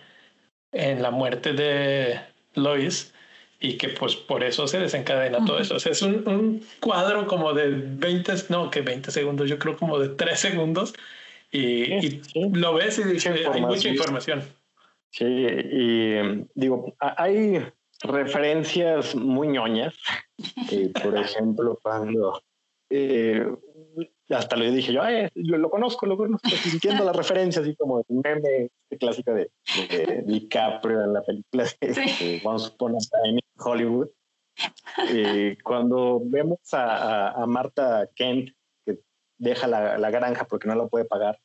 en 0.71 1.01
la 1.01 1.11
muerte 1.11 1.53
de 1.53 2.19
Lois 2.55 3.13
y 3.59 3.77
que 3.77 3.89
pues 3.89 4.15
por 4.15 4.43
eso 4.43 4.67
se 4.67 4.79
desencadena 4.79 5.43
todo 5.45 5.59
eso. 5.59 5.77
es 5.77 6.01
un, 6.01 6.63
cuadro 6.79 7.25
como 7.27 7.53
de 7.53 7.69
20, 7.69 8.33
no, 8.49 8.69
que 8.69 8.81
20 8.81 9.09
segundos, 9.11 9.49
yo 9.49 9.57
creo 9.57 9.77
como 9.77 9.99
de 9.99 10.09
3 10.09 10.39
segundos 10.39 10.93
y, 11.51 12.21
lo 12.53 12.73
ves 12.73 12.99
y 12.99 13.03
dices, 13.03 13.47
hay 13.47 13.61
mucha 13.61 13.89
información. 13.89 14.43
Sí, 15.09 15.25
y 15.25 16.45
digo, 16.53 16.93
hay 16.99 17.63
referencias 18.03 19.15
muy 19.15 19.47
ñoñas. 19.49 19.95
Eh, 20.71 20.91
por 21.01 21.17
ejemplo, 21.17 21.79
cuando 21.81 22.39
eh, 22.91 23.43
hasta 24.29 24.55
le 24.55 24.71
dije 24.71 24.93
yo, 24.93 25.01
lo, 25.33 25.69
conozco, 25.69 26.05
lo 26.05 26.17
conozco, 26.17 26.49
sintiendo 26.49 27.03
la 27.03 27.13
referencia, 27.13 27.61
así 27.61 27.75
como 27.75 27.99
el 27.99 28.05
meme 28.09 28.69
clásico 28.99 29.33
de, 29.33 29.49
de, 29.89 30.23
DiCaprio 30.25 31.03
en 31.03 31.13
la 31.13 31.23
película 31.23 31.65
de, 31.81 32.41
Vamos 32.43 32.67
a 32.67 32.77
poner 32.77 33.01
en 33.23 33.39
Hollywood. 33.57 34.09
Eh, 35.09 35.57
cuando 35.63 36.21
vemos 36.23 36.59
a, 36.73 37.29
a, 37.31 37.45
Marta 37.45 38.09
Kent, 38.15 38.49
deja 39.37 39.67
la, 39.67 39.97
la, 39.97 40.09
granja 40.09 40.45
porque 40.45 40.67
no 40.67 40.75
la 40.75 40.87
puede 40.87 41.05
pagar, 41.05 41.39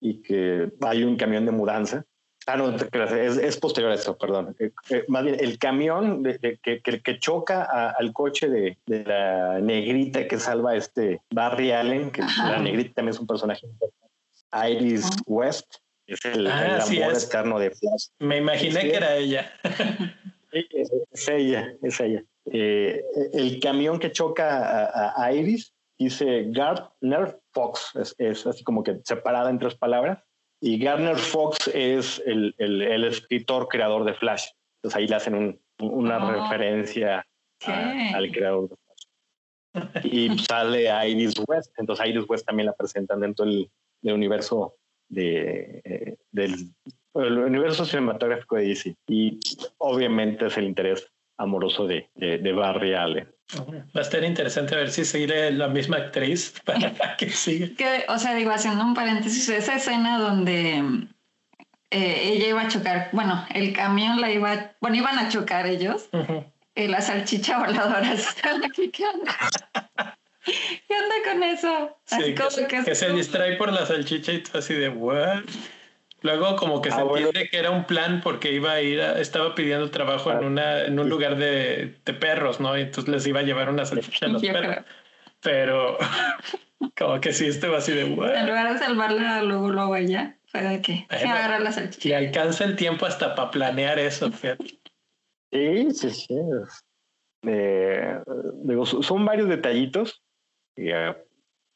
y 0.00 0.22
que 0.22 0.70
hay 0.82 1.04
un 1.04 1.16
camión 1.16 1.46
de 1.46 1.52
mudanza. 1.52 2.04
Ah, 2.46 2.56
no, 2.56 2.74
es, 2.74 3.36
es 3.36 3.56
posterior 3.58 3.92
a 3.92 3.94
esto, 3.94 4.16
perdón. 4.16 4.56
Eh, 4.58 4.72
eh, 4.88 5.04
más 5.08 5.24
bien, 5.24 5.36
el 5.38 5.58
camión 5.58 6.22
de, 6.22 6.58
que, 6.62 6.80
que, 6.80 7.18
choca 7.18 7.64
al 7.90 8.12
coche 8.14 8.48
de, 8.48 8.78
de, 8.86 9.04
la 9.04 9.60
negrita 9.60 10.26
que 10.26 10.38
salva 10.38 10.74
este 10.74 11.20
Barry 11.30 11.70
Allen, 11.70 12.10
que 12.10 12.22
la 12.22 12.58
negrita 12.58 12.94
también 12.94 13.14
es 13.14 13.20
un 13.20 13.26
personaje 13.26 13.66
importante. 13.66 14.10
Iris 14.52 15.08
West, 15.26 15.76
es 16.06 16.24
el, 16.24 16.46
ah, 16.46 16.78
amor 16.82 17.12
eterno 17.12 17.58
de 17.58 17.70
Flash. 17.70 18.06
Me 18.18 18.38
imaginé 18.38 18.80
que 18.80 18.96
era 18.96 19.16
ella. 19.16 19.52
es, 20.52 21.28
ella, 21.28 21.72
es 21.82 22.00
ella. 22.00 22.24
Eh, 22.46 23.04
el 23.32 23.60
camión 23.60 23.98
que 23.98 24.10
choca 24.10 25.12
a, 25.14 25.32
Iris 25.32 25.72
dice 26.04 26.46
Gardner 26.48 27.38
Fox, 27.52 27.92
es, 28.18 28.46
así 28.46 28.64
como 28.64 28.82
que 28.82 29.00
separada 29.04 29.50
en 29.50 29.58
tres 29.58 29.74
palabras. 29.74 30.22
Y 30.62 30.78
Gardner 30.78 31.16
Fox 31.16 31.70
es 31.72 32.22
el, 32.26 32.54
el, 32.58 33.04
escritor 33.04 33.68
creador 33.68 34.04
de 34.04 34.14
Flash. 34.14 34.46
Entonces 34.78 34.98
ahí 34.98 35.06
le 35.06 35.16
hacen 35.16 35.60
una 35.78 36.26
oh. 36.26 36.32
referencia 36.32 37.26
al 37.66 38.30
creador 38.30 38.68
de 38.68 38.76
Flash. 38.76 40.04
Y 40.04 40.38
sale 40.38 41.08
Iris 41.08 41.34
West. 41.46 41.72
Entonces 41.78 42.06
Iris 42.06 42.28
West 42.28 42.46
también 42.46 42.66
la 42.66 42.74
presentan 42.74 43.20
dentro 43.20 43.46
del, 43.46 43.70
universo 44.02 44.76
de, 45.08 45.80
eh, 45.84 46.16
del 46.30 46.54
el 47.14 47.38
universo 47.38 47.84
cinematográfico 47.84 48.56
de 48.56 48.68
DC. 48.68 48.96
Y 49.06 49.38
obviamente 49.78 50.46
es 50.46 50.56
el 50.56 50.64
interés 50.64 51.10
amoroso 51.38 51.86
de, 51.86 52.08
de, 52.14 52.52
Barry 52.52 52.94
Allen. 52.94 53.28
Va 53.58 54.00
a 54.00 54.00
estar 54.00 54.22
interesante 54.24 54.76
ver 54.76 54.90
si 54.90 55.04
sigue 55.04 55.50
la 55.50 55.68
misma 55.68 55.96
actriz 55.96 56.54
para 56.64 57.16
que 57.16 57.30
siga. 57.30 57.68
Que, 57.76 58.04
o 58.08 58.18
sea, 58.18 58.34
digo, 58.34 58.50
haciendo 58.50 58.84
un 58.84 58.94
paréntesis, 58.94 59.48
esa 59.48 59.76
escena 59.76 60.18
donde 60.18 61.08
eh, 61.90 62.20
ella 62.22 62.48
iba 62.48 62.62
a 62.62 62.68
chocar, 62.68 63.08
bueno, 63.12 63.44
el 63.54 63.72
camión 63.72 64.20
la 64.20 64.30
iba, 64.30 64.72
bueno, 64.80 64.96
iban 64.96 65.18
a 65.18 65.28
chocar 65.28 65.66
ellos, 65.66 66.08
y 66.74 66.86
la 66.86 67.00
salchicha 67.00 67.58
voladora 67.58 68.12
está 68.14 68.56
aquí, 68.64 68.90
¿qué 68.90 69.04
onda? 69.06 69.36
¿Qué 70.44 70.94
onda 70.94 71.14
con 71.32 71.42
eso? 71.42 71.98
Así 72.10 72.34
como 72.34 72.68
que, 72.68 72.84
que 72.84 72.94
se 72.94 73.12
distrae 73.12 73.56
por 73.56 73.72
la 73.72 73.84
salchicha 73.84 74.32
y 74.32 74.42
tú 74.42 74.58
así 74.58 74.74
de, 74.74 74.88
¿what? 74.88 75.44
Luego 76.22 76.56
como 76.56 76.82
que 76.82 76.90
se 76.90 77.00
ah, 77.00 77.04
entiende 77.08 77.48
que 77.48 77.58
era 77.58 77.70
un 77.70 77.84
plan 77.84 78.20
porque 78.22 78.52
iba 78.52 78.72
a 78.72 78.82
ir, 78.82 79.00
estaba 79.00 79.54
pidiendo 79.54 79.90
trabajo 79.90 80.30
en 80.30 80.38
ah, 80.38 80.46
una 80.46 80.82
en 80.82 80.98
un 80.98 81.08
lugar 81.08 81.36
de, 81.36 81.98
de, 82.04 82.14
perros, 82.14 82.60
¿no? 82.60 82.76
Y 82.76 82.82
entonces 82.82 83.12
les 83.12 83.26
iba 83.26 83.40
a 83.40 83.42
llevar 83.42 83.70
una 83.70 83.86
salchicha 83.86 84.26
a 84.26 84.28
los 84.30 84.42
perros. 84.42 84.84
Pero 85.40 85.96
como 86.98 87.20
que 87.20 87.32
sí 87.32 87.46
estuvo 87.46 87.74
así 87.74 87.92
de 87.92 88.04
bueno. 88.04 88.34
En 88.34 88.46
lugar 88.46 88.72
de 88.72 88.78
salvarla 88.78 89.42
luego 89.42 89.70
luego 89.70 89.96
ella, 89.96 90.36
fue 90.46 90.62
de 90.62 90.82
que 90.82 91.06
se 91.08 91.26
agarra 91.26 91.58
la 91.58 91.72
salchicha. 91.72 92.08
Y 92.08 92.12
alcanza 92.12 92.64
el 92.64 92.76
tiempo 92.76 93.06
hasta 93.06 93.34
para 93.34 93.50
planear 93.50 93.98
eso, 93.98 94.30
fíjate. 94.30 94.78
Sí, 95.52 95.90
sí, 95.92 96.10
sí. 96.10 96.34
Eh, 97.46 98.20
digo, 98.64 98.84
son 98.84 99.24
varios 99.24 99.48
detallitos. 99.48 100.22
Y, 100.76 100.90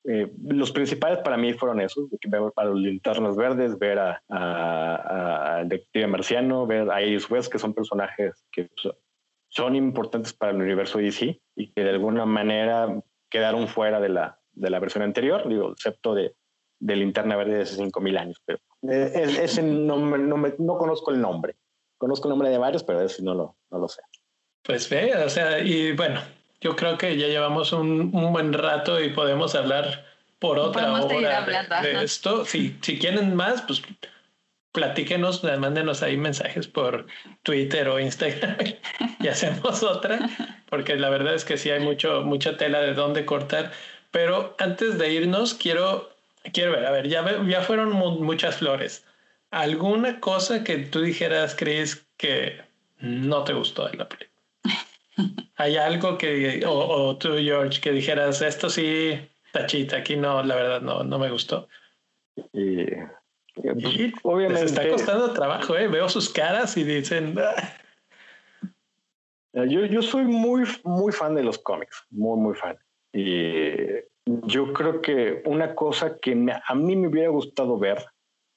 eh, 0.04 0.30
los 0.44 0.70
principales 0.70 1.18
para 1.18 1.36
mí 1.36 1.54
fueron 1.54 1.80
esos, 1.80 2.08
ver 2.28 2.42
para 2.54 2.68
los 2.68 2.80
linternas 2.80 3.36
verdes, 3.36 3.78
ver 3.78 3.98
a, 3.98 4.22
a, 4.28 5.56
a 5.56 5.64
Detective 5.64 6.06
Marciano, 6.06 6.66
ver 6.66 6.90
a 6.90 7.02
Iris 7.02 7.30
West, 7.30 7.50
que 7.50 7.58
son 7.58 7.72
personajes 7.72 8.44
que 8.52 8.68
son 9.48 9.76
importantes 9.76 10.32
para 10.32 10.52
el 10.52 10.60
universo 10.60 10.98
DC 10.98 11.40
y 11.56 11.72
que 11.72 11.84
de 11.84 11.90
alguna 11.90 12.26
manera 12.26 13.00
quedaron 13.30 13.68
fuera 13.68 14.00
de 14.00 14.08
la, 14.08 14.38
de 14.52 14.70
la 14.70 14.80
versión 14.80 15.04
anterior, 15.04 15.48
digo, 15.48 15.72
excepto 15.72 16.14
de, 16.14 16.34
de 16.80 16.96
Linterna 16.96 17.36
Verde 17.36 17.56
de 17.56 17.62
hace 17.62 17.82
5.000 17.82 18.18
años. 18.18 18.42
Pero 18.44 18.58
eh, 18.90 19.38
ese 19.42 19.62
no, 19.62 19.96
no, 19.98 20.36
me, 20.36 20.54
no, 20.58 20.76
conozco 20.76 21.12
el 21.12 21.20
nombre. 21.20 21.56
Conozco 21.96 22.28
el 22.28 22.30
nombre 22.30 22.50
de 22.50 22.58
varios, 22.58 22.84
pero 22.84 23.00
ese 23.00 23.22
no 23.22 23.34
lo, 23.34 23.56
no 23.70 23.78
lo 23.78 23.88
sé. 23.88 24.02
Pues 24.62 24.88
ve, 24.90 25.14
o 25.16 25.28
sea, 25.28 25.60
y 25.60 25.92
bueno, 25.92 26.20
yo 26.64 26.74
creo 26.74 26.96
que 26.96 27.18
ya 27.18 27.26
llevamos 27.26 27.72
un, 27.72 28.10
un 28.14 28.32
buen 28.32 28.54
rato 28.54 29.00
y 29.00 29.10
podemos 29.10 29.54
hablar 29.54 30.06
por 30.38 30.58
otra 30.58 30.90
hora 30.92 31.42
de, 31.82 32.02
esto. 32.02 32.46
Si, 32.46 32.76
si 32.80 32.98
quieren 32.98 33.34
más, 33.34 33.60
pues 33.62 33.82
platíquenos, 34.72 35.44
mándenos 35.44 36.02
ahí 36.02 36.16
mensajes 36.16 36.66
por 36.66 37.06
Twitter 37.42 37.86
o 37.88 38.00
Instagram 38.00 38.56
y 39.20 39.28
hacemos 39.28 39.82
otra, 39.82 40.18
porque 40.70 40.96
la 40.96 41.10
verdad 41.10 41.34
es 41.34 41.44
que 41.44 41.58
sí 41.58 41.68
hay 41.68 41.80
mucho, 41.80 42.22
mucha 42.22 42.56
tela 42.56 42.80
de 42.80 42.94
dónde 42.94 43.26
cortar. 43.26 43.70
Pero 44.10 44.56
antes 44.58 44.96
de 44.96 45.12
irnos, 45.12 45.52
quiero, 45.52 46.10
quiero 46.54 46.72
ver, 46.72 46.86
a 46.86 46.90
ver, 46.90 47.08
ya, 47.08 47.24
ya 47.46 47.60
fueron 47.60 47.92
muchas 47.92 48.56
flores. 48.56 49.04
¿Alguna 49.50 50.18
cosa 50.18 50.64
que 50.64 50.78
tú 50.78 51.02
dijeras, 51.02 51.54
crees 51.58 52.06
que 52.16 52.62
no 52.98 53.44
te 53.44 53.52
gustó 53.52 53.86
de 53.86 53.98
la 53.98 54.08
película? 54.08 54.33
¿Hay 55.56 55.76
algo 55.76 56.18
que, 56.18 56.64
o, 56.66 57.16
tú, 57.16 57.34
George, 57.36 57.80
que 57.80 57.92
dijeras, 57.92 58.42
esto 58.42 58.68
sí, 58.68 59.18
tachita, 59.52 59.98
aquí 59.98 60.16
no, 60.16 60.42
la 60.42 60.54
verdad 60.56 60.80
no, 60.80 61.04
no 61.04 61.18
me 61.18 61.30
gustó? 61.30 61.68
Y, 62.52 62.86
obviamente. 64.22 64.62
Les 64.62 64.72
está 64.72 64.88
costando 64.88 65.32
trabajo, 65.32 65.76
¿eh? 65.76 65.88
Veo 65.88 66.08
sus 66.08 66.28
caras 66.28 66.76
y 66.76 66.84
dicen. 66.84 67.36
Ah". 67.38 67.54
Yo, 69.66 69.84
yo 69.84 70.02
soy 70.02 70.24
muy, 70.24 70.64
muy 70.82 71.12
fan 71.12 71.36
de 71.36 71.44
los 71.44 71.58
cómics, 71.58 72.04
muy, 72.10 72.36
muy 72.38 72.54
fan. 72.56 72.76
Y 73.12 74.00
yo 74.26 74.72
creo 74.72 75.00
que 75.00 75.42
una 75.44 75.76
cosa 75.76 76.18
que 76.18 76.32
a 76.66 76.74
mí 76.74 76.96
me 76.96 77.06
hubiera 77.06 77.28
gustado 77.28 77.78
ver 77.78 78.04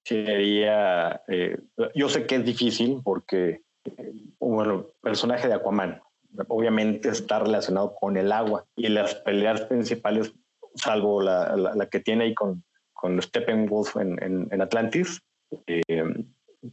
sería. 0.03 1.21
Eh, 1.27 1.59
yo 1.93 2.09
sé 2.09 2.25
que 2.25 2.35
es 2.35 2.45
difícil 2.45 3.01
porque, 3.03 3.61
eh, 3.85 4.13
bueno, 4.39 4.87
personaje 5.01 5.47
de 5.47 5.53
Aquaman, 5.53 6.01
obviamente 6.47 7.09
está 7.09 7.39
relacionado 7.39 7.95
con 7.95 8.17
el 8.17 8.31
agua 8.31 8.65
y 8.75 8.87
las 8.89 9.15
peleas 9.15 9.61
principales, 9.61 10.33
salvo 10.75 11.21
la, 11.21 11.55
la, 11.55 11.85
que 11.87 11.99
tiene 11.99 12.25
ahí 12.25 12.33
con, 12.33 12.63
con 12.93 13.21
Steppenwolf 13.21 13.95
en, 13.97 14.47
en, 14.51 14.61
Atlantis, 14.61 15.21
eh, 15.65 16.03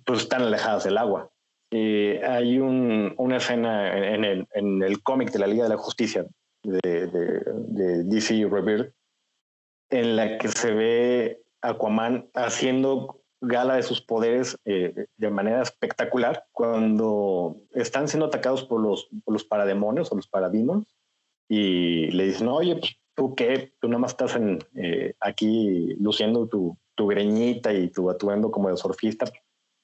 pues 0.05 0.23
están 0.23 0.43
alejadas 0.43 0.85
del 0.85 0.99
agua. 0.99 1.31
hay 1.70 2.59
un, 2.59 3.15
una 3.16 3.36
escena 3.36 4.15
en 4.15 4.24
el, 4.24 4.47
en 4.53 4.82
el 4.82 5.03
cómic 5.03 5.31
de 5.31 5.39
la 5.39 5.47
Liga 5.47 5.65
de 5.65 5.70
la 5.70 5.77
Justicia 5.77 6.27
de, 6.62 7.07
de, 7.07 7.43
de 7.47 8.05
DC 8.05 8.47
Rebirth 8.49 8.95
en 9.91 10.16
la 10.16 10.39
que 10.39 10.49
se 10.49 10.73
ve 10.73 11.43
Aquaman 11.62 12.28
haciendo 12.35 13.20
gala 13.47 13.77
de 13.77 13.83
sus 13.83 14.01
poderes 14.01 14.59
eh, 14.65 15.07
de 15.16 15.31
manera 15.31 15.62
espectacular 15.62 16.45
cuando 16.53 17.57
están 17.73 18.09
siendo 18.09 18.27
atacados 18.27 18.65
por 18.65 18.81
los, 18.81 19.09
por 19.25 19.33
los 19.33 19.45
parademonios 19.45 20.11
o 20.11 20.16
los 20.16 20.29
parademons 20.29 20.87
y 21.49 22.11
le 22.11 22.25
dicen, 22.25 22.49
oye, 22.49 22.77
pues, 22.77 22.97
¿tú 23.15 23.35
qué? 23.35 23.73
Tú 23.81 23.89
nada 23.89 24.01
más 24.01 24.12
estás 24.12 24.37
en, 24.37 24.59
eh, 24.75 25.15
aquí 25.21 25.95
luciendo 26.01 26.49
tu, 26.49 26.77
tu, 26.95 27.07
greñita 27.07 27.73
y 27.73 27.89
tu 27.91 28.11
atuendo 28.11 28.51
como 28.51 28.71
de 28.71 28.77
surfista, 28.77 29.27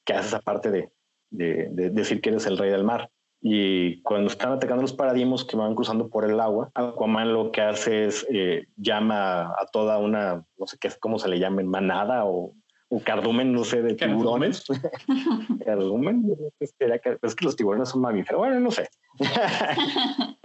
¿qué 0.05 0.15
haces 0.15 0.35
aparte 0.35 0.71
de, 0.71 0.91
de, 1.31 1.69
de, 1.71 1.91
decir 1.91 2.21
que 2.21 2.31
eres 2.31 2.47
el 2.47 2.59
rey 2.59 2.71
del 2.71 2.85
mar? 2.85 3.11
Y 3.43 4.03
cuando 4.03 4.31
están 4.31 4.53
atacando 4.53 4.83
los 4.83 4.93
paradimos 4.93 5.45
que 5.47 5.57
van 5.57 5.75
cruzando 5.75 6.11
por 6.11 6.25
el 6.29 6.41
agua, 6.41 6.71
Aquaman 6.75 7.33
lo 7.33 7.53
que 7.53 7.63
hace 7.63 8.07
es 8.07 8.27
eh, 8.31 8.67
llama 8.77 9.55
a 9.59 9.67
toda 9.73 9.99
una, 9.99 10.45
no 10.59 10.67
sé 10.67 10.77
qué, 10.79 10.91
cómo 11.01 11.19
se 11.19 11.29
le 11.29 11.39
llamen, 11.39 11.67
manada 11.67 12.27
o 12.27 12.55
o 12.91 13.01
cardumen, 13.01 13.53
no 13.53 13.65
sé, 13.65 13.83
de 13.83 13.95
tiburones. 13.95 14.65
cardumen, 15.65 16.25
es 16.59 16.75
que, 16.79 17.19
los 17.41 17.57
tiburones 17.57 17.89
son 17.89 18.03
mamíferos, 18.03 18.41
bueno, 18.41 18.59
no 18.61 18.71
sé. 18.71 18.89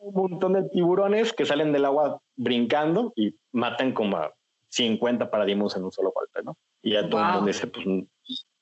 un 0.00 0.14
montón 0.14 0.54
de 0.54 0.68
tiburones 0.70 1.32
que 1.32 1.44
salen 1.44 1.72
del 1.72 1.84
agua 1.84 2.20
brincando 2.36 3.12
y 3.14 3.36
matan 3.52 3.92
como 3.92 4.16
a 4.16 4.32
50 4.68 5.30
paradigmas 5.30 5.76
en 5.76 5.84
un 5.84 5.92
solo 5.92 6.12
golpe, 6.12 6.42
¿no? 6.42 6.56
Y 6.82 6.92
ya 6.92 7.08
todo 7.08 7.20
el 7.20 7.26
mundo 7.26 7.46
dice, 7.46 7.66
pues 7.66 7.86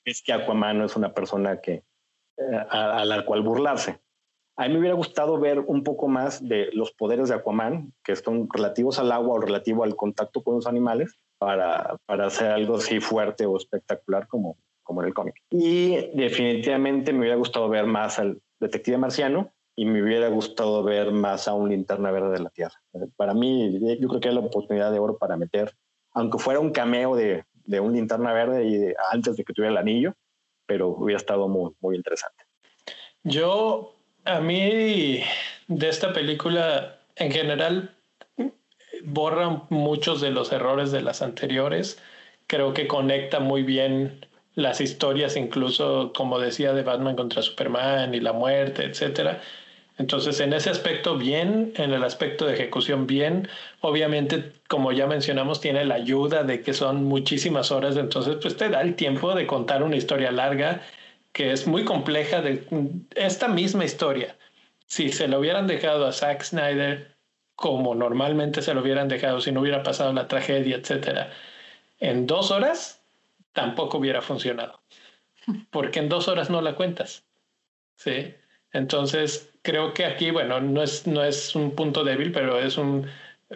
es 0.05 0.21
que 0.21 0.33
Aquaman 0.33 0.77
no 0.77 0.85
es 0.85 0.95
una 0.95 1.13
persona 1.13 1.61
que 1.61 1.83
eh, 2.37 2.65
a, 2.69 3.05
la 3.05 3.25
cual 3.25 3.41
burlarse. 3.41 3.99
A 4.55 4.67
mí 4.67 4.73
me 4.73 4.79
hubiera 4.79 4.95
gustado 4.95 5.39
ver 5.39 5.59
un 5.59 5.83
poco 5.83 6.07
más 6.07 6.47
de 6.47 6.69
los 6.73 6.91
poderes 6.91 7.29
de 7.29 7.35
Aquaman, 7.35 7.93
que 8.03 8.15
son 8.15 8.47
relativos 8.51 8.99
al 8.99 9.11
agua 9.11 9.35
o 9.35 9.39
relativo 9.39 9.83
al 9.83 9.95
contacto 9.95 10.43
con 10.43 10.55
los 10.55 10.67
animales, 10.67 11.17
para, 11.37 11.97
para 12.05 12.27
hacer 12.27 12.51
algo 12.51 12.77
así 12.77 12.99
fuerte 12.99 13.45
o 13.45 13.57
espectacular 13.57 14.27
como, 14.27 14.57
como 14.83 15.01
en 15.01 15.07
el 15.07 15.13
cómic. 15.13 15.35
Y 15.49 16.09
definitivamente 16.13 17.13
me 17.13 17.19
hubiera 17.19 17.35
gustado 17.35 17.69
ver 17.69 17.85
más 17.85 18.19
al 18.19 18.41
detective 18.59 18.97
marciano 18.97 19.51
y 19.75 19.85
me 19.85 20.03
hubiera 20.03 20.29
gustado 20.29 20.83
ver 20.83 21.11
más 21.11 21.47
a 21.47 21.53
un 21.53 21.69
linterna 21.69 22.11
verde 22.11 22.31
de 22.31 22.43
la 22.43 22.49
Tierra. 22.49 22.75
Para 23.15 23.33
mí, 23.33 23.79
yo 23.99 24.07
creo 24.07 24.21
que 24.21 24.29
es 24.29 24.33
la 24.33 24.41
oportunidad 24.41 24.91
de 24.91 24.99
oro 24.99 25.17
para 25.17 25.35
meter, 25.35 25.73
aunque 26.11 26.37
fuera 26.37 26.59
un 26.59 26.71
cameo 26.71 27.15
de, 27.15 27.43
de 27.65 27.79
un 27.79 27.93
linterna 27.93 28.33
verde 28.33 28.65
y 28.65 28.93
antes 29.11 29.35
de 29.35 29.43
que 29.43 29.53
tuviera 29.53 29.71
el 29.71 29.77
anillo, 29.77 30.13
pero 30.65 30.89
hubiera 30.89 31.17
estado 31.17 31.47
muy, 31.47 31.71
muy 31.81 31.95
interesante. 31.95 32.43
Yo, 33.23 33.95
a 34.25 34.39
mí, 34.39 35.21
de 35.67 35.89
esta 35.89 36.13
película, 36.13 36.99
en 37.15 37.31
general, 37.31 37.95
borran 39.05 39.63
muchos 39.69 40.21
de 40.21 40.31
los 40.31 40.51
errores 40.51 40.91
de 40.91 41.01
las 41.01 41.21
anteriores. 41.21 42.01
creo 42.47 42.73
que 42.73 42.87
conecta 42.87 43.39
muy 43.39 43.63
bien 43.63 44.25
las 44.55 44.81
historias, 44.81 45.35
incluso 45.37 46.13
como 46.13 46.39
decía 46.39 46.73
de 46.73 46.83
Batman 46.83 47.15
contra 47.15 47.41
Superman 47.41 48.13
y 48.13 48.19
la 48.19 48.33
muerte, 48.33 48.83
etcétera. 48.85 49.41
Entonces, 49.97 50.39
en 50.39 50.53
ese 50.53 50.69
aspecto, 50.69 51.17
bien, 51.17 51.73
en 51.77 51.93
el 51.93 52.03
aspecto 52.03 52.45
de 52.45 52.53
ejecución, 52.53 53.05
bien. 53.07 53.47
Obviamente, 53.81 54.53
como 54.67 54.91
ya 54.91 55.07
mencionamos, 55.07 55.61
tiene 55.61 55.85
la 55.85 55.95
ayuda 55.95 56.43
de 56.43 56.61
que 56.61 56.73
son 56.73 57.03
muchísimas 57.05 57.71
horas, 57.71 57.95
entonces, 57.97 58.37
pues 58.41 58.57
te 58.57 58.69
da 58.69 58.81
el 58.81 58.95
tiempo 58.95 59.35
de 59.35 59.45
contar 59.47 59.83
una 59.83 59.95
historia 59.95 60.31
larga 60.31 60.81
que 61.31 61.51
es 61.51 61.67
muy 61.67 61.83
compleja 61.85 62.41
de 62.41 62.63
esta 63.15 63.47
misma 63.47 63.85
historia. 63.85 64.35
Si 64.85 65.09
se 65.11 65.27
lo 65.27 65.39
hubieran 65.39 65.67
dejado 65.67 66.05
a 66.05 66.11
Zack 66.11 66.43
Snyder 66.43 67.12
como 67.55 67.95
normalmente 67.95 68.61
se 68.61 68.73
lo 68.73 68.81
hubieran 68.81 69.07
dejado 69.07 69.41
si 69.41 69.51
no 69.51 69.61
hubiera 69.61 69.83
pasado 69.83 70.11
la 70.13 70.27
tragedia, 70.27 70.77
etcétera, 70.77 71.31
en 71.99 72.27
dos 72.27 72.51
horas 72.51 73.01
tampoco 73.53 73.97
hubiera 73.99 74.21
funcionado, 74.21 74.79
porque 75.69 75.99
en 75.99 76.09
dos 76.09 76.27
horas 76.27 76.49
no 76.49 76.61
la 76.61 76.75
cuentas. 76.75 77.23
Sí. 77.95 78.33
Entonces, 78.73 79.53
creo 79.61 79.93
que 79.93 80.05
aquí, 80.05 80.31
bueno, 80.31 80.59
no 80.59 80.81
es, 80.81 81.05
no 81.05 81.23
es 81.23 81.55
un 81.55 81.75
punto 81.75 82.03
débil, 82.03 82.31
pero 82.31 82.59
es 82.59 82.77
un, 82.77 83.07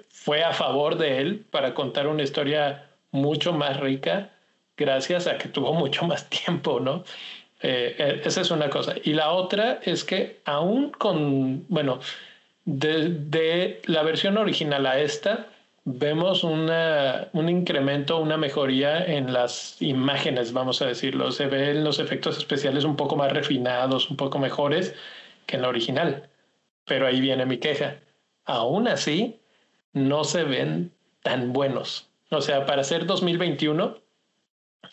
fue 0.09 0.43
a 0.43 0.53
favor 0.53 0.97
de 0.97 1.19
él 1.19 1.45
para 1.49 1.73
contar 1.73 2.07
una 2.07 2.23
historia 2.23 2.89
mucho 3.11 3.51
más 3.53 3.79
rica 3.79 4.31
gracias 4.77 5.25
a 5.27 5.37
que 5.37 5.49
tuvo 5.49 5.73
mucho 5.73 6.05
más 6.05 6.29
tiempo, 6.29 6.79
¿no? 6.79 7.03
Eh, 7.61 7.95
eh, 7.97 8.21
esa 8.23 8.41
es 8.41 8.51
una 8.51 8.69
cosa. 8.69 8.93
Y 9.03 9.13
la 9.13 9.31
otra 9.31 9.79
es 9.83 10.03
que 10.03 10.39
aún 10.45 10.91
con, 10.91 11.65
bueno, 11.67 11.99
de, 12.67 13.81
la 13.85 14.03
versión 14.03 14.37
original 14.37 14.85
a 14.85 14.99
esta, 14.99 15.47
vemos 15.85 16.43
una, 16.43 17.29
un 17.31 17.47
incremento, 17.49 18.19
una 18.19 18.37
mejoría 18.37 19.05
en 19.05 19.31
las 19.31 19.81
imágenes, 19.81 20.51
vamos 20.51 20.81
a 20.81 20.85
decirlo. 20.85 21.31
Se 21.31 21.47
ven 21.47 21.83
los 21.85 21.99
efectos 21.99 22.37
especiales 22.37 22.83
un 22.83 22.97
poco 22.97 23.15
más 23.15 23.31
refinados, 23.31 24.09
un 24.09 24.17
poco 24.17 24.37
mejores 24.37 24.93
que 25.45 25.55
en 25.55 25.61
la 25.61 25.69
original. 25.69 26.29
Pero 26.85 27.07
ahí 27.07 27.21
viene 27.21 27.45
mi 27.45 27.57
queja. 27.57 27.99
Aún 28.45 28.87
así, 28.89 29.39
no 29.93 30.25
se 30.25 30.43
ven 30.43 30.91
tan 31.23 31.53
buenos. 31.53 32.09
O 32.31 32.41
sea, 32.41 32.65
para 32.65 32.83
ser 32.83 33.05
2021, 33.05 33.97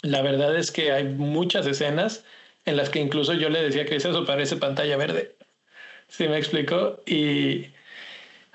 la 0.03 0.23
verdad 0.23 0.57
es 0.57 0.71
que 0.71 0.93
hay 0.93 1.05
muchas 1.05 1.67
escenas 1.67 2.25
en 2.67 2.77
las 2.77 2.89
que 2.89 3.01
incluso 3.01 3.35
yo 3.35 3.51
le 3.51 3.63
decía 3.63 3.85
que 3.85 3.97
eso 3.97 4.25
parece 4.25 4.57
pantalla 4.57 4.97
verde. 4.97 5.37
¿Sí 6.17 6.29
me 6.29 6.39
explico? 6.39 7.03
Y, 7.07 7.67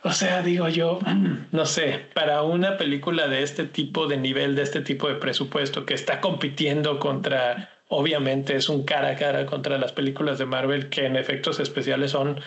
o 0.03 0.11
sea, 0.13 0.41
digo 0.41 0.69
yo, 0.69 0.99
no 1.51 1.65
sé, 1.65 2.05
para 2.13 2.41
una 2.43 2.77
película 2.77 3.27
de 3.27 3.43
este 3.43 3.65
tipo 3.65 4.07
de 4.07 4.15
nivel, 4.15 4.55
de 4.55 4.61
este 4.61 4.79
tipo 4.79 5.09
de 5.09 5.15
presupuesto, 5.15 5.85
que 5.85 5.93
está 5.93 6.21
compitiendo 6.21 6.99
contra, 6.99 7.69
obviamente 7.89 8.55
es 8.55 8.69
un 8.69 8.85
cara 8.85 9.09
a 9.09 9.15
cara 9.17 9.45
contra 9.45 9.77
las 9.77 9.91
películas 9.91 10.39
de 10.39 10.45
Marvel, 10.45 10.87
que 10.89 11.05
en 11.05 11.17
efectos 11.17 11.59
especiales 11.59 12.11
son 12.11 12.39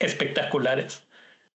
espectaculares. 0.00 1.06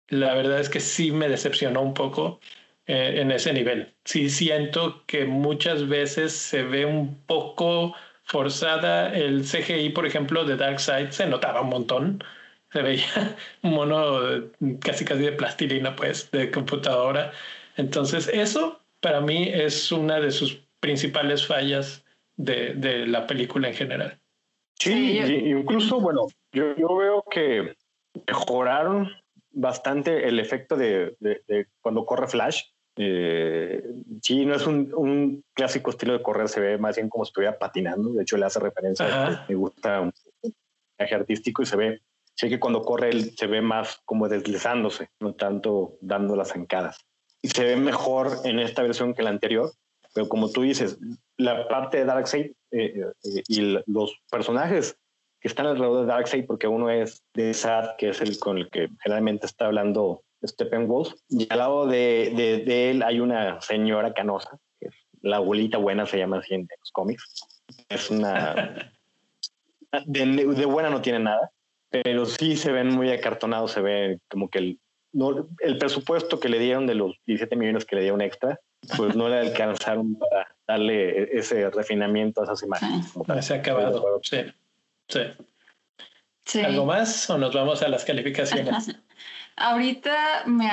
La 0.08 0.34
verdad 0.34 0.58
es 0.58 0.68
que 0.68 0.80
sí 0.80 1.12
me 1.12 1.28
decepcionó 1.28 1.82
un 1.82 1.94
poco 1.94 2.40
eh, 2.86 3.20
en 3.20 3.30
ese 3.30 3.52
nivel. 3.52 3.94
Sí 4.04 4.30
siento 4.30 5.04
que 5.06 5.26
muchas 5.26 5.86
veces 5.86 6.32
se 6.32 6.64
ve 6.64 6.84
un 6.86 7.22
poco 7.26 7.94
forzada 8.24 9.14
el 9.14 9.44
CGI, 9.44 9.90
por 9.90 10.06
ejemplo, 10.06 10.44
de 10.44 10.56
Darkseid, 10.56 11.10
se 11.10 11.26
notaba 11.26 11.60
un 11.60 11.68
montón 11.68 12.24
se 12.76 12.82
veía 12.82 13.36
un 13.62 13.72
mono 13.72 14.20
casi 14.80 15.04
casi 15.04 15.22
de 15.22 15.32
plastilina, 15.32 15.96
pues, 15.96 16.30
de 16.30 16.50
computadora. 16.50 17.32
Entonces, 17.76 18.28
eso 18.28 18.80
para 19.00 19.20
mí 19.20 19.48
es 19.48 19.90
una 19.92 20.20
de 20.20 20.30
sus 20.30 20.60
principales 20.80 21.46
fallas 21.46 22.04
de, 22.36 22.74
de 22.74 23.06
la 23.06 23.26
película 23.26 23.68
en 23.68 23.74
general. 23.74 24.18
Sí, 24.78 25.18
incluso, 25.18 26.00
bueno, 26.00 26.26
yo, 26.52 26.76
yo, 26.76 26.96
veo 26.96 27.24
que 27.30 27.76
mejoraron 28.26 29.08
bastante 29.50 30.28
el 30.28 30.38
efecto 30.38 30.76
de, 30.76 31.16
de, 31.18 31.66
cuando 31.80 32.04
corre 32.04 32.28
Flash. 32.28 32.62
Eh, 32.98 33.82
sí, 34.22 34.44
no 34.44 34.54
es 34.54 34.66
un, 34.66 34.92
un, 34.94 35.44
clásico 35.54 35.90
estilo 35.90 36.12
de 36.12 36.22
correr, 36.22 36.48
se 36.48 36.60
ve 36.60 36.78
más 36.78 36.96
bien 36.96 37.08
como 37.08 37.24
si 37.24 37.30
estuviera 37.30 37.58
patinando. 37.58 38.12
De 38.12 38.22
hecho, 38.22 38.36
le 38.36 38.44
hace 38.44 38.60
referencia, 38.60 39.46
me 39.48 39.54
gusta 39.54 40.02
un 40.02 40.12
viaje 40.98 41.14
artístico 41.14 41.62
y 41.62 41.66
se 41.66 41.76
ve 41.76 42.02
Sé 42.36 42.50
que 42.50 42.60
cuando 42.60 42.82
corre 42.82 43.10
él 43.10 43.34
se 43.34 43.46
ve 43.46 43.62
más 43.62 44.02
como 44.04 44.28
deslizándose, 44.28 45.08
no 45.20 45.34
tanto 45.34 45.96
dando 46.02 46.36
las 46.36 46.48
zancadas. 46.48 47.06
Y 47.40 47.48
se 47.48 47.64
ve 47.64 47.76
mejor 47.76 48.40
en 48.44 48.58
esta 48.58 48.82
versión 48.82 49.14
que 49.14 49.22
la 49.22 49.30
anterior, 49.30 49.72
pero 50.14 50.28
como 50.28 50.50
tú 50.50 50.62
dices, 50.62 50.98
la 51.38 51.66
parte 51.66 51.98
de 51.98 52.04
Darkseid 52.04 52.52
eh, 52.72 53.04
eh, 53.24 53.42
y 53.48 53.78
los 53.86 54.20
personajes 54.30 54.98
que 55.40 55.48
están 55.48 55.66
alrededor 55.66 56.02
de 56.02 56.06
Darkseid, 56.06 56.46
porque 56.46 56.68
uno 56.68 56.90
es 56.90 57.22
de 57.32 57.54
Sad, 57.54 57.96
que 57.96 58.10
es 58.10 58.20
el 58.20 58.38
con 58.38 58.58
el 58.58 58.68
que 58.70 58.88
generalmente 59.02 59.46
está 59.46 59.66
hablando 59.66 60.22
Steppenwolf, 60.46 61.14
y 61.28 61.46
al 61.50 61.58
lado 61.58 61.86
de, 61.86 62.62
de, 62.66 62.90
él 62.90 63.02
hay 63.02 63.20
una 63.20 63.60
señora 63.62 64.12
canosa, 64.12 64.58
que 64.78 64.88
es 64.88 64.94
la 65.22 65.36
abuelita 65.36 65.78
buena, 65.78 66.04
se 66.04 66.18
llama 66.18 66.38
así 66.38 66.54
en 66.54 66.68
los 66.78 66.90
cómics. 66.92 67.24
Es 67.88 68.10
una... 68.10 68.92
de, 70.06 70.26
de 70.26 70.66
buena 70.66 70.90
no 70.90 71.00
tiene 71.00 71.20
nada 71.20 71.50
pero 72.02 72.26
sí 72.26 72.56
se 72.56 72.72
ven 72.72 72.88
muy 72.88 73.10
acartonados, 73.10 73.72
se 73.72 73.80
ve 73.80 74.18
como 74.28 74.48
que 74.48 74.58
el, 74.58 74.78
no, 75.12 75.48
el 75.60 75.78
presupuesto 75.78 76.40
que 76.40 76.48
le 76.48 76.58
dieron 76.58 76.86
de 76.86 76.94
los 76.94 77.16
17 77.26 77.56
millones 77.56 77.84
que 77.84 77.96
le 77.96 78.02
dieron 78.02 78.20
extra, 78.20 78.60
pues 78.96 79.16
no 79.16 79.28
le 79.28 79.38
alcanzaron 79.38 80.14
para 80.16 80.54
darle 80.66 81.36
ese 81.36 81.70
refinamiento 81.70 82.40
a 82.40 82.44
esas 82.44 82.62
imágenes. 82.62 83.12
se 83.40 83.54
ha 83.54 83.56
acabado. 83.58 84.20
Sí. 84.22 84.38
sí. 86.44 86.60
¿Algo 86.60 86.84
más 86.84 87.28
o 87.30 87.38
nos 87.38 87.54
vamos 87.54 87.82
a 87.82 87.88
las 87.88 88.04
calificaciones? 88.04 88.96
Ahorita 89.56 90.42
me, 90.44 90.68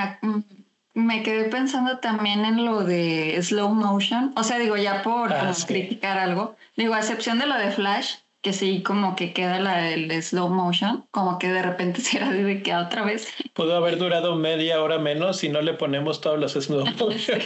me 0.93 1.23
quedé 1.23 1.45
pensando 1.45 1.99
también 1.99 2.45
en 2.45 2.65
lo 2.65 2.83
de 2.83 3.41
slow 3.41 3.69
motion. 3.69 4.33
O 4.35 4.43
sea, 4.43 4.59
digo, 4.59 4.75
ya 4.77 5.01
por 5.03 5.31
ah, 5.31 5.53
criticar 5.65 6.17
algo, 6.17 6.55
digo, 6.75 6.93
a 6.93 6.99
excepción 6.99 7.39
de 7.39 7.47
lo 7.47 7.57
de 7.57 7.71
Flash, 7.71 8.15
que 8.43 8.51
sí 8.51 8.83
como 8.83 9.15
que 9.15 9.33
queda 9.33 9.59
la 9.59 9.77
del 9.77 10.11
slow 10.21 10.49
motion, 10.49 11.07
como 11.11 11.39
que 11.39 11.47
de 11.47 11.63
repente 11.63 12.01
se 12.01 12.17
era 12.17 12.31
de 12.31 12.61
que 12.61 12.75
otra 12.75 13.03
vez. 13.03 13.27
Pudo 13.53 13.75
haber 13.75 13.97
durado 13.97 14.35
media 14.35 14.83
hora 14.83 14.99
menos 14.99 15.37
si 15.37 15.49
no 15.49 15.61
le 15.61 15.73
ponemos 15.73 16.21
todos 16.21 16.39
los 16.39 16.53
slow 16.53 16.85
motion. 16.99 17.39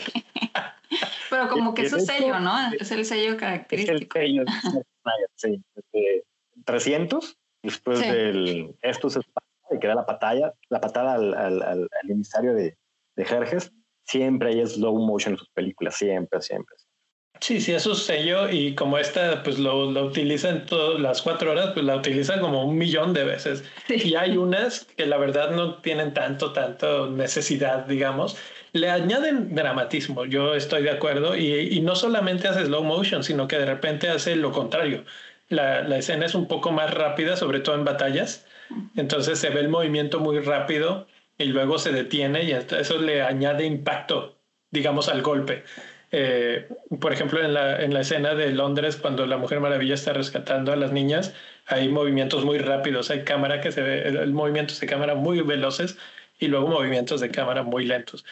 Pero 1.29 1.49
como 1.49 1.73
que 1.73 1.83
es 1.83 1.91
su 1.91 1.99
sello, 1.99 2.39
¿no? 2.39 2.53
Es 2.79 2.91
el 2.91 3.05
sello 3.05 3.37
característico. 3.37 4.19
Es 4.19 4.25
el 4.25 4.45
sello, 4.45 4.45
sí. 5.35 5.63
300, 6.65 7.37
después 7.61 7.99
del 8.01 8.75
esto 8.81 9.09
se 9.09 9.21
y 9.69 9.79
queda 9.79 9.95
la 9.95 10.05
patada, 10.05 10.53
la 10.69 10.79
patada 10.79 11.13
al, 11.13 11.33
al, 11.33 11.61
al, 11.61 11.89
emisario 12.09 12.53
de, 12.53 12.77
de 13.15 13.25
Jerjes, 13.25 13.71
siempre 14.05 14.49
hay 14.49 14.65
slow 14.65 14.97
motion 14.97 15.33
en 15.33 15.39
sus 15.39 15.49
películas, 15.49 15.95
siempre, 15.95 16.41
siempre. 16.41 16.75
Sí, 17.39 17.61
sí, 17.61 17.71
es 17.73 17.83
su 17.83 17.93
sello 17.95 18.49
y 18.49 18.73
como 18.73 18.97
esta, 18.97 19.43
pues 19.43 19.59
lo, 19.59 19.91
lo 19.91 20.05
utiliza 20.05 20.49
en 20.49 20.65
todas 20.65 20.99
las 20.99 21.21
cuatro 21.21 21.51
horas, 21.51 21.71
pues 21.73 21.85
la 21.85 21.95
utiliza 21.95 22.39
como 22.39 22.65
un 22.65 22.77
millón 22.77 23.13
de 23.13 23.23
veces. 23.25 23.63
Y 23.89 24.15
hay 24.15 24.37
unas 24.37 24.85
que 24.85 25.05
la 25.05 25.17
verdad 25.17 25.51
no 25.51 25.75
tienen 25.81 26.13
tanto, 26.13 26.51
tanto 26.51 27.09
necesidad, 27.09 27.85
digamos. 27.85 28.37
Le 28.73 28.89
añaden 28.89 29.53
dramatismo, 29.55 30.25
yo 30.25 30.55
estoy 30.55 30.83
de 30.83 30.89
acuerdo, 30.91 31.35
y, 31.37 31.53
y 31.77 31.79
no 31.81 31.95
solamente 31.95 32.47
hace 32.47 32.65
slow 32.65 32.83
motion, 32.83 33.23
sino 33.23 33.47
que 33.47 33.57
de 33.57 33.65
repente 33.65 34.09
hace 34.09 34.35
lo 34.35 34.51
contrario. 34.51 35.05
La, 35.49 35.81
la 35.83 35.97
escena 35.97 36.25
es 36.25 36.35
un 36.35 36.47
poco 36.47 36.71
más 36.71 36.93
rápida, 36.93 37.37
sobre 37.37 37.59
todo 37.61 37.75
en 37.75 37.85
batallas, 37.85 38.45
entonces 38.95 39.39
se 39.39 39.49
ve 39.49 39.61
el 39.61 39.69
movimiento 39.69 40.19
muy 40.19 40.39
rápido 40.39 41.07
y 41.37 41.45
luego 41.45 41.77
se 41.77 41.91
detiene 41.91 42.43
y 42.43 42.51
eso 42.51 42.97
le 42.99 43.21
añade 43.21 43.65
impacto, 43.65 44.37
digamos, 44.71 45.07
al 45.07 45.21
golpe. 45.21 45.63
Eh, 46.11 46.67
por 46.99 47.11
ejemplo, 47.11 47.43
en 47.43 47.53
la, 47.53 47.81
en 47.81 47.93
la 47.93 48.01
escena 48.01 48.33
de 48.33 48.51
Londres, 48.51 48.95
cuando 48.95 49.25
la 49.25 49.37
Mujer 49.37 49.59
Maravilla 49.59 49.93
está 49.93 50.13
rescatando 50.13 50.71
a 50.71 50.75
las 50.75 50.91
niñas, 50.91 51.33
hay 51.65 51.89
movimientos 51.89 52.45
muy 52.45 52.59
rápidos, 52.59 53.09
hay 53.11 53.23
cámara 53.23 53.59
que 53.59 53.71
se 53.71 53.81
ve, 53.81 54.07
el, 54.07 54.31
movimientos 54.33 54.79
de 54.79 54.87
cámara 54.87 55.15
muy 55.15 55.41
veloces 55.41 55.97
y 56.39 56.47
luego 56.47 56.67
movimientos 56.67 57.19
de 57.19 57.29
cámara 57.29 57.63
muy 57.63 57.85
lentos. 57.85 58.23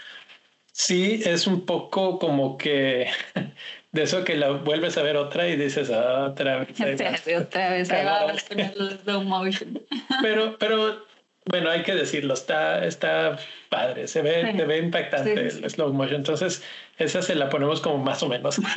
Sí, 0.71 1.21
es 1.25 1.47
un 1.47 1.65
poco 1.65 2.19
como 2.19 2.57
que 2.57 3.07
de 3.91 4.03
eso 4.03 4.23
que 4.23 4.35
la 4.35 4.51
vuelves 4.51 4.97
a 4.97 5.03
ver 5.03 5.17
otra 5.17 5.47
y 5.47 5.57
dices, 5.57 5.89
ah, 5.89 6.27
otra 6.29 6.59
vez. 6.59 6.69
otra 7.37 7.69
vez, 7.71 7.91
ahí 7.91 8.05
va 8.05 8.29
a 8.29 8.37
slow 8.37 9.21
motion. 9.23 9.81
Pero, 10.21 10.57
pero 10.57 11.05
bueno, 11.45 11.69
hay 11.69 11.83
que 11.83 11.93
decirlo, 11.93 12.33
está, 12.33 12.83
está 12.85 13.37
padre, 13.69 14.07
se 14.07 14.21
ve, 14.21 14.53
se 14.55 14.65
ve 14.65 14.77
impactante 14.77 15.33
el 15.33 15.69
slow 15.69 15.93
motion. 15.93 16.17
Entonces, 16.17 16.63
esa 16.97 17.21
se 17.21 17.35
la 17.35 17.49
ponemos 17.49 17.81
como 17.81 17.99
más 17.99 18.23
o 18.23 18.29
menos. 18.29 18.59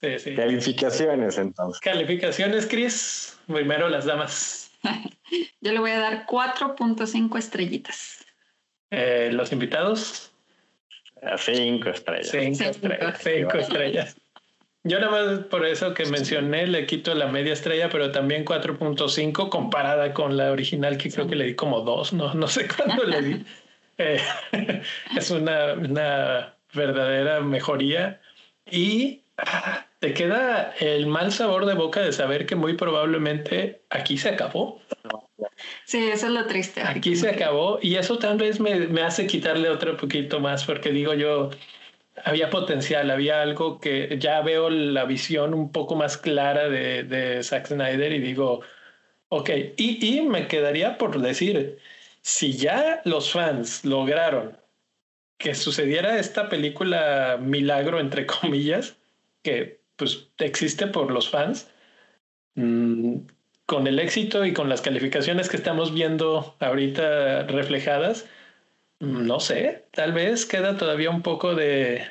Calificaciones, 0.00 1.38
entonces. 1.38 1.80
Calificaciones, 1.80 2.66
Chris. 2.66 3.38
Primero 3.46 3.88
las 3.88 4.04
damas. 4.06 4.70
Yo 5.60 5.72
le 5.72 5.78
voy 5.78 5.90
a 5.90 5.98
dar 5.98 6.26
4.5 6.26 7.38
estrellitas. 7.38 8.24
Eh, 8.90 9.30
los 9.32 9.52
invitados. 9.52 10.32
cinco 11.36 11.90
estrellas. 11.90 12.30
Cinco, 12.30 12.64
estrellas. 12.64 13.20
Cinco 13.22 13.58
estrellas. 13.58 14.16
Yo 14.82 14.98
nada 14.98 15.10
más 15.10 15.44
por 15.46 15.66
eso 15.66 15.92
que 15.92 16.06
mencioné 16.06 16.66
le 16.66 16.86
quito 16.86 17.14
la 17.14 17.26
media 17.26 17.52
estrella, 17.52 17.90
pero 17.90 18.12
también 18.12 18.46
4.5 18.46 19.50
comparada 19.50 20.14
con 20.14 20.38
la 20.38 20.50
original 20.50 20.96
que 20.96 21.10
creo 21.10 21.28
que 21.28 21.36
le 21.36 21.44
di 21.44 21.54
como 21.54 21.82
dos, 21.82 22.12
no, 22.14 22.32
no 22.34 22.48
sé 22.48 22.66
cuándo 22.68 23.04
le 23.04 23.22
di. 23.22 23.44
Eh, 24.02 24.18
es 25.14 25.30
una, 25.30 25.74
una 25.74 26.54
verdadera 26.72 27.40
mejoría 27.42 28.18
y 28.64 29.20
ah, 29.36 29.84
te 29.98 30.14
queda 30.14 30.72
el 30.80 31.06
mal 31.06 31.32
sabor 31.32 31.66
de 31.66 31.74
boca 31.74 32.00
de 32.00 32.10
saber 32.14 32.46
que 32.46 32.56
muy 32.56 32.78
probablemente 32.78 33.82
aquí 33.90 34.16
se 34.16 34.30
acabó. 34.30 34.80
Sí, 35.84 36.08
eso 36.08 36.28
es 36.28 36.32
lo 36.32 36.46
triste. 36.46 36.80
Aquí 36.82 37.14
se 37.14 37.28
acabó 37.28 37.78
y 37.82 37.96
eso 37.96 38.18
tal 38.18 38.38
vez 38.38 38.58
me, 38.58 38.86
me 38.86 39.02
hace 39.02 39.26
quitarle 39.26 39.68
otro 39.68 39.98
poquito 39.98 40.40
más 40.40 40.64
porque 40.64 40.92
digo 40.92 41.12
yo, 41.12 41.50
había 42.24 42.50
potencial, 42.50 43.10
había 43.10 43.42
algo 43.42 43.80
que 43.80 44.16
ya 44.18 44.40
veo 44.42 44.70
la 44.70 45.04
visión 45.04 45.54
un 45.54 45.72
poco 45.72 45.94
más 45.96 46.16
clara 46.18 46.68
de, 46.68 47.40
Zack 47.42 47.68
Snyder 47.68 48.12
y 48.12 48.20
digo, 48.20 48.60
ok, 49.28 49.50
y, 49.76 50.18
y 50.18 50.22
me 50.22 50.48
quedaría 50.48 50.98
por 50.98 51.20
decir, 51.20 51.78
si 52.22 52.52
ya 52.52 53.02
los 53.04 53.32
fans 53.32 53.84
lograron 53.84 54.58
que 55.40 55.54
sucediera 55.54 56.18
esta 56.18 56.48
película 56.48 57.38
milagro, 57.40 57.98
entre 57.98 58.26
comillas, 58.40 58.96
que 59.42 59.80
pues 59.96 60.28
existe 60.38 60.86
por 60.86 61.10
los 61.10 61.28
fans, 61.30 61.68
mm, 62.54 63.16
con 63.66 63.86
el 63.86 63.98
éxito 63.98 64.44
y 64.44 64.52
con 64.52 64.68
las 64.68 64.82
calificaciones 64.82 65.48
que 65.48 65.56
estamos 65.56 65.94
viendo 65.94 66.56
ahorita 66.60 67.44
reflejadas, 67.44 68.26
no 69.00 69.40
sé, 69.40 69.86
tal 69.92 70.12
vez 70.12 70.46
queda 70.46 70.76
todavía 70.76 71.10
un 71.10 71.22
poco 71.22 71.54
de, 71.54 72.02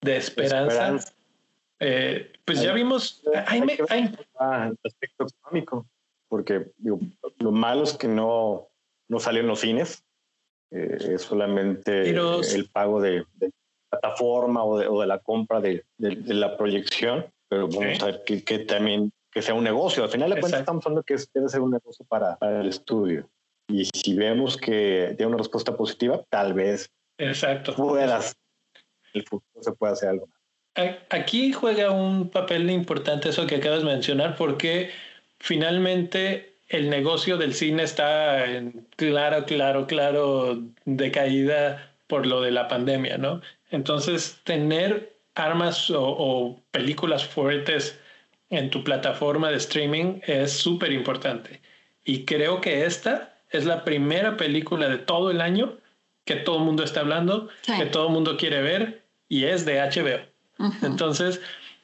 de 0.00 0.16
esperanza. 0.16 1.04
Eh, 1.80 2.32
pues 2.44 2.62
ya 2.62 2.72
vimos. 2.72 3.22
Hay, 3.46 3.60
aspecto 4.84 5.26
económico, 5.26 5.86
porque 6.28 6.70
lo 6.78 7.50
malo 7.50 7.82
es 7.82 7.94
que 7.94 8.08
no, 8.08 8.68
no 9.08 9.18
salió 9.18 9.40
en 9.40 9.48
los 9.48 9.60
cines. 9.60 10.04
Eh, 10.70 11.14
es 11.14 11.22
solamente 11.22 12.10
el 12.10 12.70
pago 12.72 13.00
de, 13.00 13.24
plataforma 13.88 14.62
o 14.62 14.78
de, 14.78 14.86
o 14.86 15.00
de, 15.00 15.06
la 15.08 15.18
compra 15.18 15.60
de, 15.60 15.84
de, 15.98 16.34
la 16.34 16.56
proyección, 16.56 17.26
pero 17.48 17.66
vamos 17.66 18.00
a 18.02 18.06
ver 18.06 18.22
que, 18.24 18.44
que, 18.44 18.60
también 18.60 19.12
que 19.32 19.42
sea 19.42 19.54
un 19.54 19.64
negocio. 19.64 20.04
Al 20.04 20.10
final 20.10 20.30
de 20.30 20.38
cuentas 20.38 20.60
estamos 20.60 20.86
hablando 20.86 21.02
que 21.02 21.16
debe 21.34 21.48
ser 21.48 21.60
un 21.60 21.72
negocio 21.72 22.04
para, 22.06 22.36
para 22.36 22.60
el 22.60 22.68
estudio. 22.68 23.28
Y 23.70 23.88
si 23.94 24.14
vemos 24.14 24.56
que 24.56 25.14
tiene 25.16 25.28
una 25.28 25.38
respuesta 25.38 25.76
positiva, 25.76 26.22
tal 26.28 26.54
vez 26.54 26.90
Exacto. 27.18 27.74
puedas, 27.74 28.36
el 29.12 29.24
futuro 29.24 29.62
se 29.62 29.72
pueda 29.72 29.92
hacer 29.92 30.10
algo. 30.10 30.28
Aquí 31.10 31.52
juega 31.52 31.90
un 31.90 32.30
papel 32.30 32.70
importante 32.70 33.28
eso 33.28 33.46
que 33.46 33.56
acabas 33.56 33.80
de 33.80 33.86
mencionar, 33.86 34.36
porque 34.36 34.90
finalmente 35.38 36.54
el 36.68 36.88
negocio 36.88 37.36
del 37.36 37.54
cine 37.54 37.82
está 37.82 38.46
en 38.46 38.86
claro, 38.96 39.44
claro, 39.44 39.86
claro 39.86 40.62
decaída 40.84 41.92
por 42.06 42.26
lo 42.26 42.40
de 42.40 42.52
la 42.52 42.68
pandemia, 42.68 43.18
¿no? 43.18 43.40
Entonces, 43.70 44.40
tener 44.44 45.16
armas 45.34 45.90
o, 45.90 46.02
o 46.02 46.62
películas 46.70 47.24
fuertes 47.24 47.98
en 48.50 48.70
tu 48.70 48.82
plataforma 48.82 49.50
de 49.50 49.56
streaming 49.56 50.20
es 50.26 50.52
súper 50.52 50.92
importante. 50.92 51.60
Y 52.04 52.24
creo 52.24 52.60
que 52.60 52.84
esta 52.84 53.39
es 53.50 53.64
la 53.64 53.84
primera 53.84 54.36
película 54.36 54.88
de 54.88 54.98
todo 54.98 55.30
el 55.30 55.40
año 55.40 55.78
que 56.24 56.36
todo 56.36 56.58
el 56.58 56.64
mundo 56.64 56.84
está 56.84 57.00
hablando, 57.00 57.48
que 57.64 57.86
todo 57.86 58.06
el 58.06 58.12
mundo 58.12 58.36
quiere 58.36 58.62
ver 58.62 59.02
y 59.28 59.44
es 59.44 59.64
de 59.64 59.80
HBO. 59.80 60.20
Entonces, 60.82 61.40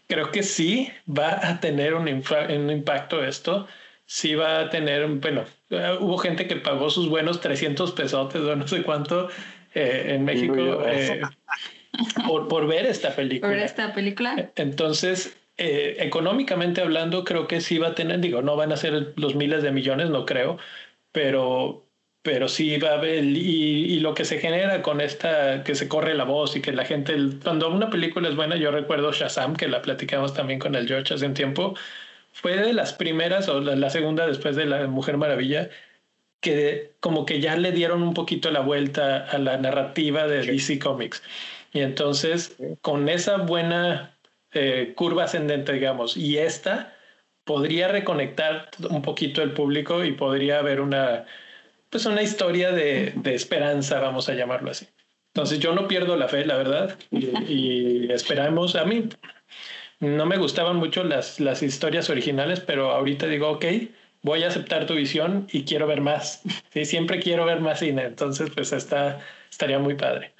creo 0.07 0.31
que 0.31 0.43
sí 0.43 0.91
va 1.09 1.49
a 1.49 1.61
tener 1.61 1.95
un, 1.95 2.07
un, 2.09 2.71
impacto 2.71 3.25
esto. 3.25 3.67
Sí 4.05 4.35
va 4.35 4.61
a 4.61 4.71
tener, 4.71 5.07
bueno, 5.09 5.45
uh, 5.71 6.05
hubo 6.05 6.19
gente 6.19 6.47
que 6.47 6.57
pagó 6.57 6.91
sus 6.91 7.09
buenos 7.09 7.41
300 7.41 7.93
pesotes 7.93 8.41
o 8.43 8.55
no 8.55 8.69
sé 8.69 8.83
cuánto 8.83 9.29
eh, 9.75 10.15
en 10.15 10.25
México 10.25 10.85
eh, 10.87 11.23
por, 12.27 12.47
por, 12.47 12.67
ver 12.67 12.87
esta 12.87 13.17
película. 13.17 13.53
Por 13.53 13.61
esta 13.61 13.93
película. 13.95 14.51
Entonces, 14.55 15.37
eh, 15.59 15.97
económicamente 16.01 16.83
hablando, 16.83 17.25
creo 17.25 17.49
que 17.49 17.61
sí 17.61 17.79
va 17.79 17.89
a 17.89 17.95
tener, 17.95 18.21
digo, 18.21 18.43
no 18.43 18.57
van 18.57 18.73
a 18.73 18.77
ser 18.77 19.15
los 19.17 19.35
miles 19.35 19.63
de 19.63 19.73
millones, 19.73 20.11
no 20.11 20.27
creo, 20.27 20.59
pero, 21.17 21.89
pero 22.21 22.47
sí 22.47 22.77
va 22.77 22.91
a 22.91 22.95
haber, 22.97 23.25
y, 23.25 23.95
y, 23.95 24.01
lo 24.01 24.13
que 24.13 24.27
se 24.27 24.39
genera 24.39 24.83
con 24.83 25.01
esta, 25.01 25.65
que 25.65 25.75
se 25.75 25.89
corre 25.89 26.13
la 26.13 26.25
voz 26.25 26.55
y 26.57 26.61
que 26.61 26.73
la 26.73 26.85
gente, 26.85 27.17
cuando 27.43 27.71
una 27.71 27.89
película 27.89 28.29
es 28.29 28.37
buena, 28.37 28.57
yo 28.57 28.71
recuerdo 28.71 29.13
Shazam, 29.13 29.57
que 29.57 29.67
la 29.67 29.81
platicamos 29.81 30.35
también 30.35 30.59
con 30.59 30.75
el 30.75 30.87
George 30.87 31.15
hace 31.15 31.25
un 31.25 31.33
tiempo, 31.33 31.75
fue 32.35 32.59
de 32.59 32.75
las 32.75 32.93
primeras 32.93 33.49
o 33.49 33.61
la, 33.61 33.77
la 33.77 33.89
segunda 33.89 34.27
después 34.27 34.57
de 34.57 34.67
la 34.67 34.89
Mujer 34.89 35.17
Maravilla, 35.17 35.71
que 36.43 36.93
como 37.01 37.25
que 37.25 37.41
ya 37.41 37.57
le 37.57 37.73
dieron 37.73 38.03
un 38.03 38.13
poquito 38.13 38.51
la 38.51 38.61
vuelta 38.61 39.25
a 39.25 39.39
la 39.39 39.57
narrativa 39.57 40.27
de 40.27 40.43
DC 40.45 40.79
Comics. 40.79 41.23
Y 41.73 41.81
entonces, 41.81 42.57
con 42.83 43.09
esa 43.09 43.39
buena 43.39 44.19
eh, 44.53 44.93
curva 44.95 45.25
ascendente, 45.25 45.73
digamos, 45.73 46.15
y 46.19 46.37
esta 46.37 46.95
podría 47.47 47.86
reconectar 47.86 48.70
un 48.90 49.02
poquito 49.02 49.40
el 49.40 49.52
público 49.52 50.05
y 50.05 50.12
podría 50.12 50.59
haber 50.59 50.81
una, 50.81 51.27
pues 51.89 52.05
una 52.05 52.20
historia 52.20 52.73
de, 52.73 53.12
de 53.14 53.35
esperanza, 53.35 54.01
vamos 54.01 54.28
a 54.28 54.35
llamarlo 54.35 54.73
así. 54.73 54.89
Entonces 55.32 55.60
yo 55.60 55.73
no 55.73 55.86
pierdo 55.86 56.16
la 56.16 56.28
fe, 56.28 56.44
la 56.44 56.56
verdad, 56.56 56.98
y, 57.12 57.27
y, 57.47 58.12
esperamos, 58.12 58.74
a 58.74 58.85
mí 58.85 59.09
no 60.01 60.27
me 60.27 60.39
gustaban 60.39 60.77
mucho 60.77 61.05
las, 61.05 61.39
las 61.39 61.62
historias 61.62 62.10
originales, 62.10 62.59
pero 62.60 62.90
ahorita 62.90 63.27
digo, 63.28 63.48
ok, 63.51 63.64
voy 64.23 64.43
a 64.43 64.48
aceptar 64.48 64.86
tu 64.86 64.94
visión 64.94 65.47
y 65.52 65.64
quiero 65.64 65.86
ver 65.86 66.01
más. 66.01 66.43
Sí, 66.70 66.85
siempre 66.85 67.20
quiero 67.20 67.44
ver 67.44 67.60
más 67.60 67.78
cine, 67.78 68.06
entonces 68.06 68.51
pues 68.52 68.73
está, 68.73 69.20
estaría 69.48 69.78
muy 69.78 69.94
padre. 69.94 70.35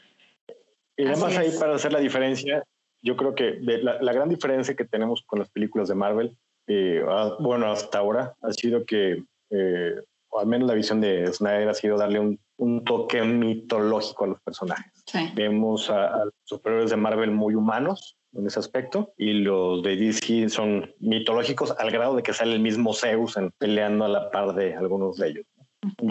Y 0.97 1.07
además 1.07 1.37
ahí 1.37 1.51
para 1.61 1.77
hacer 1.77 1.93
la 1.93 2.01
diferencia, 2.01 2.65
yo 3.01 3.17
creo 3.17 3.35
que 3.35 3.59
la, 3.61 3.99
la, 4.01 4.13
gran 4.13 4.29
diferencia 4.29 4.75
que 4.75 4.85
tenemos 4.85 5.23
con 5.23 5.39
las 5.39 5.51
películas 5.51 5.89
de 5.89 5.95
Marvel, 5.95 6.37
eh, 6.67 7.03
bueno, 7.41 7.71
hasta 7.71 7.99
ahora, 7.99 8.35
ha 8.43 8.53
sido 8.53 8.85
que, 8.85 9.23
eh, 9.51 9.95
o 10.29 10.41
al 10.41 10.47
menos 10.47 10.69
la 10.69 10.75
visión 10.75 11.01
de 11.01 11.33
Snyder 11.33 11.69
ha 11.69 11.75
sido 11.75 11.97
darle 11.97 12.21
un, 12.21 12.41
un 12.59 12.85
toque 12.85 13.23
mitológico 13.23 14.25
a 14.25 14.29
los 14.29 14.41
personajes. 14.41 14.93
Sí. 15.07 15.31
Vemos 15.35 15.91
a, 15.91 16.07
a, 16.07 16.25
los 16.25 16.35
superhéroes 16.45 16.91
de 16.91 16.97
Marvel 16.97 17.31
muy 17.31 17.55
humanos 17.55 18.17
en 18.33 18.47
ese 18.47 18.59
aspecto 18.59 19.13
y 19.17 19.33
los 19.33 19.83
de 19.83 19.97
DC 19.97 20.49
son 20.49 20.93
mitológicos 20.99 21.75
al 21.79 21.91
grado 21.91 22.17
de 22.17 22.23
que 22.23 22.33
sale 22.33 22.55
el 22.55 22.61
mismo 22.61 22.93
Zeus 22.93 23.37
en, 23.37 23.51
peleando 23.53 24.05
a 24.05 24.09
la 24.09 24.31
par 24.31 24.55
de 24.55 24.75
algunos 24.75 25.17
de 25.17 25.29
ellos. 25.29 25.47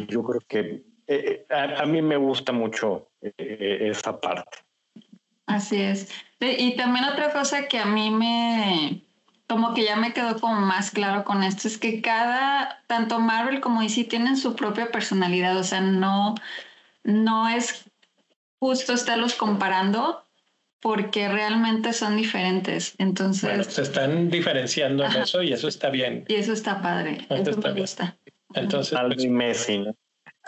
Yo 0.07 0.23
creo 0.23 0.41
que 0.48 0.84
eh, 1.07 1.45
a, 1.49 1.82
a, 1.82 1.86
mí 1.86 2.02
me 2.02 2.18
gusta 2.18 2.52
mucho 2.52 3.10
eh, 3.22 3.90
esa 3.91 4.19
parte. 4.19 4.57
Así 5.45 5.82
es. 5.82 6.11
Y 6.40 6.76
también 6.76 7.06
otra 7.06 7.32
cosa 7.32 7.68
que 7.68 7.77
a 7.77 7.86
mí 7.86 8.10
me, 8.10 9.05
como 9.47 9.73
que 9.73 9.84
ya 9.84 9.95
me 9.95 10.13
quedó 10.13 10.39
como 10.39 10.59
más 10.61 10.91
claro 10.91 11.23
con 11.23 11.43
esto, 11.43 11.67
es 11.67 11.77
que 11.77 12.01
cada, 12.01 12.84
tanto 12.88 13.19
Marvel 13.19 13.61
como 13.61 13.81
DC 13.81 14.05
tienen 14.05 14.38
su 14.38 14.55
propia 14.55 14.91
personalidad, 14.91 15.57
o 15.57 15.63
sea, 15.63 15.81
no, 15.81 16.35
no 17.03 17.47
es 17.49 17.85
justo 18.59 18.93
estarlos 18.93 19.35
comparando 19.35 20.23
porque 20.80 21.27
realmente 21.27 21.93
son 21.93 22.15
diferentes. 22.17 22.95
Entonces... 22.97 23.49
Bueno, 23.49 23.63
se 23.63 23.81
están 23.81 24.30
diferenciando 24.30 25.03
en 25.03 25.11
Ajá. 25.11 25.22
eso 25.23 25.41
y 25.41 25.53
eso 25.53 25.67
está 25.67 25.89
bien. 25.89 26.26
Y 26.27 26.35
eso 26.35 26.53
está 26.53 26.81
padre. 26.81 27.26
Eso, 27.30 27.41
eso 27.41 27.49
está 27.51 27.67
me 27.69 27.73
bien. 27.73 27.84
gusta. 27.84 28.17
Entonces, 28.53 28.97
pues, 29.07 29.26
Messi, 29.26 29.80
¿no? 29.80 29.95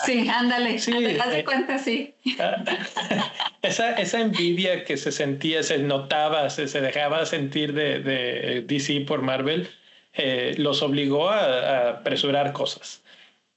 Sí, 0.05 0.27
ándale, 0.29 0.79
sí, 0.79 0.91
ándale, 0.91 1.19
haz 1.19 1.29
de 1.31 1.39
eh, 1.39 1.45
cuenta, 1.45 1.77
sí. 1.79 2.13
esa, 3.61 3.93
esa 3.93 4.21
envidia 4.21 4.83
que 4.83 4.95
se 4.97 5.11
sentía, 5.11 5.63
se 5.63 5.79
notaba, 5.79 6.49
se, 6.49 6.67
se 6.67 6.81
dejaba 6.81 7.25
sentir 7.25 7.73
de, 7.73 7.99
de, 7.99 8.61
DC 8.61 9.01
por 9.01 9.21
Marvel, 9.21 9.67
eh, 10.13 10.55
los 10.57 10.81
obligó 10.83 11.29
a, 11.29 11.39
a, 11.39 11.89
apresurar 11.89 12.53
cosas. 12.53 13.03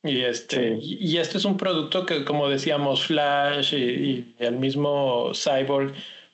Y 0.03 0.23
este, 0.23 0.81
sí. 0.81 0.99
y, 0.99 1.15
y, 1.15 1.19
este 1.19 1.37
es 1.37 1.45
un 1.45 1.59
producto 1.59 2.07
que, 2.07 2.25
como 2.25 2.49
decíamos, 2.49 3.05
Flash 3.05 3.75
y, 3.75 3.77
y 3.77 4.35
el 4.39 4.57
mismo 4.57 5.33
Cyborg 5.35 5.93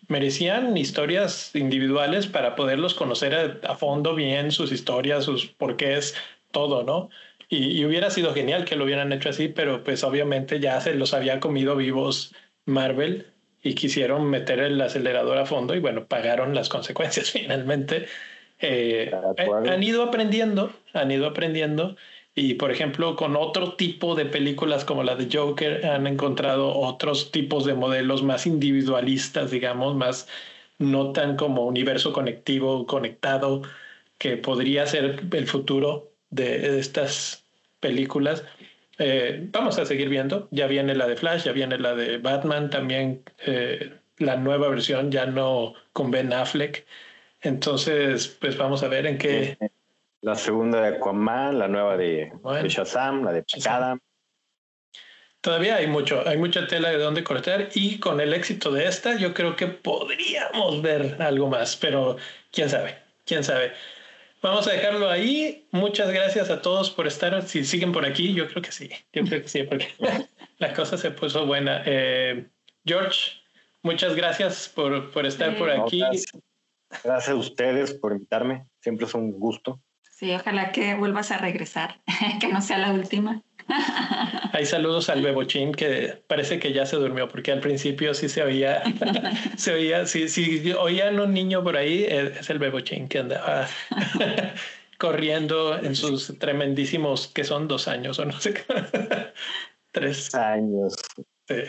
merecían 0.08 0.76
historias 0.76 1.54
individuales 1.54 2.28
para 2.28 2.54
poderlos 2.54 2.94
conocer 2.94 3.34
a, 3.34 3.72
a 3.72 3.74
fondo 3.74 4.14
bien, 4.14 4.52
sus 4.52 4.70
historias, 4.70 5.24
sus 5.24 5.46
porqués, 5.46 6.14
todo, 6.52 6.84
¿no? 6.84 7.10
Y, 7.48 7.80
y, 7.80 7.84
hubiera 7.84 8.10
sido 8.10 8.34
genial 8.34 8.64
que 8.64 8.76
lo 8.76 8.84
hubieran 8.84 9.12
hecho 9.12 9.28
así, 9.28 9.48
pero 9.48 9.84
pues 9.84 10.02
obviamente 10.02 10.58
ya 10.58 10.80
se 10.80 10.94
los 10.94 11.14
había 11.14 11.38
comido 11.38 11.76
vivos 11.76 12.34
Marvel 12.66 13.26
y 13.62 13.74
quisieron 13.74 14.28
meter 14.30 14.60
el 14.60 14.80
acelerador 14.80 15.38
a 15.38 15.46
fondo 15.46 15.74
y 15.74 15.80
bueno, 15.80 16.06
pagaron 16.06 16.54
las 16.54 16.68
consecuencias 16.68 17.30
finalmente. 17.32 18.06
Eh, 18.58 19.12
han 19.68 19.82
ido 19.82 20.02
aprendiendo, 20.02 20.72
han 20.94 21.10
ido 21.10 21.26
aprendiendo 21.26 21.96
Y 22.34 22.54
por 22.54 22.70
ejemplo, 22.70 23.16
con 23.16 23.36
otro 23.36 23.74
tipo 23.76 24.14
de 24.14 24.26
películas 24.26 24.84
como 24.84 25.02
la 25.02 25.16
de 25.16 25.28
Joker, 25.32 25.86
han 25.86 26.06
encontrado 26.06 26.74
otros 26.74 27.32
tipos 27.32 27.64
de 27.66 27.74
modelos 27.74 28.22
más 28.22 28.46
individualistas, 28.46 29.50
digamos, 29.50 29.94
más 29.96 30.28
no 30.78 31.12
tan 31.12 31.36
como 31.36 31.66
universo 31.66 32.12
conectivo, 32.12 32.86
conectado, 32.86 33.62
que 34.18 34.36
podría 34.36 34.86
ser 34.86 35.20
el 35.32 35.46
futuro 35.46 36.12
de 36.30 36.78
estas 36.78 37.44
películas. 37.80 38.44
Eh, 38.98 39.48
vamos 39.52 39.78
a 39.78 39.84
seguir 39.84 40.08
viendo. 40.08 40.48
Ya 40.50 40.66
viene 40.66 40.94
la 40.94 41.06
de 41.06 41.16
Flash, 41.16 41.44
ya 41.44 41.52
viene 41.52 41.78
la 41.78 41.94
de 41.94 42.18
Batman, 42.18 42.70
también 42.70 43.22
eh, 43.46 43.92
la 44.18 44.36
nueva 44.36 44.68
versión, 44.68 45.10
ya 45.10 45.26
no 45.26 45.74
con 45.92 46.10
Ben 46.10 46.32
Affleck. 46.32 46.86
Entonces, 47.42 48.28
pues 48.40 48.56
vamos 48.56 48.82
a 48.82 48.88
ver 48.88 49.06
en 49.06 49.18
qué. 49.18 49.58
La 50.22 50.34
segunda 50.34 50.80
de 50.80 50.96
Aquaman, 50.96 51.58
la 51.58 51.68
nueva 51.68 51.96
de, 51.96 52.32
Shazam, 52.68 53.24
la 53.24 53.32
de 53.32 53.44
Chakadam. 53.44 54.00
Todavía 55.40 55.76
hay 55.76 55.86
mucho, 55.86 56.26
hay 56.26 56.38
mucha 56.38 56.66
tela 56.66 56.90
de 56.90 56.98
dónde 56.98 57.22
cortar 57.22 57.68
y 57.74 58.00
con 58.00 58.20
el 58.20 58.34
éxito 58.34 58.72
de 58.72 58.86
esta, 58.86 59.16
yo 59.16 59.32
creo 59.32 59.54
que 59.54 59.68
podríamos 59.68 60.82
ver 60.82 61.22
algo 61.22 61.46
más, 61.46 61.76
pero 61.76 62.16
quién 62.50 62.68
sabe, 62.68 62.98
quién 63.24 63.44
sabe. 63.44 63.72
Vamos 64.42 64.66
a 64.68 64.72
dejarlo 64.72 65.10
ahí. 65.10 65.66
Muchas 65.72 66.10
gracias 66.12 66.50
a 66.50 66.62
todos 66.62 66.90
por 66.90 67.06
estar. 67.06 67.42
Si 67.42 67.64
siguen 67.64 67.92
por 67.92 68.04
aquí, 68.04 68.34
yo 68.34 68.48
creo 68.48 68.62
que 68.62 68.72
sí. 68.72 68.90
Yo 69.12 69.24
creo 69.24 69.42
que 69.42 69.48
sí, 69.48 69.62
porque 69.64 69.88
la 70.58 70.72
cosa 70.72 70.96
se 70.96 71.10
puso 71.10 71.46
buena. 71.46 71.82
Eh, 71.84 72.46
George, 72.84 73.32
muchas 73.82 74.14
gracias 74.14 74.68
por, 74.68 75.10
por 75.10 75.26
estar 75.26 75.56
por 75.56 75.70
aquí. 75.70 76.00
gracias. 77.02 77.28
a 77.28 77.34
ustedes 77.34 77.94
por 77.94 78.12
invitarme. 78.12 78.66
Siempre 78.80 79.06
es 79.06 79.14
un 79.14 79.32
gusto. 79.32 79.80
Sí, 80.12 80.32
ojalá 80.32 80.72
que 80.72 80.94
vuelvas 80.94 81.30
a 81.30 81.38
regresar, 81.38 82.00
que 82.40 82.48
no 82.48 82.62
sea 82.62 82.78
la 82.78 82.92
última. 82.92 83.42
Hay 84.52 84.64
saludos 84.64 85.08
al 85.08 85.22
bebochín 85.22 85.72
que 85.72 86.22
parece 86.26 86.58
que 86.58 86.72
ya 86.72 86.86
se 86.86 86.96
durmió 86.96 87.28
porque 87.28 87.52
al 87.52 87.60
principio 87.60 88.14
sí 88.14 88.28
se 88.28 88.42
oía, 88.42 88.82
se 89.56 89.72
oía, 89.72 90.06
si, 90.06 90.28
si 90.28 90.72
oían 90.72 91.18
un 91.18 91.32
niño 91.34 91.62
por 91.64 91.76
ahí, 91.76 92.04
es 92.04 92.48
el 92.50 92.58
bebochín 92.58 93.08
que 93.08 93.18
andaba 93.18 93.66
corriendo 94.98 95.78
en 95.78 95.94
sus 95.94 96.38
tremendísimos, 96.38 97.28
que 97.28 97.44
son 97.44 97.68
dos 97.68 97.88
años 97.88 98.18
o 98.18 98.24
no 98.24 98.38
sé 98.40 98.54
qué, 98.54 98.64
tres 99.92 100.34
años. 100.34 100.96
Sí. 101.48 101.62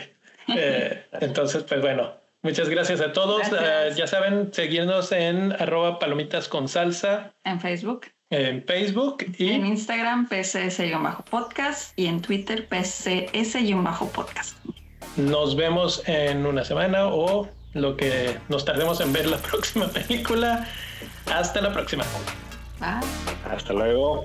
Eh, 0.56 1.04
entonces, 1.20 1.64
pues 1.64 1.80
bueno, 1.80 2.14
muchas 2.42 2.68
gracias 2.68 3.00
a 3.00 3.12
todos. 3.12 3.42
Ah, 3.52 3.88
ya 3.94 4.06
saben, 4.06 4.52
seguirnos 4.52 5.12
en 5.12 5.52
arroba 5.52 5.98
palomitas 5.98 6.48
con 6.48 6.68
salsa. 6.68 7.34
En 7.44 7.60
Facebook 7.60 8.06
en 8.30 8.62
Facebook 8.64 9.24
y 9.38 9.50
en 9.50 9.64
Instagram 9.66 10.28
PCS-podcast 10.28 11.92
y 11.96 12.06
en 12.06 12.20
Twitter 12.20 12.68
PCS-podcast. 12.68 14.56
Nos 15.16 15.56
vemos 15.56 16.02
en 16.06 16.44
una 16.46 16.64
semana 16.64 17.06
o 17.06 17.48
lo 17.74 17.96
que 17.96 18.36
nos 18.48 18.64
tardemos 18.64 19.00
en 19.00 19.12
ver 19.12 19.26
la 19.26 19.38
próxima 19.50 19.88
película. 19.88 20.68
Hasta 21.32 21.60
la 21.60 21.72
próxima. 21.72 22.04
Hasta 23.50 23.72
luego. 23.72 24.24